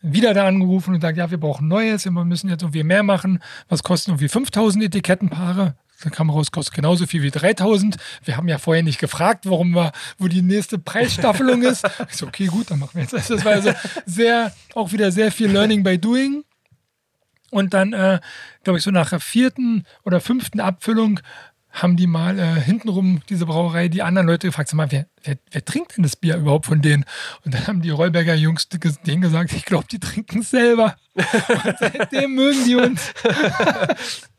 Wieder 0.01 0.33
da 0.33 0.47
angerufen 0.47 0.93
und 0.93 0.99
gesagt, 0.99 1.17
ja, 1.17 1.29
wir 1.29 1.39
brauchen 1.39 1.67
Neues, 1.67 2.05
wir 2.05 2.11
müssen 2.11 2.49
jetzt 2.49 2.63
irgendwie 2.63 2.83
mehr 2.83 3.03
machen. 3.03 3.39
Was 3.69 3.83
kosten 3.83 4.11
irgendwie 4.11 4.29
5000 4.29 4.85
Etikettenpaare? 4.85 5.75
Da 6.03 6.09
kam 6.09 6.31
raus, 6.31 6.51
kostet 6.51 6.73
genauso 6.73 7.05
viel 7.05 7.21
wie 7.21 7.29
3000. 7.29 7.97
Wir 8.23 8.35
haben 8.35 8.47
ja 8.47 8.57
vorher 8.57 8.81
nicht 8.81 8.99
gefragt, 8.99 9.45
warum 9.45 9.75
wir, 9.75 9.91
wo 10.17 10.27
die 10.27 10.41
nächste 10.41 10.79
Preisstaffelung 10.79 11.61
ist. 11.61 11.87
Ich 12.09 12.17
so, 12.17 12.27
okay, 12.27 12.47
gut, 12.47 12.71
dann 12.71 12.79
machen 12.79 12.95
wir 12.95 13.03
jetzt 13.03 13.13
das. 13.13 13.27
Das 13.27 13.45
war 13.45 13.53
also 13.53 13.71
sehr, 14.07 14.51
auch 14.73 14.91
wieder 14.91 15.11
sehr 15.11 15.31
viel 15.31 15.51
Learning 15.51 15.83
by 15.83 15.99
Doing. 15.99 16.43
Und 17.51 17.73
dann, 17.73 17.93
äh, 17.93 18.19
glaube 18.63 18.79
ich, 18.79 18.83
so 18.83 18.91
nach 18.91 19.09
der 19.09 19.19
vierten 19.19 19.85
oder 20.03 20.21
fünften 20.21 20.59
Abfüllung 20.59 21.19
haben 21.71 21.95
die 21.95 22.07
mal 22.07 22.37
äh, 22.37 22.59
hintenrum, 22.59 23.21
diese 23.29 23.45
Brauerei, 23.45 23.87
die 23.87 24.01
anderen 24.01 24.27
Leute 24.27 24.47
gefragt, 24.47 24.69
sag 24.69 24.77
mal, 24.77 24.91
wer, 24.91 25.07
wer, 25.23 25.37
wer 25.51 25.65
trinkt 25.65 25.95
denn 25.95 26.03
das 26.03 26.15
Bier 26.15 26.37
überhaupt 26.37 26.65
von 26.65 26.81
denen? 26.81 27.05
Und 27.45 27.53
dann 27.53 27.67
haben 27.67 27.81
die 27.81 27.89
Rollberger 27.89 28.35
Jungs 28.35 28.67
denen 28.69 29.21
gesagt, 29.21 29.53
ich 29.53 29.65
glaube, 29.65 29.85
die 29.91 29.99
trinken 29.99 30.39
es 30.39 30.49
selber. 30.49 30.95
Und 31.15 31.75
seitdem 31.79 32.35
mögen 32.35 32.65
die 32.65 32.75
uns. 32.75 33.13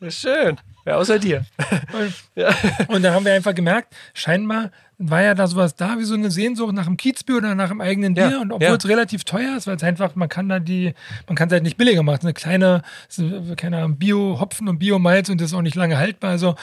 Schön. 0.08 0.58
Ja, 0.84 0.96
außer 0.96 1.18
dir. 1.18 1.44
Und, 1.92 2.88
und 2.88 3.02
dann 3.02 3.14
haben 3.14 3.24
wir 3.24 3.32
einfach 3.32 3.54
gemerkt, 3.54 3.94
scheinbar 4.14 4.70
war 5.10 5.22
ja 5.22 5.34
da 5.34 5.46
sowas 5.46 5.74
da 5.74 5.98
wie 5.98 6.04
so 6.04 6.14
eine 6.14 6.30
Sehnsucht 6.30 6.74
nach 6.74 6.86
einem 6.86 6.96
Kiezbier 6.96 7.36
oder 7.36 7.54
nach 7.54 7.70
einem 7.70 7.80
eigenen 7.80 8.14
Bier. 8.14 8.30
Ja, 8.30 8.40
und 8.40 8.52
obwohl 8.52 8.68
ja. 8.68 8.74
es 8.76 8.88
relativ 8.88 9.24
teuer 9.24 9.56
ist, 9.56 9.66
weil 9.66 9.76
es 9.76 9.82
einfach, 9.82 10.14
man 10.14 10.28
kann 10.28 10.48
da 10.48 10.58
die, 10.58 10.94
man 11.26 11.36
kann 11.36 11.48
es 11.48 11.52
halt 11.52 11.62
nicht 11.62 11.76
billiger 11.76 12.02
machen. 12.02 12.16
Es 12.16 12.20
ist 12.20 12.24
eine 12.24 12.34
kleine, 12.34 12.82
ist, 13.08 13.56
keine 13.56 13.78
Ahnung, 13.78 13.96
Bio-Hopfen 13.96 14.68
und 14.68 14.78
Bio-Malz 14.78 15.28
und 15.28 15.40
das 15.40 15.48
ist 15.48 15.54
auch 15.54 15.62
nicht 15.62 15.76
lange 15.76 15.98
haltbar. 15.98 16.30
Also 16.30 16.54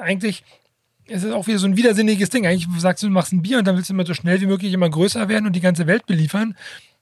eigentlich 0.00 0.42
ist 1.06 1.24
es 1.24 1.32
auch 1.32 1.46
wieder 1.46 1.58
so 1.58 1.66
ein 1.66 1.76
widersinniges 1.76 2.30
Ding. 2.30 2.46
Eigentlich 2.46 2.68
sagst 2.78 3.02
du, 3.02 3.08
du 3.08 3.12
machst 3.12 3.32
ein 3.32 3.42
Bier 3.42 3.58
und 3.58 3.66
dann 3.66 3.76
willst 3.76 3.90
du 3.90 3.94
immer 3.94 4.06
so 4.06 4.14
schnell 4.14 4.40
wie 4.40 4.46
möglich 4.46 4.72
immer 4.72 4.88
größer 4.88 5.28
werden 5.28 5.46
und 5.46 5.54
die 5.54 5.60
ganze 5.60 5.86
Welt 5.86 6.06
beliefern. 6.06 6.56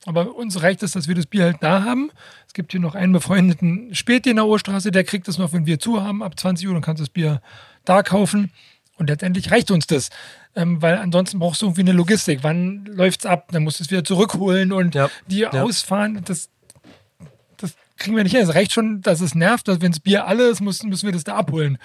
Aber 0.06 0.34
uns 0.34 0.62
reicht 0.62 0.82
es, 0.82 0.92
dass 0.92 1.08
wir 1.08 1.14
das 1.14 1.26
Bier 1.26 1.44
halt 1.44 1.58
da 1.60 1.84
haben. 1.84 2.10
Es 2.46 2.54
gibt 2.54 2.72
hier 2.72 2.80
noch 2.80 2.94
einen 2.94 3.12
befreundeten 3.12 3.94
Späti 3.94 4.30
in 4.30 4.36
der 4.36 4.46
Ohrstraße, 4.46 4.90
der 4.90 5.04
kriegt 5.04 5.28
es 5.28 5.36
noch, 5.36 5.52
wenn 5.52 5.66
wir 5.66 5.78
zu 5.78 6.02
haben, 6.02 6.22
ab 6.22 6.38
20 6.40 6.66
Uhr, 6.66 6.72
dann 6.72 6.82
kannst 6.82 7.00
du 7.00 7.04
das 7.04 7.10
Bier 7.10 7.42
da 7.84 8.02
kaufen. 8.02 8.50
Und 8.96 9.08
letztendlich 9.08 9.50
reicht 9.50 9.70
uns 9.70 9.86
das. 9.86 10.10
Ähm, 10.56 10.82
weil 10.82 10.98
ansonsten 10.98 11.38
brauchst 11.38 11.62
du 11.62 11.66
irgendwie 11.66 11.82
eine 11.82 11.92
Logistik. 11.92 12.40
Wann 12.42 12.84
läuft's 12.86 13.24
ab? 13.26 13.48
Dann 13.52 13.62
musst 13.62 13.78
du 13.80 13.84
es 13.84 13.90
wieder 13.90 14.02
zurückholen 14.04 14.72
und 14.72 14.94
Ja. 14.94 15.08
die 15.28 15.38
Ja. 15.40 15.50
ausfahren. 15.50 16.22
Das, 16.24 16.48
das 17.56 17.74
kriegen 17.96 18.16
wir 18.16 18.24
nicht 18.24 18.32
hin. 18.34 18.42
Es 18.42 18.54
reicht 18.54 18.72
schon, 18.72 19.00
dass 19.00 19.20
es 19.20 19.34
nervt, 19.34 19.68
dass 19.68 19.80
wenn 19.80 19.92
das 19.92 20.00
Bier 20.00 20.26
alle 20.26 20.48
ist, 20.48 20.60
müssen, 20.60 20.88
müssen 20.88 21.06
wir 21.06 21.12
das 21.12 21.24
da 21.24 21.36
abholen. 21.36 21.78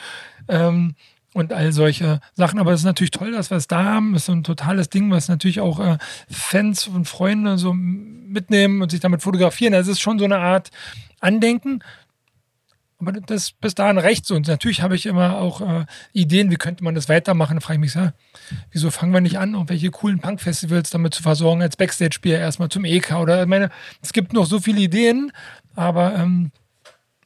Ähm, 0.47 0.95
und 1.33 1.51
all 1.51 1.73
solche 1.73 2.21
Sachen. 2.33 2.59
Aber 2.59 2.71
es 2.71 2.79
ist 2.79 2.85
natürlich 2.85 3.11
toll, 3.11 3.33
dass 3.33 3.49
wir 3.51 3.57
es 3.57 3.67
da 3.67 3.83
haben. 3.83 4.13
Das 4.13 4.21
ist 4.21 4.27
so 4.27 4.31
ein 4.31 4.43
totales 4.45 4.89
Ding, 4.89 5.11
was 5.11 5.27
natürlich 5.27 5.59
auch 5.59 5.79
äh, 5.81 5.97
Fans 6.31 6.87
und 6.87 7.09
Freunde 7.09 7.57
so 7.57 7.73
mitnehmen 7.73 8.81
und 8.81 8.89
sich 8.89 9.01
damit 9.01 9.21
fotografieren. 9.21 9.73
Also 9.73 9.91
es 9.91 9.97
ist 9.97 10.01
schon 10.01 10.17
so 10.17 10.23
eine 10.25 10.37
Art 10.37 10.71
Andenken. 11.19 11.83
Aber 12.97 13.11
das 13.11 13.51
bis 13.51 13.75
dahin 13.75 13.97
reicht 13.97 14.25
so. 14.25 14.35
Und 14.35 14.47
natürlich 14.47 14.81
habe 14.81 14.95
ich 14.95 15.05
immer 15.05 15.37
auch 15.37 15.61
äh, 15.61 15.85
Ideen, 16.13 16.49
wie 16.49 16.55
könnte 16.55 16.83
man 16.83 16.95
das 16.95 17.09
weitermachen. 17.09 17.57
Da 17.57 17.61
frage 17.61 17.75
ich 17.75 17.81
mich, 17.81 17.95
ja, 17.95 18.13
wieso 18.71 18.89
fangen 18.89 19.13
wir 19.13 19.21
nicht 19.21 19.37
an, 19.37 19.53
irgendwelche 19.53 19.91
coolen 19.91 20.19
Punk-Festivals 20.19 20.91
damit 20.91 21.13
zu 21.13 21.21
versorgen, 21.21 21.61
als 21.61 21.75
Backstage-Bier 21.75 22.39
erstmal 22.39 22.69
zum 22.69 22.85
EK 22.85 23.13
oder 23.15 23.41
ich 23.41 23.47
meine, 23.47 23.69
es 24.01 24.13
gibt 24.13 24.31
noch 24.31 24.45
so 24.45 24.59
viele 24.59 24.79
Ideen, 24.79 25.33
aber 25.75 26.15
ähm, 26.15 26.51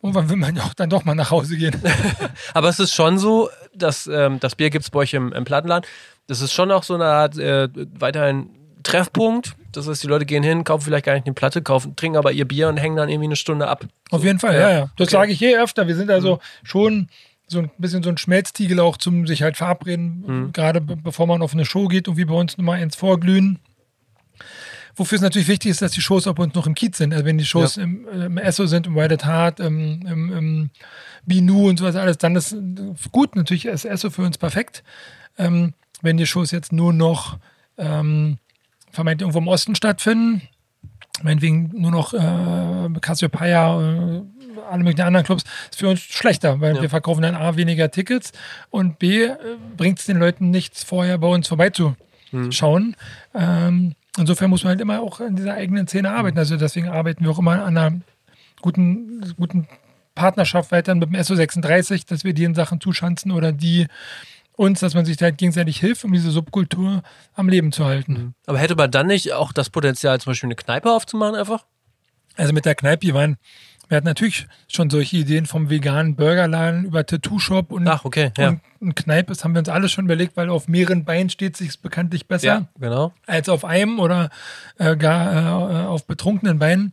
irgendwann 0.01 0.29
will 0.29 0.37
man 0.37 0.55
ja 0.55 0.63
auch 0.63 0.73
dann 0.73 0.89
doch 0.89 1.05
mal 1.05 1.15
nach 1.15 1.31
Hause 1.31 1.57
gehen. 1.57 1.79
Aber 2.53 2.69
es 2.69 2.79
ist 2.79 2.93
schon 2.93 3.17
so, 3.17 3.49
dass 3.73 4.07
ähm, 4.07 4.39
das 4.39 4.55
Bier 4.55 4.69
gibt 4.69 4.85
es 4.85 4.91
bei 4.91 4.99
euch 4.99 5.13
im, 5.13 5.33
im 5.33 5.43
Plattenladen. 5.43 5.87
Das 6.27 6.41
ist 6.41 6.53
schon 6.53 6.71
auch 6.71 6.83
so 6.83 6.95
eine 6.95 7.05
Art 7.05 7.37
äh, 7.37 7.67
weiterhin 7.99 8.49
Treffpunkt. 8.83 9.55
Das 9.71 9.87
heißt, 9.87 10.01
die 10.03 10.07
Leute 10.07 10.25
gehen 10.25 10.43
hin, 10.43 10.63
kaufen 10.63 10.83
vielleicht 10.83 11.05
gar 11.05 11.13
nicht 11.13 11.25
eine 11.25 11.33
Platte, 11.33 11.61
kaufen, 11.61 11.95
trinken 11.95 12.17
aber 12.17 12.31
ihr 12.31 12.47
Bier 12.47 12.69
und 12.69 12.77
hängen 12.77 12.95
dann 12.95 13.09
irgendwie 13.09 13.27
eine 13.27 13.35
Stunde 13.35 13.67
ab. 13.67 13.85
Auf 14.11 14.23
jeden 14.23 14.39
Fall, 14.39 14.53
Ja. 14.55 14.59
ja, 14.59 14.71
ja. 14.71 14.81
Das 14.97 15.07
Okay. 15.09 15.11
sage 15.17 15.31
ich 15.31 15.39
je 15.39 15.57
öfter. 15.57 15.87
Wir 15.87 15.95
sind 15.95 16.09
also 16.09 16.39
schon 16.63 17.07
so 17.47 17.59
ein 17.59 17.71
bisschen 17.77 18.03
so 18.03 18.09
ein 18.09 18.17
Schmelztiegel 18.17 18.79
auch 18.79 18.97
zum 18.97 19.25
sich 19.27 19.41
halt 19.41 19.57
verabreden, 19.57 20.51
gerade 20.53 20.81
be 20.81 20.95
bevor 20.95 21.25
man 21.27 21.41
auf 21.41 21.53
eine 21.53 21.65
Show 21.65 21.87
geht 21.87 22.07
und 22.07 22.17
wie 22.17 22.25
bei 22.25 22.33
uns 22.35 22.57
Nummer 22.57 22.73
eins 22.73 22.95
vorglühen. 22.95 23.59
Wofür 24.95 25.15
es 25.15 25.21
natürlich 25.21 25.47
wichtig 25.47 25.71
ist, 25.71 25.81
dass 25.81 25.91
die 25.93 26.01
Shows 26.01 26.27
auch 26.27 26.33
bei 26.35 26.43
uns 26.43 26.55
noch 26.55 26.67
im 26.67 26.75
Kiez 26.75 26.97
sind. 26.97 27.13
Also 27.13 27.23
wenn 27.25 27.37
die 27.37 27.45
Shows 27.45 27.77
im, 27.77 28.07
äh, 28.07 28.25
im 28.25 28.37
Esso 28.37 28.65
sind, 28.65 28.85
im 28.87 28.95
Wild 28.95 29.13
at 29.13 29.25
Heart, 29.25 29.59
im, 29.61 30.05
im, 30.05 30.33
im 30.37 30.69
Binu 31.25 31.69
und 31.69 31.79
sowas 31.79 31.95
alles, 31.95 32.17
dann 32.17 32.35
ist 32.35 32.55
gut. 33.11 33.35
Natürlich 33.35 33.65
ist 33.65 33.85
Esso 33.85 34.09
für 34.09 34.23
uns 34.23 34.37
perfekt. 34.37 34.83
Ähm, 35.37 35.73
wenn 36.01 36.17
die 36.17 36.25
Shows 36.25 36.51
jetzt 36.51 36.73
nur 36.73 36.91
noch 36.91 37.37
ähm, 37.77 38.39
vermeintlich 38.91 39.23
irgendwo 39.25 39.39
im 39.39 39.47
Osten 39.47 39.75
stattfinden, 39.75 40.41
meinetwegen 41.23 41.71
nur 41.73 41.91
noch 41.91 42.13
äh, 42.13 42.99
Cassiopeia, 43.01 43.79
äh, 43.81 44.21
alle 44.69 44.83
möglichen 44.83 45.01
anderen 45.07 45.25
Clubs, 45.25 45.43
ist 45.71 45.79
für 45.79 45.89
uns 45.89 45.99
schlechter, 46.01 46.59
weil 46.61 46.75
Ja. 46.75 46.81
wir 46.81 46.89
verkaufen 46.89 47.21
dann 47.21 47.35
A, 47.35 47.55
weniger 47.55 47.89
Tickets 47.91 48.31
und 48.69 48.99
B, 48.99 49.23
äh, 49.23 49.35
bringt 49.77 49.99
es 49.99 50.05
den 50.05 50.17
Leuten 50.17 50.49
nichts, 50.51 50.83
vorher 50.83 51.17
bei 51.17 51.27
uns 51.27 51.47
vorbeizuschauen. 51.47 52.95
Ähm, 53.33 53.95
insofern 54.17 54.49
muss 54.49 54.63
man 54.63 54.71
halt 54.71 54.81
immer 54.81 55.01
auch 55.01 55.19
in 55.19 55.35
dieser 55.35 55.53
eigenen 55.55 55.87
Szene 55.87 56.11
arbeiten. 56.11 56.37
Also 56.37 56.57
deswegen 56.57 56.89
arbeiten 56.89 57.23
wir 57.23 57.31
auch 57.31 57.39
immer 57.39 57.63
an 57.63 57.77
einer 57.77 57.99
guten, 58.61 59.33
guten 59.37 59.67
Partnerschaft 60.15 60.71
weiter 60.71 60.93
mit 60.95 61.09
dem 61.09 61.15
SO36, 61.15 62.05
dass 62.07 62.23
wir 62.23 62.33
die 62.33 62.43
in 62.43 62.53
Sachen 62.55 62.81
zuschanzen 62.81 63.31
oder 63.31 63.51
die 63.51 63.87
uns, 64.59 64.81
dass 64.81 64.93
man 64.93 65.05
sich 65.05 65.15
da 65.15 65.25
halt 65.25 65.37
gegenseitig 65.37 65.79
hilft, 65.79 66.03
um 66.03 66.11
diese 66.11 66.31
Subkultur 66.31 67.01
am 67.33 67.47
Leben 67.47 67.71
zu 67.71 67.85
halten. 67.85 68.35
Aber 68.45 68.57
hätte 68.57 68.75
man 68.75 68.91
dann 68.91 69.07
nicht 69.07 69.31
auch 69.31 69.53
das 69.53 69.69
Potenzial, 69.69 70.19
zum 70.19 70.31
Beispiel 70.31 70.47
eine 70.47 70.55
Kneipe 70.55 70.91
aufzumachen 70.91 71.35
einfach? 71.35 71.65
Also 72.35 72.51
mit 72.51 72.65
der 72.65 72.75
Kneipe, 72.75 73.05
die 73.05 73.13
waren, 73.13 73.37
wir 73.87 73.95
hatten 73.95 74.05
natürlich 74.05 74.47
schon 74.67 74.89
solche 74.89 75.15
Ideen 75.15 75.45
vom 75.45 75.69
veganen 75.69 76.17
Burgerladen 76.17 76.83
über 76.83 77.05
Tattoo-Shop 77.05 77.71
und, 77.71 77.87
Ach, 77.87 78.03
okay, 78.03 78.31
ja. 78.37 78.49
und 78.49 78.61
ein 78.81 78.95
Kneipe, 78.95 79.27
das 79.31 79.45
haben 79.45 79.53
wir 79.53 79.59
uns 79.59 79.69
alles 79.69 79.93
schon 79.93 80.05
überlegt, 80.05 80.35
weil 80.35 80.49
auf 80.49 80.67
mehreren 80.67 81.05
Beinen 81.05 81.29
steht 81.29 81.55
sich 81.55 81.79
bekanntlich 81.79 82.27
besser 82.27 82.45
Ja, 82.45 82.67
genau. 82.77 83.13
als 83.27 83.47
auf 83.47 83.63
einem 83.63 83.97
oder 83.97 84.29
äh, 84.77 84.97
gar 84.97 85.83
äh, 85.83 85.87
auf 85.87 86.05
betrunkenen 86.05 86.59
Beinen. 86.59 86.91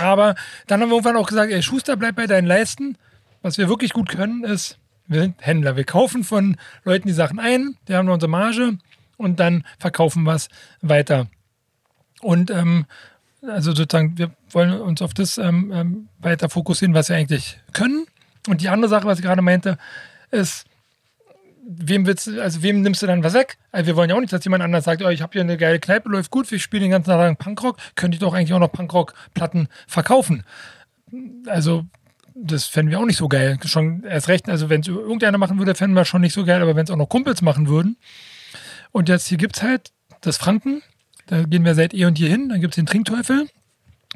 Aber 0.00 0.34
dann 0.66 0.80
haben 0.80 0.88
wir 0.88 0.94
irgendwann 0.94 1.16
auch 1.16 1.28
gesagt, 1.28 1.52
ey, 1.52 1.62
Schuster, 1.62 1.96
bleib 1.98 2.16
bei 2.16 2.26
deinen 2.26 2.46
Leisten. 2.46 2.96
Was 3.42 3.58
wir 3.58 3.68
wirklich 3.68 3.92
gut 3.92 4.08
können, 4.08 4.44
ist, 4.44 4.78
wir 5.12 5.20
sind 5.20 5.44
Händler. 5.44 5.76
Wir 5.76 5.84
kaufen 5.84 6.24
von 6.24 6.56
Leuten 6.84 7.06
die 7.06 7.14
Sachen 7.14 7.38
ein, 7.38 7.76
die 7.88 7.94
haben 7.94 8.08
unsere 8.08 8.30
Marge 8.30 8.78
und 9.16 9.40
dann 9.40 9.64
verkaufen 9.78 10.24
wir 10.24 10.34
es 10.34 10.48
weiter. 10.80 11.28
Und 12.20 12.50
ähm, 12.50 12.86
also 13.42 13.72
sozusagen, 13.72 14.16
wir 14.18 14.30
wollen 14.50 14.80
uns 14.80 15.02
auf 15.02 15.14
das 15.14 15.38
ähm, 15.38 15.72
ähm, 15.74 16.08
weiter 16.18 16.48
fokussieren, 16.48 16.94
was 16.94 17.08
wir 17.08 17.16
eigentlich 17.16 17.60
können. 17.72 18.06
Und 18.48 18.60
die 18.60 18.68
andere 18.68 18.88
Sache, 18.88 19.06
was 19.06 19.18
ich 19.18 19.24
gerade 19.24 19.42
meinte, 19.42 19.78
ist, 20.30 20.66
wem 21.64 22.06
willst 22.06 22.28
also 22.28 22.62
wem 22.62 22.82
nimmst 22.82 23.02
du 23.02 23.06
dann 23.06 23.22
was 23.22 23.34
weg? 23.34 23.58
Also 23.70 23.86
wir 23.86 23.96
wollen 23.96 24.10
ja 24.10 24.16
auch 24.16 24.20
nicht, 24.20 24.32
dass 24.32 24.44
jemand 24.44 24.62
anders 24.62 24.84
sagt, 24.84 25.02
oh, 25.02 25.08
ich 25.08 25.22
habe 25.22 25.32
hier 25.32 25.42
eine 25.42 25.56
geile 25.56 25.78
Kneipe, 25.78 26.08
läuft 26.08 26.30
gut, 26.30 26.50
wir 26.50 26.58
spielen 26.58 26.82
den 26.82 26.90
ganzen 26.90 27.10
Tag 27.10 27.38
Punkrock, 27.38 27.78
könnte 27.94 28.16
ich 28.16 28.20
doch 28.20 28.34
eigentlich 28.34 28.52
auch 28.52 28.58
noch 28.58 28.72
Punkrock-Platten 28.72 29.68
verkaufen. 29.86 30.44
Also 31.46 31.84
das 32.34 32.66
fänden 32.66 32.90
wir 32.90 33.00
auch 33.00 33.06
nicht 33.06 33.16
so 33.16 33.28
geil. 33.28 33.58
Schon 33.64 34.04
erst 34.04 34.28
recht, 34.28 34.48
also 34.48 34.68
wenn 34.70 34.80
es 34.80 34.88
irgendeiner 34.88 35.38
machen 35.38 35.58
würde, 35.58 35.74
fänden 35.74 35.96
wir 35.96 36.04
schon 36.04 36.20
nicht 36.22 36.32
so 36.34 36.44
geil, 36.44 36.62
aber 36.62 36.76
wenn 36.76 36.84
es 36.84 36.90
auch 36.90 36.96
noch 36.96 37.08
Kumpels 37.08 37.42
machen 37.42 37.68
würden. 37.68 37.96
Und 38.90 39.08
jetzt 39.08 39.26
hier 39.28 39.38
gibt 39.38 39.56
es 39.56 39.62
halt 39.62 39.92
das 40.20 40.36
Franken, 40.36 40.82
da 41.26 41.42
gehen 41.44 41.64
wir 41.64 41.74
seit 41.74 41.94
eh 41.94 42.04
und 42.04 42.18
je 42.18 42.28
hin, 42.28 42.48
dann 42.48 42.60
gibt 42.60 42.74
es 42.74 42.76
den 42.76 42.86
Trinkteufel, 42.86 43.48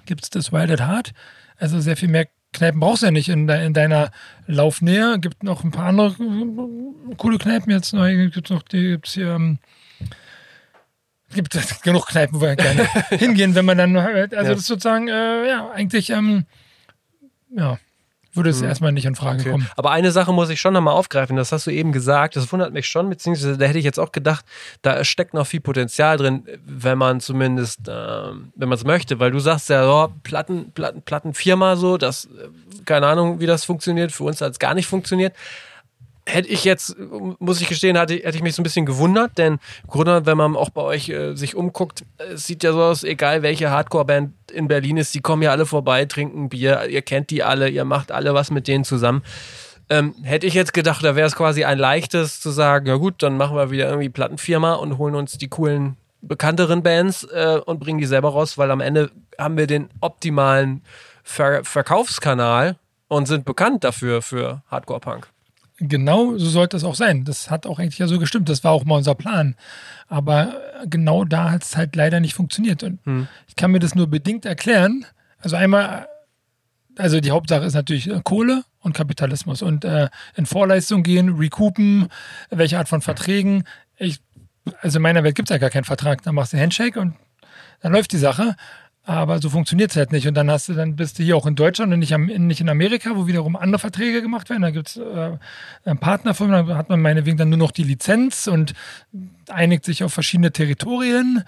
gibt 0.05 0.25
es 0.25 0.31
das 0.31 0.53
Wild 0.53 0.71
at 0.71 0.81
Heart, 0.81 1.13
also 1.57 1.81
sehr 1.81 1.97
viel 1.97 2.09
mehr 2.09 2.27
Kneipen 2.53 2.81
brauchst 2.81 3.03
du 3.03 3.07
ja 3.07 3.13
nicht 3.13 3.29
in, 3.29 3.47
de 3.47 3.65
in 3.67 3.75
deiner 3.75 4.11
Laufnähe. 4.47 5.19
Gibt 5.19 5.43
noch 5.43 5.63
ein 5.63 5.73
paar 5.73 5.87
andere 5.87 6.09
äh, 6.09 7.15
coole 7.17 7.39
Kneipen 7.39 7.71
jetzt 7.71 7.93
neu. 7.93 8.31
Gibt 8.31 8.51
noch 8.51 8.63
die 8.63 8.91
gibt's 8.93 9.13
hier. 9.13 9.35
Ähm, 9.35 9.59
gibt 11.35 11.59
genug 11.83 12.07
Kneipen, 12.07 12.41
wo 12.41 12.45
wir 12.45 12.57
gerne 12.57 12.89
hingehen, 13.11 13.55
wenn 13.55 13.65
man 13.65 13.77
dann 13.77 14.01
halt, 14.01 14.35
also 14.35 14.49
Ja. 14.49 14.55
das 14.55 14.61
ist 14.61 14.69
sozusagen, 14.69 15.09
äh, 15.09 15.49
ja, 15.49 15.71
eigentlich, 15.71 16.11
ähm, 16.11 16.47
ja, 17.51 17.79
würde 18.37 18.51
es 18.51 18.61
erstmal 18.63 18.93
nicht 18.93 19.05
in 19.07 19.15
Frage 19.15 19.41
Okay. 19.41 19.51
kommen. 19.51 19.69
Aber 19.77 19.91
eine 19.91 20.11
Sache 20.11 20.33
muss 20.33 20.49
ich 20.51 20.61
schon 20.61 20.73
nochmal 20.75 20.95
aufgreifen, 20.95 21.37
das 21.37 21.53
hast 21.53 21.67
du 21.67 21.71
eben 21.71 21.93
gesagt, 21.93 22.37
das 22.37 22.51
wundert 22.53 22.73
mich 22.73 22.87
schon, 22.89 23.09
beziehungsweise 23.09 23.57
da 23.59 23.67
hätte 23.67 23.79
ich 23.79 23.85
jetzt 23.85 23.99
auch 23.99 24.13
gedacht, 24.13 24.45
da 24.83 25.03
steckt 25.05 25.35
noch 25.35 25.47
viel 25.47 25.61
Potenzial 25.61 26.17
drin, 26.17 26.45
wenn 26.65 26.99
man 26.99 27.21
zumindest, 27.21 27.81
ähm, 27.89 28.53
wenn 28.55 28.69
man 28.69 28.77
es 28.79 28.85
möchte, 28.85 29.19
weil 29.19 29.31
du 29.31 29.39
sagst 29.39 29.69
ja, 29.71 29.89
oh, 29.89 30.09
Platten, 30.23 30.73
Platten, 30.73 31.03
Plattenfirma 31.03 31.77
so, 31.77 31.97
das, 31.99 32.27
äh, 32.27 32.49
keine 32.85 33.07
Ahnung, 33.07 33.41
wie 33.41 33.47
das 33.47 33.65
funktioniert, 33.65 34.13
für 34.13 34.25
uns 34.25 34.41
hat 34.41 34.53
es 34.53 34.59
gar 34.59 34.75
nicht 34.75 34.87
funktioniert. 34.87 35.35
Hätte 36.29 36.49
ich 36.49 36.65
jetzt, 36.65 36.97
muss 37.39 37.61
ich 37.61 37.69
gestehen, 37.69 37.97
hatte, 37.97 38.15
hätte 38.15 38.37
ich 38.37 38.43
mich 38.43 38.57
so 38.57 38.61
ein 38.61 38.65
bisschen 38.65 38.85
gewundert, 38.85 39.39
denn 39.39 39.59
im 39.93 40.27
wenn 40.27 40.37
man 40.37 40.57
auch 40.57 40.71
bei 40.71 40.83
euch 40.83 41.09
äh, 41.09 41.37
sich 41.37 41.55
umguckt, 41.55 42.05
es 42.19 42.47
sieht 42.47 42.65
ja 42.65 42.73
so 42.73 42.83
aus, 42.83 43.05
egal 43.05 43.43
welche 43.43 43.71
Hardcore-Band 43.71 44.33
in 44.53 44.67
Berlin 44.67 44.97
ist, 44.97 45.15
die 45.15 45.21
kommen 45.21 45.43
ja 45.43 45.53
alle 45.53 45.67
vorbei, 45.67 46.05
trinken 46.05 46.49
Bier, 46.49 46.89
ihr 46.89 47.03
kennt 47.03 47.31
die 47.31 47.45
alle, 47.45 47.69
ihr 47.69 47.85
macht 47.85 48.11
alle 48.11 48.35
was 48.35 48.51
mit 48.51 48.67
denen 48.67 48.83
zusammen. 48.83 49.23
Ähm, 49.89 50.17
hätte 50.25 50.49
ich 50.49 50.55
jetzt 50.55 50.75
gedacht, 50.75 51.05
da 51.05 51.15
wäre 51.15 51.29
es 51.29 51.37
quasi 51.37 51.65
ein 51.65 51.79
leichtes 51.79 52.41
zu 52.41 52.51
sagen, 52.51 52.87
ja 52.87 52.97
gut, 52.97 53.23
dann 53.23 53.37
machen 53.37 53.57
wir 53.57 53.71
wieder 53.71 53.89
irgendwie 53.89 54.09
Plattenfirma 54.09 54.75
und 54.75 54.99
holen 54.99 55.15
uns 55.15 55.39
die 55.39 55.49
coolen, 55.49 55.97
bekannteren 56.23 56.83
Bands 56.83 57.23
äh, 57.23 57.61
und 57.65 57.79
bringen 57.79 58.01
die 58.01 58.07
selber 58.07 58.31
raus, 58.31 58.59
weil 58.59 58.73
am 58.73 58.81
Ende 58.81 59.13
haben 59.39 59.57
wir 59.57 59.69
den 59.69 59.89
optimalen 60.01 60.83
Ver 61.23 61.65
Verkaufskanal 61.65 62.77
und 63.09 63.27
sind 63.27 63.45
bekannt 63.45 63.85
dafür 63.85 64.23
für 64.23 64.63
Hardcore-Punk. 64.71 65.29
Genau 65.79 66.39
so 66.39 66.49
sollte 66.49 66.77
es 66.77 66.85
auch 66.85 66.95
sein. 66.95 67.25
Das 67.25 67.51
hat 67.51 67.67
auch 67.67 67.79
eigentlich 67.79 67.99
ja 67.99 68.07
so 68.07 68.19
gestimmt. 68.19 68.49
Das 68.49 68.65
war 68.65 68.73
auch 68.73 68.85
mal 68.85 68.97
unser 68.97 69.15
Plan. 69.15 69.57
Aber 70.09 70.55
genau 70.87 71.25
da 71.25 71.51
hat 71.51 71.65
es 71.65 71.77
halt 71.77 71.95
leider 71.97 72.21
nicht 72.21 72.35
funktioniert. 72.35 72.83
Und 72.83 73.01
ich 73.47 73.57
kann 73.57 73.71
mir 73.71 73.79
das 73.79 73.95
nur 73.95 74.07
bedingt 74.07 74.47
erklären. 74.47 75.05
Also 75.39 75.57
einmal, 75.57 76.09
also 76.97 77.21
die 77.21 77.31
Hauptsache 77.31 77.65
ist 77.65 77.75
natürlich 77.75 78.09
äh, 78.09 78.21
Kohle 78.25 78.65
und 78.81 78.95
Kapitalismus 78.95 79.63
und 79.63 79.85
äh, 79.85 80.09
in 80.35 80.47
Vorleistung 80.47 81.03
gehen, 81.03 81.37
recoupen, 81.37 82.09
welche 82.51 82.79
Art 82.79 82.89
von 82.89 83.03
Verträgen. 83.03 83.65
Ich, 83.99 84.21
also 84.81 84.99
in 84.99 85.03
meiner 85.03 85.25
Welt 85.25 85.35
gibt 85.35 85.51
es 85.51 85.55
ja 85.55 85.59
gar 85.59 85.71
keinen 85.71 85.85
Vertrag. 85.85 86.23
Da 86.23 86.33
machst 86.33 86.53
du 86.53 86.57
einen 86.57 86.65
Handshake 86.65 86.99
und 86.99 87.15
dann 87.81 87.93
läuft 87.93 88.13
die 88.13 88.19
Sache. 88.19 88.57
Aber 89.09 89.39
so 89.41 89.51
funktioniert 89.51 89.93
es 89.93 89.97
halt 89.97 90.11
nicht. 90.11 90.27
Und 90.27 90.35
dann 90.35 90.51
hast 90.51 90.69
du, 90.69 90.75
dann 90.75 90.97
bist 90.97 91.21
du 91.21 91.23
hier 91.23 91.37
auch 91.37 91.47
in 91.47 91.55
Deutschland 91.55 91.93
und 91.93 92.01
nicht, 92.01 92.13
am, 92.13 92.27
nicht 92.27 92.61
in 92.61 92.69
Amerika, 92.69 93.15
wo 93.15 93.29
wiederum 93.29 93.55
andere 93.55 93.79
Verträge 93.79 94.21
gemacht 94.21 94.51
werden. 94.51 94.63
Da 94.63 94.71
gibt 94.71 94.89
es 94.89 94.97
äh, 94.97 95.95
Partnerfirmen, 95.95 96.67
da 96.67 96.77
hat 96.77 96.89
man 96.89 97.01
meinetwegen 97.01 97.37
dann 97.39 97.49
nur 97.49 97.59
noch 97.59 97.71
die 97.71 97.85
Lizenz 97.85 98.49
und 98.49 98.75
einigt 99.49 99.85
sich 99.85 100.03
auf 100.03 100.13
verschiedene 100.13 100.51
Territorien. 100.51 101.45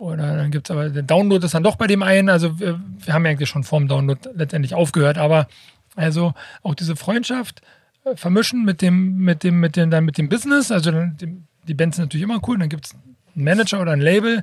Oder 0.00 0.36
dann 0.36 0.50
gibt 0.50 0.68
es 0.68 0.72
aber, 0.72 0.90
der 0.90 1.04
Download 1.04 1.46
ist 1.46 1.54
dann 1.54 1.62
doch 1.62 1.76
bei 1.76 1.86
dem 1.86 2.02
einen. 2.02 2.28
Also 2.28 2.58
wir, 2.58 2.80
wir 2.98 3.14
haben 3.14 3.24
ja 3.26 3.30
eigentlich 3.30 3.48
schon 3.48 3.62
vorm 3.62 3.86
Download 3.86 4.18
letztendlich 4.34 4.74
aufgehört. 4.74 5.18
Aber 5.18 5.46
also 5.94 6.34
auch 6.64 6.74
diese 6.74 6.96
Freundschaft 6.96 7.62
äh, 8.04 8.16
vermischen 8.16 8.64
mit 8.64 8.82
dem, 8.82 9.18
mit 9.18 9.44
dem, 9.44 9.60
mit 9.60 9.76
dem, 9.76 9.92
dann 9.92 10.04
mit 10.04 10.18
dem 10.18 10.28
Business. 10.28 10.72
Also 10.72 10.90
dem, 10.90 11.46
die 11.68 11.74
Bands 11.74 11.96
sind 11.96 12.06
natürlich 12.06 12.24
immer 12.24 12.40
cool. 12.48 12.58
Dann 12.58 12.68
gibt 12.68 12.86
es 12.86 12.94
einen 13.36 13.44
Manager 13.44 13.80
oder 13.80 13.92
ein 13.92 14.00
Label. 14.00 14.42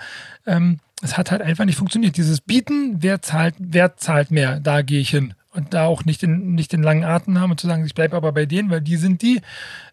ähm, 0.48 0.80
es 1.04 1.16
hat 1.16 1.30
halt 1.30 1.44
einfach 1.44 1.66
nicht 1.66 1.78
funktioniert. 1.78 2.18
Dieses 2.18 2.42
Bieten, 2.42 3.04
wer 3.04 3.22
zahlt, 3.22 3.54
wer 3.60 3.98
zahlt 3.98 4.32
mehr, 4.32 4.60
da 4.60 4.82
gehe 4.82 5.00
ich 5.00 5.12
hin. 5.12 5.36
Und 5.52 5.76
da 5.76 5.86
auch 5.86 6.06
nicht 6.06 6.24
den, 6.24 6.56
nicht 6.56 6.74
den 6.74 6.82
langen 6.82 7.04
Atem 7.04 7.40
haben 7.40 7.52
und 7.52 7.60
zu 7.60 7.68
sagen, 7.68 7.86
ich 7.86 7.94
bleibe 7.94 8.18
aber 8.18 8.32
bei 8.32 8.48
denen, 8.48 8.72
weil 8.72 8.82
die 8.82 8.98
sind 8.98 9.22
die. 9.22 9.44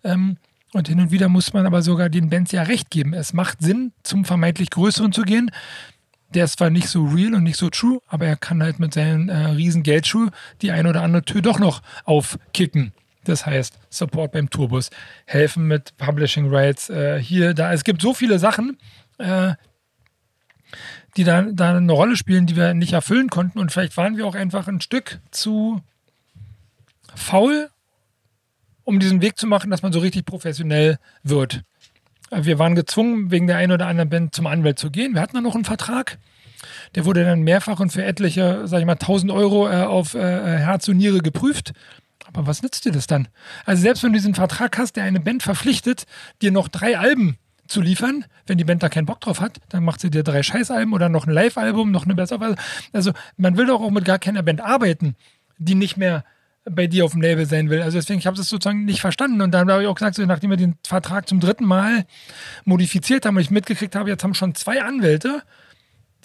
Ähm, 0.02 0.38
und 0.72 0.88
hin 0.88 1.00
und 1.00 1.10
wieder 1.10 1.28
muss 1.28 1.52
man 1.52 1.66
aber 1.66 1.82
sogar 1.82 2.08
den 2.08 2.30
Bands 2.30 2.52
ja 2.52 2.62
recht 2.62 2.90
geben. 2.90 3.14
Es 3.14 3.32
macht 3.32 3.60
Sinn, 3.60 3.92
zum 4.02 4.24
vermeintlich 4.24 4.70
Größeren 4.70 5.12
zu 5.12 5.22
gehen. 5.22 5.50
Der 6.34 6.44
ist 6.44 6.58
zwar 6.58 6.70
nicht 6.70 6.88
so 6.88 7.04
real 7.04 7.34
und 7.34 7.42
nicht 7.42 7.58
so 7.58 7.68
true, 7.68 8.00
aber 8.06 8.26
er 8.26 8.36
kann 8.36 8.62
halt 8.62 8.78
mit 8.78 8.94
seinen 8.94 9.28
äh, 9.28 9.48
riesen 9.48 9.82
Geldschuh 9.82 10.30
die 10.62 10.70
eine 10.70 10.88
oder 10.88 11.02
andere 11.02 11.24
Tür 11.24 11.42
doch 11.42 11.58
noch 11.58 11.82
aufkicken. 12.04 12.92
Das 13.24 13.46
heißt, 13.46 13.78
Support 13.90 14.32
beim 14.32 14.50
Tourbus, 14.50 14.90
helfen 15.26 15.66
mit 15.68 15.96
Publishing 15.96 16.52
Rights, 16.52 16.90
äh, 16.90 17.22
hier, 17.22 17.54
da. 17.54 17.72
Es 17.72 17.84
gibt 17.84 18.02
so 18.02 18.14
viele 18.14 18.38
Sachen, 18.38 18.78
äh, 19.18 19.54
die 21.16 21.24
da, 21.24 21.42
da 21.42 21.76
eine 21.76 21.92
Rolle 21.92 22.16
spielen, 22.16 22.46
die 22.46 22.56
wir 22.56 22.74
nicht 22.74 22.94
erfüllen 22.94 23.28
konnten. 23.28 23.58
Und 23.58 23.70
vielleicht 23.70 23.96
waren 23.96 24.16
wir 24.16 24.26
auch 24.26 24.34
einfach 24.34 24.66
ein 24.66 24.80
Stück 24.80 25.20
zu 25.30 25.82
faul, 27.14 27.68
um 28.84 28.98
diesen 28.98 29.22
Weg 29.22 29.38
zu 29.38 29.46
machen, 29.46 29.70
dass 29.70 29.82
man 29.82 29.92
so 29.92 30.00
richtig 30.00 30.24
professionell 30.24 30.98
wird. 31.22 31.62
Wir 32.30 32.58
waren 32.58 32.74
gezwungen, 32.74 33.30
wegen 33.30 33.46
der 33.46 33.58
einen 33.58 33.72
oder 33.72 33.86
anderen 33.86 34.08
Band 34.08 34.34
zum 34.34 34.46
Anwalt 34.46 34.78
zu 34.78 34.90
gehen. 34.90 35.14
Wir 35.14 35.20
hatten 35.20 35.34
dann 35.34 35.44
noch 35.44 35.54
einen 35.54 35.64
Vertrag. 35.64 36.18
Der 36.94 37.04
wurde 37.04 37.24
dann 37.24 37.42
mehrfach 37.42 37.80
und 37.80 37.92
für 37.92 38.04
etliche, 38.04 38.66
sag 38.66 38.80
ich 38.80 38.86
mal, 38.86 38.92
1000 38.92 39.32
Euro 39.32 39.68
äh, 39.68 39.82
auf 39.82 40.14
äh, 40.14 40.18
Herz 40.18 40.88
und 40.88 40.96
Niere 40.96 41.18
geprüft. 41.18 41.72
Aber 42.26 42.46
was 42.46 42.62
nützt 42.62 42.84
dir 42.84 42.92
das 42.92 43.06
dann? 43.06 43.28
Also 43.66 43.82
selbst 43.82 44.02
wenn 44.02 44.12
du 44.12 44.18
diesen 44.18 44.34
Vertrag 44.34 44.78
hast, 44.78 44.96
der 44.96 45.04
eine 45.04 45.20
Band 45.20 45.42
verpflichtet, 45.42 46.06
dir 46.40 46.52
noch 46.52 46.68
drei 46.68 46.98
Alben 46.98 47.36
zu 47.66 47.80
liefern, 47.80 48.24
wenn 48.46 48.58
die 48.58 48.64
Band 48.64 48.82
da 48.82 48.88
keinen 48.88 49.06
Bock 49.06 49.20
drauf 49.20 49.40
hat, 49.40 49.58
dann 49.68 49.84
macht 49.84 50.00
sie 50.00 50.10
dir 50.10 50.22
drei 50.22 50.42
Scheißalben 50.42 50.92
oder 50.94 51.08
noch 51.08 51.26
ein 51.26 51.32
Live-Album, 51.32 51.90
noch 51.90 52.04
eine 52.04 52.14
bessere. 52.14 52.54
Also 52.92 53.12
man 53.36 53.56
will 53.56 53.66
doch 53.66 53.80
auch 53.80 53.90
mit 53.90 54.04
gar 54.04 54.18
keiner 54.18 54.42
Band 54.42 54.60
arbeiten, 54.60 55.16
die 55.58 55.74
nicht 55.74 55.96
mehr 55.96 56.24
bei 56.64 56.86
dir 56.86 57.04
auf 57.04 57.12
dem 57.12 57.20
Label 57.20 57.46
sein 57.46 57.70
will. 57.70 57.82
Also 57.82 57.98
deswegen, 57.98 58.18
ich 58.18 58.26
habe 58.26 58.36
das 58.36 58.48
sozusagen 58.48 58.84
nicht 58.84 59.00
verstanden. 59.00 59.40
Und 59.40 59.52
dann 59.52 59.70
habe 59.70 59.82
ich 59.82 59.88
auch 59.88 59.94
gesagt, 59.94 60.16
so, 60.16 60.24
nachdem 60.24 60.50
wir 60.50 60.56
den 60.56 60.76
Vertrag 60.86 61.28
zum 61.28 61.40
dritten 61.40 61.64
Mal 61.64 62.04
modifiziert 62.64 63.26
haben 63.26 63.36
und 63.36 63.42
ich 63.42 63.50
mitgekriegt 63.50 63.96
habe, 63.96 64.10
jetzt 64.10 64.22
haben 64.22 64.34
schon 64.34 64.54
zwei 64.54 64.82
Anwälte 64.82 65.42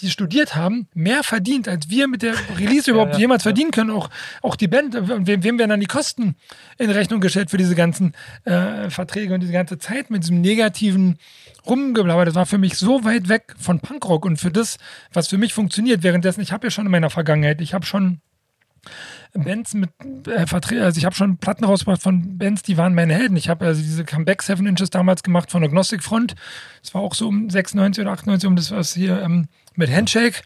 die 0.02 0.12
studiert 0.12 0.56
haben, 0.56 0.88
mehr 0.94 1.24
verdient, 1.24 1.68
als 1.68 1.90
wir 1.90 2.08
mit 2.08 2.22
der 2.22 2.36
Release 2.58 2.90
überhaupt 2.92 3.14
ja, 3.14 3.18
ja, 3.18 3.22
jemals 3.22 3.44
ja. 3.44 3.50
verdienen 3.50 3.72
können. 3.72 3.90
Auch, 3.90 4.10
auch 4.42 4.56
die 4.56 4.68
Band, 4.68 4.96
wem, 4.96 5.44
wem 5.44 5.58
werden 5.58 5.70
dann 5.70 5.80
die 5.80 5.88
Kosten 5.88 6.36
in 6.78 6.90
Rechnung 6.90 7.20
gestellt 7.20 7.50
für 7.50 7.58
diese 7.58 7.76
ganzen 7.76 8.14
äh, 8.46 8.90
Verträge 8.90 9.34
und 9.34 9.40
diese 9.40 9.54
ganze 9.54 9.78
Zeit 9.78 10.10
mit 10.10 10.24
diesem 10.24 10.42
negativen 10.42 11.18
Rumgeblabber. 11.66 12.26
Das 12.26 12.36
war 12.36 12.46
für 12.46 12.58
mich 12.58 12.78
so 12.78 13.04
weit 13.04 13.30
weg 13.30 13.56
von 13.58 13.80
Punkrock 13.80 14.26
und 14.26 14.38
für 14.38 14.52
das, 14.52 14.78
was 15.14 15.28
für 15.28 15.38
mich 15.38 15.54
funktioniert. 15.54 16.04
Währenddessen, 16.04 16.42
ich 16.42 16.52
habe 16.52 16.68
ja 16.68 16.72
schon 16.72 16.86
in 16.86 16.92
meiner 16.92 17.10
Vergangenheit, 17.10 17.62
ich 17.62 17.74
habe 17.74 17.86
schon 17.86 18.22
Bands 19.34 19.74
mit 19.74 19.90
äh, 20.28 20.48
Vertretern, 20.48 20.86
also 20.86 20.98
ich 20.98 21.06
habe 21.06 21.16
schon 21.16 21.38
Platten 21.38 21.66
rausgebracht 21.66 22.02
von 22.02 22.38
Bands, 22.38 22.64
die 22.64 22.78
waren 22.78 22.96
meine 22.96 23.14
Helden. 23.14 23.38
Ich 23.38 23.50
habe 23.50 23.66
also 23.66 23.82
diese 23.82 24.04
Comeback 24.06 24.42
Seven 24.42 24.66
Inches 24.66 24.90
damals 24.90 25.24
gemacht 25.24 25.52
von 25.52 25.64
Agnostic 25.64 26.04
Front. 26.04 26.36
Das 26.82 26.94
war 26.94 27.02
auch 27.02 27.14
so 27.14 27.28
um 27.28 27.50
96 27.50 28.02
oder 28.02 28.12
98, 28.12 28.48
um 28.48 28.56
das, 28.56 28.72
was 28.72 28.94
hier 28.94 29.22
ähm, 29.22 29.48
mit 29.76 29.92
Handshake 29.92 30.42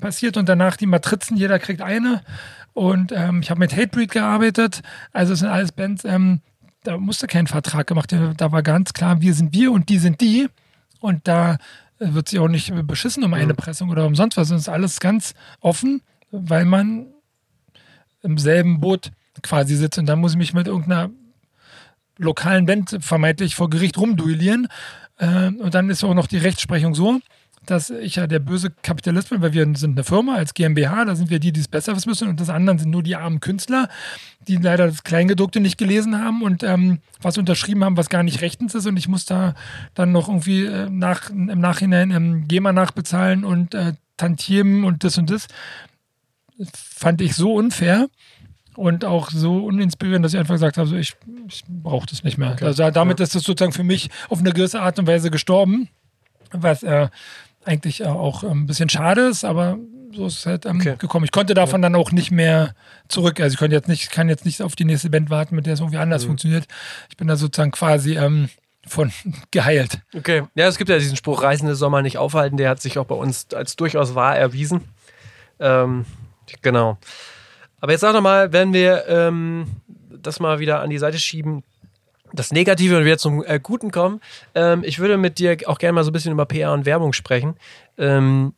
passiert 0.00 0.36
und 0.36 0.48
danach 0.48 0.76
die 0.76 0.86
Matrizen, 0.86 1.36
jeder 1.36 1.58
kriegt 1.58 1.82
eine. 1.82 2.22
Und 2.72 3.12
ähm, 3.12 3.40
ich 3.42 3.50
habe 3.50 3.60
mit 3.60 3.72
Hatebreed 3.72 4.10
gearbeitet. 4.12 4.82
Also 5.12 5.32
es 5.32 5.40
sind 5.40 5.48
alles 5.48 5.72
Bands, 5.72 6.04
ähm, 6.04 6.40
da 6.82 6.96
musste 6.96 7.26
kein 7.26 7.46
Vertrag 7.46 7.86
gemacht 7.86 8.12
werden. 8.12 8.36
Da 8.36 8.52
war 8.52 8.62
ganz 8.62 8.92
klar, 8.92 9.20
wir 9.20 9.34
sind 9.34 9.52
wir 9.52 9.72
und 9.72 9.88
die 9.88 9.98
sind 9.98 10.20
die. 10.20 10.48
Und 11.00 11.28
da 11.28 11.58
wird 11.98 12.28
sich 12.28 12.38
auch 12.38 12.48
nicht 12.48 12.72
beschissen 12.86 13.22
um 13.24 13.34
eine 13.34 13.52
mhm. 13.52 13.56
Pressung 13.56 13.90
oder 13.90 14.06
um 14.06 14.14
sonst 14.14 14.36
was. 14.36 14.50
Es 14.50 14.62
ist 14.62 14.68
alles 14.68 15.00
ganz 15.00 15.34
offen, 15.60 16.02
weil 16.30 16.64
man 16.64 17.06
im 18.22 18.38
selben 18.38 18.80
Boot 18.80 19.10
quasi 19.42 19.76
sitzt. 19.76 19.98
Und 19.98 20.06
dann 20.06 20.20
muss 20.20 20.32
ich 20.32 20.38
mich 20.38 20.54
mit 20.54 20.66
irgendeiner 20.66 21.10
lokalen 22.18 22.66
Band 22.66 22.98
vermeintlich 23.00 23.54
vor 23.54 23.70
Gericht 23.70 23.98
rumduellieren. 23.98 24.68
Äh, 25.18 25.48
und 25.48 25.74
dann 25.74 25.90
ist 25.90 26.04
auch 26.04 26.14
noch 26.14 26.26
die 26.26 26.38
Rechtsprechung 26.38 26.94
so, 26.94 27.20
dass 27.66 27.90
ich 27.90 28.16
ja 28.16 28.26
der 28.26 28.38
böse 28.38 28.70
Kapitalist 28.82 29.30
bin, 29.30 29.42
weil 29.42 29.52
wir 29.52 29.66
sind 29.76 29.92
eine 29.92 30.04
Firma 30.04 30.34
als 30.34 30.54
GmbH, 30.54 31.04
da 31.04 31.14
sind 31.14 31.30
wir 31.30 31.38
die, 31.38 31.52
die 31.52 31.60
es 31.60 31.68
besser 31.68 31.94
wissen 31.94 32.08
müssen 32.08 32.28
und 32.28 32.40
das 32.40 32.48
anderen 32.48 32.78
sind 32.78 32.90
nur 32.90 33.02
die 33.02 33.16
armen 33.16 33.40
Künstler, 33.40 33.88
die 34.48 34.56
leider 34.56 34.86
das 34.86 35.04
Kleingedruckte 35.04 35.60
nicht 35.60 35.76
gelesen 35.76 36.18
haben 36.18 36.42
und 36.42 36.62
ähm, 36.62 37.00
was 37.20 37.38
unterschrieben 37.38 37.84
haben, 37.84 37.96
was 37.96 38.08
gar 38.08 38.22
nicht 38.22 38.40
rechtens 38.40 38.74
ist 38.74 38.86
und 38.86 38.96
ich 38.96 39.08
muss 39.08 39.26
da 39.26 39.54
dann 39.94 40.10
noch 40.10 40.28
irgendwie 40.28 40.64
äh, 40.64 40.88
nach, 40.88 41.30
im 41.30 41.60
Nachhinein 41.60 42.10
ähm, 42.10 42.48
GEMA 42.48 42.72
nachbezahlen 42.72 43.44
und 43.44 43.74
äh, 43.74 43.92
Tantiemen 44.16 44.84
und 44.84 45.04
das 45.04 45.16
und 45.16 45.30
das. 45.30 45.46
Fand 46.74 47.20
ich 47.20 47.34
so 47.34 47.54
unfair 47.54 48.08
und 48.76 49.04
auch 49.04 49.30
so 49.30 49.64
uninspirierend, 49.64 50.24
dass 50.24 50.34
ich 50.34 50.38
einfach 50.38 50.54
gesagt 50.54 50.78
habe, 50.78 50.88
so, 50.88 50.96
ich, 50.96 51.14
ich 51.48 51.64
brauche 51.68 52.06
das 52.06 52.24
nicht 52.24 52.38
mehr. 52.38 52.52
Okay. 52.52 52.64
Also 52.64 52.90
damit 52.90 53.18
ja. 53.18 53.24
ist 53.24 53.34
das 53.34 53.42
sozusagen 53.42 53.72
für 53.72 53.84
mich 53.84 54.10
auf 54.28 54.38
eine 54.38 54.52
gewisse 54.52 54.80
Art 54.80 54.98
und 54.98 55.06
Weise 55.06 55.30
gestorben, 55.30 55.88
was 56.52 56.82
äh, 56.82 57.08
eigentlich 57.64 58.04
auch 58.04 58.42
ein 58.42 58.66
bisschen 58.66 58.88
schade 58.88 59.28
ist, 59.28 59.44
aber 59.44 59.78
so 60.12 60.26
ist 60.26 60.38
es 60.38 60.46
halt 60.46 60.66
ähm, 60.66 60.80
okay. 60.80 60.96
gekommen. 60.98 61.24
Ich 61.24 61.32
konnte 61.32 61.54
davon 61.54 61.82
ja. 61.82 61.88
dann 61.88 61.94
auch 61.94 62.12
nicht 62.12 62.30
mehr 62.30 62.74
zurück. 63.08 63.40
Also 63.40 63.54
ich 63.54 63.58
konnte 63.58 63.76
jetzt 63.76 63.88
nicht, 63.88 64.10
kann 64.10 64.28
jetzt 64.28 64.44
nicht 64.44 64.62
auf 64.62 64.76
die 64.76 64.84
nächste 64.84 65.10
Band 65.10 65.30
warten, 65.30 65.54
mit 65.54 65.66
der 65.66 65.74
es 65.74 65.80
irgendwie 65.80 65.98
anders 65.98 66.24
mhm. 66.24 66.28
funktioniert. 66.28 66.66
Ich 67.10 67.16
bin 67.16 67.28
da 67.28 67.36
sozusagen 67.36 67.70
quasi 67.70 68.16
ähm, 68.16 68.48
von 68.86 69.12
geheilt. 69.50 70.00
Okay. 70.14 70.44
Ja, 70.54 70.66
es 70.66 70.78
gibt 70.78 70.90
ja 70.90 70.98
diesen 70.98 71.16
Spruch, 71.16 71.42
Reisende 71.42 71.74
soll 71.74 71.90
man 71.90 72.02
nicht 72.02 72.18
aufhalten, 72.18 72.56
der 72.56 72.70
hat 72.70 72.80
sich 72.80 72.98
auch 72.98 73.06
bei 73.06 73.14
uns 73.14 73.52
als 73.54 73.76
durchaus 73.76 74.14
wahr 74.14 74.36
erwiesen. 74.36 74.82
Ähm, 75.58 76.06
genau. 76.62 76.98
Aber 77.80 77.92
jetzt 77.92 78.02
sag 78.02 78.12
doch 78.12 78.20
mal, 78.20 78.52
wenn 78.52 78.72
wir 78.72 79.06
ähm, 79.08 79.66
das 80.10 80.40
mal 80.40 80.58
wieder 80.58 80.80
an 80.80 80.90
die 80.90 80.98
Seite 80.98 81.18
schieben, 81.18 81.62
das 82.32 82.52
Negative 82.52 82.98
und 82.98 83.04
wieder 83.04 83.18
zum 83.18 83.44
äh, 83.44 83.58
Guten 83.60 83.90
kommen. 83.90 84.20
Ähm, 84.54 84.82
ich 84.84 84.98
würde 84.98 85.16
mit 85.16 85.38
dir 85.38 85.56
auch 85.66 85.78
gerne 85.78 85.94
mal 85.94 86.04
so 86.04 86.10
ein 86.10 86.12
bisschen 86.12 86.32
über 86.32 86.46
PR 86.46 86.72
und 86.72 86.86
Werbung 86.86 87.12
sprechen. 87.12 87.56
Ähm, 87.98 88.54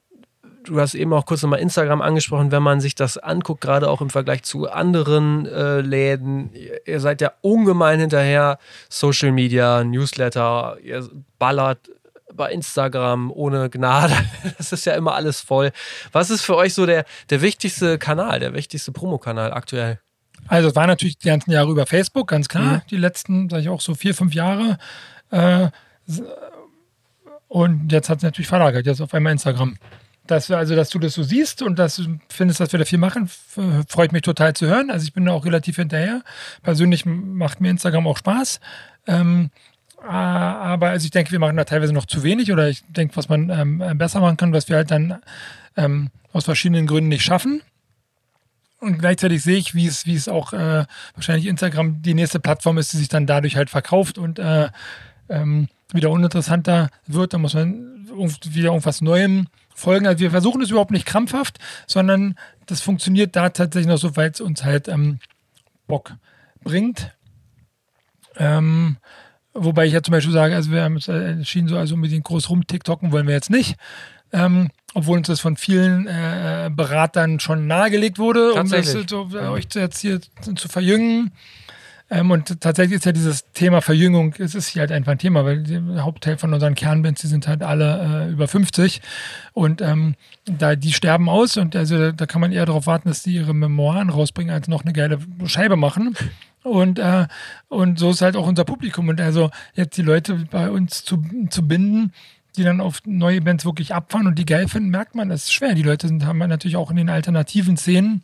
du 0.64 0.80
hast 0.80 0.94
eben 0.94 1.12
auch 1.12 1.26
kurz 1.26 1.42
nochmal 1.42 1.60
Instagram 1.60 2.02
angesprochen, 2.02 2.52
wenn 2.52 2.62
man 2.62 2.80
sich 2.80 2.94
das 2.94 3.18
anguckt, 3.18 3.60
gerade 3.60 3.88
auch 3.88 4.00
im 4.00 4.10
Vergleich 4.10 4.42
zu 4.42 4.70
anderen 4.70 5.46
äh, 5.46 5.80
Läden. 5.80 6.52
Ihr, 6.54 6.86
ihr 6.86 7.00
seid 7.00 7.20
ja 7.20 7.32
ungemein 7.40 8.00
hinterher. 8.00 8.58
Social 8.88 9.32
Media, 9.32 9.84
Newsletter, 9.84 10.76
ihr 10.82 11.08
ballert 11.38 11.90
bei 12.34 12.50
Instagram 12.50 13.30
ohne 13.30 13.70
Gnade. 13.70 14.14
Das 14.58 14.72
ist 14.72 14.84
ja 14.86 14.94
immer 14.94 15.14
alles 15.14 15.40
voll. 15.40 15.72
Was 16.12 16.30
ist 16.30 16.42
für 16.42 16.56
euch 16.56 16.74
so 16.74 16.86
der, 16.86 17.04
der 17.30 17.42
wichtigste 17.42 17.98
Kanal, 17.98 18.40
der 18.40 18.54
wichtigste 18.54 18.92
Promokanal 18.92 19.52
aktuell? 19.52 20.00
Also 20.48 20.68
es 20.68 20.76
war 20.76 20.86
natürlich 20.86 21.18
die 21.18 21.28
ganzen 21.28 21.50
Jahre 21.50 21.70
über 21.70 21.86
Facebook, 21.86 22.28
ganz 22.28 22.48
klar. 22.48 22.76
Mhm. 22.76 22.82
Die 22.90 22.96
letzten, 22.96 23.48
sage 23.48 23.62
ich 23.62 23.68
auch 23.68 23.80
so 23.80 23.94
vier, 23.94 24.14
fünf 24.14 24.34
Jahre. 24.34 24.78
Äh, 25.30 25.68
und 27.48 27.92
jetzt 27.92 28.08
hat 28.08 28.18
es 28.18 28.22
natürlich 28.22 28.48
verlagert, 28.48 28.86
jetzt 28.86 29.00
auf 29.00 29.12
einmal 29.14 29.32
Instagram. 29.32 29.76
Dass, 30.26 30.50
also, 30.50 30.76
dass 30.76 30.88
du 30.90 30.98
das 30.98 31.14
so 31.14 31.22
siehst 31.22 31.62
und 31.62 31.78
dass 31.78 31.96
du 31.96 32.18
findest, 32.28 32.60
dass 32.60 32.70
wir 32.72 32.78
da 32.78 32.84
viel 32.84 32.98
machen, 32.98 33.28
freut 33.88 34.12
mich 34.12 34.22
total 34.22 34.54
zu 34.54 34.66
hören. 34.66 34.90
Also 34.90 35.04
ich 35.04 35.12
bin 35.12 35.26
da 35.26 35.32
auch 35.32 35.44
relativ 35.44 35.76
hinterher. 35.76 36.22
Persönlich 36.62 37.04
macht 37.04 37.60
mir 37.60 37.70
Instagram 37.70 38.06
auch 38.06 38.16
Spaß. 38.16 38.60
Ähm, 39.08 39.50
aber 40.04 40.88
also 40.88 41.04
ich 41.04 41.10
denke, 41.10 41.32
wir 41.32 41.38
machen 41.38 41.56
da 41.56 41.64
teilweise 41.64 41.92
noch 41.92 42.06
zu 42.06 42.22
wenig 42.22 42.52
oder 42.52 42.68
ich 42.68 42.82
denke, 42.88 43.16
was 43.16 43.28
man 43.28 43.50
ähm, 43.50 43.98
besser 43.98 44.20
machen 44.20 44.36
kann, 44.36 44.52
was 44.52 44.68
wir 44.68 44.76
halt 44.76 44.90
dann 44.90 45.20
ähm, 45.76 46.10
aus 46.32 46.44
verschiedenen 46.44 46.86
Gründen 46.86 47.08
nicht 47.08 47.22
schaffen. 47.22 47.62
Und 48.80 48.98
gleichzeitig 48.98 49.44
sehe 49.44 49.58
ich, 49.58 49.76
wie 49.76 49.86
es, 49.86 50.06
wie 50.06 50.16
es 50.16 50.26
auch 50.26 50.52
äh, 50.52 50.84
wahrscheinlich 51.14 51.46
Instagram 51.46 52.02
die 52.02 52.14
nächste 52.14 52.40
Plattform 52.40 52.78
ist, 52.78 52.92
die 52.92 52.96
sich 52.96 53.08
dann 53.08 53.26
dadurch 53.26 53.54
halt 53.54 53.70
verkauft 53.70 54.18
und 54.18 54.40
äh, 54.40 54.70
ähm, 55.28 55.68
wieder 55.92 56.10
uninteressanter 56.10 56.90
wird. 57.06 57.32
Da 57.32 57.38
muss 57.38 57.54
man 57.54 58.08
wieder 58.50 58.68
irgendwas 58.68 59.00
Neuem 59.00 59.46
folgen. 59.72 60.06
Also 60.08 60.18
wir 60.18 60.32
versuchen 60.32 60.62
es 60.62 60.70
überhaupt 60.70 60.90
nicht 60.90 61.06
krampfhaft, 61.06 61.58
sondern 61.86 62.34
das 62.66 62.80
funktioniert 62.80 63.36
da 63.36 63.50
tatsächlich 63.50 63.86
noch 63.86 63.98
so, 63.98 64.16
weil 64.16 64.30
es 64.30 64.40
uns 64.40 64.64
halt 64.64 64.88
ähm, 64.88 65.20
Bock 65.86 66.14
bringt. 66.64 67.12
Ähm, 68.36 68.96
wobei 69.54 69.86
ich 69.86 69.92
ja 69.92 70.02
zum 70.02 70.12
Beispiel 70.12 70.32
sage, 70.32 70.54
also 70.54 70.70
wir 70.70 70.82
haben 70.82 70.96
uns 70.96 71.08
entschieden, 71.08 71.68
so 71.68 71.76
also 71.76 71.94
unbedingt 71.94 72.24
groß 72.24 72.50
rum 72.50 72.66
TikToken 72.66 73.12
wollen 73.12 73.26
wir 73.26 73.34
jetzt 73.34 73.50
nicht. 73.50 73.76
Ähm, 74.32 74.70
obwohl 74.94 75.18
uns 75.18 75.26
das 75.26 75.40
von 75.40 75.56
vielen 75.56 76.06
äh, 76.06 76.70
Beratern 76.74 77.40
schon 77.40 77.66
nahegelegt 77.66 78.18
wurde, 78.18 78.54
um 78.54 78.68
das 78.68 78.92
so, 79.08 79.28
äh, 79.32 79.48
euch 79.48 79.66
jetzt 79.74 80.00
hier 80.00 80.20
zu 80.20 80.68
verjüngen. 80.68 81.32
Ähm, 82.12 82.30
und 82.30 82.60
tatsächlich 82.60 82.96
ist 82.96 83.06
ja 83.06 83.12
dieses 83.12 83.50
Thema 83.52 83.80
Verjüngung, 83.80 84.34
es 84.38 84.54
ist 84.54 84.68
hier 84.68 84.80
halt 84.80 84.92
einfach 84.92 85.12
ein 85.12 85.18
Thema, 85.18 85.46
weil 85.46 85.62
der 85.62 86.04
Hauptteil 86.04 86.36
von 86.36 86.52
unseren 86.52 86.74
Kernbands, 86.74 87.22
die 87.22 87.26
sind 87.26 87.48
halt 87.48 87.62
alle 87.62 88.26
äh, 88.28 88.32
über 88.32 88.48
50 88.48 89.00
und 89.54 89.80
ähm, 89.80 90.14
da, 90.44 90.76
die 90.76 90.92
sterben 90.92 91.30
aus 91.30 91.56
und 91.56 91.74
also 91.74 92.12
da 92.12 92.26
kann 92.26 92.42
man 92.42 92.52
eher 92.52 92.66
darauf 92.66 92.86
warten, 92.86 93.08
dass 93.08 93.22
die 93.22 93.34
ihre 93.34 93.54
Memoiren 93.54 94.10
rausbringen, 94.10 94.52
als 94.52 94.68
noch 94.68 94.82
eine 94.82 94.92
geile 94.92 95.20
Scheibe 95.46 95.76
machen. 95.76 96.14
Und, 96.62 96.98
äh, 96.98 97.26
und 97.68 97.98
so 97.98 98.10
ist 98.10 98.22
halt 98.22 98.36
auch 98.36 98.46
unser 98.46 98.64
Publikum. 98.64 99.08
Und 99.08 99.20
also 99.20 99.50
jetzt 99.74 99.96
die 99.96 100.02
Leute 100.02 100.46
bei 100.50 100.70
uns 100.70 101.04
zu, 101.04 101.22
zu 101.50 101.66
binden, 101.66 102.12
die 102.56 102.64
dann 102.64 102.80
auf 102.80 103.00
neue 103.06 103.40
Bands 103.40 103.64
wirklich 103.64 103.94
abfahren 103.94 104.26
und 104.26 104.38
die 104.38 104.44
geil 104.44 104.68
finden, 104.68 104.90
merkt 104.90 105.14
man, 105.14 105.28
das 105.28 105.44
ist 105.44 105.52
schwer. 105.52 105.74
Die 105.74 105.82
Leute 105.82 106.06
sind, 106.06 106.26
haben 106.26 106.38
natürlich 106.38 106.76
auch 106.76 106.90
in 106.90 106.96
den 106.96 107.08
alternativen 107.08 107.76
Szenen 107.76 108.22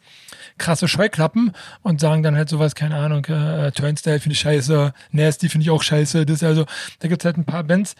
krasse 0.58 0.86
Scheuklappen 0.86 1.52
und 1.82 2.00
sagen 2.00 2.22
dann 2.22 2.36
halt 2.36 2.48
sowas, 2.48 2.74
keine 2.74 2.96
Ahnung, 2.96 3.24
äh, 3.26 3.72
Turnstyle 3.72 4.20
finde 4.20 4.34
ich 4.34 4.40
scheiße, 4.40 4.92
Nasty 5.12 5.48
finde 5.48 5.64
ich 5.64 5.70
auch 5.70 5.82
scheiße. 5.82 6.26
Das 6.26 6.42
also, 6.42 6.66
da 6.98 7.08
gibt 7.08 7.22
es 7.22 7.24
halt 7.24 7.38
ein 7.38 7.44
paar 7.44 7.64
Bands, 7.64 7.94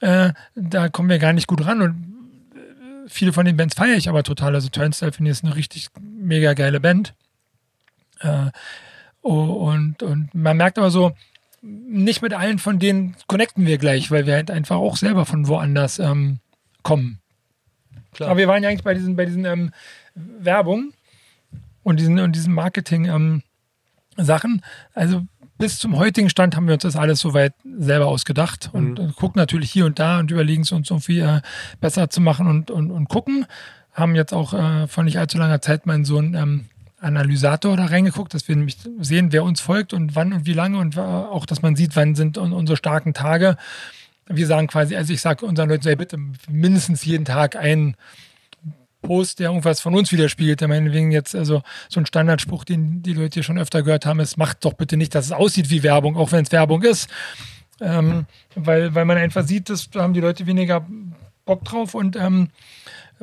äh, 0.00 0.32
da 0.54 0.88
kommen 0.88 1.08
wir 1.08 1.18
gar 1.18 1.32
nicht 1.32 1.46
gut 1.46 1.64
ran 1.64 1.80
und 1.80 1.94
äh, 2.54 3.08
viele 3.08 3.32
von 3.32 3.46
den 3.46 3.56
Bands 3.56 3.74
feiere 3.74 3.96
ich 3.96 4.08
aber 4.08 4.22
total. 4.22 4.54
Also 4.54 4.68
Turnstyle 4.68 5.12
finde 5.12 5.30
ich 5.30 5.38
ist 5.38 5.44
eine 5.44 5.56
richtig 5.56 5.88
mega 6.00 6.52
geile 6.52 6.80
Band. 6.80 7.14
Äh, 8.20 8.50
und, 9.22 10.02
und 10.02 10.34
man 10.34 10.56
merkt 10.56 10.78
aber 10.78 10.90
so, 10.90 11.12
nicht 11.62 12.22
mit 12.22 12.32
allen 12.32 12.58
von 12.58 12.78
denen 12.78 13.16
connecten 13.26 13.66
wir 13.66 13.78
gleich, 13.78 14.10
weil 14.10 14.26
wir 14.26 14.34
halt 14.34 14.50
einfach 14.50 14.76
auch 14.76 14.96
selber 14.96 15.26
von 15.26 15.46
woanders 15.46 15.98
ähm, 15.98 16.38
kommen. 16.82 17.20
Klar. 18.12 18.30
Aber 18.30 18.38
wir 18.38 18.48
waren 18.48 18.62
ja 18.62 18.70
eigentlich 18.70 18.84
bei 18.84 18.94
diesen, 18.94 19.16
bei 19.16 19.26
diesen 19.26 19.44
ähm, 19.44 19.72
Werbung 20.14 20.92
und 21.82 22.00
diesen, 22.00 22.18
und 22.18 22.34
diesen 22.34 22.54
Marketing-Sachen. 22.54 23.42
Ähm, 24.16 24.62
also 24.94 25.26
bis 25.58 25.78
zum 25.78 25.98
heutigen 25.98 26.30
Stand 26.30 26.56
haben 26.56 26.66
wir 26.66 26.74
uns 26.74 26.82
das 26.82 26.96
alles 26.96 27.20
soweit 27.20 27.52
selber 27.64 28.06
ausgedacht 28.06 28.70
und, 28.72 28.98
mhm. 28.98 29.14
gucken 29.14 29.38
natürlich 29.38 29.70
hier 29.70 29.84
und 29.84 29.98
da 29.98 30.18
und 30.18 30.30
überlegen 30.30 30.62
es 30.62 30.72
uns 30.72 30.90
irgendwie 30.90 31.20
äh, 31.20 31.42
besser 31.80 32.08
zu 32.08 32.20
machen 32.20 32.46
und, 32.46 32.70
und, 32.70 32.90
und 32.90 33.08
gucken. 33.08 33.46
Haben 33.92 34.14
jetzt 34.14 34.32
auch 34.32 34.54
äh, 34.54 34.88
vor 34.88 35.04
nicht 35.04 35.18
allzu 35.18 35.36
langer 35.36 35.60
Zeit 35.60 35.84
meinen 35.84 36.04
Sohn 36.04 36.34
ähm, 36.34 36.64
Analysator 37.00 37.76
da 37.76 37.86
reingeguckt, 37.86 38.34
dass 38.34 38.46
wir 38.48 38.56
nämlich 38.56 38.76
sehen, 39.00 39.32
wer 39.32 39.44
uns 39.44 39.60
folgt 39.60 39.92
und 39.92 40.14
wann 40.14 40.32
und 40.32 40.46
wie 40.46 40.52
lange 40.52 40.78
und 40.78 40.98
auch, 40.98 41.46
dass 41.46 41.62
man 41.62 41.76
sieht, 41.76 41.96
wann 41.96 42.14
sind 42.14 42.38
unsere 42.38 42.76
starken 42.76 43.14
Tage. 43.14 43.56
Wir 44.26 44.46
sagen 44.46 44.66
quasi, 44.66 44.94
also 44.96 45.12
ich 45.12 45.20
sage 45.20 45.44
unseren 45.46 45.68
Leuten, 45.68 45.82
sei 45.82 45.96
bitte 45.96 46.18
mindestens 46.48 47.04
jeden 47.04 47.24
Tag 47.24 47.56
ein 47.56 47.96
Post, 49.02 49.38
der 49.38 49.48
irgendwas 49.48 49.80
von 49.80 49.94
uns 49.94 50.12
widerspiegelt. 50.12 50.60
Der 50.60 50.68
meinetwegen 50.68 51.10
jetzt, 51.10 51.34
also 51.34 51.62
so 51.88 52.00
ein 52.00 52.06
Standardspruch, 52.06 52.64
den 52.64 53.02
die 53.02 53.14
Leute 53.14 53.42
schon 53.42 53.58
öfter 53.58 53.82
gehört 53.82 54.06
haben, 54.06 54.20
ist, 54.20 54.36
macht 54.36 54.64
doch 54.64 54.74
bitte 54.74 54.96
nicht, 54.96 55.14
dass 55.14 55.26
es 55.26 55.32
aussieht 55.32 55.70
wie 55.70 55.82
Werbung, 55.82 56.16
auch 56.16 56.32
wenn 56.32 56.44
es 56.44 56.52
Werbung 56.52 56.82
ist. 56.82 57.08
Ähm, 57.80 58.26
weil, 58.54 58.94
weil 58.94 59.06
man 59.06 59.16
einfach 59.16 59.46
sieht, 59.46 59.70
dass 59.70 59.88
da 59.90 60.02
haben 60.02 60.12
die 60.12 60.20
Leute 60.20 60.46
weniger 60.46 60.86
Bock 61.46 61.64
drauf 61.64 61.94
und 61.94 62.14
ähm, 62.14 62.50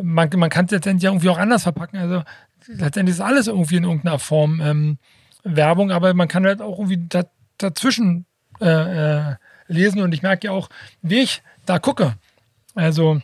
man, 0.01 0.29
man 0.35 0.49
kann 0.49 0.65
es 0.65 0.71
letztendlich 0.71 1.05
irgendwie 1.05 1.29
auch 1.29 1.37
anders 1.37 1.63
verpacken. 1.63 1.97
Also 1.99 2.23
letztendlich 2.67 3.15
ist 3.17 3.21
alles 3.21 3.47
irgendwie 3.47 3.77
in 3.77 3.83
irgendeiner 3.83 4.19
Form 4.19 4.61
ähm, 4.61 4.97
Werbung, 5.43 5.91
aber 5.91 6.13
man 6.13 6.27
kann 6.27 6.45
halt 6.45 6.61
auch 6.61 6.79
irgendwie 6.79 7.05
da, 7.07 7.25
dazwischen 7.57 8.25
äh, 8.59 9.29
äh, 9.29 9.35
lesen 9.67 10.01
und 10.01 10.13
ich 10.13 10.23
merke 10.23 10.47
ja 10.47 10.51
auch, 10.51 10.69
wie 11.01 11.19
ich 11.19 11.41
da 11.65 11.79
gucke. 11.79 12.15
Also 12.75 13.21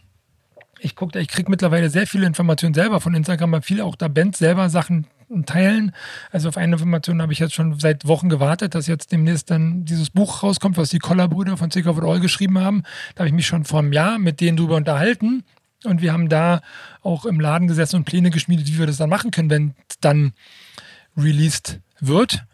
ich 0.80 0.96
gucke, 0.96 1.20
ich 1.20 1.28
kriege 1.28 1.50
mittlerweile 1.50 1.90
sehr 1.90 2.08
viele 2.08 2.26
Informationen 2.26 2.74
selber 2.74 3.00
von 3.00 3.14
Instagram, 3.14 3.52
weil 3.54 3.62
viele 3.62 3.86
auch 3.86 3.96
da 3.96 4.08
Bands 4.08 4.40
selber 4.40 4.70
Sachen 4.70 5.08
teilen. 5.46 5.94
Also 6.32 6.50
auf 6.50 6.58
eine 6.58 6.74
Information 6.74 7.22
habe 7.22 7.34
ich 7.34 7.40
jetzt 7.40 7.54
schon 7.54 7.80
seit 7.80 8.08
Wochen 8.08 8.30
gewartet, 8.30 8.76
dass 8.76 8.88
jetzt 8.88 9.12
demnächst 9.12 9.50
dann 9.50 9.86
dieses 9.86 10.10
Buch 10.10 10.44
rauskommt, 10.44 10.78
was 10.78 10.90
die 10.90 11.00
Collar-Brüder 11.00 11.58
von 11.58 11.72
Sick 11.72 11.88
of 11.88 11.98
It 11.98 12.04
All 12.04 12.20
geschrieben 12.20 12.60
haben. 12.60 12.84
Da 13.16 13.22
habe 13.22 13.30
ich 13.30 13.34
mich 13.34 13.48
schon 13.48 13.66
vor 13.66 13.80
einem 13.80 13.94
Jahr 13.94 14.20
mit 14.20 14.42
denen 14.42 14.58
drüber 14.58 14.76
unterhalten. 14.76 15.44
Und 15.86 16.02
wir 16.02 16.14
haben 16.14 16.30
da 16.30 16.62
auch 17.02 17.26
im 17.26 17.40
Laden 17.40 17.68
gesessen 17.68 17.98
und 17.98 18.06
Pläne 18.06 18.30
geschmiedet, 18.30 18.68
wie 18.68 18.80
wir 18.80 18.88
das 18.88 18.98
dann 18.98 19.10
machen 19.10 19.32
können, 19.32 19.50
wenn 19.50 19.76
es 19.90 20.00
dann 20.00 20.34
released 21.18 21.80
wird. 22.00 22.46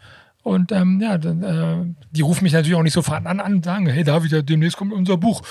Und 0.43 0.71
ähm, 0.71 0.99
ja, 1.01 1.17
dann, 1.17 1.43
äh, 1.43 2.05
die 2.11 2.21
rufen 2.21 2.43
mich 2.43 2.53
natürlich 2.53 2.75
auch 2.75 2.83
nicht 2.83 2.93
sofort 2.93 3.25
an 3.25 3.39
und 3.39 3.65
sagen, 3.65 3.87
hey 3.87 4.03
David, 4.03 4.49
demnächst 4.49 4.77
kommt 4.77 4.93
unser 4.93 5.17
Buch. 5.17 5.41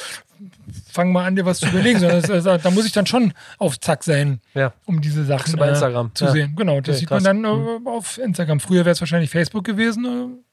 Fang 0.91 1.13
mal 1.13 1.25
an, 1.27 1.37
dir 1.37 1.45
was 1.45 1.61
zu 1.61 1.67
überlegen. 1.69 2.01
Sondern 2.01 2.23
das, 2.23 2.31
also, 2.31 2.57
da 2.57 2.71
muss 2.71 2.87
ich 2.87 2.93
dann 2.93 3.07
schon 3.07 3.33
auf 3.59 3.79
Zack 3.81 4.05
sein, 4.05 4.41
ja. 4.55 4.73
um 4.87 5.01
diese 5.01 5.25
Sachen 5.25 5.57
bei 5.57 5.69
Instagram. 5.69 6.09
Äh, 6.09 6.15
zu 6.15 6.25
ja. 6.27 6.33
sehen. 6.33 6.57
Genau, 6.57 6.81
das 6.81 6.89
okay, 6.89 6.99
sieht 7.01 7.09
krass. 7.09 7.23
man 7.23 7.43
dann 7.43 7.85
äh, 7.85 7.89
auf 7.89 8.19
Instagram. 8.19 8.61
Früher 8.61 8.85
wäre 8.85 8.91
es 8.91 9.01
wahrscheinlich 9.01 9.31
Facebook 9.31 9.65
gewesen. 9.65 10.45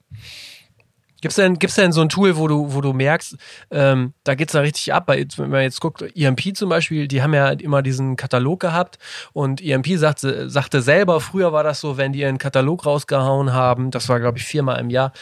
Gibt 1.22 1.32
es 1.32 1.36
denn, 1.38 1.57
gibt's 1.57 1.76
denn 1.76 1.91
so 1.91 2.01
ein 2.01 2.09
Tool, 2.09 2.38
wo 2.38 2.47
du, 2.47 2.74
wo 2.74 2.82
du 2.82 2.93
merkst, 2.93 3.38
ähm, 3.72 4.13
da 4.24 4.36
geht 4.36 4.49
es 4.49 4.53
da 4.53 4.59
richtig 4.59 4.93
ab? 4.93 5.07
Weil, 5.07 5.26
wenn 5.38 5.49
man 5.49 5.61
jetzt 5.61 5.82
guckt, 5.82 6.03
EMP 6.16 6.55
zum 6.55 6.70
Beispiel, 6.70 7.07
die 7.07 7.24
haben 7.24 7.34
ja 7.34 7.49
immer 7.49 7.82
diesen 7.82 8.16
Katalog 8.16 8.59
gehabt 8.59 8.99
und 9.34 9.61
EMP 9.61 9.97
sagte, 9.97 10.49
sagte 10.49 10.82
selber, 10.82 11.22
früher 11.22 11.53
war 11.53 11.63
das 11.63 11.80
so, 11.80 11.97
wenn 11.97 12.13
die 12.13 12.26
einen 12.26 12.38
Katalog 12.38 12.86
rausgehauen 12.86 13.53
haben, 13.53 13.91
das 13.91 14.09
war 14.09 14.20
glaube 14.20 14.38
ich 14.38 14.43
viermal 14.43 14.80
im 14.80 14.89
Jahr, 14.89 15.13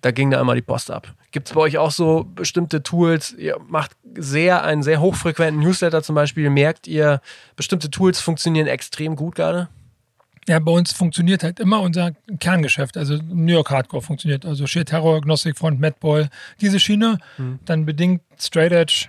da 0.00 0.12
ging 0.12 0.30
da 0.30 0.40
immer 0.40 0.54
die 0.54 0.62
Post 0.62 0.90
ab. 0.90 1.08
Gibt 1.30 1.48
es 1.48 1.54
bei 1.54 1.60
euch 1.60 1.78
auch 1.78 1.90
so 1.90 2.24
bestimmte 2.34 2.82
Tools? 2.82 3.32
Ihr 3.32 3.58
macht 3.68 3.92
sehr 4.16 4.64
einen 4.64 4.82
sehr 4.82 5.00
hochfrequenten 5.00 5.62
Newsletter 5.62 6.02
zum 6.02 6.14
Beispiel. 6.14 6.48
Merkt 6.50 6.86
ihr, 6.86 7.20
bestimmte 7.54 7.90
Tools 7.90 8.20
funktionieren 8.20 8.66
extrem 8.66 9.14
gut 9.14 9.34
gerade? 9.34 9.68
Ja, 10.48 10.58
bei 10.58 10.72
uns 10.72 10.92
funktioniert 10.92 11.42
halt 11.42 11.60
immer 11.60 11.80
unser 11.80 12.12
Kerngeschäft. 12.40 12.96
Also 12.96 13.16
New 13.16 13.52
York 13.52 13.70
Hardcore 13.70 14.02
funktioniert. 14.02 14.46
Also 14.46 14.66
Sheer 14.66 14.84
Terror, 14.84 15.16
Agnostic 15.16 15.58
Front, 15.58 15.80
Madball, 15.80 16.30
diese 16.60 16.80
Schiene. 16.80 17.18
Mhm. 17.38 17.58
Dann 17.66 17.84
bedingt 17.86 18.22
Straight 18.38 18.72
Edge. 18.72 19.08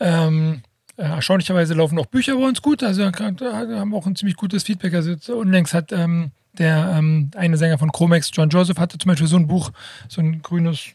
Ähm, 0.00 0.62
äh, 0.96 1.02
erstaunlicherweise 1.02 1.74
laufen 1.74 1.98
auch 1.98 2.06
Bücher 2.06 2.36
bei 2.36 2.44
uns 2.46 2.60
gut. 2.60 2.82
Also 2.82 3.04
haben 3.04 3.94
auch 3.94 4.06
ein 4.06 4.16
ziemlich 4.16 4.36
gutes 4.36 4.64
Feedback. 4.64 4.94
Also 4.94 5.14
unlängst 5.34 5.72
hat 5.72 5.92
ähm, 5.92 6.32
der 6.58 6.94
ähm, 6.96 7.30
eine 7.36 7.56
Sänger 7.56 7.78
von 7.78 7.92
Chromex, 7.92 8.30
John 8.32 8.48
Joseph, 8.48 8.78
hatte 8.78 8.98
zum 8.98 9.10
Beispiel 9.10 9.28
so 9.28 9.36
ein 9.36 9.46
Buch, 9.46 9.70
so 10.08 10.20
ein 10.20 10.42
grünes 10.42 10.88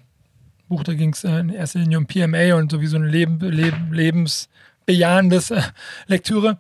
Buch, 0.67 0.83
da 0.83 0.93
ging 0.93 1.13
es 1.13 1.23
äh, 1.23 1.39
in 1.39 1.49
erster 1.49 1.79
Linie 1.79 1.97
um 1.97 2.05
PMA 2.05 2.55
und 2.55 2.71
so 2.71 2.81
wie 2.81 2.87
so 2.87 2.97
eine 2.97 3.07
Leben, 3.07 3.39
Leben, 3.39 3.93
lebensbejahendes 3.93 5.51
äh, 5.51 5.61
Lektüre. 6.07 6.57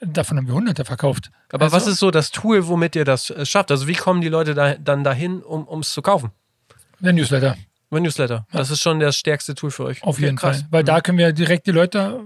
Davon 0.00 0.38
haben 0.38 0.46
wir 0.46 0.54
hunderte 0.54 0.84
verkauft. 0.84 1.30
Aber 1.52 1.64
also, 1.64 1.76
was 1.76 1.86
ist 1.86 1.98
so 1.98 2.10
das 2.10 2.30
Tool, 2.30 2.66
womit 2.68 2.96
ihr 2.96 3.04
das 3.04 3.30
äh, 3.30 3.44
schafft? 3.44 3.70
Also 3.70 3.86
wie 3.86 3.94
kommen 3.94 4.20
die 4.20 4.28
Leute 4.28 4.54
da, 4.54 4.74
dann 4.74 5.04
dahin, 5.04 5.42
um 5.42 5.80
es 5.80 5.92
zu 5.92 6.00
kaufen? 6.00 6.30
Der 7.00 7.12
Newsletter. 7.12 7.56
Der 7.90 8.00
Newsletter. 8.00 8.46
Ja. 8.52 8.58
Das 8.58 8.70
ist 8.70 8.80
schon 8.80 9.00
das 9.00 9.16
stärkste 9.16 9.54
Tool 9.54 9.70
für 9.70 9.84
euch. 9.84 10.02
Auf 10.02 10.18
jeden 10.18 10.38
okay, 10.38 10.52
Fall. 10.54 10.66
Weil 10.70 10.82
mhm. 10.82 10.86
da 10.86 11.00
können 11.00 11.18
wir 11.18 11.32
direkt 11.32 11.66
die 11.66 11.72
Leute, 11.72 12.20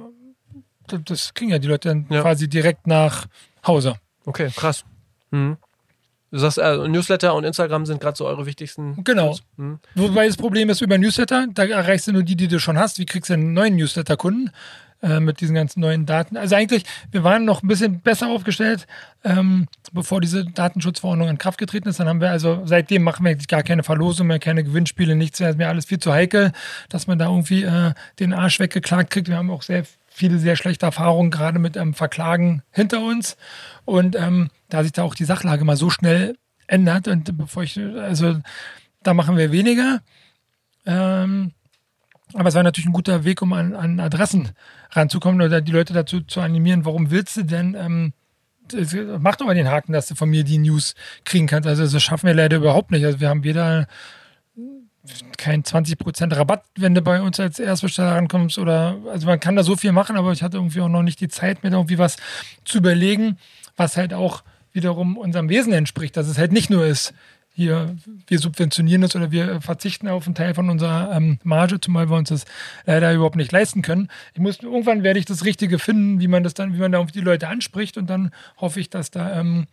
das 0.87 1.35
kriegen 1.35 1.51
ja 1.51 1.59
die 1.59 1.69
Leute 1.69 1.89
dann 1.89 2.07
ja. 2.11 2.23
quasi 2.23 2.49
direkt 2.49 2.87
nach 2.87 3.27
Hause. 3.67 3.95
Okay, 4.25 4.51
krass. 4.55 4.85
Mhm. 5.31 5.57
Du 6.31 6.39
sagst, 6.39 6.59
äh, 6.59 6.89
Newsletter 6.89 7.35
und 7.35 7.45
Instagram 7.45 7.87
sind 7.87 8.01
gerade 8.01 8.17
so 8.17 8.27
eure 8.27 8.45
wichtigsten. 8.45 9.05
Genau. 9.05 9.37
Mhm. 9.57 9.79
Wobei 9.95 10.27
das 10.27 10.37
Problem 10.37 10.69
ist 10.69 10.81
über 10.81 10.99
Newsletter, 10.99 11.47
da 11.53 11.65
erreichst 11.65 12.09
du 12.09 12.13
nur 12.13 12.25
die, 12.25 12.35
die 12.35 12.49
du 12.49 12.59
schon 12.59 12.77
hast. 12.77 12.99
Wie 12.99 13.07
kriegst 13.07 13.31
du 13.31 13.35
einen 13.35 13.53
neuen 13.53 13.77
Newsletter-Kunden? 13.77 14.51
Äh, 15.05 15.21
mit 15.21 15.43
diesen 15.43 15.55
ganzen 15.55 15.81
neuen 15.81 16.07
Daten. 16.07 16.39
Also 16.39 16.57
eigentlich, 16.57 16.85
wir 17.11 17.23
waren 17.25 17.45
noch 17.45 17.63
ein 17.63 17.69
bisschen 17.69 18.01
besser 18.01 18.29
aufgestellt, 18.29 18.87
ähm, 19.23 19.67
bevor 19.93 20.23
diese 20.23 20.47
Datenschutzverordnung 20.47 21.29
in 21.29 21.37
Kraft 21.37 21.59
getreten 21.59 21.91
ist. 21.91 22.01
Dann 22.01 22.09
haben 22.09 22.23
wir 22.23 22.31
also, 22.31 22.63
seitdem 22.65 23.03
machen 23.03 23.23
wir 23.23 23.33
eigentlich 23.33 23.49
gar 23.49 23.63
keine 23.63 23.83
Verlosung 23.83 24.29
mehr, 24.29 24.39
keine 24.39 24.65
Gewinnspiele, 24.65 25.15
nichts 25.15 25.41
mehr. 25.41 25.51
Ist 25.51 25.59
mir 25.59 25.69
alles 25.69 25.85
viel 25.85 25.99
zu 25.99 26.11
heikel, 26.11 26.53
dass 26.89 27.07
man 27.07 27.19
da 27.19 27.27
irgendwie 27.27 27.65
äh, 27.65 27.93
den 28.19 28.33
Arsch 28.33 28.59
weggeklagt 28.61 29.11
kriegt. 29.11 29.29
Wir 29.29 29.37
haben 29.37 29.51
auch 29.51 29.61
sehr 29.61 29.85
viele 30.09 30.39
sehr 30.39 30.57
schlechte 30.57 30.87
Erfahrungen 30.87 31.31
gerade 31.31 31.59
mit 31.59 31.77
ähm, 31.77 31.93
Verklagen 31.93 32.63
hinter 32.71 33.03
uns. 33.03 33.37
Und 33.85 34.17
ähm, 34.17 34.49
da 34.71 34.85
sich 34.85 34.93
da 34.93 35.03
auch 35.03 35.15
die 35.15 35.27
Sachlage 35.27 35.67
mal 35.67 35.77
so 35.77 35.91
schnell 35.91 36.39
ändert 36.67 37.09
und 37.09 37.37
bevor 37.37 37.63
ich, 37.63 37.79
also 37.79 38.41
da 39.03 39.13
machen 39.13 39.37
wir 39.37 39.53
weniger. 39.53 40.01
Ähm, 40.87 41.53
aber 42.35 42.49
es 42.49 42.55
war 42.55 42.63
natürlich 42.63 42.87
ein 42.87 42.93
guter 42.93 43.25
Weg, 43.25 43.43
um 43.43 43.53
an, 43.53 43.75
an 43.75 44.01
Adressen 44.01 44.51
ranzukommen 44.91 45.41
oder 45.41 45.61
die 45.61 45.73
Leute 45.73 45.93
dazu 45.93 46.21
zu 46.21 46.41
animieren, 46.41 46.85
warum 46.85 47.11
willst 47.11 47.37
du 47.37 47.45
denn, 47.45 47.75
ähm, 47.75 48.13
mach 49.19 49.37
doch 49.37 49.47
mal 49.47 49.55
den 49.55 49.69
Haken, 49.69 49.93
dass 49.93 50.07
du 50.07 50.15
von 50.15 50.31
mir 50.31 50.43
die 50.43 50.59
News 50.59 50.95
kriegen 51.25 51.47
kannst. 51.47 51.69
Also 51.69 51.87
das 51.87 52.03
schaffen 52.03 52.27
wir 52.27 52.35
leider 52.35 52.57
überhaupt 52.57 52.91
nicht. 52.91 53.05
Also 53.05 53.21
wir 53.21 53.29
haben 53.29 53.45
weder 53.45 53.87
kein 55.37 55.63
20% 55.63 56.35
Rabatt, 56.35 56.65
wenn 56.77 56.95
du 56.95 57.03
bei 57.03 57.21
uns 57.21 57.39
als 57.39 57.59
Erstbesteller 57.59 58.13
rankommst 58.13 58.59
oder, 58.59 58.97
also 59.13 59.27
man 59.27 59.39
kann 59.39 59.55
da 59.55 59.63
so 59.63 59.77
viel 59.77 59.93
machen, 59.93 60.17
aber 60.17 60.33
ich 60.33 60.43
hatte 60.43 60.57
irgendwie 60.57 60.81
auch 60.81 60.89
noch 60.89 61.03
nicht 61.03 61.21
die 61.21 61.29
Zeit, 61.29 61.63
mir 61.63 61.71
da 61.71 61.77
irgendwie 61.77 61.99
was 61.99 62.17
zu 62.65 62.79
überlegen, 62.79 63.39
was 63.77 63.99
halt 63.99 64.15
auch 64.15 64.43
wiederum 64.73 65.19
unserem 65.19 65.51
Wesen 65.51 65.73
entspricht, 65.73 66.17
dass 66.17 66.27
es 66.27 66.39
halt 66.39 66.53
nicht 66.53 66.71
nur 66.71 66.87
ist, 66.87 67.13
hier, 67.57 67.95
wir 68.27 68.39
subventionieren 68.41 69.03
das 69.03 69.15
oder 69.15 69.31
wir 69.31 69.61
verzichten 69.61 70.09
auf 70.09 70.27
einen 70.27 70.35
Teil 70.35 70.55
von 70.55 70.69
unserer 70.71 71.13
ähm, 71.15 71.39
Marge, 71.45 71.81
zumal 71.81 72.11
wir 72.11 72.17
uns 72.17 72.31
das 72.31 72.45
leider 72.85 73.15
überhaupt 73.15 73.37
nicht 73.37 73.53
leisten 73.53 73.81
können. 73.81 74.09
Ich 74.35 74.41
muss, 74.41 74.61
irgendwann 74.61 75.05
werde 75.05 75.21
ich 75.21 75.25
das 75.25 75.45
Richtige 75.45 75.79
finden, 75.79 76.21
wie 76.21 76.27
man 76.27 76.43
das 76.43 76.55
dann, 76.55 76.75
wie 76.75 76.79
man 76.79 76.91
da 76.91 76.99
auf 76.99 77.13
die 77.13 77.21
Leute 77.21 77.47
anspricht 77.47 77.97
und 77.97 78.11
dann 78.11 78.33
hoffe 78.57 78.81
ich, 78.81 78.91
dass 78.91 79.13
da 79.13 79.39
ähm, 79.39 79.67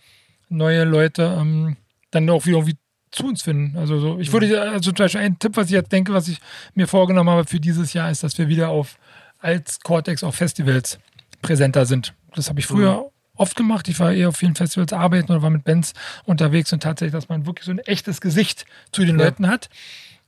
neue 0.48 0.84
Leute 0.84 1.36
ähm, 1.40 1.76
dann 2.12 2.30
auch 2.30 2.46
wieder 2.46 2.58
irgendwie 2.58 2.78
zu 3.10 3.26
uns 3.26 3.42
finden. 3.42 3.76
Also 3.78 4.00
so, 4.00 4.20
ich 4.20 4.32
würde, 4.32 4.62
also 4.62 4.92
zum 4.92 5.04
Beispiel 5.04 5.22
ein 5.22 5.40
Tipp, 5.40 5.58
was 5.58 5.66
ich 5.66 5.74
jetzt 5.74 5.92
denke, 5.92 6.14
was 6.14 6.28
ich 6.28 6.38
mir 6.76 6.88
vorgenommen 6.88 7.32
habe 7.32 7.46
für 7.46 7.60
dieses 7.60 7.94
Jahr, 7.94 8.12
ist, 8.12 8.24
dass 8.24 8.38
wir 8.38 8.48
wieder 8.48 8.70
auf 8.70 8.98
als 9.40 9.80
Cortex 9.80 10.24
auf 10.24 10.36
Festivals 10.36 11.00
präsenter 11.42 11.88
sind. 11.88 12.14
Das 12.36 12.48
habe 12.48 12.60
ich 12.60 12.68
früher 12.68 12.98
mhm. 12.98 13.11
Oft 13.36 13.56
gemacht. 13.56 13.88
Ich 13.88 14.00
war 14.00 14.14
eher 14.14 14.30
auf 14.30 14.38
vielen 14.38 14.56
Festivals 14.56 14.94
arbeiten 14.94 15.32
oder 15.32 15.42
war 15.42 15.50
mit 15.50 15.64
Bands 15.64 15.94
unterwegs 16.26 16.72
und 16.74 16.84
tatsächlich, 16.84 17.14
dass 17.14 17.30
man 17.30 17.46
wirklich 17.46 17.66
so 17.66 17.72
ein 17.72 17.80
echtes 17.80 18.22
Gesicht 18.22 18.66
zu 18.92 19.04
den 19.04 19.20
ja. 19.20 19.26
Leuten 19.26 19.48
hat. 19.48 19.70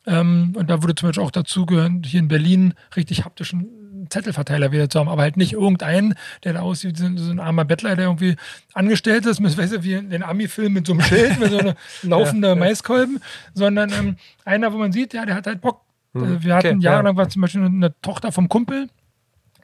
Ähm, 0.06 0.54
und 0.58 0.70
da 0.70 0.82
würde 0.82 0.95
zum 0.95 1.10
Beispiel 1.10 1.24
auch 1.24 1.32
dazu 1.32 1.66
gehören, 1.66 2.04
hier 2.04 2.20
in 2.20 2.28
Berlin 2.28 2.74
richtig 2.95 3.24
haptischen 3.24 3.84
Zettelverteiler 4.10 4.72
wieder 4.72 4.89
zu 4.89 4.99
haben, 4.99 5.08
aber 5.08 5.22
halt 5.22 5.38
nicht 5.38 5.54
irgendeinen, 5.54 6.16
der 6.43 6.54
da 6.54 6.60
aussieht 6.60 6.99
wie 6.99 7.18
so 7.18 7.32
ein 7.32 7.39
armer 7.39 7.66
Bettler, 7.66 7.95
der 7.95 8.06
irgendwie 8.06 8.36
angestellt 8.74 9.26
ist, 9.26 9.39
mit, 9.39 9.58
weißt 9.58 9.74
du, 9.74 9.84
wie 9.84 9.93
in 9.93 10.10
den 10.10 10.24
Ami-Film 10.24 10.74
mit 10.74 10.88
so 10.88 10.93
einem 10.93 11.01
Schild, 11.01 11.39
mit 11.39 11.51
so 11.51 11.58
einem 11.58 11.74
laufenden 12.04 12.49
ja, 12.49 12.56
Maiskolben, 12.56 13.22
sondern 13.54 13.91
ähm, 13.91 14.16
einer, 14.45 14.74
wo 14.74 14.78
man 14.78 14.91
sieht, 14.91 15.14
ja, 15.14 15.26
der 15.26 15.36
hat 15.36 15.47
halt 15.47 15.62
Bock. 15.62 15.82
Hm. 16.14 16.43
Wir 16.43 16.56
hatten 16.56 16.78
okay, 16.78 16.84
jahrelang 16.84 17.16
ja. 17.16 17.18
war 17.18 17.30
zum 17.30 17.41
Beispiel 17.41 17.64
eine 17.64 17.93
Tochter 18.01 18.32
vom 18.32 18.49
Kumpel, 18.49 18.88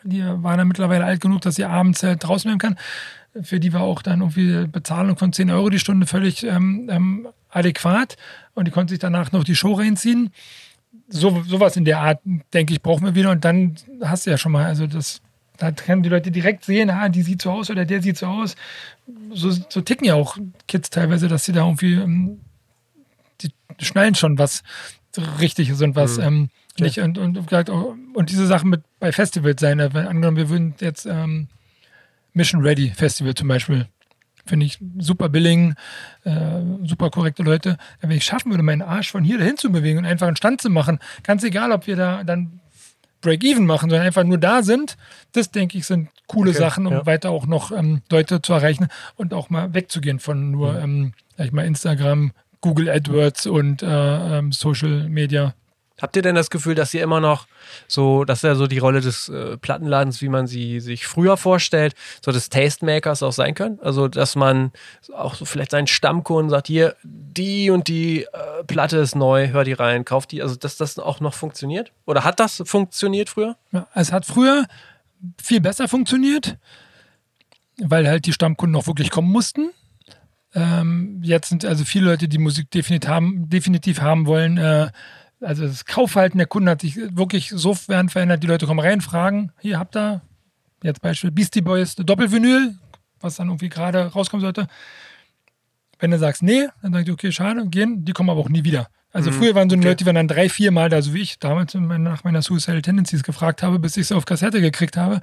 die 0.03 0.23
war 0.23 0.57
dann 0.57 0.67
mittlerweile 0.67 1.05
alt 1.05 1.21
genug, 1.21 1.41
dass 1.41 1.55
sie 1.55 1.65
abends 1.65 2.03
halt 2.03 2.23
draußen 2.23 2.49
bleiben 2.49 2.59
kann. 2.59 3.43
Für 3.43 3.59
die 3.59 3.73
war 3.73 3.81
auch 3.81 4.01
dann 4.01 4.21
irgendwie 4.21 4.67
Bezahlung 4.67 5.17
von 5.17 5.33
10 5.33 5.51
Euro 5.51 5.69
die 5.69 5.79
Stunde 5.79 6.07
völlig 6.07 6.43
ähm, 6.43 6.89
ähm, 6.91 7.27
adäquat. 7.49 8.17
Und 8.53 8.67
die 8.67 8.71
konnte 8.71 8.91
sich 8.91 8.99
danach 8.99 9.31
noch 9.31 9.43
die 9.43 9.55
Show 9.55 9.73
reinziehen. 9.73 10.31
So, 11.07 11.43
sowas 11.43 11.77
in 11.77 11.85
der 11.85 11.99
Art, 11.99 12.19
denke 12.53 12.73
ich, 12.73 12.81
brauchen 12.81 13.05
wir 13.05 13.15
wieder. 13.15 13.31
Und 13.31 13.45
dann 13.45 13.75
hast 14.01 14.25
du 14.25 14.31
ja 14.31 14.37
schon 14.37 14.51
mal, 14.51 14.65
also 14.65 14.87
das, 14.87 15.21
da 15.57 15.71
können 15.71 16.03
die 16.03 16.09
Leute 16.09 16.31
direkt 16.31 16.65
sehen, 16.65 16.89
ah, 16.89 17.09
die 17.09 17.21
sieht 17.21 17.41
so 17.41 17.51
aus 17.51 17.69
oder 17.69 17.85
der 17.85 18.01
sieht 18.01 18.17
so 18.17 18.27
aus. 18.27 18.55
So, 19.31 19.51
so 19.51 19.81
ticken 19.81 20.05
ja 20.05 20.15
auch 20.15 20.37
Kids 20.67 20.89
teilweise, 20.89 21.27
dass 21.27 21.45
sie 21.45 21.51
da 21.51 21.65
irgendwie, 21.65 21.93
ähm, 21.93 22.39
die 23.41 23.51
schnallen 23.79 24.15
schon, 24.15 24.37
was 24.37 24.63
richtig 25.39 25.69
ist 25.69 25.81
und 25.81 25.95
was 25.95 26.17
mhm. 26.17 26.23
ähm, 26.23 26.49
nicht. 26.79 26.97
Ja. 26.97 27.05
Und, 27.05 27.17
und, 27.17 27.53
und 28.13 28.29
diese 28.29 28.47
Sachen 28.47 28.69
mit 28.69 28.81
bei 28.99 29.11
Festivals 29.11 29.61
sein. 29.61 29.79
Wenn 29.79 30.07
angenommen, 30.07 30.37
wir 30.37 30.49
würden 30.49 30.75
jetzt 30.79 31.05
ähm, 31.05 31.47
Mission 32.33 32.61
Ready 32.61 32.89
Festival 32.89 33.33
zum 33.35 33.47
Beispiel. 33.47 33.87
Finde 34.45 34.65
ich 34.65 34.79
super 34.97 35.29
billing, 35.29 35.75
äh, 36.23 36.61
super 36.83 37.11
korrekte 37.11 37.43
Leute. 37.43 37.77
Wenn 38.01 38.11
ich 38.11 38.25
schaffen 38.25 38.51
würde, 38.51 38.63
meinen 38.63 38.81
Arsch 38.81 39.11
von 39.11 39.23
hier 39.23 39.37
dahin 39.37 39.57
zu 39.57 39.71
bewegen 39.71 39.99
und 39.99 40.05
einfach 40.05 40.27
einen 40.27 40.37
Stand 40.37 40.61
zu 40.61 40.69
machen, 40.69 40.99
ganz 41.23 41.43
egal, 41.43 41.71
ob 41.71 41.85
wir 41.85 41.95
da 41.95 42.23
dann 42.23 42.59
Break-Even 43.21 43.65
machen, 43.65 43.89
sondern 43.89 44.07
einfach 44.07 44.23
nur 44.23 44.37
da 44.37 44.63
sind, 44.63 44.97
das 45.33 45.51
denke 45.51 45.77
ich 45.77 45.85
sind 45.85 46.09
coole 46.27 46.51
okay, 46.51 46.59
Sachen, 46.59 46.87
um 46.87 46.93
ja. 46.93 47.05
weiter 47.05 47.31
auch 47.31 47.47
noch 47.47 47.71
ähm, 47.71 48.01
Leute 48.09 48.41
zu 48.41 48.53
erreichen 48.53 48.87
und 49.15 49.33
auch 49.33 49.49
mal 49.49 49.73
wegzugehen 49.73 50.19
von 50.19 50.51
nur, 50.51 50.73
mhm. 50.73 50.83
ähm, 50.83 51.13
sag 51.37 51.47
ich 51.47 51.51
mal, 51.51 51.65
Instagram, 51.65 52.31
Google 52.61 52.89
AdWords 52.89 53.45
und 53.47 53.83
äh, 53.83 54.37
ähm, 54.37 54.51
Social 54.51 55.09
Media. 55.09 55.53
Habt 56.01 56.15
ihr 56.15 56.21
denn 56.21 56.35
das 56.35 56.49
Gefühl, 56.49 56.75
dass 56.75 56.93
ihr 56.93 57.03
immer 57.03 57.19
noch 57.19 57.47
so, 57.87 58.23
das 58.23 58.39
ist 58.39 58.43
ja 58.43 58.55
so 58.55 58.67
die 58.67 58.77
Rolle 58.77 59.01
des 59.01 59.29
äh, 59.29 59.57
Plattenladens, 59.57 60.21
wie 60.21 60.29
man 60.29 60.47
sie 60.47 60.79
sich 60.79 61.07
früher 61.07 61.37
vorstellt, 61.37 61.93
so 62.23 62.31
des 62.31 62.49
Tastemakers 62.49 63.23
auch 63.23 63.33
sein 63.33 63.53
können? 63.53 63.79
Also, 63.81 64.07
dass 64.07 64.35
man 64.35 64.71
auch 65.13 65.35
so 65.35 65.45
vielleicht 65.45 65.71
seinen 65.71 65.87
Stammkunden 65.87 66.49
sagt, 66.49 66.67
hier, 66.67 66.95
die 67.03 67.69
und 67.69 67.87
die 67.87 68.23
äh, 68.23 68.63
Platte 68.65 68.97
ist 68.97 69.15
neu, 69.15 69.49
hör 69.49 69.63
die 69.63 69.73
rein, 69.73 70.05
kauf 70.05 70.25
die. 70.25 70.41
Also, 70.41 70.55
dass 70.55 70.77
das 70.77 70.97
auch 70.99 71.19
noch 71.19 71.33
funktioniert? 71.33 71.91
Oder 72.05 72.23
hat 72.23 72.39
das 72.39 72.63
funktioniert 72.65 73.29
früher? 73.29 73.55
Ja, 73.71 73.87
es 73.93 74.11
hat 74.11 74.25
früher 74.25 74.65
viel 75.41 75.59
besser 75.59 75.87
funktioniert, 75.87 76.57
weil 77.77 78.07
halt 78.07 78.25
die 78.25 78.33
Stammkunden 78.33 78.73
noch 78.73 78.87
wirklich 78.87 79.11
kommen 79.11 79.31
mussten. 79.31 79.71
Ähm, 80.55 81.19
jetzt 81.23 81.49
sind 81.49 81.63
also 81.65 81.85
viele 81.85 82.05
Leute, 82.05 82.27
die 82.27 82.39
Musik 82.39 82.71
definitiv 82.71 83.09
haben, 83.09 83.49
definitiv 83.49 84.01
haben 84.01 84.25
wollen, 84.25 84.57
äh, 84.57 84.89
also 85.41 85.65
das 85.65 85.85
Kaufverhalten 85.85 86.37
der 86.37 86.47
Kunden 86.47 86.69
hat 86.69 86.81
sich 86.81 86.95
wirklich 86.95 87.49
so 87.49 87.73
verändert. 87.73 88.43
Die 88.43 88.47
Leute 88.47 88.65
kommen 88.65 88.79
rein, 88.79 89.01
fragen, 89.01 89.51
hier 89.59 89.79
habt 89.79 89.95
ihr, 89.95 90.21
jetzt 90.83 91.01
Beispiel 91.01 91.31
Beastie 91.31 91.61
Boys 91.61 91.95
Doppelvinyl, 91.95 92.75
was 93.19 93.35
dann 93.35 93.47
irgendwie 93.47 93.69
gerade 93.69 94.07
rauskommen 94.07 94.41
sollte. 94.41 94.67
Wenn 95.99 96.11
du 96.11 96.19
sagst, 96.19 96.43
nee, 96.43 96.67
dann 96.81 96.93
sagst 96.93 97.09
du, 97.09 97.13
okay, 97.13 97.31
schade, 97.31 97.67
gehen, 97.67 98.05
die 98.05 98.13
kommen 98.13 98.29
aber 98.29 98.39
auch 98.39 98.49
nie 98.49 98.63
wieder. 98.63 98.89
Also 99.11 99.31
mhm. 99.31 99.35
früher 99.35 99.55
waren 99.55 99.69
so 99.69 99.75
okay. 99.75 99.85
Leute, 99.85 99.97
die 99.97 100.05
waren 100.05 100.15
dann 100.15 100.27
drei, 100.27 100.49
vier 100.49 100.71
Mal 100.71 100.89
da, 100.89 101.01
so 101.01 101.13
wie 101.13 101.21
ich 101.21 101.39
damals 101.39 101.73
nach 101.73 102.23
meiner 102.23 102.41
Suicidal 102.41 102.81
Tendencies 102.81 103.23
gefragt 103.23 103.63
habe, 103.63 103.79
bis 103.79 103.97
ich 103.97 104.03
es 104.03 104.11
auf 104.11 104.25
Kassette 104.25 104.61
gekriegt 104.61 104.97
habe. 104.97 105.19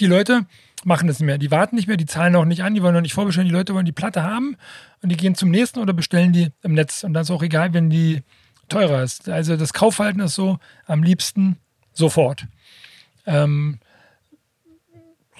Die 0.00 0.06
Leute 0.06 0.46
machen 0.84 1.06
das 1.06 1.20
nicht 1.20 1.26
mehr. 1.26 1.38
Die 1.38 1.50
warten 1.50 1.76
nicht 1.76 1.86
mehr, 1.86 1.98
die 1.98 2.06
zahlen 2.06 2.34
auch 2.34 2.44
nicht 2.44 2.62
an, 2.62 2.74
die 2.74 2.82
wollen 2.82 2.94
noch 2.94 3.02
nicht 3.02 3.14
vorbestellen. 3.14 3.48
Die 3.48 3.54
Leute 3.54 3.74
wollen 3.74 3.84
die 3.84 3.92
Platte 3.92 4.22
haben 4.22 4.56
und 5.02 5.10
die 5.10 5.16
gehen 5.16 5.34
zum 5.34 5.50
nächsten 5.50 5.80
oder 5.80 5.92
bestellen 5.92 6.32
die 6.32 6.48
im 6.62 6.72
Netz. 6.72 7.04
Und 7.04 7.12
das 7.12 7.28
ist 7.28 7.30
auch 7.30 7.42
egal, 7.42 7.74
wenn 7.74 7.90
die 7.90 8.22
teurer 8.68 9.02
ist. 9.02 9.28
Also 9.28 9.56
das 9.56 9.72
Kaufverhalten 9.72 10.20
ist 10.20 10.34
so 10.34 10.58
am 10.86 11.02
liebsten 11.02 11.56
sofort. 11.92 12.46
Ähm, 13.26 13.78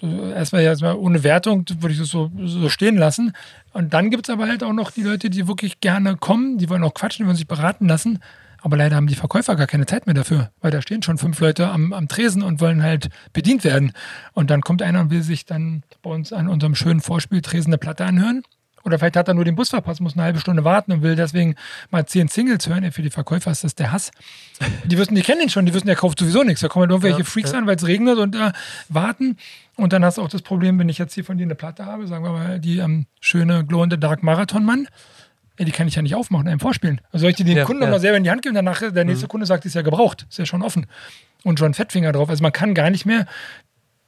erstmal, 0.02 0.62
erstmal 0.62 0.96
ohne 0.96 1.22
Wertung 1.22 1.64
würde 1.80 1.92
ich 1.92 1.98
das 1.98 2.08
so, 2.08 2.30
so 2.44 2.68
stehen 2.68 2.96
lassen. 2.96 3.32
Und 3.72 3.94
dann 3.94 4.10
gibt 4.10 4.28
es 4.28 4.32
aber 4.32 4.46
halt 4.46 4.62
auch 4.62 4.72
noch 4.72 4.90
die 4.90 5.02
Leute, 5.02 5.30
die 5.30 5.48
wirklich 5.48 5.80
gerne 5.80 6.16
kommen, 6.16 6.58
die 6.58 6.68
wollen 6.68 6.82
auch 6.84 6.94
quatschen, 6.94 7.24
die 7.24 7.26
wollen 7.26 7.36
sich 7.36 7.48
beraten 7.48 7.86
lassen. 7.86 8.20
Aber 8.62 8.76
leider 8.76 8.96
haben 8.96 9.06
die 9.06 9.14
Verkäufer 9.14 9.54
gar 9.54 9.66
keine 9.66 9.86
Zeit 9.86 10.06
mehr 10.06 10.14
dafür, 10.14 10.50
weil 10.60 10.72
da 10.72 10.82
stehen 10.82 11.02
schon 11.02 11.18
fünf 11.18 11.38
Leute 11.40 11.68
am, 11.68 11.92
am 11.92 12.08
Tresen 12.08 12.42
und 12.42 12.60
wollen 12.60 12.82
halt 12.82 13.10
bedient 13.32 13.62
werden. 13.64 13.92
Und 14.32 14.50
dann 14.50 14.62
kommt 14.62 14.82
einer 14.82 15.02
und 15.02 15.10
will 15.10 15.22
sich 15.22 15.44
dann 15.44 15.82
bei 16.02 16.10
uns 16.10 16.32
an 16.32 16.48
unserem 16.48 16.74
schönen 16.74 17.00
Vorspieltresen 17.00 17.72
eine 17.72 17.78
Platte 17.78 18.04
anhören. 18.04 18.42
Oder 18.86 19.00
vielleicht 19.00 19.16
hat 19.16 19.26
er 19.26 19.34
nur 19.34 19.44
den 19.44 19.56
Bus 19.56 19.70
verpasst, 19.70 20.00
muss 20.00 20.14
eine 20.14 20.22
halbe 20.22 20.38
Stunde 20.38 20.62
warten 20.62 20.92
und 20.92 21.02
will 21.02 21.16
deswegen 21.16 21.56
mal 21.90 22.06
zehn 22.06 22.28
Singles 22.28 22.68
hören. 22.68 22.92
Für 22.92 23.02
die 23.02 23.10
Verkäufer 23.10 23.50
ist 23.50 23.64
das 23.64 23.74
der 23.74 23.90
Hass. 23.90 24.12
Die 24.84 24.96
wissen, 24.96 25.16
die 25.16 25.22
kennen 25.22 25.40
ihn 25.40 25.50
schon, 25.50 25.66
die 25.66 25.74
wissen, 25.74 25.88
der 25.88 25.96
kauft 25.96 26.20
sowieso 26.20 26.44
nichts. 26.44 26.60
Da 26.60 26.68
kommen 26.68 26.82
halt 26.82 26.92
irgendwelche 26.92 27.18
ja, 27.18 27.24
Freaks 27.24 27.50
ja. 27.50 27.58
an, 27.58 27.66
weil 27.66 27.74
es 27.74 27.84
regnet 27.84 28.16
und 28.18 28.36
äh, 28.36 28.52
warten. 28.88 29.38
Und 29.74 29.92
dann 29.92 30.04
hast 30.04 30.18
du 30.18 30.22
auch 30.22 30.28
das 30.28 30.42
Problem, 30.42 30.78
wenn 30.78 30.88
ich 30.88 30.98
jetzt 30.98 31.14
hier 31.14 31.24
von 31.24 31.36
dir 31.36 31.42
eine 31.42 31.56
Platte 31.56 31.84
habe, 31.84 32.06
sagen 32.06 32.22
wir 32.22 32.30
mal, 32.30 32.60
die 32.60 32.78
ähm, 32.78 33.06
schöne 33.20 33.64
Glow 33.64 33.82
in 33.82 33.90
the 33.90 33.98
Dark 33.98 34.22
Marathon 34.22 34.64
Mann. 34.64 34.86
Ja, 35.58 35.64
die 35.64 35.72
kann 35.72 35.88
ich 35.88 35.96
ja 35.96 36.02
nicht 36.02 36.14
aufmachen, 36.14 36.46
einem 36.46 36.60
vorspielen. 36.60 37.00
Also 37.10 37.22
soll 37.22 37.30
ich 37.30 37.36
die 37.36 37.42
den 37.42 37.56
ja, 37.56 37.64
Kunden 37.64 37.82
ja. 37.82 37.88
nochmal 37.88 38.00
selber 38.00 38.18
in 38.18 38.22
die 38.22 38.30
Hand 38.30 38.42
geben, 38.42 38.54
danach 38.54 38.78
der 38.78 39.04
nächste 39.04 39.26
mhm. 39.26 39.30
Kunde 39.30 39.46
sagt, 39.46 39.64
die 39.64 39.68
ist 39.68 39.74
ja 39.74 39.82
gebraucht, 39.82 40.26
ist 40.30 40.38
ja 40.38 40.46
schon 40.46 40.62
offen. 40.62 40.86
Und 41.42 41.58
schon 41.58 41.74
Fettfinger 41.74 42.12
drauf. 42.12 42.28
Also 42.28 42.42
man 42.42 42.52
kann 42.52 42.74
gar 42.74 42.90
nicht 42.90 43.04
mehr 43.04 43.26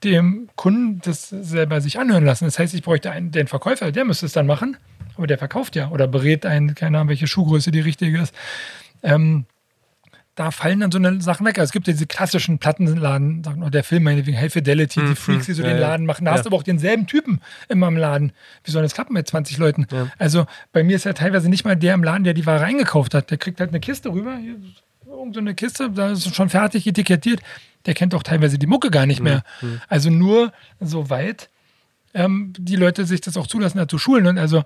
dem 0.05 0.49
Kunden 0.57 1.01
das 1.05 1.29
selber 1.29 1.81
sich 1.81 1.99
anhören 1.99 2.25
lassen. 2.25 2.45
Das 2.45 2.59
heißt, 2.59 2.75
ich 2.75 2.83
bräuchte 2.83 3.11
einen, 3.11 3.31
den 3.31 3.47
Verkäufer, 3.47 3.91
der 3.93 4.05
müsste 4.05 4.27
es 4.27 4.33
dann 4.33 4.47
machen, 4.47 4.77
aber 5.17 5.27
der 5.27 5.39
verkauft 5.39 5.77
ja 5.77 5.91
oder 5.91 6.07
berät 6.07 6.47
einen, 6.47 6.75
keine 6.75 6.99
Ahnung, 6.99 7.09
welche 7.09 7.27
Schuhgröße 7.27 7.71
die 7.71 7.81
richtige 7.81 8.19
ist. 8.19 8.35
Ähm, 9.03 9.47
da 10.37 10.53
fallen 10.53 10.79
dann 10.79 10.93
so 10.93 10.99
eine 10.99 11.21
Sachen 11.21 11.45
weg. 11.47 11.59
Also 11.59 11.71
es 11.71 11.73
gibt 11.73 11.89
ja 11.89 11.93
diese 11.93 12.07
klassischen 12.07 12.59
Plattenladen, 12.59 13.43
der 13.73 13.83
Film 13.83 14.05
meinetwegen 14.05 14.39
High 14.39 14.53
Fidelity, 14.53 15.01
die 15.01 15.07
mhm. 15.07 15.17
Freaks, 15.17 15.47
die 15.47 15.53
so 15.53 15.65
ja, 15.65 15.71
den 15.71 15.79
Laden 15.79 16.07
machen. 16.07 16.25
Da 16.25 16.31
ja. 16.31 16.37
hast 16.37 16.45
du 16.45 16.51
aber 16.51 16.57
auch 16.57 16.63
denselben 16.63 17.09
Typen 17.09 17.41
immer 17.69 17.89
im 17.89 17.97
Laden. 17.97 18.33
Wie 18.63 18.71
soll 18.71 18.83
das 18.83 18.95
klappen 18.95 19.15
mit 19.15 19.27
20 19.27 19.59
Leuten? 19.59 19.89
Ja. 19.91 20.07
Also 20.17 20.47
bei 20.73 20.85
mir 20.85 20.95
ist 20.95 21.05
ja 21.05 21.13
teilweise 21.13 21.49
nicht 21.49 21.65
mal 21.65 21.75
der 21.75 21.95
im 21.95 22.05
Laden, 22.05 22.23
der 22.23 22.35
die 22.35 22.47
Ware 22.47 22.65
eingekauft 22.65 23.15
hat. 23.15 23.33
Der 23.33 23.39
kriegt 23.39 23.59
halt 23.59 23.71
eine 23.71 23.81
Kiste 23.81 24.11
rüber, 24.11 24.37
hier, 24.37 24.55
irgend 25.07 25.35
so 25.35 25.41
eine 25.41 25.55
Kiste, 25.55 25.91
da 25.91 26.13
ist 26.13 26.33
schon 26.33 26.51
fertig 26.51 26.87
etikettiert 26.87 27.41
der 27.89 27.95
kennt 27.95 28.15
auch 28.15 28.23
teilweise 28.23 28.59
die 28.59 28.67
Mucke 28.67 28.91
gar 28.91 29.07
nicht 29.07 29.21
mehr. 29.21 29.43
Mhm. 29.63 29.81
Also 29.89 30.11
nur 30.11 30.53
so 30.79 31.09
weit 31.09 31.49
ähm, 32.13 32.53
die 32.59 32.77
Leute 32.77 33.07
sich 33.07 33.23
das 33.23 33.39
auch 33.39 33.47
zulassen, 33.47 33.79
da 33.79 33.89
zu 33.89 33.97
schulen. 33.97 34.27
Und 34.27 34.37
also 34.37 34.63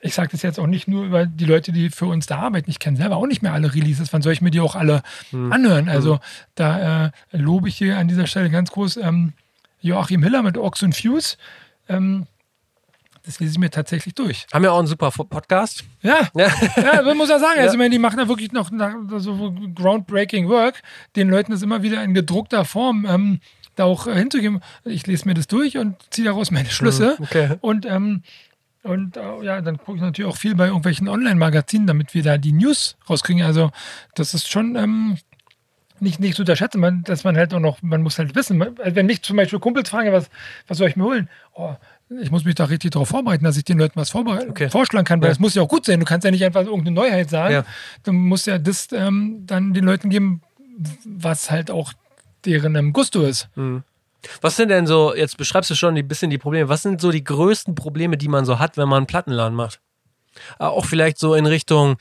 ich 0.00 0.14
sage 0.14 0.30
das 0.32 0.42
jetzt 0.42 0.58
auch 0.58 0.66
nicht 0.66 0.88
nur 0.88 1.04
über 1.04 1.26
die 1.26 1.44
Leute, 1.44 1.70
die 1.70 1.90
für 1.90 2.06
uns 2.06 2.26
da 2.26 2.38
arbeiten. 2.38 2.68
Ich 2.68 2.80
kenne 2.80 2.96
selber 2.96 3.16
auch 3.16 3.26
nicht 3.28 3.40
mehr 3.40 3.52
alle 3.52 3.72
Releases. 3.72 4.12
Wann 4.12 4.20
soll 4.20 4.32
ich 4.32 4.40
mir 4.40 4.50
die 4.50 4.58
auch 4.58 4.74
alle 4.74 5.04
mhm. 5.30 5.52
anhören? 5.52 5.88
Also 5.88 6.14
mhm. 6.14 6.20
da 6.56 7.06
äh, 7.06 7.10
lobe 7.30 7.68
ich 7.68 7.76
hier 7.76 7.98
an 7.98 8.08
dieser 8.08 8.26
Stelle 8.26 8.50
ganz 8.50 8.72
groß 8.72 8.96
ähm, 8.96 9.34
Joachim 9.80 10.24
Hiller 10.24 10.42
mit 10.42 10.58
Ox 10.58 10.82
und 10.82 10.96
Fuse. 10.96 11.36
Ähm, 11.88 12.26
das 13.26 13.40
lese 13.40 13.52
ich 13.52 13.58
mir 13.58 13.70
tatsächlich 13.70 14.14
durch. 14.14 14.46
Haben 14.52 14.64
ja 14.64 14.70
auch 14.70 14.78
einen 14.78 14.86
super 14.86 15.10
Podcast. 15.10 15.84
Ja, 16.00 16.28
ja, 16.34 16.48
ja 16.76 17.02
man 17.02 17.16
muss 17.16 17.28
ja 17.28 17.38
sagen. 17.38 17.60
Also, 17.66 17.80
ja. 17.80 17.88
die 17.88 17.98
machen 17.98 18.18
da 18.18 18.28
wirklich 18.28 18.52
noch 18.52 18.70
so 19.18 19.54
groundbreaking 19.74 20.48
Work, 20.48 20.82
den 21.16 21.28
Leuten 21.28 21.50
das 21.50 21.62
immer 21.62 21.82
wieder 21.82 22.02
in 22.04 22.14
gedruckter 22.14 22.64
Form 22.64 23.06
ähm, 23.08 23.40
da 23.74 23.84
auch 23.84 24.06
äh, 24.06 24.14
hinzugeben. 24.14 24.60
Ich 24.84 25.06
lese 25.06 25.26
mir 25.26 25.34
das 25.34 25.46
durch 25.48 25.78
und 25.78 25.96
ziehe 26.10 26.26
daraus 26.26 26.50
meine 26.50 26.70
Schlüsse. 26.70 27.16
Mhm, 27.18 27.24
okay. 27.24 27.56
Und, 27.60 27.86
ähm, 27.86 28.22
und 28.82 29.16
äh, 29.16 29.42
ja, 29.42 29.60
dann 29.60 29.78
gucke 29.78 29.96
ich 29.96 30.02
natürlich 30.02 30.30
auch 30.30 30.36
viel 30.36 30.54
bei 30.54 30.66
irgendwelchen 30.66 31.08
Online-Magazinen, 31.08 31.86
damit 31.86 32.14
wir 32.14 32.22
da 32.22 32.38
die 32.38 32.52
News 32.52 32.96
rauskriegen. 33.08 33.42
Also, 33.42 33.70
das 34.14 34.34
ist 34.34 34.50
schon. 34.50 34.76
Ähm, 34.76 35.18
nicht, 35.98 36.20
nicht 36.20 36.36
zu 36.36 36.42
unterschätzen, 36.42 36.78
man, 36.78 37.04
dass 37.04 37.24
man 37.24 37.38
halt 37.38 37.54
auch 37.54 37.58
noch, 37.58 37.80
man 37.80 38.02
muss 38.02 38.18
halt 38.18 38.34
wissen, 38.34 38.60
also 38.60 38.96
wenn 38.96 39.06
mich 39.06 39.22
zum 39.22 39.38
Beispiel 39.38 39.58
Kumpels 39.58 39.88
fragen, 39.88 40.12
was, 40.12 40.28
was 40.66 40.76
soll 40.76 40.88
ich 40.88 40.96
mir 40.96 41.04
holen? 41.04 41.30
Oh, 41.54 41.74
ich 42.08 42.30
muss 42.30 42.44
mich 42.44 42.54
da 42.54 42.64
richtig 42.64 42.92
darauf 42.92 43.08
vorbereiten, 43.08 43.44
dass 43.44 43.56
ich 43.56 43.64
den 43.64 43.78
Leuten 43.78 43.98
was 43.98 44.14
okay. 44.14 44.70
vorschlagen 44.70 45.04
kann, 45.04 45.20
weil 45.20 45.30
es 45.30 45.38
ja. 45.38 45.42
muss 45.42 45.54
ja 45.54 45.62
auch 45.62 45.68
gut 45.68 45.84
sein. 45.84 45.98
Du 45.98 46.06
kannst 46.06 46.24
ja 46.24 46.30
nicht 46.30 46.44
einfach 46.44 46.62
irgendeine 46.62 46.92
Neuheit 46.92 47.30
sagen. 47.30 47.54
Ja. 47.54 47.64
Du 48.04 48.12
musst 48.12 48.46
ja 48.46 48.58
das 48.58 48.88
ähm, 48.92 49.42
dann 49.46 49.74
den 49.74 49.84
Leuten 49.84 50.08
geben, 50.08 50.40
was 51.04 51.50
halt 51.50 51.70
auch 51.70 51.92
deren 52.44 52.76
ähm, 52.76 52.92
Gusto 52.92 53.22
ist. 53.22 53.48
Mhm. 53.56 53.82
Was 54.40 54.56
sind 54.56 54.70
denn 54.70 54.86
so, 54.86 55.14
jetzt 55.14 55.36
beschreibst 55.36 55.70
du 55.70 55.74
schon 55.74 55.96
ein 55.96 56.08
bisschen 56.08 56.30
die 56.30 56.38
Probleme, 56.38 56.68
was 56.68 56.82
sind 56.82 57.00
so 57.00 57.10
die 57.10 57.22
größten 57.24 57.74
Probleme, 57.74 58.16
die 58.16 58.28
man 58.28 58.44
so 58.44 58.58
hat, 58.58 58.76
wenn 58.76 58.88
man 58.88 58.98
einen 58.98 59.06
Plattenladen 59.06 59.56
macht? 59.56 59.80
Ah, 60.58 60.68
auch 60.68 60.84
vielleicht 60.84 61.18
so 61.18 61.34
in 61.34 61.46
Richtung 61.46 61.96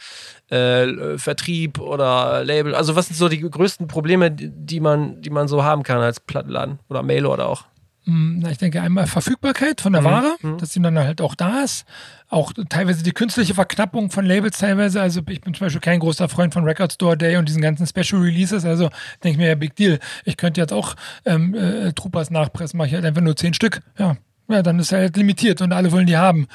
äh, 0.50 1.18
Vertrieb 1.18 1.80
oder 1.80 2.44
Label. 2.44 2.76
Also 2.76 2.96
was 2.96 3.08
sind 3.08 3.16
so 3.16 3.30
die 3.30 3.40
größten 3.40 3.88
Probleme, 3.88 4.30
die 4.32 4.80
man, 4.80 5.22
die 5.22 5.30
man 5.30 5.48
so 5.48 5.64
haben 5.64 5.84
kann 5.84 6.02
als 6.02 6.20
Plattenladen 6.20 6.80
oder 6.90 7.02
Mail 7.02 7.26
oder 7.26 7.48
auch? 7.48 7.66
Hm, 8.06 8.46
ich 8.52 8.60
denke 8.60 8.82
einmal 8.82 9.08
Verfügbarkeit 9.08 9.82
von 9.82 9.94
der 9.94 10.02
mhm. 10.02 10.06
Ware, 10.06 10.36
mhm. 10.42 10.58
dass 10.60 10.74
sie 10.74 10.82
dann 10.82 10.98
halt 10.98 11.22
auch 11.22 11.36
da 11.36 11.64
ist. 11.64 11.86
Auch 12.30 12.54
teilweise 12.70 13.04
die 13.04 13.12
künstliche 13.12 13.54
Verknappung 13.54 14.12
von 14.12 14.26
Labels 14.26 14.60
teilweise. 14.60 15.02
Also 15.02 15.22
ich 15.28 15.42
bin 15.42 15.54
zum 15.54 15.66
Beispiel 15.66 15.82
kein 15.82 16.00
großer 16.00 16.30
Freund 16.30 16.54
von 16.54 16.64
Record 16.64 16.94
Store 16.94 17.18
Day 17.18 17.38
und 17.38 17.48
diesen 17.48 17.62
ganzen 17.62 17.88
Special 17.88 18.22
Releases. 18.22 18.66
Also 18.66 18.90
denke 19.24 19.30
ich 19.30 19.38
mir, 19.38 19.48
ja, 19.48 19.56
Big 19.56 19.76
Deal. 19.76 20.00
Ich 20.24 20.38
könnte 20.38 20.62
jetzt 20.62 20.74
auch 20.74 20.96
ähm, 21.26 21.56
äh, 21.56 21.94
Troopers 21.94 22.30
nachpressen, 22.30 22.78
mache 22.78 22.90
ich 22.90 22.94
halt 22.94 23.06
einfach 23.06 23.22
nur 23.22 23.36
zehn 23.36 23.54
Stück. 23.54 23.82
Ja, 23.98 24.18
ja, 24.48 24.62
dann 24.62 24.78
ist 24.78 24.92
er 24.92 25.00
halt 25.00 25.18
limitiert 25.18 25.62
und 25.62 25.74
alle 25.74 25.92
wollen 25.92 26.06
die 26.06 26.18
haben. 26.18 26.48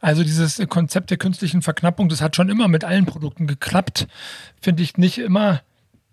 Also 0.00 0.24
dieses 0.24 0.60
Konzept 0.68 1.10
der 1.10 1.18
künstlichen 1.18 1.62
Verknappung, 1.62 2.08
das 2.08 2.20
hat 2.20 2.34
schon 2.34 2.48
immer 2.48 2.66
mit 2.66 2.82
allen 2.82 3.06
Produkten 3.06 3.46
geklappt. 3.46 4.08
Finde 4.60 4.82
ich 4.82 4.96
nicht 4.96 5.18
immer 5.18 5.60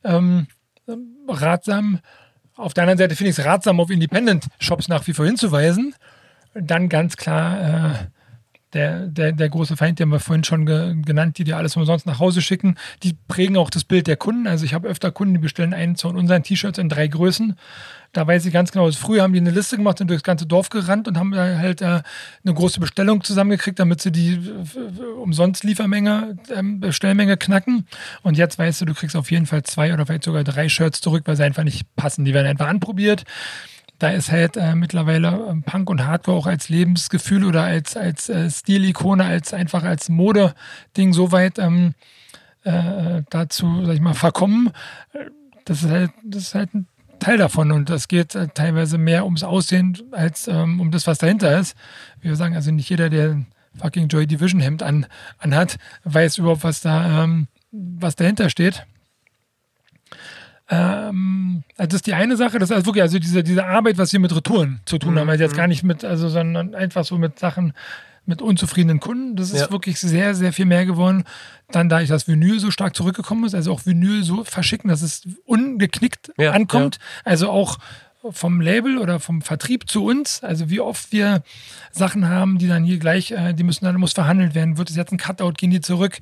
ähm, 0.03 0.47
ratsam. 1.27 1.99
Auf 2.63 2.73
der 2.73 2.83
anderen 2.83 2.97
Seite 2.97 3.17
finde 3.17 3.31
ich 3.31 3.37
es 3.37 3.43
ratsam, 3.43 3.81
auf 3.81 3.89
Independent-Shops 3.89 4.87
nach 4.87 5.05
wie 5.05 5.13
vor 5.13 5.25
hinzuweisen. 5.25 5.93
Dann 6.53 6.87
ganz 6.87 7.17
klar 7.17 7.59
äh, 7.59 7.93
der, 8.73 9.07
der, 9.07 9.31
der 9.31 9.49
große 9.49 9.77
Feind, 9.77 9.99
den 9.99 10.09
wir 10.09 10.19
vorhin 10.19 10.43
schon 10.43 10.65
ge 10.65 10.95
genannt, 11.05 11.37
die 11.37 11.43
dir 11.43 11.57
alles 11.57 11.75
umsonst 11.75 12.05
nach 12.05 12.19
Hause 12.19 12.41
schicken, 12.41 12.75
die 13.03 13.15
prägen 13.27 13.57
auch 13.57 13.69
das 13.69 13.83
Bild 13.83 14.07
der 14.07 14.17
Kunden. 14.17 14.47
Also 14.47 14.65
ich 14.65 14.73
habe 14.73 14.87
öfter 14.87 15.11
Kunden, 15.11 15.35
die 15.35 15.39
bestellen 15.39 15.73
einen 15.73 15.95
von 15.95 16.17
unseren 16.17 16.43
T-Shirts 16.43 16.79
in 16.79 16.89
drei 16.89 17.07
Größen. 17.07 17.55
Da 18.11 18.27
weiß 18.27 18.45
ich 18.45 18.53
ganz 18.53 18.71
genau, 18.71 18.91
früher 18.91 19.23
haben 19.23 19.33
die 19.33 19.39
eine 19.39 19.49
Liste 19.49 19.75
gemacht 19.75 19.99
und 19.99 20.07
durchs 20.07 20.23
ganze 20.23 20.45
Dorf 20.45 20.69
gerannt 20.69 21.07
und 21.07 21.17
haben 21.17 21.35
halt 21.35 21.81
äh, 21.81 21.85
eine 22.45 22.53
große 22.53 22.79
Bestellung 22.79 23.23
zusammengekriegt, 23.23 23.79
damit 23.79 24.01
sie 24.01 24.11
die 24.11 24.33
äh, 24.33 25.03
umsonst 25.19 25.63
Liefermenge, 25.63 26.37
äh, 26.49 26.61
Bestellmenge 26.63 27.37
knacken. 27.37 27.87
Und 28.21 28.37
jetzt 28.37 28.59
weißt 28.59 28.81
du, 28.81 28.85
du 28.85 28.93
kriegst 28.93 29.15
auf 29.15 29.31
jeden 29.31 29.47
Fall 29.47 29.63
zwei 29.63 29.93
oder 29.93 30.05
vielleicht 30.05 30.25
sogar 30.25 30.43
drei 30.43 30.69
Shirts 30.69 31.01
zurück, 31.01 31.23
weil 31.25 31.35
sie 31.35 31.43
einfach 31.43 31.63
nicht 31.63 31.95
passen. 31.95 32.23
Die 32.23 32.35
werden 32.35 32.47
einfach 32.47 32.67
anprobiert 32.67 33.23
da 33.99 34.09
ist 34.09 34.31
halt 34.31 34.57
äh, 34.57 34.75
mittlerweile 34.75 35.47
ähm, 35.49 35.63
Punk 35.63 35.89
und 35.89 36.05
Hardcore 36.05 36.37
auch 36.37 36.47
als 36.47 36.69
Lebensgefühl 36.69 37.45
oder 37.45 37.63
als, 37.63 37.95
als 37.95 38.29
äh, 38.29 38.49
Stilikone, 38.49 39.23
als 39.23 39.53
einfach 39.53 39.83
als 39.83 40.09
Mode-Ding 40.09 41.13
so 41.13 41.31
weit 41.31 41.59
ähm, 41.59 41.93
äh, 42.63 43.23
dazu, 43.29 43.85
sag 43.85 43.95
ich 43.95 44.01
mal, 44.01 44.13
verkommen. 44.13 44.71
Das 45.65 45.83
ist 45.83 45.89
halt, 45.89 46.11
das 46.23 46.43
ist 46.43 46.55
halt 46.55 46.73
ein 46.73 46.87
Teil 47.19 47.37
davon 47.37 47.71
und 47.71 47.89
das 47.89 48.07
geht 48.07 48.35
äh, 48.35 48.47
teilweise 48.53 48.97
mehr 48.97 49.25
ums 49.25 49.43
Aussehen 49.43 49.97
als 50.11 50.47
ähm, 50.47 50.81
um 50.81 50.91
das, 50.91 51.07
was 51.07 51.19
dahinter 51.19 51.57
ist. 51.57 51.75
Wie 52.21 52.29
wir 52.29 52.35
sagen, 52.35 52.55
also 52.55 52.71
nicht 52.71 52.89
jeder, 52.89 53.09
der 53.09 53.41
fucking 53.77 54.07
Joy 54.07 54.27
Division 54.27 54.61
Hemd 54.61 54.83
an, 54.83 55.05
anhat, 55.37 55.77
weiß 56.03 56.37
überhaupt, 56.37 56.63
was 56.63 56.81
da, 56.81 57.23
ähm, 57.23 57.47
was 57.71 58.15
dahinter 58.15 58.49
steht. 58.49 58.85
Ähm, 60.73 61.63
also 61.77 61.87
das 61.87 61.95
ist 61.95 62.07
die 62.07 62.13
eine 62.13 62.35
Sache, 62.35 62.59
das 62.59 62.69
ist 62.69 62.75
also 62.75 62.85
wirklich 62.87 63.03
also 63.03 63.19
diese, 63.19 63.43
diese 63.43 63.65
Arbeit, 63.65 63.97
was 63.97 64.11
wir 64.13 64.19
mit 64.19 64.35
Retouren 64.35 64.81
zu 64.85 64.97
tun 64.97 65.13
mhm. 65.13 65.19
haben, 65.19 65.29
also 65.29 65.43
jetzt 65.43 65.55
gar 65.55 65.67
nicht 65.67 65.83
mit, 65.83 66.03
also 66.03 66.29
sondern 66.29 66.73
einfach 66.75 67.05
so 67.05 67.17
mit 67.17 67.39
Sachen, 67.39 67.73
mit 68.25 68.41
unzufriedenen 68.41 68.99
Kunden. 68.99 69.35
Das 69.35 69.51
ist 69.51 69.61
ja. 69.61 69.71
wirklich 69.71 69.99
sehr, 69.99 70.33
sehr 70.33 70.53
viel 70.53 70.65
mehr 70.65 70.85
geworden. 70.85 71.25
Dann, 71.71 71.89
da 71.89 72.01
ich 72.01 72.09
das 72.09 72.27
Vinyl 72.27 72.59
so 72.59 72.71
stark 72.71 72.95
zurückgekommen 72.95 73.43
ist, 73.43 73.53
also 73.53 73.71
auch 73.73 73.85
Vinyl 73.85 74.23
so 74.23 74.43
verschicken, 74.43 74.89
dass 74.89 75.01
es 75.01 75.27
ungeknickt 75.45 76.31
ja, 76.37 76.51
ankommt. 76.51 76.99
Ja. 76.99 77.31
Also 77.31 77.49
auch 77.49 77.79
vom 78.31 78.61
Label 78.61 78.97
oder 78.97 79.19
vom 79.19 79.41
Vertrieb 79.41 79.89
zu 79.89 80.05
uns, 80.05 80.41
also 80.43 80.69
wie 80.69 80.79
oft 80.79 81.11
wir 81.11 81.43
Sachen 81.91 82.29
haben, 82.29 82.57
die 82.57 82.69
dann 82.69 82.85
hier 82.85 82.97
gleich, 82.97 83.31
äh, 83.31 83.53
die 83.53 83.63
müssen 83.63 83.83
dann 83.83 83.99
muss 83.99 84.13
verhandelt 84.13 84.55
werden. 84.55 84.77
Wird 84.77 84.89
es 84.89 84.95
jetzt 84.95 85.11
ein 85.11 85.17
Cutout, 85.17 85.53
gehen 85.57 85.71
die 85.71 85.81
zurück? 85.81 86.19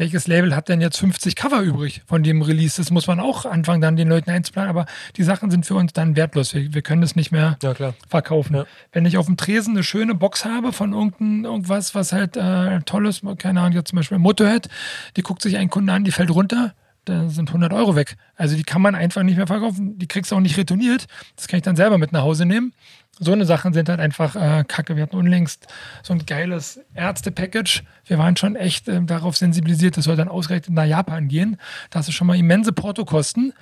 Welches 0.00 0.26
Label 0.26 0.56
hat 0.56 0.70
denn 0.70 0.80
jetzt 0.80 0.96
50 0.96 1.36
Cover 1.36 1.60
übrig 1.60 2.02
von 2.06 2.22
dem 2.22 2.40
Release? 2.40 2.78
Das 2.78 2.90
muss 2.90 3.06
man 3.06 3.20
auch 3.20 3.44
anfangen, 3.44 3.82
dann 3.82 3.96
den 3.96 4.08
Leuten 4.08 4.30
einzuplanen. 4.30 4.70
Aber 4.70 4.86
die 5.16 5.22
Sachen 5.22 5.50
sind 5.50 5.66
für 5.66 5.74
uns 5.74 5.92
dann 5.92 6.16
wertlos. 6.16 6.54
Wir, 6.54 6.72
wir 6.72 6.82
können 6.82 7.02
das 7.02 7.16
nicht 7.16 7.30
mehr 7.30 7.58
ja, 7.62 7.74
verkaufen. 8.08 8.56
Ja. 8.56 8.64
Wenn 8.92 9.04
ich 9.04 9.18
auf 9.18 9.26
dem 9.26 9.36
Tresen 9.36 9.74
eine 9.74 9.84
schöne 9.84 10.14
Box 10.14 10.46
habe 10.46 10.72
von 10.72 10.94
irgendein, 10.94 11.44
irgendwas, 11.44 11.94
was 11.94 12.12
halt 12.12 12.38
äh, 12.38 12.80
toll 12.86 13.06
ist, 13.06 13.22
keine 13.38 13.60
Ahnung, 13.60 13.74
jetzt 13.74 13.90
zum 13.90 13.96
Beispiel 13.96 14.18
Motorhead, 14.18 14.68
die 15.16 15.22
guckt 15.22 15.42
sich 15.42 15.58
ein 15.58 15.68
Kunde 15.68 15.92
an, 15.92 16.02
die 16.02 16.12
fällt 16.12 16.30
runter, 16.30 16.74
da 17.04 17.28
sind 17.28 17.50
100 17.50 17.72
Euro 17.74 17.94
weg. 17.94 18.16
Also 18.36 18.56
die 18.56 18.62
kann 18.62 18.80
man 18.80 18.94
einfach 18.94 19.22
nicht 19.22 19.36
mehr 19.36 19.46
verkaufen. 19.46 19.98
Die 19.98 20.08
kriegst 20.08 20.32
du 20.32 20.36
auch 20.36 20.40
nicht 20.40 20.56
retourniert. 20.56 21.06
Das 21.36 21.46
kann 21.46 21.58
ich 21.58 21.64
dann 21.64 21.76
selber 21.76 21.98
mit 21.98 22.12
nach 22.12 22.22
Hause 22.22 22.46
nehmen 22.46 22.72
so 23.20 23.32
eine 23.32 23.44
Sachen 23.44 23.74
sind 23.74 23.88
halt 23.88 24.00
einfach 24.00 24.34
äh, 24.34 24.64
kacke. 24.66 24.96
Wir 24.96 25.02
hatten 25.02 25.16
unlängst 25.16 25.66
so 26.02 26.14
ein 26.14 26.24
geiles 26.24 26.80
Ärzte-Package. 26.94 27.84
Wir 28.06 28.18
waren 28.18 28.36
schon 28.36 28.56
echt 28.56 28.88
äh, 28.88 29.02
darauf 29.02 29.36
sensibilisiert, 29.36 29.96
das 29.96 30.04
soll 30.04 30.16
dann 30.16 30.28
ausgerechnet 30.28 30.74
nach 30.74 30.86
Japan 30.86 31.28
gehen. 31.28 31.58
Da 31.90 31.98
hast 31.98 32.08
du 32.08 32.12
schon 32.12 32.26
mal 32.26 32.36
immense 32.36 32.72
Portokosten. 32.72 33.52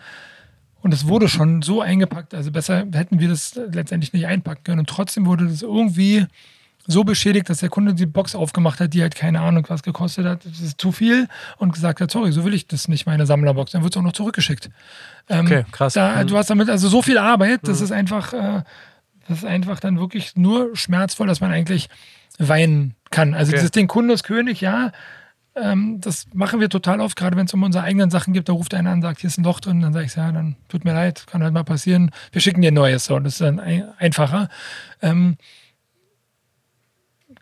Und 0.81 0.95
es 0.95 1.09
wurde 1.09 1.29
schon 1.29 1.61
so 1.63 1.83
eingepackt. 1.83 2.35
Also 2.35 2.53
besser 2.53 2.87
hätten 2.93 3.19
wir 3.19 3.29
das 3.29 3.59
letztendlich 3.73 4.13
nicht 4.13 4.27
einpacken 4.27 4.63
können. 4.63 4.79
Und 4.79 4.89
trotzdem 4.89 5.27
wurde 5.27 5.49
das 5.49 5.63
irgendwie 5.63 6.27
so 6.87 7.03
beschädigt, 7.03 7.51
dass 7.51 7.59
der 7.59 7.69
Kunde 7.69 7.95
die 7.95 8.07
Box 8.07 8.37
aufgemacht 8.37 8.79
hat, 8.79 8.95
die 8.95 9.03
halt 9.03 9.17
keine 9.17 9.41
Ahnung 9.41 9.67
was 9.69 9.83
gekostet 9.83 10.25
hat. 10.25 10.45
Das 10.47 10.61
ist 10.61 10.81
zu 10.81 10.93
viel 10.93 11.27
und 11.59 11.75
gesagt 11.75 12.01
hat, 12.01 12.13
sorry, 12.13 12.31
so 12.31 12.45
will 12.45 12.55
ich 12.55 12.69
das 12.69 12.87
nicht, 12.87 13.07
meine 13.07 13.27
Sammlerbox. 13.27 13.73
Dann 13.73 13.83
wird 13.83 13.93
es 13.93 13.99
auch 13.99 14.05
noch 14.05 14.13
zurückgeschickt. 14.13 14.71
Ähm, 15.29 15.47
okay, 15.47 15.65
krass. 15.71 15.95
Da, 15.95 16.23
mhm. 16.23 16.29
Du 16.29 16.37
hast 16.39 16.49
damit 16.49 16.71
also 16.71 16.89
so 16.89 17.03
viel 17.03 17.19
Arbeit, 17.19 17.61
das 17.65 17.81
mhm. 17.81 17.85
ist 17.85 17.93
einfach, 17.93 18.33
äh, 18.33 18.63
das 19.29 19.39
ist 19.39 19.45
einfach 19.45 19.79
dann 19.79 19.99
wirklich 19.99 20.37
nur 20.37 20.74
schmerzvoll, 20.74 21.26
dass 21.26 21.41
man 21.41 21.53
eigentlich 21.53 21.89
weinen 22.39 22.95
kann. 23.11 23.35
Also 23.35 23.51
okay. 23.51 23.59
dieses 23.59 23.70
Ding 23.70 23.87
Kunde 23.87 24.16
König, 24.16 24.61
ja, 24.61 24.93
ähm, 25.55 26.01
das 26.01 26.26
machen 26.33 26.61
wir 26.61 26.68
total 26.68 27.01
oft, 27.01 27.16
gerade 27.16 27.37
wenn 27.37 27.47
es 27.47 27.55
um 27.55 27.62
unsere 27.62 27.85
eigenen 27.85 28.11
Sachen 28.11 28.33
geht. 28.33 28.49
Da 28.49 28.53
ruft 28.53 28.74
einer 28.74 28.91
an, 28.91 29.03
sagt, 29.03 29.20
hier 29.20 29.29
ist 29.29 29.39
ein 29.39 29.45
Loch 29.45 29.61
drin, 29.61 29.81
dann 29.81 29.93
sage 29.93 30.07
ich, 30.07 30.14
ja, 30.14 30.31
dann 30.33 30.57
tut 30.68 30.85
mir 30.85 30.93
leid, 30.93 31.26
kann 31.26 31.43
halt 31.43 31.53
mal 31.53 31.64
passieren. 31.64 32.11
Wir 32.33 32.41
schicken 32.41 32.62
dir 32.62 32.70
ein 32.70 32.74
neues, 32.74 33.05
so, 33.05 33.18
das 33.18 33.35
ist 33.35 33.41
dann 33.41 33.61
ein, 33.61 33.85
einfacher. 33.99 34.49
Ähm, 35.03 35.37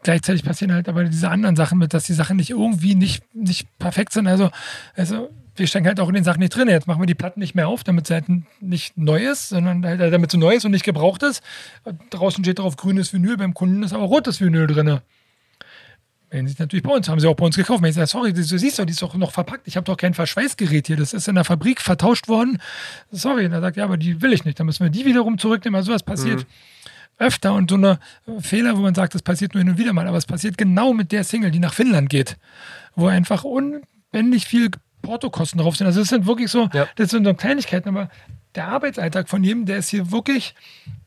gleichzeitig 0.03 0.45
passieren 0.45 0.73
halt 0.73 0.89
aber 0.89 1.05
diese 1.05 1.31
anderen 1.31 1.57
Sachen 1.57 1.79
mit, 1.79 1.95
dass 1.95 2.05
die 2.05 2.15
Sachen 2.15 2.37
nicht 2.37 2.51
irgendwie 2.51 2.95
nicht, 2.95 3.23
nicht 3.35 3.69
perfekt 3.79 4.13
sind. 4.13 4.27
Also, 4.27 4.51
also 4.95 5.31
wir 5.59 5.67
stecken 5.67 5.87
halt 5.87 6.01
auch 6.01 6.09
in 6.09 6.15
den 6.15 6.25
Sachen 6.25 6.41
nicht 6.41 6.55
drin. 6.55 6.69
Jetzt 6.69 6.87
machen 6.87 7.01
wir 7.01 7.07
die 7.07 7.15
Platten 7.15 7.41
nicht 7.41 7.55
mehr 7.55 7.69
auf, 7.69 7.85
damit 7.85 8.07
sie 8.07 8.15
halt 8.15 8.27
nicht 8.61 8.97
neu 8.97 9.25
ist, 9.27 9.51
sondern 9.51 9.85
halt, 9.85 10.01
äh, 10.01 10.11
damit 10.11 10.31
sie 10.31 10.39
neu 10.39 10.55
ist 10.55 10.65
und 10.65 10.73
nicht 10.73 10.85
gebraucht 10.85 11.23
ist. 11.23 11.43
Draußen 12.11 12.45
steht 12.45 12.59
drauf 12.59 12.77
grünes 12.77 13.13
Vinyl, 13.13 13.37
beim 13.37 13.55
Kunden 13.55 13.83
ist 13.83 13.93
aber 13.93 14.05
rotes 14.05 14.41
Vinyl 14.41 14.67
drin. 14.67 15.01
Wenn 16.29 16.49
sie 16.49 16.57
natürlich 16.59 16.83
bei 16.83 16.93
uns, 16.93 17.09
haben 17.09 17.21
sie 17.21 17.29
auch 17.29 17.37
bei 17.37 17.47
uns 17.47 17.57
gekauft. 17.57 17.83
Wenn 17.83 17.91
ich 17.91 17.95
sage, 17.95 18.09
sorry, 18.09 18.33
du 18.33 18.43
siehst 18.43 18.79
doch, 18.79 18.85
die 18.85 18.93
ist 18.93 19.01
doch 19.01 19.15
noch 19.15 19.31
verpackt. 19.31 19.69
Ich 19.69 19.77
habe 19.77 19.85
doch 19.85 19.97
kein 19.97 20.13
Verschweißgerät 20.13 20.89
hier. 20.89 20.97
Das 20.97 21.13
ist 21.13 21.29
in 21.29 21.37
der 21.37 21.45
Fabrik 21.45 21.81
vertauscht 21.81 22.27
worden. 22.27 22.61
Sorry. 23.13 23.47
Und 23.47 23.53
er 23.53 23.61
sagt, 23.61 23.77
ja, 23.77 23.85
aber 23.85 23.97
die 23.97 24.21
will 24.23 24.33
ich 24.33 24.45
nicht. 24.45 24.59
Dann 24.59 24.67
müssen 24.67 24.83
wir 24.83 24.91
die 24.91 25.05
wiederum 25.05 25.39
zurücknehmen. 25.39 25.77
Also 25.77 25.93
was 25.93 26.03
passiert 26.03 26.41
mhm. 26.41 26.45
öfter 27.19 27.55
und 27.55 27.71
so 27.71 27.77
eine 27.77 28.01
Fehler, 28.41 28.77
wo 28.77 28.81
man 28.81 28.95
sagt, 28.95 29.15
das 29.15 29.23
passiert 29.23 29.55
nur 29.55 29.63
hin 29.63 29.71
und 29.71 29.79
wieder 29.79 29.93
mal. 29.93 30.09
Aber 30.09 30.19
es 30.19 30.27
passiert 30.27 30.59
genau 30.59 30.93
mit 30.93 31.13
der 31.13 31.23
Single, 31.23 31.53
die 31.53 31.61
nach 31.61 31.75
Finnland 31.75 32.11
geht. 32.11 32.37
Wo 32.97 33.07
einfach 33.07 33.45
unbändig 33.45 34.47
viel 34.47 34.71
Portokosten 35.07 35.61
drauf 35.61 35.77
sind. 35.77 35.87
Also 35.87 36.01
das 36.01 36.09
sind 36.09 36.27
wirklich 36.27 36.51
so, 36.51 36.69
ja. 36.73 36.87
das 36.97 37.11
sind 37.11 37.25
so 37.25 37.35
Kleinigkeiten, 37.35 37.89
aber 37.89 38.09
der 38.55 38.69
Arbeitsalltag 38.69 39.29
von 39.29 39.43
jedem, 39.45 39.67
der 39.67 39.79
ist 39.79 39.89
hier 39.89 40.11
wirklich 40.11 40.55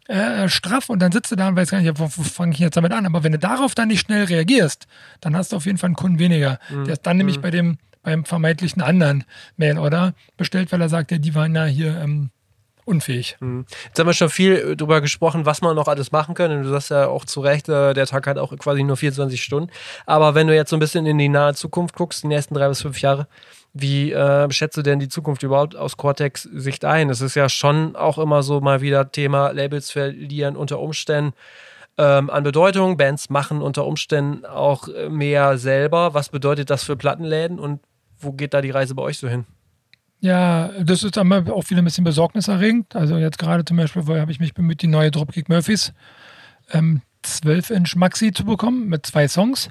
äh, 0.07 0.47
straff 0.49 0.89
und 0.89 0.99
dann 0.99 1.11
sitzt 1.11 1.31
du 1.31 1.35
da 1.35 1.47
und 1.47 1.55
weißt 1.55 1.71
gar 1.71 1.81
nicht, 1.81 1.99
wo, 1.99 2.05
wo 2.05 2.23
fange 2.23 2.53
ich 2.53 2.59
jetzt 2.59 2.77
damit 2.77 2.91
an. 2.91 3.05
Aber 3.05 3.23
wenn 3.23 3.31
du 3.31 3.39
darauf 3.39 3.75
dann 3.75 3.89
nicht 3.89 4.01
schnell 4.01 4.25
reagierst, 4.25 4.87
dann 5.21 5.35
hast 5.35 5.51
du 5.51 5.55
auf 5.55 5.65
jeden 5.65 5.77
Fall 5.77 5.89
einen 5.89 5.95
Kunden 5.95 6.19
weniger. 6.19 6.59
Mhm. 6.69 6.85
Der 6.85 6.93
ist 6.93 7.05
dann 7.05 7.17
nämlich 7.17 7.37
mhm. 7.37 7.41
bei 7.41 7.51
dem 7.51 7.77
beim 8.01 8.25
vermeintlichen 8.25 8.81
anderen 8.81 9.25
Mail 9.57 9.77
oder 9.77 10.13
bestellt, 10.37 10.71
weil 10.71 10.81
er 10.81 10.89
sagt, 10.89 11.11
ja, 11.11 11.17
die 11.17 11.35
waren 11.35 11.53
ja 11.53 11.65
hier 11.65 11.99
ähm, 11.99 12.29
unfähig. 12.85 13.37
Mhm. 13.39 13.65
Jetzt 13.85 13.99
haben 13.99 14.07
wir 14.07 14.13
schon 14.13 14.29
viel 14.29 14.53
äh, 14.53 14.75
darüber 14.75 15.01
gesprochen, 15.01 15.45
was 15.45 15.61
man 15.61 15.75
noch 15.75 15.87
alles 15.87 16.11
machen 16.11 16.33
kann. 16.33 16.51
Und 16.51 16.63
du 16.63 16.69
sagst 16.69 16.89
ja 16.89 17.07
auch 17.07 17.25
zu 17.25 17.41
Recht, 17.41 17.69
äh, 17.69 17.93
der 17.93 18.07
Tag 18.07 18.27
hat 18.27 18.37
auch 18.37 18.55
quasi 18.57 18.83
nur 18.83 18.97
24 18.97 19.41
Stunden. 19.41 19.69
Aber 20.05 20.35
wenn 20.35 20.47
du 20.47 20.55
jetzt 20.55 20.69
so 20.69 20.75
ein 20.75 20.79
bisschen 20.79 21.05
in 21.05 21.17
die 21.17 21.29
nahe 21.29 21.53
Zukunft 21.53 21.95
guckst, 21.95 22.23
die 22.23 22.27
nächsten 22.27 22.55
drei 22.55 22.67
bis 22.67 22.81
fünf 22.81 22.99
Jahre, 23.01 23.27
wie 23.79 24.11
äh, 24.11 24.51
schätzt 24.51 24.77
du 24.77 24.81
denn 24.81 24.99
die 24.99 25.09
Zukunft 25.09 25.43
überhaupt 25.43 25.75
aus 25.75 25.97
Cortex-Sicht 25.97 26.85
ein? 26.85 27.09
Es 27.09 27.21
ist 27.21 27.35
ja 27.35 27.49
schon 27.49 27.95
auch 27.95 28.17
immer 28.17 28.43
so 28.43 28.61
mal 28.61 28.81
wieder 28.81 29.11
Thema 29.11 29.51
Labels 29.51 29.91
verlieren 29.91 30.55
unter 30.55 30.79
Umständen 30.79 31.33
ähm, 31.97 32.29
an 32.29 32.43
Bedeutung. 32.43 32.97
Bands 32.97 33.29
machen 33.29 33.61
unter 33.61 33.85
Umständen 33.85 34.45
auch 34.45 34.87
äh, 34.87 35.09
mehr 35.09 35.57
selber. 35.57 36.13
Was 36.13 36.29
bedeutet 36.29 36.69
das 36.69 36.83
für 36.83 36.95
Plattenläden 36.95 37.59
und 37.59 37.81
wo 38.19 38.31
geht 38.31 38.53
da 38.53 38.61
die 38.61 38.71
Reise 38.71 38.95
bei 38.95 39.03
euch 39.03 39.17
so 39.17 39.27
hin? 39.27 39.45
Ja, 40.21 40.69
das 40.81 41.03
ist 41.03 41.15
immer 41.17 41.43
auch 41.53 41.69
wieder 41.69 41.81
ein 41.81 41.85
bisschen 41.85 42.03
besorgniserregend. 42.03 42.95
Also 42.95 43.17
jetzt 43.17 43.39
gerade 43.39 43.63
zum 43.63 43.77
Beispiel 43.77 44.03
habe 44.19 44.31
ich 44.31 44.39
mich 44.39 44.53
bemüht, 44.53 44.81
die 44.81 44.87
neue 44.87 45.11
Dropkick 45.11 45.47
Murphys 45.47 45.93
ähm, 46.71 47.01
12-Inch 47.25 47.95
Maxi 47.95 48.31
zu 48.31 48.45
bekommen 48.45 48.87
mit 48.87 49.05
zwei 49.05 49.27
Songs. 49.27 49.69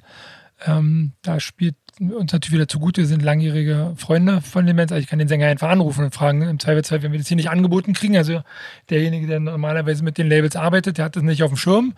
Ähm, 0.67 1.13
da 1.23 1.39
spielt 1.41 1.77
uns 2.01 2.33
natürlich 2.33 2.53
wieder 2.53 2.69
zugute, 2.69 3.03
wir 3.03 3.09
sind 3.09 3.23
langjährige 3.23 3.95
Freunde 3.97 4.41
von 4.41 4.67
den 4.67 4.77
Bands. 4.77 4.93
Also 4.93 5.03
ich 5.03 5.09
kann 5.09 5.19
den 5.19 5.29
Sänger 5.29 5.47
einfach 5.47 5.69
anrufen 5.69 6.05
und 6.05 6.15
fragen, 6.15 6.43
im 6.43 6.59
Zweifelsfall, 6.59 7.03
wenn 7.03 7.13
wir 7.13 7.19
das 7.19 7.29
hier 7.29 7.37
nicht 7.37 7.51
angeboten 7.51 7.93
kriegen. 7.93 8.17
Also 8.17 8.43
derjenige, 8.91 9.27
der 9.27 9.41
normalerweise 9.41 10.05
mit 10.05 10.19
den 10.19 10.29
Labels 10.29 10.57
arbeitet, 10.57 10.99
der 10.99 11.05
hat 11.05 11.17
das 11.17 11.23
nicht 11.23 11.43
auf 11.43 11.51
dem 11.51 11.57
Schirm. 11.57 11.95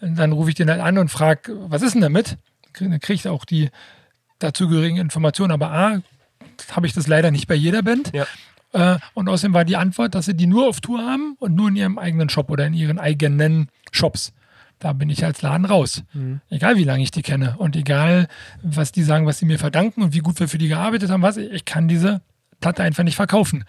Und 0.00 0.18
dann 0.18 0.32
rufe 0.32 0.50
ich 0.50 0.56
den 0.56 0.70
halt 0.70 0.80
an 0.80 0.98
und 0.98 1.10
frage, 1.10 1.56
was 1.68 1.82
ist 1.82 1.94
denn 1.94 2.02
damit? 2.02 2.36
Dann 2.78 2.98
kriege 3.00 3.14
ich 3.14 3.28
auch 3.28 3.44
die 3.44 3.70
dazugehörigen 4.38 4.98
Informationen. 4.98 5.52
Aber 5.52 5.70
A, 5.70 6.02
habe 6.72 6.86
ich 6.86 6.92
das 6.92 7.06
leider 7.06 7.30
nicht 7.30 7.46
bei 7.46 7.54
jeder 7.54 7.82
Band. 7.82 8.12
Ja. 8.12 8.26
Äh, 8.72 8.98
und 9.14 9.28
außerdem 9.28 9.54
war 9.54 9.64
die 9.64 9.76
Antwort, 9.76 10.14
dass 10.14 10.26
sie 10.26 10.34
die 10.34 10.46
nur 10.46 10.68
auf 10.68 10.80
Tour 10.80 11.00
haben 11.00 11.36
und 11.38 11.54
nur 11.54 11.68
in 11.68 11.76
ihrem 11.76 11.98
eigenen 11.98 12.28
Shop 12.28 12.50
oder 12.50 12.66
in 12.66 12.74
ihren 12.74 12.98
eigenen 12.98 13.68
Shops. 13.90 14.32
Da 14.82 14.92
bin 14.92 15.10
ich 15.10 15.24
als 15.24 15.42
Laden 15.42 15.64
raus. 15.64 16.02
Mhm. 16.12 16.40
Egal 16.50 16.74
wie 16.74 16.82
lange 16.82 17.04
ich 17.04 17.12
die 17.12 17.22
kenne 17.22 17.54
und 17.56 17.76
egal, 17.76 18.26
was 18.62 18.90
die 18.90 19.04
sagen, 19.04 19.26
was 19.26 19.38
sie 19.38 19.46
mir 19.46 19.60
verdanken 19.60 20.02
und 20.02 20.12
wie 20.12 20.18
gut 20.18 20.40
wir 20.40 20.48
für 20.48 20.58
die 20.58 20.66
gearbeitet 20.66 21.08
haben, 21.08 21.22
was 21.22 21.36
ich 21.36 21.64
kann 21.64 21.86
diese 21.86 22.20
Platte 22.60 22.82
einfach 22.82 23.04
nicht 23.04 23.14
verkaufen. 23.14 23.64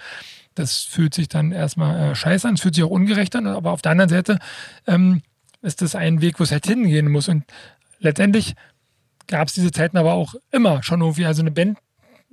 Das 0.55 0.79
fühlt 0.79 1.13
sich 1.13 1.27
dann 1.27 1.51
erstmal 1.51 1.99
äh, 1.99 2.15
scheiße 2.15 2.47
an, 2.47 2.55
es 2.55 2.61
fühlt 2.61 2.73
sich 2.73 2.83
auch 2.83 2.89
ungerecht 2.89 3.35
an, 3.35 3.45
aber 3.45 3.73
auf 3.73 3.83
der 3.83 3.91
anderen 3.91 4.09
Seite 4.09 4.39
ähm, 4.87 5.21
ist 5.61 5.83
das 5.83 5.93
ein 5.93 6.19
Weg, 6.21 6.39
wo 6.39 6.45
es 6.45 6.51
halt 6.51 6.65
hingehen 6.65 7.11
muss. 7.11 7.27
Und 7.27 7.43
letztendlich 7.99 8.55
gab 9.27 9.49
es 9.49 9.53
diese 9.53 9.71
Zeiten 9.71 9.97
aber 9.97 10.13
auch 10.13 10.33
immer 10.51 10.81
schon 10.81 11.01
irgendwie. 11.01 11.27
Also 11.27 11.43
eine 11.43 11.51
Band, 11.51 11.77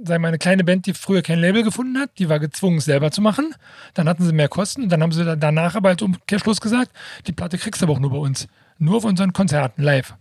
sagen 0.04 0.22
wir 0.22 0.28
eine 0.28 0.38
kleine 0.38 0.64
Band, 0.64 0.86
die 0.86 0.94
früher 0.94 1.22
kein 1.22 1.38
Label 1.38 1.62
gefunden 1.62 1.98
hat, 1.98 2.10
die 2.18 2.28
war 2.28 2.38
gezwungen, 2.38 2.78
es 2.78 2.84
selber 2.84 3.10
zu 3.10 3.20
machen. 3.20 3.54
Dann 3.94 4.08
hatten 4.08 4.24
sie 4.24 4.32
mehr 4.32 4.48
Kosten 4.48 4.84
und 4.84 4.88
dann 4.90 5.02
haben 5.02 5.12
sie 5.12 5.36
danach 5.36 5.74
aber 5.74 5.90
als 5.90 6.02
Umkehrschluss 6.02 6.60
gesagt, 6.60 6.90
die 7.26 7.32
Platte 7.32 7.58
kriegst 7.58 7.82
du 7.82 7.86
aber 7.86 7.94
auch 7.94 8.00
nur 8.00 8.10
bei 8.10 8.18
uns. 8.18 8.48
Nur 8.78 8.96
auf 8.96 9.04
unseren 9.04 9.32
Konzerten 9.32 9.82
live. 9.82 10.14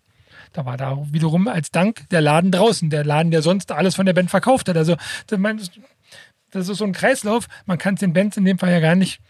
Da 0.54 0.66
war 0.66 0.78
da 0.78 0.98
wiederum 1.12 1.48
als 1.48 1.72
Dank 1.72 2.10
der 2.10 2.22
Laden 2.22 2.52
draußen, 2.52 2.90
der 2.90 3.06
Laden, 3.06 3.32
der 3.32 3.42
sonst 3.42 3.72
alles 3.72 3.96
von 3.96 4.06
der 4.06 4.14
Band 4.14 4.30
verkauft 4.30 4.68
hat. 4.68 4.78
Also 4.78 4.96
das 6.52 6.68
ist 6.70 6.78
so 6.78 6.86
ein 6.86 6.94
Kreislauf. 6.94 7.48
Man 7.66 7.78
kann 7.78 7.94
es 7.94 8.00
den 8.00 8.14
Bands 8.14 8.38
in 8.38 8.46
dem 8.46 8.58
Fall 8.58 8.72
ja 8.72 8.80
gar 8.80 8.96
nicht 8.96 9.22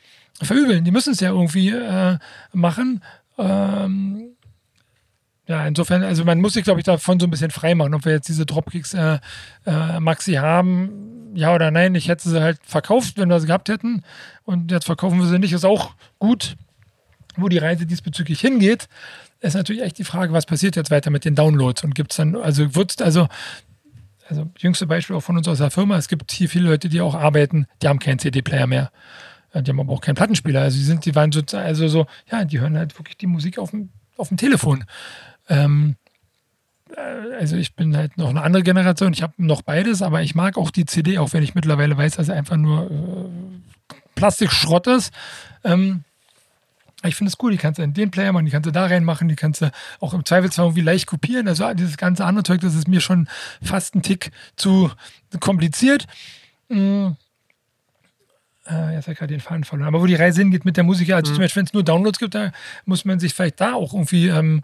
verübeln. 0.41 0.85
Die 0.85 0.91
müssen 0.91 1.13
es 1.13 1.19
ja 1.19 1.29
irgendwie 1.31 1.69
äh, 1.69 2.17
machen. 2.53 3.03
Ähm, 3.37 4.35
ja, 5.49 5.65
insofern, 5.65 6.03
also 6.03 6.23
man 6.25 6.39
muss 6.41 6.53
sich, 6.53 6.63
glaube 6.63 6.79
ich, 6.79 6.85
davon 6.85 7.19
so 7.19 7.25
ein 7.25 7.31
bisschen 7.31 7.49
frei 7.49 7.73
machen, 7.73 7.95
ob 7.95 8.05
wir 8.05 8.11
jetzt 8.11 8.29
diese 8.29 8.45
Dropkicks 8.45 8.93
äh, 8.93 9.17
äh, 9.65 9.99
Maxi 9.99 10.33
haben, 10.33 11.33
ja 11.33 11.55
oder 11.55 11.71
nein. 11.71 11.95
Ich 11.95 12.07
hätte 12.07 12.29
sie 12.29 12.39
halt 12.39 12.59
verkauft, 12.61 13.17
wenn 13.17 13.29
wir 13.29 13.39
sie 13.39 13.47
gehabt 13.47 13.67
hätten. 13.67 14.03
Und 14.43 14.69
jetzt 14.69 14.85
verkaufen 14.85 15.17
wir 15.17 15.25
sie 15.25 15.39
nicht, 15.39 15.51
ist 15.51 15.65
auch 15.65 15.95
gut. 16.19 16.55
Wo 17.35 17.49
die 17.49 17.57
Reise 17.57 17.87
diesbezüglich 17.87 18.39
hingeht, 18.39 18.87
ist 19.39 19.55
natürlich 19.55 19.81
echt 19.81 19.97
die 19.97 20.03
Frage, 20.03 20.33
was 20.33 20.45
passiert 20.45 20.75
jetzt 20.75 20.91
weiter 20.91 21.09
mit 21.09 21.25
den 21.25 21.33
Downloads 21.33 21.83
und 21.83 21.95
gibt 21.95 22.11
es 22.11 22.17
dann, 22.17 22.35
also 22.35 22.75
wird 22.75 23.01
also 23.01 23.27
also 24.27 24.47
jüngste 24.59 24.85
Beispiel 24.85 25.15
auch 25.15 25.23
von 25.23 25.35
uns 25.35 25.47
aus 25.47 25.57
der 25.57 25.71
Firma, 25.71 25.97
es 25.97 26.07
gibt 26.07 26.31
hier 26.31 26.47
viele 26.47 26.69
Leute, 26.69 26.89
die 26.89 27.01
auch 27.01 27.15
arbeiten, 27.15 27.65
die 27.81 27.87
haben 27.87 27.97
keinen 27.97 28.19
CD-Player 28.19 28.67
mehr. 28.67 28.91
Äh, 29.51 29.63
die 29.63 29.71
haben 29.71 29.79
aber 29.79 29.93
auch 29.93 30.01
keinen 30.01 30.13
Plattenspieler. 30.13 30.61
Also 30.61 30.77
die 30.77 30.83
sind, 30.83 31.05
die 31.05 31.15
waren 31.15 31.31
so, 31.31 31.41
also 31.53 31.87
so, 31.87 32.05
ja, 32.31 32.45
die 32.45 32.59
hören 32.59 32.77
halt 32.77 32.99
wirklich 32.99 33.17
die 33.17 33.25
Musik 33.25 33.57
auf 33.57 33.71
dem, 33.71 33.89
auf 34.15 34.27
dem 34.27 34.37
Telefon. 34.37 34.85
Ähm, 35.49 35.95
äh, 36.95 37.35
also 37.39 37.57
ich 37.57 37.75
bin 37.75 37.95
halt 37.95 38.17
noch 38.17 38.29
eine 38.29 38.41
andere 38.41 38.63
Generation, 38.63 39.13
ich 39.13 39.21
habe 39.21 39.33
noch 39.37 39.61
beides, 39.61 40.01
aber 40.01 40.21
ich 40.21 40.35
mag 40.35 40.57
auch 40.57 40.71
die 40.71 40.85
CD, 40.85 41.17
auch 41.17 41.33
wenn 41.33 41.43
ich 41.43 41.55
mittlerweile 41.55 41.97
weiß, 41.97 42.15
dass 42.15 42.27
sie 42.27 42.35
einfach 42.35 42.57
nur 42.57 42.89
äh, 42.89 43.95
Plastikschrott 44.15 44.87
ist. 44.87 45.13
Ähm, 45.63 46.03
ich 47.03 47.15
finde 47.15 47.29
es 47.29 47.37
cool, 47.41 47.51
die 47.51 47.57
kannst 47.57 47.79
du 47.79 47.83
in 47.83 47.93
den 47.93 48.11
Player 48.11 48.33
machen, 48.33 48.45
die 48.45 48.51
kannst 48.51 48.67
du 48.67 48.71
da 48.71 48.85
reinmachen, 48.85 49.29
die 49.29 49.35
kannst 49.35 49.61
du 49.61 49.71
auch 50.01 50.13
im 50.13 50.25
Zweifelsfall 50.25 50.65
irgendwie 50.65 50.81
leicht 50.81 51.07
kopieren. 51.07 51.47
Also 51.47 51.73
dieses 51.73 51.95
ganze 51.95 52.25
andere 52.25 52.43
Zeug, 52.43 52.59
das 52.59 52.75
ist 52.75 52.89
mir 52.89 52.99
schon 52.99 53.29
fast 53.61 53.95
ein 53.95 54.01
Tick 54.01 54.31
zu 54.57 54.91
kompliziert. 55.39 56.07
Mhm. 56.67 57.15
Äh, 58.67 58.95
jetzt 58.95 59.05
habe 59.05 59.13
ich 59.13 59.17
gerade 59.17 59.33
den 59.33 59.39
Faden 59.39 59.63
verloren. 59.63 59.87
Aber 59.87 60.01
wo 60.01 60.05
die 60.07 60.15
Reise 60.15 60.41
hingeht 60.41 60.65
mit 60.65 60.75
der 60.75 60.83
Musik, 60.83 61.11
also 61.11 61.31
mhm. 61.31 61.35
zum 61.35 61.43
Beispiel, 61.43 61.61
wenn 61.61 61.67
es 61.67 61.73
nur 61.73 61.83
Downloads 61.83 62.19
gibt, 62.19 62.35
da 62.35 62.51
muss 62.85 63.05
man 63.05 63.19
sich 63.19 63.33
vielleicht 63.33 63.61
da 63.61 63.75
auch 63.75 63.93
irgendwie 63.93 64.27
ähm, 64.27 64.61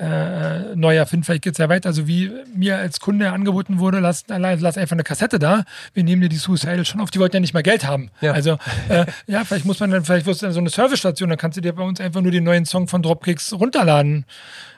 äh, 0.00 0.76
neu 0.76 0.96
erfinden. 0.96 1.24
Vielleicht 1.24 1.42
geht 1.42 1.54
es 1.54 1.58
ja 1.58 1.68
weiter. 1.68 1.88
Also 1.88 2.06
wie 2.06 2.30
mir 2.54 2.78
als 2.78 3.00
Kunde 3.00 3.32
angeboten 3.32 3.78
wurde, 3.78 3.98
lass, 3.98 4.24
lass 4.28 4.78
einfach 4.78 4.94
eine 4.94 5.02
Kassette 5.02 5.38
da. 5.38 5.64
Wir 5.92 6.04
nehmen 6.04 6.22
dir 6.22 6.28
die 6.28 6.36
Suicidal 6.36 6.84
schon 6.84 7.00
auf. 7.00 7.10
Die 7.10 7.18
wollten 7.18 7.36
ja 7.36 7.40
nicht 7.40 7.54
mal 7.54 7.62
Geld 7.62 7.86
haben. 7.86 8.10
Ja. 8.20 8.32
Also 8.32 8.58
äh, 8.88 9.06
ja, 9.26 9.44
vielleicht 9.44 9.64
muss 9.64 9.80
man 9.80 9.90
dann, 9.90 10.04
vielleicht 10.04 10.26
wird 10.26 10.34
es 10.34 10.40
dann 10.40 10.52
so 10.52 10.60
eine 10.60 10.70
Servicestation, 10.70 11.28
dann 11.28 11.38
kannst 11.38 11.56
du 11.56 11.60
dir 11.60 11.72
bei 11.72 11.82
uns 11.82 12.00
einfach 12.00 12.20
nur 12.20 12.30
den 12.30 12.44
neuen 12.44 12.64
Song 12.64 12.86
von 12.86 13.02
Dropkicks 13.02 13.52
runterladen. 13.52 14.24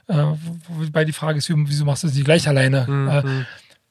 Äh, 0.09 0.15
wobei 0.69 1.05
die 1.05 1.13
Frage 1.13 1.39
ist, 1.39 1.51
wieso 1.55 1.85
machst 1.85 2.03
du 2.03 2.07
nicht 2.07 2.25
gleich 2.25 2.49
alleine? 2.49 2.87
Mhm. 2.89 3.09
Äh, 3.09 3.23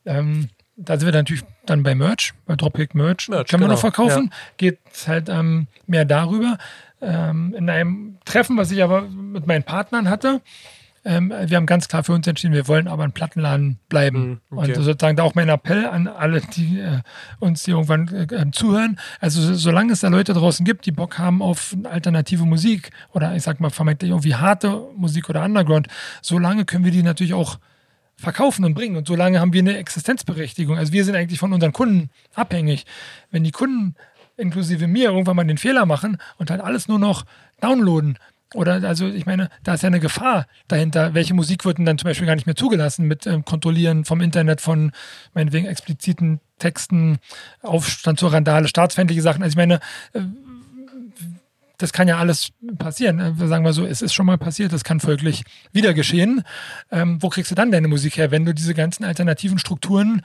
ähm, 0.06 0.50
da 0.76 0.98
sind 0.98 1.08
wir 1.08 1.14
natürlich 1.14 1.44
dann 1.66 1.84
bei 1.84 1.94
Merch, 1.94 2.34
bei 2.46 2.56
Dropkick 2.56 2.96
Merch. 2.96 3.28
Merch 3.28 3.50
Können 3.50 3.62
genau. 3.62 3.72
wir 3.72 3.74
noch 3.74 3.80
verkaufen. 3.80 4.30
Ja. 4.32 4.38
Geht 4.58 4.80
halt 5.08 5.30
ähm, 5.30 5.68
mehr 5.88 6.06
darüber. 6.06 6.58
Ähm, 7.02 7.54
in 7.56 7.70
einem 7.70 8.18
Treffen, 8.26 8.58
was 8.58 8.72
ich 8.72 8.82
aber 8.82 9.02
mit 9.02 9.46
meinen 9.46 9.64
Partnern 9.64 10.10
hatte, 10.10 10.42
ähm, 11.06 11.34
wir 11.46 11.58
haben 11.58 11.66
ganz 11.66 11.88
klar 11.88 12.04
für 12.04 12.14
uns 12.14 12.28
entschieden, 12.28 12.54
wir 12.54 12.68
wollen 12.68 12.88
aber 12.88 13.04
ein 13.04 13.12
Plattenladen 13.12 13.80
bleiben. 13.90 14.42
Mhm, 14.50 14.58
okay. 14.58 14.76
Und 14.76 14.84
sozusagen 14.84 15.16
da 15.16 15.24
auch 15.24 15.36
mein 15.36 15.50
Appell 15.50 15.86
an 15.86 16.08
alle, 16.08 16.42
die 16.42 16.80
äh, 16.80 17.00
uns 17.40 17.66
hier 17.66 17.76
irgendwann 17.76 18.08
äh, 18.08 18.52
zuhören. 18.52 19.00
Also 19.20 19.42
so, 19.42 19.54
solange 19.54 19.94
es 19.94 20.02
da 20.02 20.10
Leute 20.10 20.34
draußen 20.34 20.66
gibt, 20.66 20.86
die 20.86 20.92
Bock 20.92 21.18
haben 21.18 21.42
auf 21.42 21.76
alternative 21.84 22.46
Musik 22.46 22.92
oder 23.14 23.36
ich 23.36 23.44
sag 23.44 23.60
mal 23.60 23.70
vermeintlich 23.70 24.12
irgendwie 24.12 24.36
harte 24.36 24.88
Musik 24.96 25.30
oder 25.30 25.44
Underground, 25.44 25.88
solange 26.22 26.66
können 26.66 26.86
wir 26.86 26.92
die 26.92 27.04
natürlich 27.04 27.34
auch 27.34 27.60
verkaufen 28.16 28.66
und 28.66 28.74
bringen. 28.74 28.98
Und 28.98 29.08
solange 29.08 29.40
haben 29.40 29.54
wir 29.54 29.62
eine 29.62 29.78
Existenzberechtigung. 29.78 30.78
Also 30.78 30.92
wir 30.92 31.06
sind 31.06 31.16
eigentlich 31.16 31.40
von 31.40 31.54
unseren 31.54 31.72
Kunden 31.72 32.10
abhängig. 32.36 32.86
Wenn 33.32 33.44
die 33.44 33.52
Kunden 33.52 33.96
inklusive 34.36 34.88
mir 34.88 35.10
irgendwann 35.10 35.36
mal 35.36 35.46
den 35.46 35.58
Fehler 35.58 35.86
machen 35.86 36.18
und 36.38 36.52
halt 36.52 36.62
alles 36.62 36.88
nur 36.88 37.00
noch 37.00 37.26
downloaden, 37.62 38.18
oder 38.56 38.84
also 38.88 39.08
ich 39.08 39.26
meine, 39.26 39.50
da 39.64 39.76
ist 39.76 39.84
ja 39.84 39.88
eine 39.88 40.00
Gefahr 40.00 40.48
dahinter. 40.68 41.14
Welche 41.14 41.34
Musik 41.34 41.66
wird 41.66 41.78
denn 41.78 41.86
dann 41.86 41.98
zum 42.00 42.08
Beispiel 42.08 42.26
gar 42.26 42.36
nicht 42.36 42.48
mehr 42.48 42.56
zugelassen 42.56 43.06
mit 43.06 43.28
ähm, 43.28 43.46
Kontrollieren 43.46 44.06
vom 44.06 44.22
Internet 44.22 44.60
von 44.62 44.92
meinetwegen 45.34 45.68
expliziten 45.68 46.40
Texten, 46.58 47.20
Aufstand 47.62 48.20
zur 48.20 48.34
Randale, 48.34 48.68
staatsfeindliche 48.68 49.22
Sachen. 49.22 49.44
Also 49.44 49.54
ich 49.54 49.58
meine, 49.58 49.80
äh, 50.14 50.22
das 51.78 51.94
kann 51.94 52.08
ja 52.08 52.18
alles 52.18 52.50
passieren. 52.78 53.20
Äh, 53.20 53.48
sagen 53.48 53.64
wir 53.64 53.74
so, 53.74 53.86
es 53.86 54.02
ist 54.02 54.14
schon 54.14 54.26
mal 54.26 54.38
passiert, 54.38 54.74
das 54.74 54.84
kann 54.84 55.00
folglich 55.00 55.44
wieder 55.72 55.94
geschehen. 55.94 56.44
Ähm, 56.92 57.22
wo 57.22 57.30
kriegst 57.30 57.52
du 57.52 57.56
dann 57.56 57.72
deine 57.72 57.88
Musik 57.88 58.18
her, 58.18 58.32
wenn 58.32 58.46
du 58.46 58.54
diese 58.54 58.74
ganzen 58.74 59.06
alternativen 59.06 59.60
Strukturen 59.60 60.24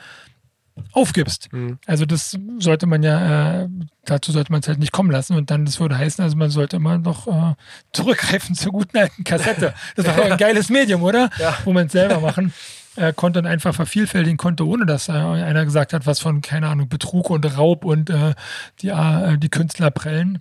aufgibst. 0.92 1.52
Mhm. 1.52 1.78
Also 1.86 2.04
das 2.04 2.36
sollte 2.58 2.86
man 2.86 3.02
ja, 3.02 3.62
äh, 3.62 3.68
dazu 4.04 4.32
sollte 4.32 4.52
man 4.52 4.60
es 4.60 4.68
halt 4.68 4.78
nicht 4.78 4.92
kommen 4.92 5.10
lassen 5.10 5.36
und 5.36 5.50
dann, 5.50 5.64
das 5.64 5.80
würde 5.80 5.96
heißen, 5.96 6.22
also 6.22 6.36
man 6.36 6.50
sollte 6.50 6.76
immer 6.76 6.98
noch 6.98 7.26
äh, 7.26 7.54
zurückgreifen 7.92 8.54
zur 8.54 8.72
guten 8.72 8.96
alten 8.98 9.24
Kassette. 9.24 9.74
Das 9.96 10.06
war 10.06 10.22
ein 10.24 10.36
geiles 10.36 10.68
Medium, 10.70 11.02
oder? 11.02 11.30
Ja. 11.38 11.58
Wo 11.64 11.72
man 11.72 11.86
es 11.86 11.92
selber 11.92 12.20
machen 12.20 12.54
äh, 12.96 13.12
konnte 13.12 13.40
und 13.40 13.46
einfach 13.46 13.74
vervielfältigen 13.74 14.36
konnte, 14.36 14.66
ohne 14.66 14.86
dass 14.86 15.08
äh, 15.08 15.12
einer 15.12 15.64
gesagt 15.64 15.92
hat, 15.92 16.06
was 16.06 16.20
von, 16.20 16.42
keine 16.42 16.68
Ahnung, 16.68 16.88
Betrug 16.88 17.28
und 17.30 17.44
Raub 17.58 17.84
und 17.84 18.08
äh, 18.08 18.34
die, 18.80 18.88
äh, 18.88 19.36
die 19.36 19.48
Künstler 19.48 19.90
prellen. 19.90 20.40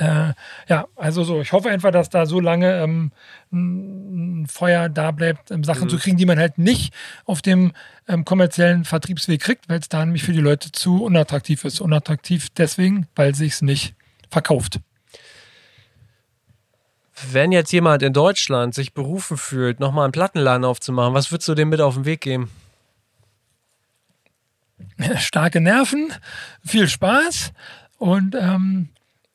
Äh, 0.00 0.32
ja, 0.66 0.86
also 0.96 1.24
so, 1.24 1.42
ich 1.42 1.52
hoffe 1.52 1.68
einfach, 1.68 1.90
dass 1.90 2.08
da 2.08 2.24
so 2.24 2.40
lange 2.40 2.82
ähm, 2.82 3.12
ein 3.52 4.46
Feuer 4.46 4.88
da 4.88 5.10
bleibt, 5.10 5.50
ähm, 5.50 5.62
Sachen 5.62 5.84
mhm. 5.84 5.88
zu 5.90 5.98
kriegen, 5.98 6.16
die 6.16 6.24
man 6.24 6.38
halt 6.38 6.56
nicht 6.56 6.94
auf 7.26 7.42
dem 7.42 7.72
ähm, 8.08 8.24
kommerziellen 8.24 8.84
Vertriebsweg 8.84 9.42
kriegt, 9.42 9.68
weil 9.68 9.78
es 9.78 9.90
da 9.90 10.02
nämlich 10.02 10.22
für 10.22 10.32
die 10.32 10.40
Leute 10.40 10.72
zu 10.72 11.04
unattraktiv 11.04 11.64
ist. 11.64 11.80
Unattraktiv 11.80 12.48
deswegen, 12.56 13.08
weil 13.14 13.34
sich 13.34 13.52
es 13.52 13.62
nicht 13.62 13.94
verkauft. 14.30 14.80
Wenn 17.30 17.52
jetzt 17.52 17.70
jemand 17.70 18.02
in 18.02 18.14
Deutschland 18.14 18.74
sich 18.74 18.94
berufen 18.94 19.36
fühlt, 19.36 19.80
nochmal 19.80 20.04
einen 20.04 20.12
Plattenladen 20.12 20.64
aufzumachen, 20.64 21.12
was 21.12 21.30
würdest 21.30 21.48
du 21.48 21.54
dem 21.54 21.68
mit 21.68 21.82
auf 21.82 21.94
den 21.94 22.06
Weg 22.06 22.22
geben? 22.22 22.50
Starke 25.18 25.60
Nerven, 25.60 26.10
viel 26.64 26.88
Spaß 26.88 27.52
und 27.98 28.34
ähm, 28.34 28.88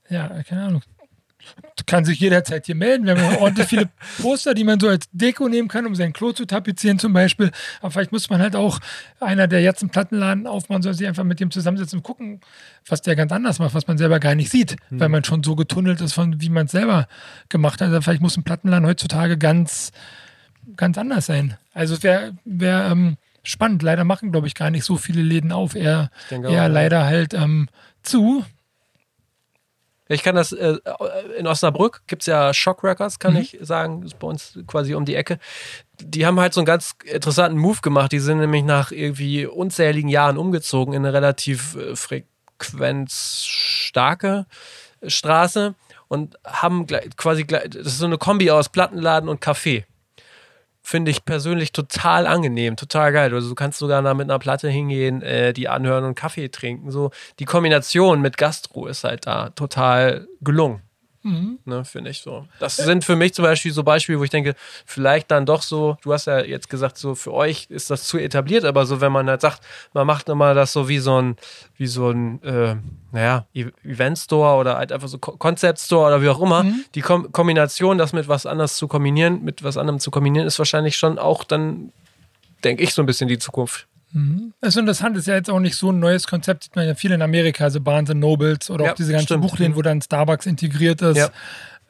ja, 0.10 0.28
keine 0.44 0.64
Ahnung. 0.64 0.82
Kann 1.86 2.06
sich 2.06 2.20
jederzeit 2.20 2.66
hier 2.66 2.74
melden. 2.74 3.06
Wir 3.06 3.16
haben 3.16 3.38
ordentlich 3.38 3.68
viele 3.68 3.90
Poster, 4.22 4.56
die 4.56 4.64
man 4.64 4.80
so 4.80 4.88
als 4.88 5.08
Deko 5.12 5.48
nehmen 5.48 5.68
kann, 5.68 5.86
um 5.86 5.94
sein 5.94 6.12
Klo 6.12 6.32
zu 6.32 6.46
tapezieren 6.46 6.98
zum 6.98 7.14
Beispiel. 7.14 7.52
Aber 7.82 7.92
vielleicht 7.92 8.12
muss 8.12 8.32
man 8.32 8.42
halt 8.42 8.56
auch 8.56 8.80
einer, 9.20 9.48
der 9.48 9.62
jetzt 9.62 9.84
einen 9.84 9.92
Plattenladen 9.92 10.48
aufmachen 10.48 10.82
soll, 10.82 10.96
sich 10.96 11.06
einfach 11.06 11.24
mit 11.24 11.40
dem 11.40 11.52
zusammensetzen 11.52 12.00
und 12.00 12.04
gucken, 12.04 12.42
was 12.88 13.04
der 13.04 13.16
ganz 13.16 13.32
anders 13.32 13.60
macht, 13.60 13.76
was 13.76 13.86
man 13.86 14.00
selber 14.00 14.20
gar 14.20 14.34
nicht 14.34 14.50
sieht, 14.50 14.78
mhm. 14.90 15.00
weil 15.00 15.10
man 15.10 15.24
schon 15.24 15.44
so 15.44 15.56
getunnelt 15.56 16.02
ist, 16.02 16.14
von 16.14 16.42
wie 16.42 16.50
man 16.50 16.66
es 16.66 16.72
selber 16.72 17.08
gemacht 17.50 17.80
hat. 17.80 17.90
Also 17.90 18.02
vielleicht 18.02 18.22
muss 18.22 18.38
ein 18.38 18.44
Plattenladen 18.44 18.88
heutzutage 18.88 19.38
ganz, 19.38 19.92
ganz 20.76 20.98
anders 20.98 21.28
sein. 21.28 21.58
Also 21.76 21.94
es 21.94 22.02
wäre 22.02 22.34
wär, 22.44 22.88
ähm, 22.90 23.18
spannend. 23.48 23.84
Leider 23.84 24.04
machen, 24.04 24.32
glaube 24.32 24.48
ich, 24.48 24.56
gar 24.56 24.70
nicht 24.70 24.86
so 24.86 24.98
viele 24.98 25.22
Läden 25.22 25.52
auf. 25.52 25.76
Eher, 25.76 26.10
eher 26.30 26.70
leider 26.70 27.06
halt 27.06 27.34
ähm, 27.34 27.68
zu. 28.04 28.44
Ich 30.08 30.22
kann 30.22 30.36
das, 30.36 30.52
äh, 30.52 30.78
in 31.38 31.48
Osnabrück 31.48 32.04
gibt 32.06 32.22
es 32.22 32.28
ja 32.28 32.54
Shock 32.54 32.84
Records, 32.84 33.18
kann 33.18 33.34
mhm. 33.34 33.40
ich 33.40 33.58
sagen, 33.62 34.04
ist 34.04 34.20
bei 34.20 34.28
uns 34.28 34.60
quasi 34.68 34.94
um 34.94 35.06
die 35.06 35.16
Ecke. 35.16 35.40
Die 36.00 36.28
haben 36.28 36.40
halt 36.40 36.54
so 36.54 36.62
einen 36.62 36.68
ganz 36.68 36.92
interessanten 37.04 37.58
Move 37.58 37.80
gemacht. 37.82 38.12
Die 38.12 38.20
sind 38.20 38.38
nämlich 38.38 38.64
nach 38.64 38.92
irgendwie 38.92 39.48
unzähligen 39.48 40.10
Jahren 40.10 40.38
umgezogen 40.38 40.94
in 40.94 41.04
eine 41.06 41.14
relativ 41.14 41.76
äh, 41.76 41.96
frequenzstarke 41.96 44.46
Straße 45.06 45.76
und 46.08 46.38
haben 46.46 46.88
quasi, 47.18 47.46
das 47.46 47.74
ist 47.74 47.98
so 47.98 48.06
eine 48.06 48.18
Kombi 48.18 48.50
aus 48.52 48.70
Plattenladen 48.70 49.28
und 49.30 49.44
Café 49.44 49.84
finde 50.86 51.10
ich 51.10 51.26
persönlich 51.26 51.72
total 51.72 52.28
angenehm, 52.28 52.76
total 52.76 53.12
geil. 53.12 53.34
Also 53.34 53.50
du 53.50 53.56
kannst 53.56 53.80
sogar 53.80 54.04
da 54.04 54.14
mit 54.14 54.30
einer 54.30 54.38
Platte 54.38 54.70
hingehen, 54.70 55.24
äh, 55.24 55.52
die 55.52 55.68
anhören 55.68 56.06
und 56.06 56.16
Kaffee 56.16 56.50
trinken. 56.50 56.92
So 56.92 57.10
die 57.40 57.46
Kombination 57.46 58.22
mit 58.22 58.38
Gastro 58.38 58.86
ist 58.86 59.04
halt 59.04 59.26
da 59.26 59.50
total 59.50 60.28
gelungen. 60.42 60.85
Mhm. 61.26 61.58
Ne, 61.66 61.84
finde 61.84 62.12
ich 62.12 62.20
so. 62.20 62.46
Das 62.60 62.76
sind 62.76 63.04
für 63.04 63.16
mich 63.16 63.34
zum 63.34 63.44
Beispiel 63.44 63.74
so 63.74 63.82
Beispiele, 63.82 64.20
wo 64.20 64.24
ich 64.24 64.30
denke, 64.30 64.54
vielleicht 64.86 65.32
dann 65.32 65.48
doch 65.48 65.64
so, 65.64 65.98
du 66.04 66.14
hast 66.14 66.28
ja 66.28 66.40
jetzt 66.42 66.70
gesagt, 66.70 67.00
so 67.00 67.16
für 67.16 67.34
euch 67.34 67.66
ist 67.70 67.90
das 67.90 68.04
zu 68.04 68.20
etabliert, 68.20 68.64
aber 68.64 68.86
so, 68.86 69.02
wenn 69.02 69.12
man 69.12 69.28
halt 69.28 69.42
sagt, 69.42 69.62
man 69.94 70.06
macht 70.06 70.30
immer 70.30 70.54
das 70.54 70.72
so 70.72 70.88
wie 70.88 71.00
so 71.00 71.20
ein, 71.20 71.36
wie 71.78 71.88
so 71.88 72.12
ein, 72.12 72.44
äh, 72.44 72.76
naja, 73.12 73.48
e-, 73.56 73.72
Event 73.84 74.20
Store 74.20 74.60
oder 74.60 74.78
halt 74.78 74.92
einfach 74.92 75.08
so 75.08 75.18
Concept 75.18 75.80
Store 75.80 76.06
oder 76.10 76.22
wie 76.22 76.30
auch 76.30 76.40
immer, 76.40 76.62
mhm. 76.62 76.86
die 76.94 77.02
Kom 77.02 77.32
Kombination, 77.32 77.98
das 77.98 78.14
mit 78.14 78.28
was 78.28 78.46
anderes 78.46 78.78
zu 78.78 78.88
kombinieren, 78.88 79.44
mit 79.44 79.64
was 79.64 79.78
anderem 79.78 80.00
zu 80.00 80.12
kombinieren, 80.12 80.46
ist 80.46 80.60
wahrscheinlich 80.60 80.96
schon 80.96 81.18
auch 81.18 81.44
dann, 81.44 81.92
denke 82.64 82.84
ich, 82.84 82.94
so 82.94 83.02
ein 83.02 83.08
bisschen 83.08 83.28
die 83.28 83.40
Zukunft. 83.40 83.88
Mhm. 84.16 84.54
Das 84.62 84.76
ist 84.76 84.80
interessant, 84.80 85.18
ist 85.18 85.28
ja 85.28 85.36
jetzt 85.36 85.50
auch 85.50 85.60
nicht 85.60 85.76
so 85.76 85.92
ein 85.92 86.00
neues 86.00 86.26
Konzept, 86.26 86.64
sieht 86.64 86.76
man 86.78 86.88
ja 86.88 86.96
viel 86.96 87.12
in 87.12 87.22
Amerika, 87.22 87.66
also 87.66 87.82
Barnes 87.82 88.16
Nobles 88.16 88.70
oder 88.70 88.86
ja, 88.86 88.92
auch 88.92 88.96
diese 88.96 89.12
ganzen 89.12 89.26
stimmt. 89.26 89.42
Buchläden, 89.42 89.76
wo 89.76 89.82
dann 89.82 90.02
Starbucks 90.02 90.46
integriert 90.46 91.02
ist. 91.02 91.18
Ja. 91.18 91.30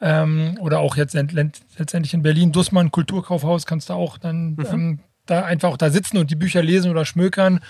Ähm, 0.00 0.58
oder 0.60 0.80
auch 0.80 0.96
jetzt 0.96 1.14
letztendlich 1.14 2.12
in 2.14 2.22
Berlin, 2.22 2.50
Dussmann, 2.50 2.90
Kulturkaufhaus, 2.90 3.64
kannst 3.64 3.90
du 3.90 3.94
auch 3.94 4.18
dann 4.18 4.56
mhm. 4.56 4.66
ähm, 4.72 4.98
da 5.26 5.44
einfach 5.44 5.70
auch 5.70 5.76
da 5.76 5.90
sitzen 5.90 6.18
und 6.18 6.32
die 6.32 6.36
Bücher 6.36 6.62
lesen 6.62 6.90
oder 6.90 7.04
schmökern, 7.04 7.60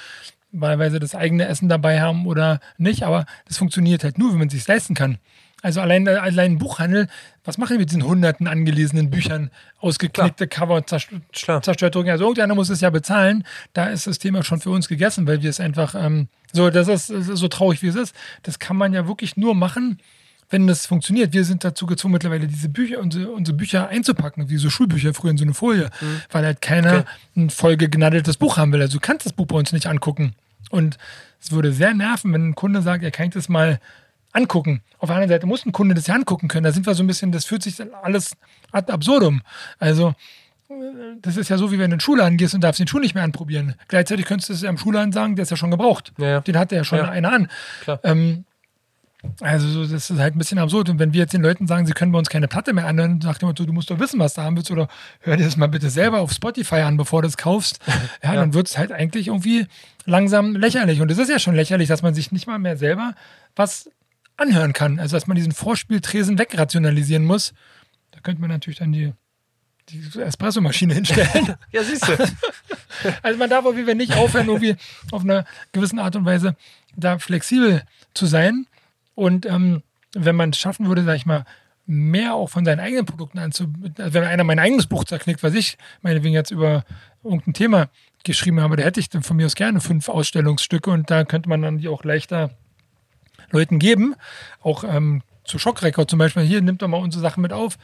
weil 0.52 0.90
sie 0.90 1.00
das 1.00 1.14
eigene 1.14 1.46
Essen 1.46 1.68
dabei 1.68 2.00
haben 2.00 2.26
oder 2.26 2.60
nicht. 2.78 3.02
Aber 3.02 3.26
das 3.46 3.58
funktioniert 3.58 4.04
halt 4.04 4.16
nur, 4.16 4.32
wenn 4.32 4.38
man 4.38 4.48
es 4.48 4.54
sich 4.54 4.66
leisten 4.66 4.94
kann. 4.94 5.18
Also 5.66 5.80
allein, 5.80 6.06
allein 6.06 6.52
ein 6.52 6.58
Buchhandel, 6.58 7.08
was 7.44 7.58
machen 7.58 7.70
wir 7.70 7.78
mit 7.80 7.88
diesen 7.88 8.04
hunderten 8.04 8.46
angelesenen 8.46 9.10
Büchern, 9.10 9.50
ausgeknickte 9.80 10.46
Klar. 10.46 10.68
Cover, 10.68 10.86
zerstört, 10.86 11.64
zerstört 11.64 11.96
Also 11.96 12.22
irgendeiner 12.22 12.54
muss 12.54 12.70
es 12.70 12.80
ja 12.80 12.90
bezahlen. 12.90 13.42
Da 13.72 13.86
ist 13.86 14.06
das 14.06 14.20
Thema 14.20 14.44
schon 14.44 14.60
für 14.60 14.70
uns 14.70 14.86
gegessen, 14.86 15.26
weil 15.26 15.42
wir 15.42 15.50
es 15.50 15.58
einfach, 15.58 15.96
ähm, 15.96 16.28
so, 16.52 16.70
das 16.70 16.86
ist, 16.86 17.08
so 17.08 17.48
traurig, 17.48 17.82
wie 17.82 17.88
es 17.88 17.96
ist. 17.96 18.14
Das 18.44 18.60
kann 18.60 18.76
man 18.76 18.92
ja 18.92 19.08
wirklich 19.08 19.36
nur 19.36 19.56
machen, 19.56 19.98
wenn 20.50 20.68
das 20.68 20.86
funktioniert. 20.86 21.32
Wir 21.32 21.44
sind 21.44 21.64
dazu 21.64 21.86
gezwungen, 21.86 22.12
mittlerweile 22.12 22.46
diese 22.46 22.68
Bücher, 22.68 23.00
unsere, 23.00 23.32
unsere 23.32 23.56
Bücher 23.56 23.88
einzupacken, 23.88 24.48
wie 24.48 24.58
so 24.58 24.70
Schulbücher 24.70 25.14
früher 25.14 25.32
in 25.32 25.36
so 25.36 25.42
eine 25.42 25.54
Folie, 25.54 25.90
mhm. 26.00 26.20
weil 26.30 26.44
halt 26.44 26.62
keiner 26.62 26.98
okay. 26.98 27.04
ein 27.34 27.50
vollgegnadeltes 27.50 28.36
Buch 28.36 28.56
haben 28.56 28.72
will. 28.72 28.82
Also 28.82 28.98
du 28.98 29.00
kannst 29.04 29.26
das 29.26 29.32
Buch 29.32 29.46
bei 29.46 29.56
uns 29.56 29.72
nicht 29.72 29.88
angucken. 29.88 30.36
Und 30.70 30.96
es 31.40 31.50
würde 31.50 31.72
sehr 31.72 31.92
nerven, 31.92 32.32
wenn 32.32 32.50
ein 32.50 32.54
Kunde 32.54 32.82
sagt, 32.82 33.02
er 33.02 33.10
kann 33.10 33.30
das 33.30 33.48
mal 33.48 33.80
angucken. 34.36 34.82
Auf 34.98 35.08
der 35.08 35.16
anderen 35.16 35.30
Seite 35.30 35.46
muss 35.46 35.64
ein 35.66 35.72
Kunde 35.72 35.94
das 35.94 36.06
ja 36.06 36.14
angucken 36.14 36.48
können. 36.48 36.64
Da 36.64 36.72
sind 36.72 36.86
wir 36.86 36.94
so 36.94 37.02
ein 37.02 37.06
bisschen, 37.06 37.32
das 37.32 37.44
fühlt 37.44 37.62
sich 37.62 37.76
alles 38.02 38.36
ad 38.72 38.92
absurdum. 38.92 39.42
Also, 39.78 40.14
das 41.22 41.36
ist 41.36 41.48
ja 41.48 41.58
so, 41.58 41.70
wie 41.70 41.78
wenn 41.78 41.78
du 41.78 41.84
in 41.84 41.90
den 41.92 42.00
Schuhladen 42.00 42.36
gehst 42.36 42.54
und 42.54 42.62
darfst 42.62 42.80
den 42.80 42.88
Schuh 42.88 42.98
nicht 42.98 43.14
mehr 43.14 43.24
anprobieren. 43.24 43.74
Gleichzeitig 43.88 44.26
könntest 44.26 44.48
du 44.48 44.52
es 44.54 44.62
ja 44.62 44.70
im 44.70 44.78
Schuhladen 44.78 45.12
sagen, 45.12 45.36
der 45.36 45.44
ist 45.44 45.50
ja 45.50 45.56
schon 45.56 45.70
gebraucht. 45.70 46.12
Ja, 46.18 46.26
ja. 46.26 46.40
Den 46.40 46.58
hat 46.58 46.72
ja 46.72 46.84
schon 46.84 46.98
ja. 46.98 47.08
einer 47.08 47.32
an. 47.32 47.48
Ähm, 48.02 48.44
also 49.40 49.86
das 49.86 50.10
ist 50.10 50.18
halt 50.18 50.34
ein 50.34 50.38
bisschen 50.38 50.58
absurd. 50.58 50.88
Und 50.88 50.98
wenn 50.98 51.12
wir 51.12 51.20
jetzt 51.20 51.32
den 51.32 51.42
Leuten 51.42 51.66
sagen, 51.66 51.86
sie 51.86 51.92
können 51.92 52.12
bei 52.12 52.18
uns 52.18 52.28
keine 52.28 52.48
Platte 52.48 52.72
mehr 52.72 52.86
anhören, 52.86 53.20
sagt 53.20 53.42
jemand, 53.42 53.58
du 53.58 53.72
musst 53.72 53.90
doch 53.90 53.98
wissen, 53.98 54.18
was 54.18 54.34
du 54.34 54.42
haben 54.42 54.56
willst, 54.56 54.70
oder 54.70 54.88
hör 55.20 55.36
dir 55.36 55.44
das 55.44 55.56
mal 55.56 55.68
bitte 55.68 55.90
selber 55.90 56.20
auf 56.20 56.32
Spotify 56.32 56.76
an, 56.76 56.96
bevor 56.96 57.22
du 57.22 57.28
es 57.28 57.36
kaufst, 57.36 57.80
ja. 58.22 58.34
dann 58.34 58.54
wird 58.54 58.68
es 58.68 58.78
halt 58.78 58.92
eigentlich 58.92 59.28
irgendwie 59.28 59.66
langsam 60.04 60.56
lächerlich. 60.56 61.00
Und 61.00 61.10
es 61.10 61.18
ist 61.18 61.30
ja 61.30 61.38
schon 61.38 61.54
lächerlich, 61.54 61.88
dass 61.88 62.02
man 62.02 62.14
sich 62.14 62.32
nicht 62.32 62.46
mal 62.46 62.58
mehr 62.58 62.76
selber 62.76 63.14
was 63.54 63.90
anhören 64.36 64.72
kann. 64.72 64.98
Also 64.98 65.16
dass 65.16 65.26
man 65.26 65.36
diesen 65.36 65.52
Vorspieltresen 65.52 66.38
wegrationalisieren 66.38 67.24
muss. 67.24 67.52
Da 68.10 68.20
könnte 68.20 68.40
man 68.40 68.50
natürlich 68.50 68.78
dann 68.78 68.92
die, 68.92 69.12
die 69.88 70.20
Espressomaschine 70.20 70.94
hinstellen. 70.94 71.54
ja, 71.72 71.82
siehst 71.82 72.08
du. 72.08 72.12
also 73.22 73.38
man 73.38 73.50
darf 73.50 73.64
auf 73.64 73.74
jeden 73.74 73.86
Fall 73.86 73.94
nicht 73.94 74.16
aufhören, 74.16 74.48
irgendwie 74.48 74.76
auf 75.12 75.22
einer 75.22 75.44
gewissen 75.72 75.98
Art 75.98 76.16
und 76.16 76.24
Weise 76.24 76.56
da 76.96 77.18
flexibel 77.18 77.82
zu 78.14 78.26
sein. 78.26 78.66
Und 79.14 79.46
ähm, 79.46 79.82
wenn 80.14 80.36
man 80.36 80.50
es 80.50 80.58
schaffen 80.58 80.88
würde, 80.88 81.04
sag 81.04 81.16
ich 81.16 81.26
mal, 81.26 81.44
mehr 81.86 82.34
auch 82.34 82.48
von 82.48 82.64
seinen 82.64 82.80
eigenen 82.80 83.06
Produkten 83.06 83.38
anzubieten. 83.38 84.02
Also 84.02 84.14
wenn 84.14 84.24
einer 84.24 84.44
mein 84.44 84.58
eigenes 84.58 84.86
Buch 84.86 85.04
zerknickt, 85.04 85.42
was 85.42 85.54
ich 85.54 85.78
meinetwegen 86.02 86.34
jetzt 86.34 86.50
über 86.50 86.84
irgendein 87.22 87.54
Thema 87.54 87.88
geschrieben 88.24 88.60
habe, 88.60 88.76
da 88.76 88.82
hätte 88.82 88.98
ich 88.98 89.08
dann 89.08 89.22
von 89.22 89.36
mir 89.36 89.46
aus 89.46 89.54
gerne 89.54 89.80
fünf 89.80 90.08
Ausstellungsstücke 90.08 90.90
und 90.90 91.10
da 91.10 91.24
könnte 91.24 91.48
man 91.48 91.62
dann 91.62 91.78
die 91.78 91.88
auch 91.88 92.02
leichter 92.02 92.50
Leuten 93.50 93.78
geben. 93.78 94.14
Auch 94.62 94.84
ähm, 94.84 95.22
zu 95.44 95.58
Schockrekord 95.58 96.10
zum 96.10 96.18
Beispiel. 96.18 96.42
Hier 96.42 96.62
nimmt 96.62 96.82
doch 96.82 96.88
mal 96.88 96.98
unsere 96.98 97.22
Sachen 97.22 97.42
mit 97.42 97.52
auf. 97.52 97.78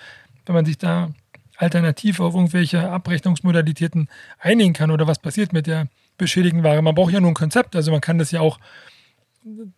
Wenn 0.46 0.54
man 0.54 0.64
sich 0.64 0.78
da 0.78 1.10
alternativ 1.56 2.20
auf 2.20 2.34
irgendwelche 2.34 2.90
Abrechnungsmodalitäten 2.90 4.08
einigen 4.38 4.72
kann 4.72 4.90
oder 4.90 5.06
was 5.06 5.18
passiert 5.18 5.52
mit 5.52 5.66
der 5.66 5.86
beschädigten 6.18 6.64
Ware. 6.64 6.82
Man 6.82 6.94
braucht 6.94 7.12
ja 7.12 7.20
nur 7.20 7.30
ein 7.30 7.34
Konzept. 7.34 7.76
Also 7.76 7.92
man 7.92 8.00
kann 8.00 8.18
das 8.18 8.32
ja 8.32 8.40
auch 8.40 8.58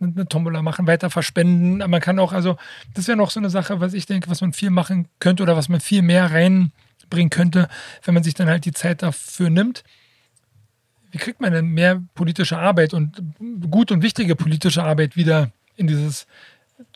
eine 0.01 0.27
Tombola 0.29 0.63
machen, 0.63 0.87
weiter 0.87 1.11
verspenden. 1.11 1.79
Man 1.91 2.01
kann 2.01 2.19
auch, 2.19 2.33
also 2.33 2.57
das 2.95 3.09
wäre 3.09 3.17
noch 3.17 3.31
so 3.31 3.41
eine 3.41 3.51
Sache, 3.51 3.81
was 3.81 3.95
ich 3.95 4.07
denke, 4.07 4.31
was 4.31 4.41
man 4.41 4.53
viel 4.53 4.71
machen 4.71 5.09
könnte 5.21 5.43
oder 5.43 5.57
was 5.57 5.69
man 5.69 5.81
viel 5.81 6.03
mehr 6.03 6.31
reinbringen 6.31 7.31
könnte, 7.31 7.69
wenn 8.03 8.15
man 8.15 8.23
sich 8.23 8.35
dann 8.35 8.49
halt 8.49 8.65
die 8.67 8.73
Zeit 8.73 9.03
dafür 9.03 9.51
nimmt 9.51 9.85
wie 11.15 11.19
kriegt 11.19 11.41
man 11.41 11.53
denn 11.53 11.69
mehr 11.69 12.03
politische 12.17 12.59
Arbeit 12.59 12.93
und 12.93 13.23
gut 13.71 13.93
und 13.93 14.03
wichtige 14.03 14.35
politische 14.35 14.83
Arbeit 14.83 15.15
wieder 15.15 15.53
in 15.77 15.87
dieses 15.87 16.27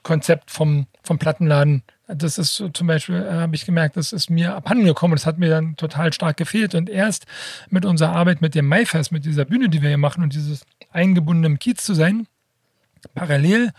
Konzept 0.02 0.50
vom, 0.50 0.86
vom 1.02 1.18
Plattenladen. 1.18 1.82
Das 2.08 2.38
ist 2.38 2.62
zum 2.72 2.86
Beispiel, 2.86 3.16
äh, 3.16 3.32
habe 3.32 3.54
ich 3.54 3.66
gemerkt, 3.66 3.96
das 3.96 4.12
ist 4.12 4.30
mir 4.30 4.54
abhandengekommen. 4.54 5.16
Das 5.16 5.26
hat 5.26 5.38
mir 5.38 5.50
dann 5.50 5.76
total 5.76 6.12
stark 6.12 6.36
gefehlt. 6.36 6.74
Und 6.74 6.88
erst 6.88 7.26
mit 7.68 7.84
unserer 7.84 8.14
Arbeit 8.14 8.40
mit 8.40 8.54
dem 8.54 8.66
Maifest, 8.66 9.12
mit 9.12 9.24
dieser 9.24 9.44
Bühne, 9.44 9.68
die 9.68 9.82
wir 9.82 9.88
hier 9.88 9.98
machen 9.98 10.22
und 10.22 10.32
dieses 10.34 10.64
eingebundene 10.90 11.56
Kiez 11.58 11.84
zu 11.84 11.94
sein, 11.94 12.26
parallel 13.14 13.72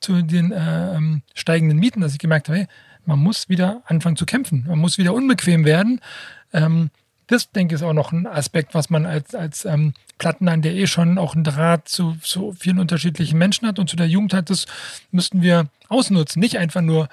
zu 0.00 0.22
den 0.22 0.52
äh, 0.52 0.94
ähm, 0.94 1.22
steigenden 1.34 1.78
Mieten, 1.78 2.00
dass 2.00 2.12
ich 2.12 2.18
gemerkt 2.18 2.48
habe, 2.48 2.60
hey, 2.60 2.66
man 3.04 3.18
muss 3.18 3.48
wieder 3.48 3.82
anfangen 3.86 4.16
zu 4.16 4.26
kämpfen. 4.26 4.64
Man 4.68 4.78
muss 4.78 4.96
wieder 4.96 5.12
unbequem 5.12 5.64
werden. 5.64 6.00
Ähm, 6.52 6.90
das, 7.26 7.50
denke 7.50 7.74
ich, 7.74 7.80
ist 7.80 7.86
auch 7.86 7.92
noch 7.92 8.12
ein 8.12 8.26
Aspekt, 8.26 8.74
was 8.74 8.90
man 8.90 9.06
als, 9.06 9.34
als 9.34 9.64
ähm, 9.64 9.94
Plattenland, 10.18 10.64
der 10.64 10.74
eh 10.74 10.86
schon 10.86 11.18
auch 11.18 11.34
einen 11.34 11.44
Draht 11.44 11.88
zu, 11.88 12.16
zu 12.22 12.52
vielen 12.52 12.78
unterschiedlichen 12.78 13.38
Menschen 13.38 13.66
hat 13.66 13.78
und 13.78 13.88
zu 13.88 13.96
der 13.96 14.08
Jugend 14.08 14.34
hat, 14.34 14.50
das 14.50 14.66
müssten 15.10 15.42
wir 15.42 15.66
ausnutzen. 15.88 16.40
Nicht 16.40 16.58
einfach 16.58 16.80
nur 16.80 17.08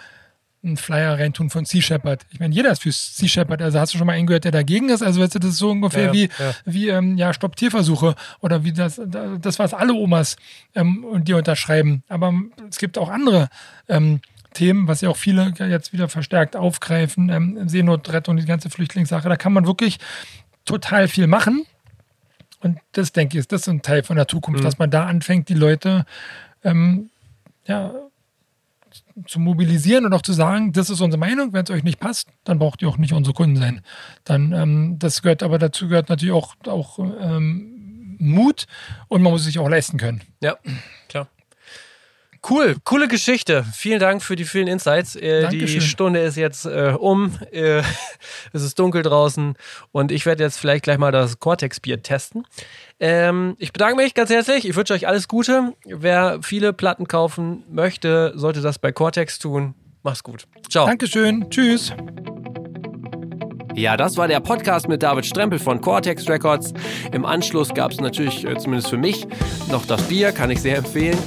einen 0.61 0.77
Flyer 0.77 1.17
reintun 1.17 1.49
von 1.49 1.65
Sea 1.65 1.81
Shepherd. 1.81 2.25
Ich 2.31 2.39
meine, 2.39 2.53
jeder 2.53 2.71
ist 2.71 2.81
für 2.81 2.91
Sea 2.91 3.29
Shepherd. 3.29 3.61
Also 3.61 3.79
hast 3.79 3.93
du 3.93 3.97
schon 3.97 4.07
mal 4.07 4.13
einen 4.13 4.27
gehört, 4.27 4.43
der 4.43 4.51
dagegen 4.51 4.89
ist? 4.89 5.01
Also 5.01 5.25
das 5.25 5.33
ist 5.33 5.57
so 5.57 5.71
ungefähr 5.71 6.07
ja, 6.07 6.13
wie, 6.13 6.23
ja. 6.23 6.55
wie 6.65 6.89
ähm, 6.89 7.17
ja, 7.17 7.33
Stopp 7.33 7.55
Tierversuche 7.55 8.15
oder 8.41 8.63
wie 8.63 8.73
das, 8.73 8.99
das 9.05 9.59
was 9.59 9.73
alle 9.73 9.93
Omas 9.93 10.35
ähm, 10.75 11.05
und 11.05 11.27
die 11.27 11.33
unterschreiben. 11.33 12.03
Aber 12.09 12.33
es 12.69 12.77
gibt 12.77 12.97
auch 12.97 13.09
andere 13.09 13.47
ähm, 13.87 14.19
Themen, 14.59 14.89
was 14.89 14.99
ja 14.99 15.09
auch 15.09 15.15
viele 15.15 15.53
jetzt 15.57 15.93
wieder 15.93 16.09
verstärkt 16.09 16.57
aufgreifen, 16.57 17.29
ähm, 17.29 17.69
Seenotrettung, 17.69 18.35
die 18.35 18.45
ganze 18.45 18.69
Flüchtlingssache. 18.69 19.29
Da 19.29 19.37
kann 19.37 19.53
man 19.53 19.65
wirklich 19.65 19.99
total 20.65 21.07
viel 21.07 21.27
machen. 21.27 21.65
Und 22.59 22.77
das, 22.91 23.13
denke 23.13 23.37
ich, 23.37 23.39
ist 23.39 23.53
das 23.53 23.69
ein 23.69 23.81
Teil 23.81 24.03
von 24.03 24.17
der 24.17 24.27
Zukunft, 24.27 24.59
mhm. 24.59 24.65
dass 24.65 24.77
man 24.77 24.91
da 24.91 25.05
anfängt, 25.05 25.47
die 25.47 25.53
Leute 25.53 26.05
ähm, 26.65 27.09
ja, 27.65 27.93
zu 29.25 29.39
mobilisieren 29.39 30.05
und 30.05 30.11
auch 30.11 30.23
zu 30.23 30.33
sagen, 30.33 30.73
das 30.73 30.89
ist 30.89 30.99
unsere 30.99 31.21
Meinung, 31.21 31.53
wenn 31.53 31.63
es 31.63 31.71
euch 31.71 31.85
nicht 31.85 32.01
passt, 32.01 32.27
dann 32.43 32.59
braucht 32.59 32.81
ihr 32.81 32.89
auch 32.89 32.97
nicht 32.97 33.13
unsere 33.13 33.33
Kunden 33.33 33.55
sein. 33.55 33.81
Dann, 34.25 34.51
ähm, 34.51 34.99
das 34.99 35.21
gehört 35.21 35.41
aber 35.41 35.57
dazu 35.57 35.87
gehört 35.87 36.09
natürlich 36.09 36.33
auch, 36.33 36.55
auch 36.67 36.99
ähm, 36.99 38.17
Mut 38.19 38.65
und 39.07 39.21
man 39.21 39.31
muss 39.31 39.45
sich 39.45 39.57
auch 39.57 39.69
leisten 39.69 39.97
können. 39.97 40.21
Ja, 40.41 40.57
klar. 41.07 41.29
Cool, 42.47 42.77
coole 42.83 43.07
Geschichte. 43.07 43.65
Vielen 43.73 43.99
Dank 43.99 44.23
für 44.23 44.35
die 44.35 44.45
vielen 44.45 44.67
Insights. 44.67 45.15
Äh, 45.15 45.49
die 45.49 45.81
Stunde 45.81 46.21
ist 46.21 46.37
jetzt 46.37 46.65
äh, 46.65 46.95
um. 46.97 47.37
Äh, 47.51 47.81
es 48.53 48.63
ist 48.63 48.79
dunkel 48.79 49.03
draußen 49.03 49.55
und 49.91 50.11
ich 50.11 50.25
werde 50.25 50.43
jetzt 50.43 50.57
vielleicht 50.57 50.83
gleich 50.83 50.97
mal 50.97 51.11
das 51.11 51.39
Cortex-Bier 51.39 52.01
testen. 52.01 52.45
Ähm, 52.99 53.55
ich 53.59 53.73
bedanke 53.73 53.97
mich 53.97 54.13
ganz 54.13 54.29
herzlich. 54.29 54.67
Ich 54.67 54.75
wünsche 54.75 54.93
euch 54.93 55.07
alles 55.07 55.27
Gute. 55.27 55.73
Wer 55.85 56.39
viele 56.41 56.73
Platten 56.73 57.07
kaufen 57.07 57.63
möchte, 57.69 58.33
sollte 58.35 58.61
das 58.61 58.79
bei 58.79 58.91
Cortex 58.91 59.39
tun. 59.39 59.75
Mach's 60.03 60.23
gut. 60.23 60.45
Ciao. 60.69 60.85
Dankeschön. 60.85 61.49
Tschüss. 61.49 61.93
Ja, 63.75 63.95
das 63.95 64.17
war 64.17 64.27
der 64.27 64.39
Podcast 64.39 64.87
mit 64.87 65.03
David 65.03 65.25
Strempel 65.25 65.59
von 65.59 65.79
Cortex 65.79 66.27
Records. 66.27 66.73
Im 67.11 67.25
Anschluss 67.25 67.69
gab 67.69 67.91
es 67.91 68.01
natürlich, 68.01 68.45
äh, 68.45 68.57
zumindest 68.57 68.89
für 68.89 68.97
mich, 68.97 69.27
noch 69.71 69.85
das 69.85 70.01
Bier, 70.03 70.31
kann 70.31 70.49
ich 70.49 70.61
sehr 70.61 70.77
empfehlen. 70.77 71.17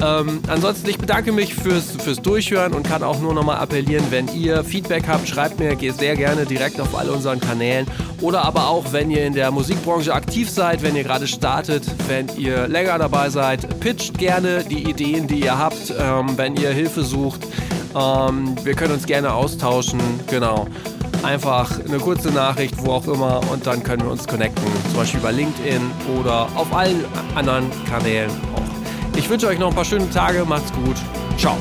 Ähm, 0.00 0.40
ansonsten, 0.46 0.88
ich 0.88 0.98
bedanke 0.98 1.32
mich 1.32 1.54
fürs, 1.54 1.96
fürs 1.96 2.22
Durchhören 2.22 2.72
und 2.72 2.86
kann 2.86 3.02
auch 3.02 3.20
nur 3.20 3.34
nochmal 3.34 3.56
appellieren, 3.58 4.04
wenn 4.10 4.28
ihr 4.28 4.62
Feedback 4.62 5.08
habt, 5.08 5.28
schreibt 5.28 5.58
mir 5.58 5.76
sehr 5.92 6.14
gerne 6.14 6.46
direkt 6.46 6.80
auf 6.80 6.96
all 6.96 7.10
unseren 7.10 7.40
Kanälen. 7.40 7.86
Oder 8.20 8.44
aber 8.44 8.68
auch, 8.68 8.92
wenn 8.92 9.10
ihr 9.10 9.26
in 9.26 9.34
der 9.34 9.50
Musikbranche 9.50 10.14
aktiv 10.14 10.48
seid, 10.48 10.82
wenn 10.82 10.94
ihr 10.94 11.02
gerade 11.02 11.26
startet, 11.26 11.84
wenn 12.06 12.28
ihr 12.36 12.68
länger 12.68 12.96
dabei 12.98 13.28
seid, 13.28 13.80
pitcht 13.80 14.16
gerne 14.18 14.62
die 14.62 14.88
Ideen, 14.88 15.26
die 15.26 15.40
ihr 15.40 15.58
habt, 15.58 15.92
ähm, 15.98 16.38
wenn 16.38 16.56
ihr 16.56 16.70
Hilfe 16.70 17.02
sucht. 17.02 17.40
Ähm, 17.96 18.54
wir 18.62 18.74
können 18.74 18.94
uns 18.94 19.06
gerne 19.06 19.32
austauschen, 19.32 19.98
genau 20.30 20.68
einfach 21.22 21.70
eine 21.86 21.98
kurze 21.98 22.30
Nachricht, 22.30 22.74
wo 22.78 22.92
auch 22.92 23.06
immer, 23.06 23.40
und 23.50 23.66
dann 23.66 23.82
können 23.82 24.02
wir 24.02 24.10
uns 24.10 24.26
connecten. 24.26 24.64
Zum 24.88 24.96
Beispiel 24.96 25.20
über 25.20 25.32
LinkedIn 25.32 25.80
oder 26.20 26.48
auf 26.54 26.72
allen 26.74 27.04
anderen 27.34 27.70
Kanälen 27.88 28.30
auch. 28.54 29.16
Ich 29.16 29.28
wünsche 29.28 29.48
euch 29.48 29.58
noch 29.58 29.68
ein 29.68 29.74
paar 29.74 29.84
schöne 29.84 30.08
Tage. 30.10 30.44
Macht's 30.44 30.72
gut. 30.72 30.96
Ciao. 31.36 31.56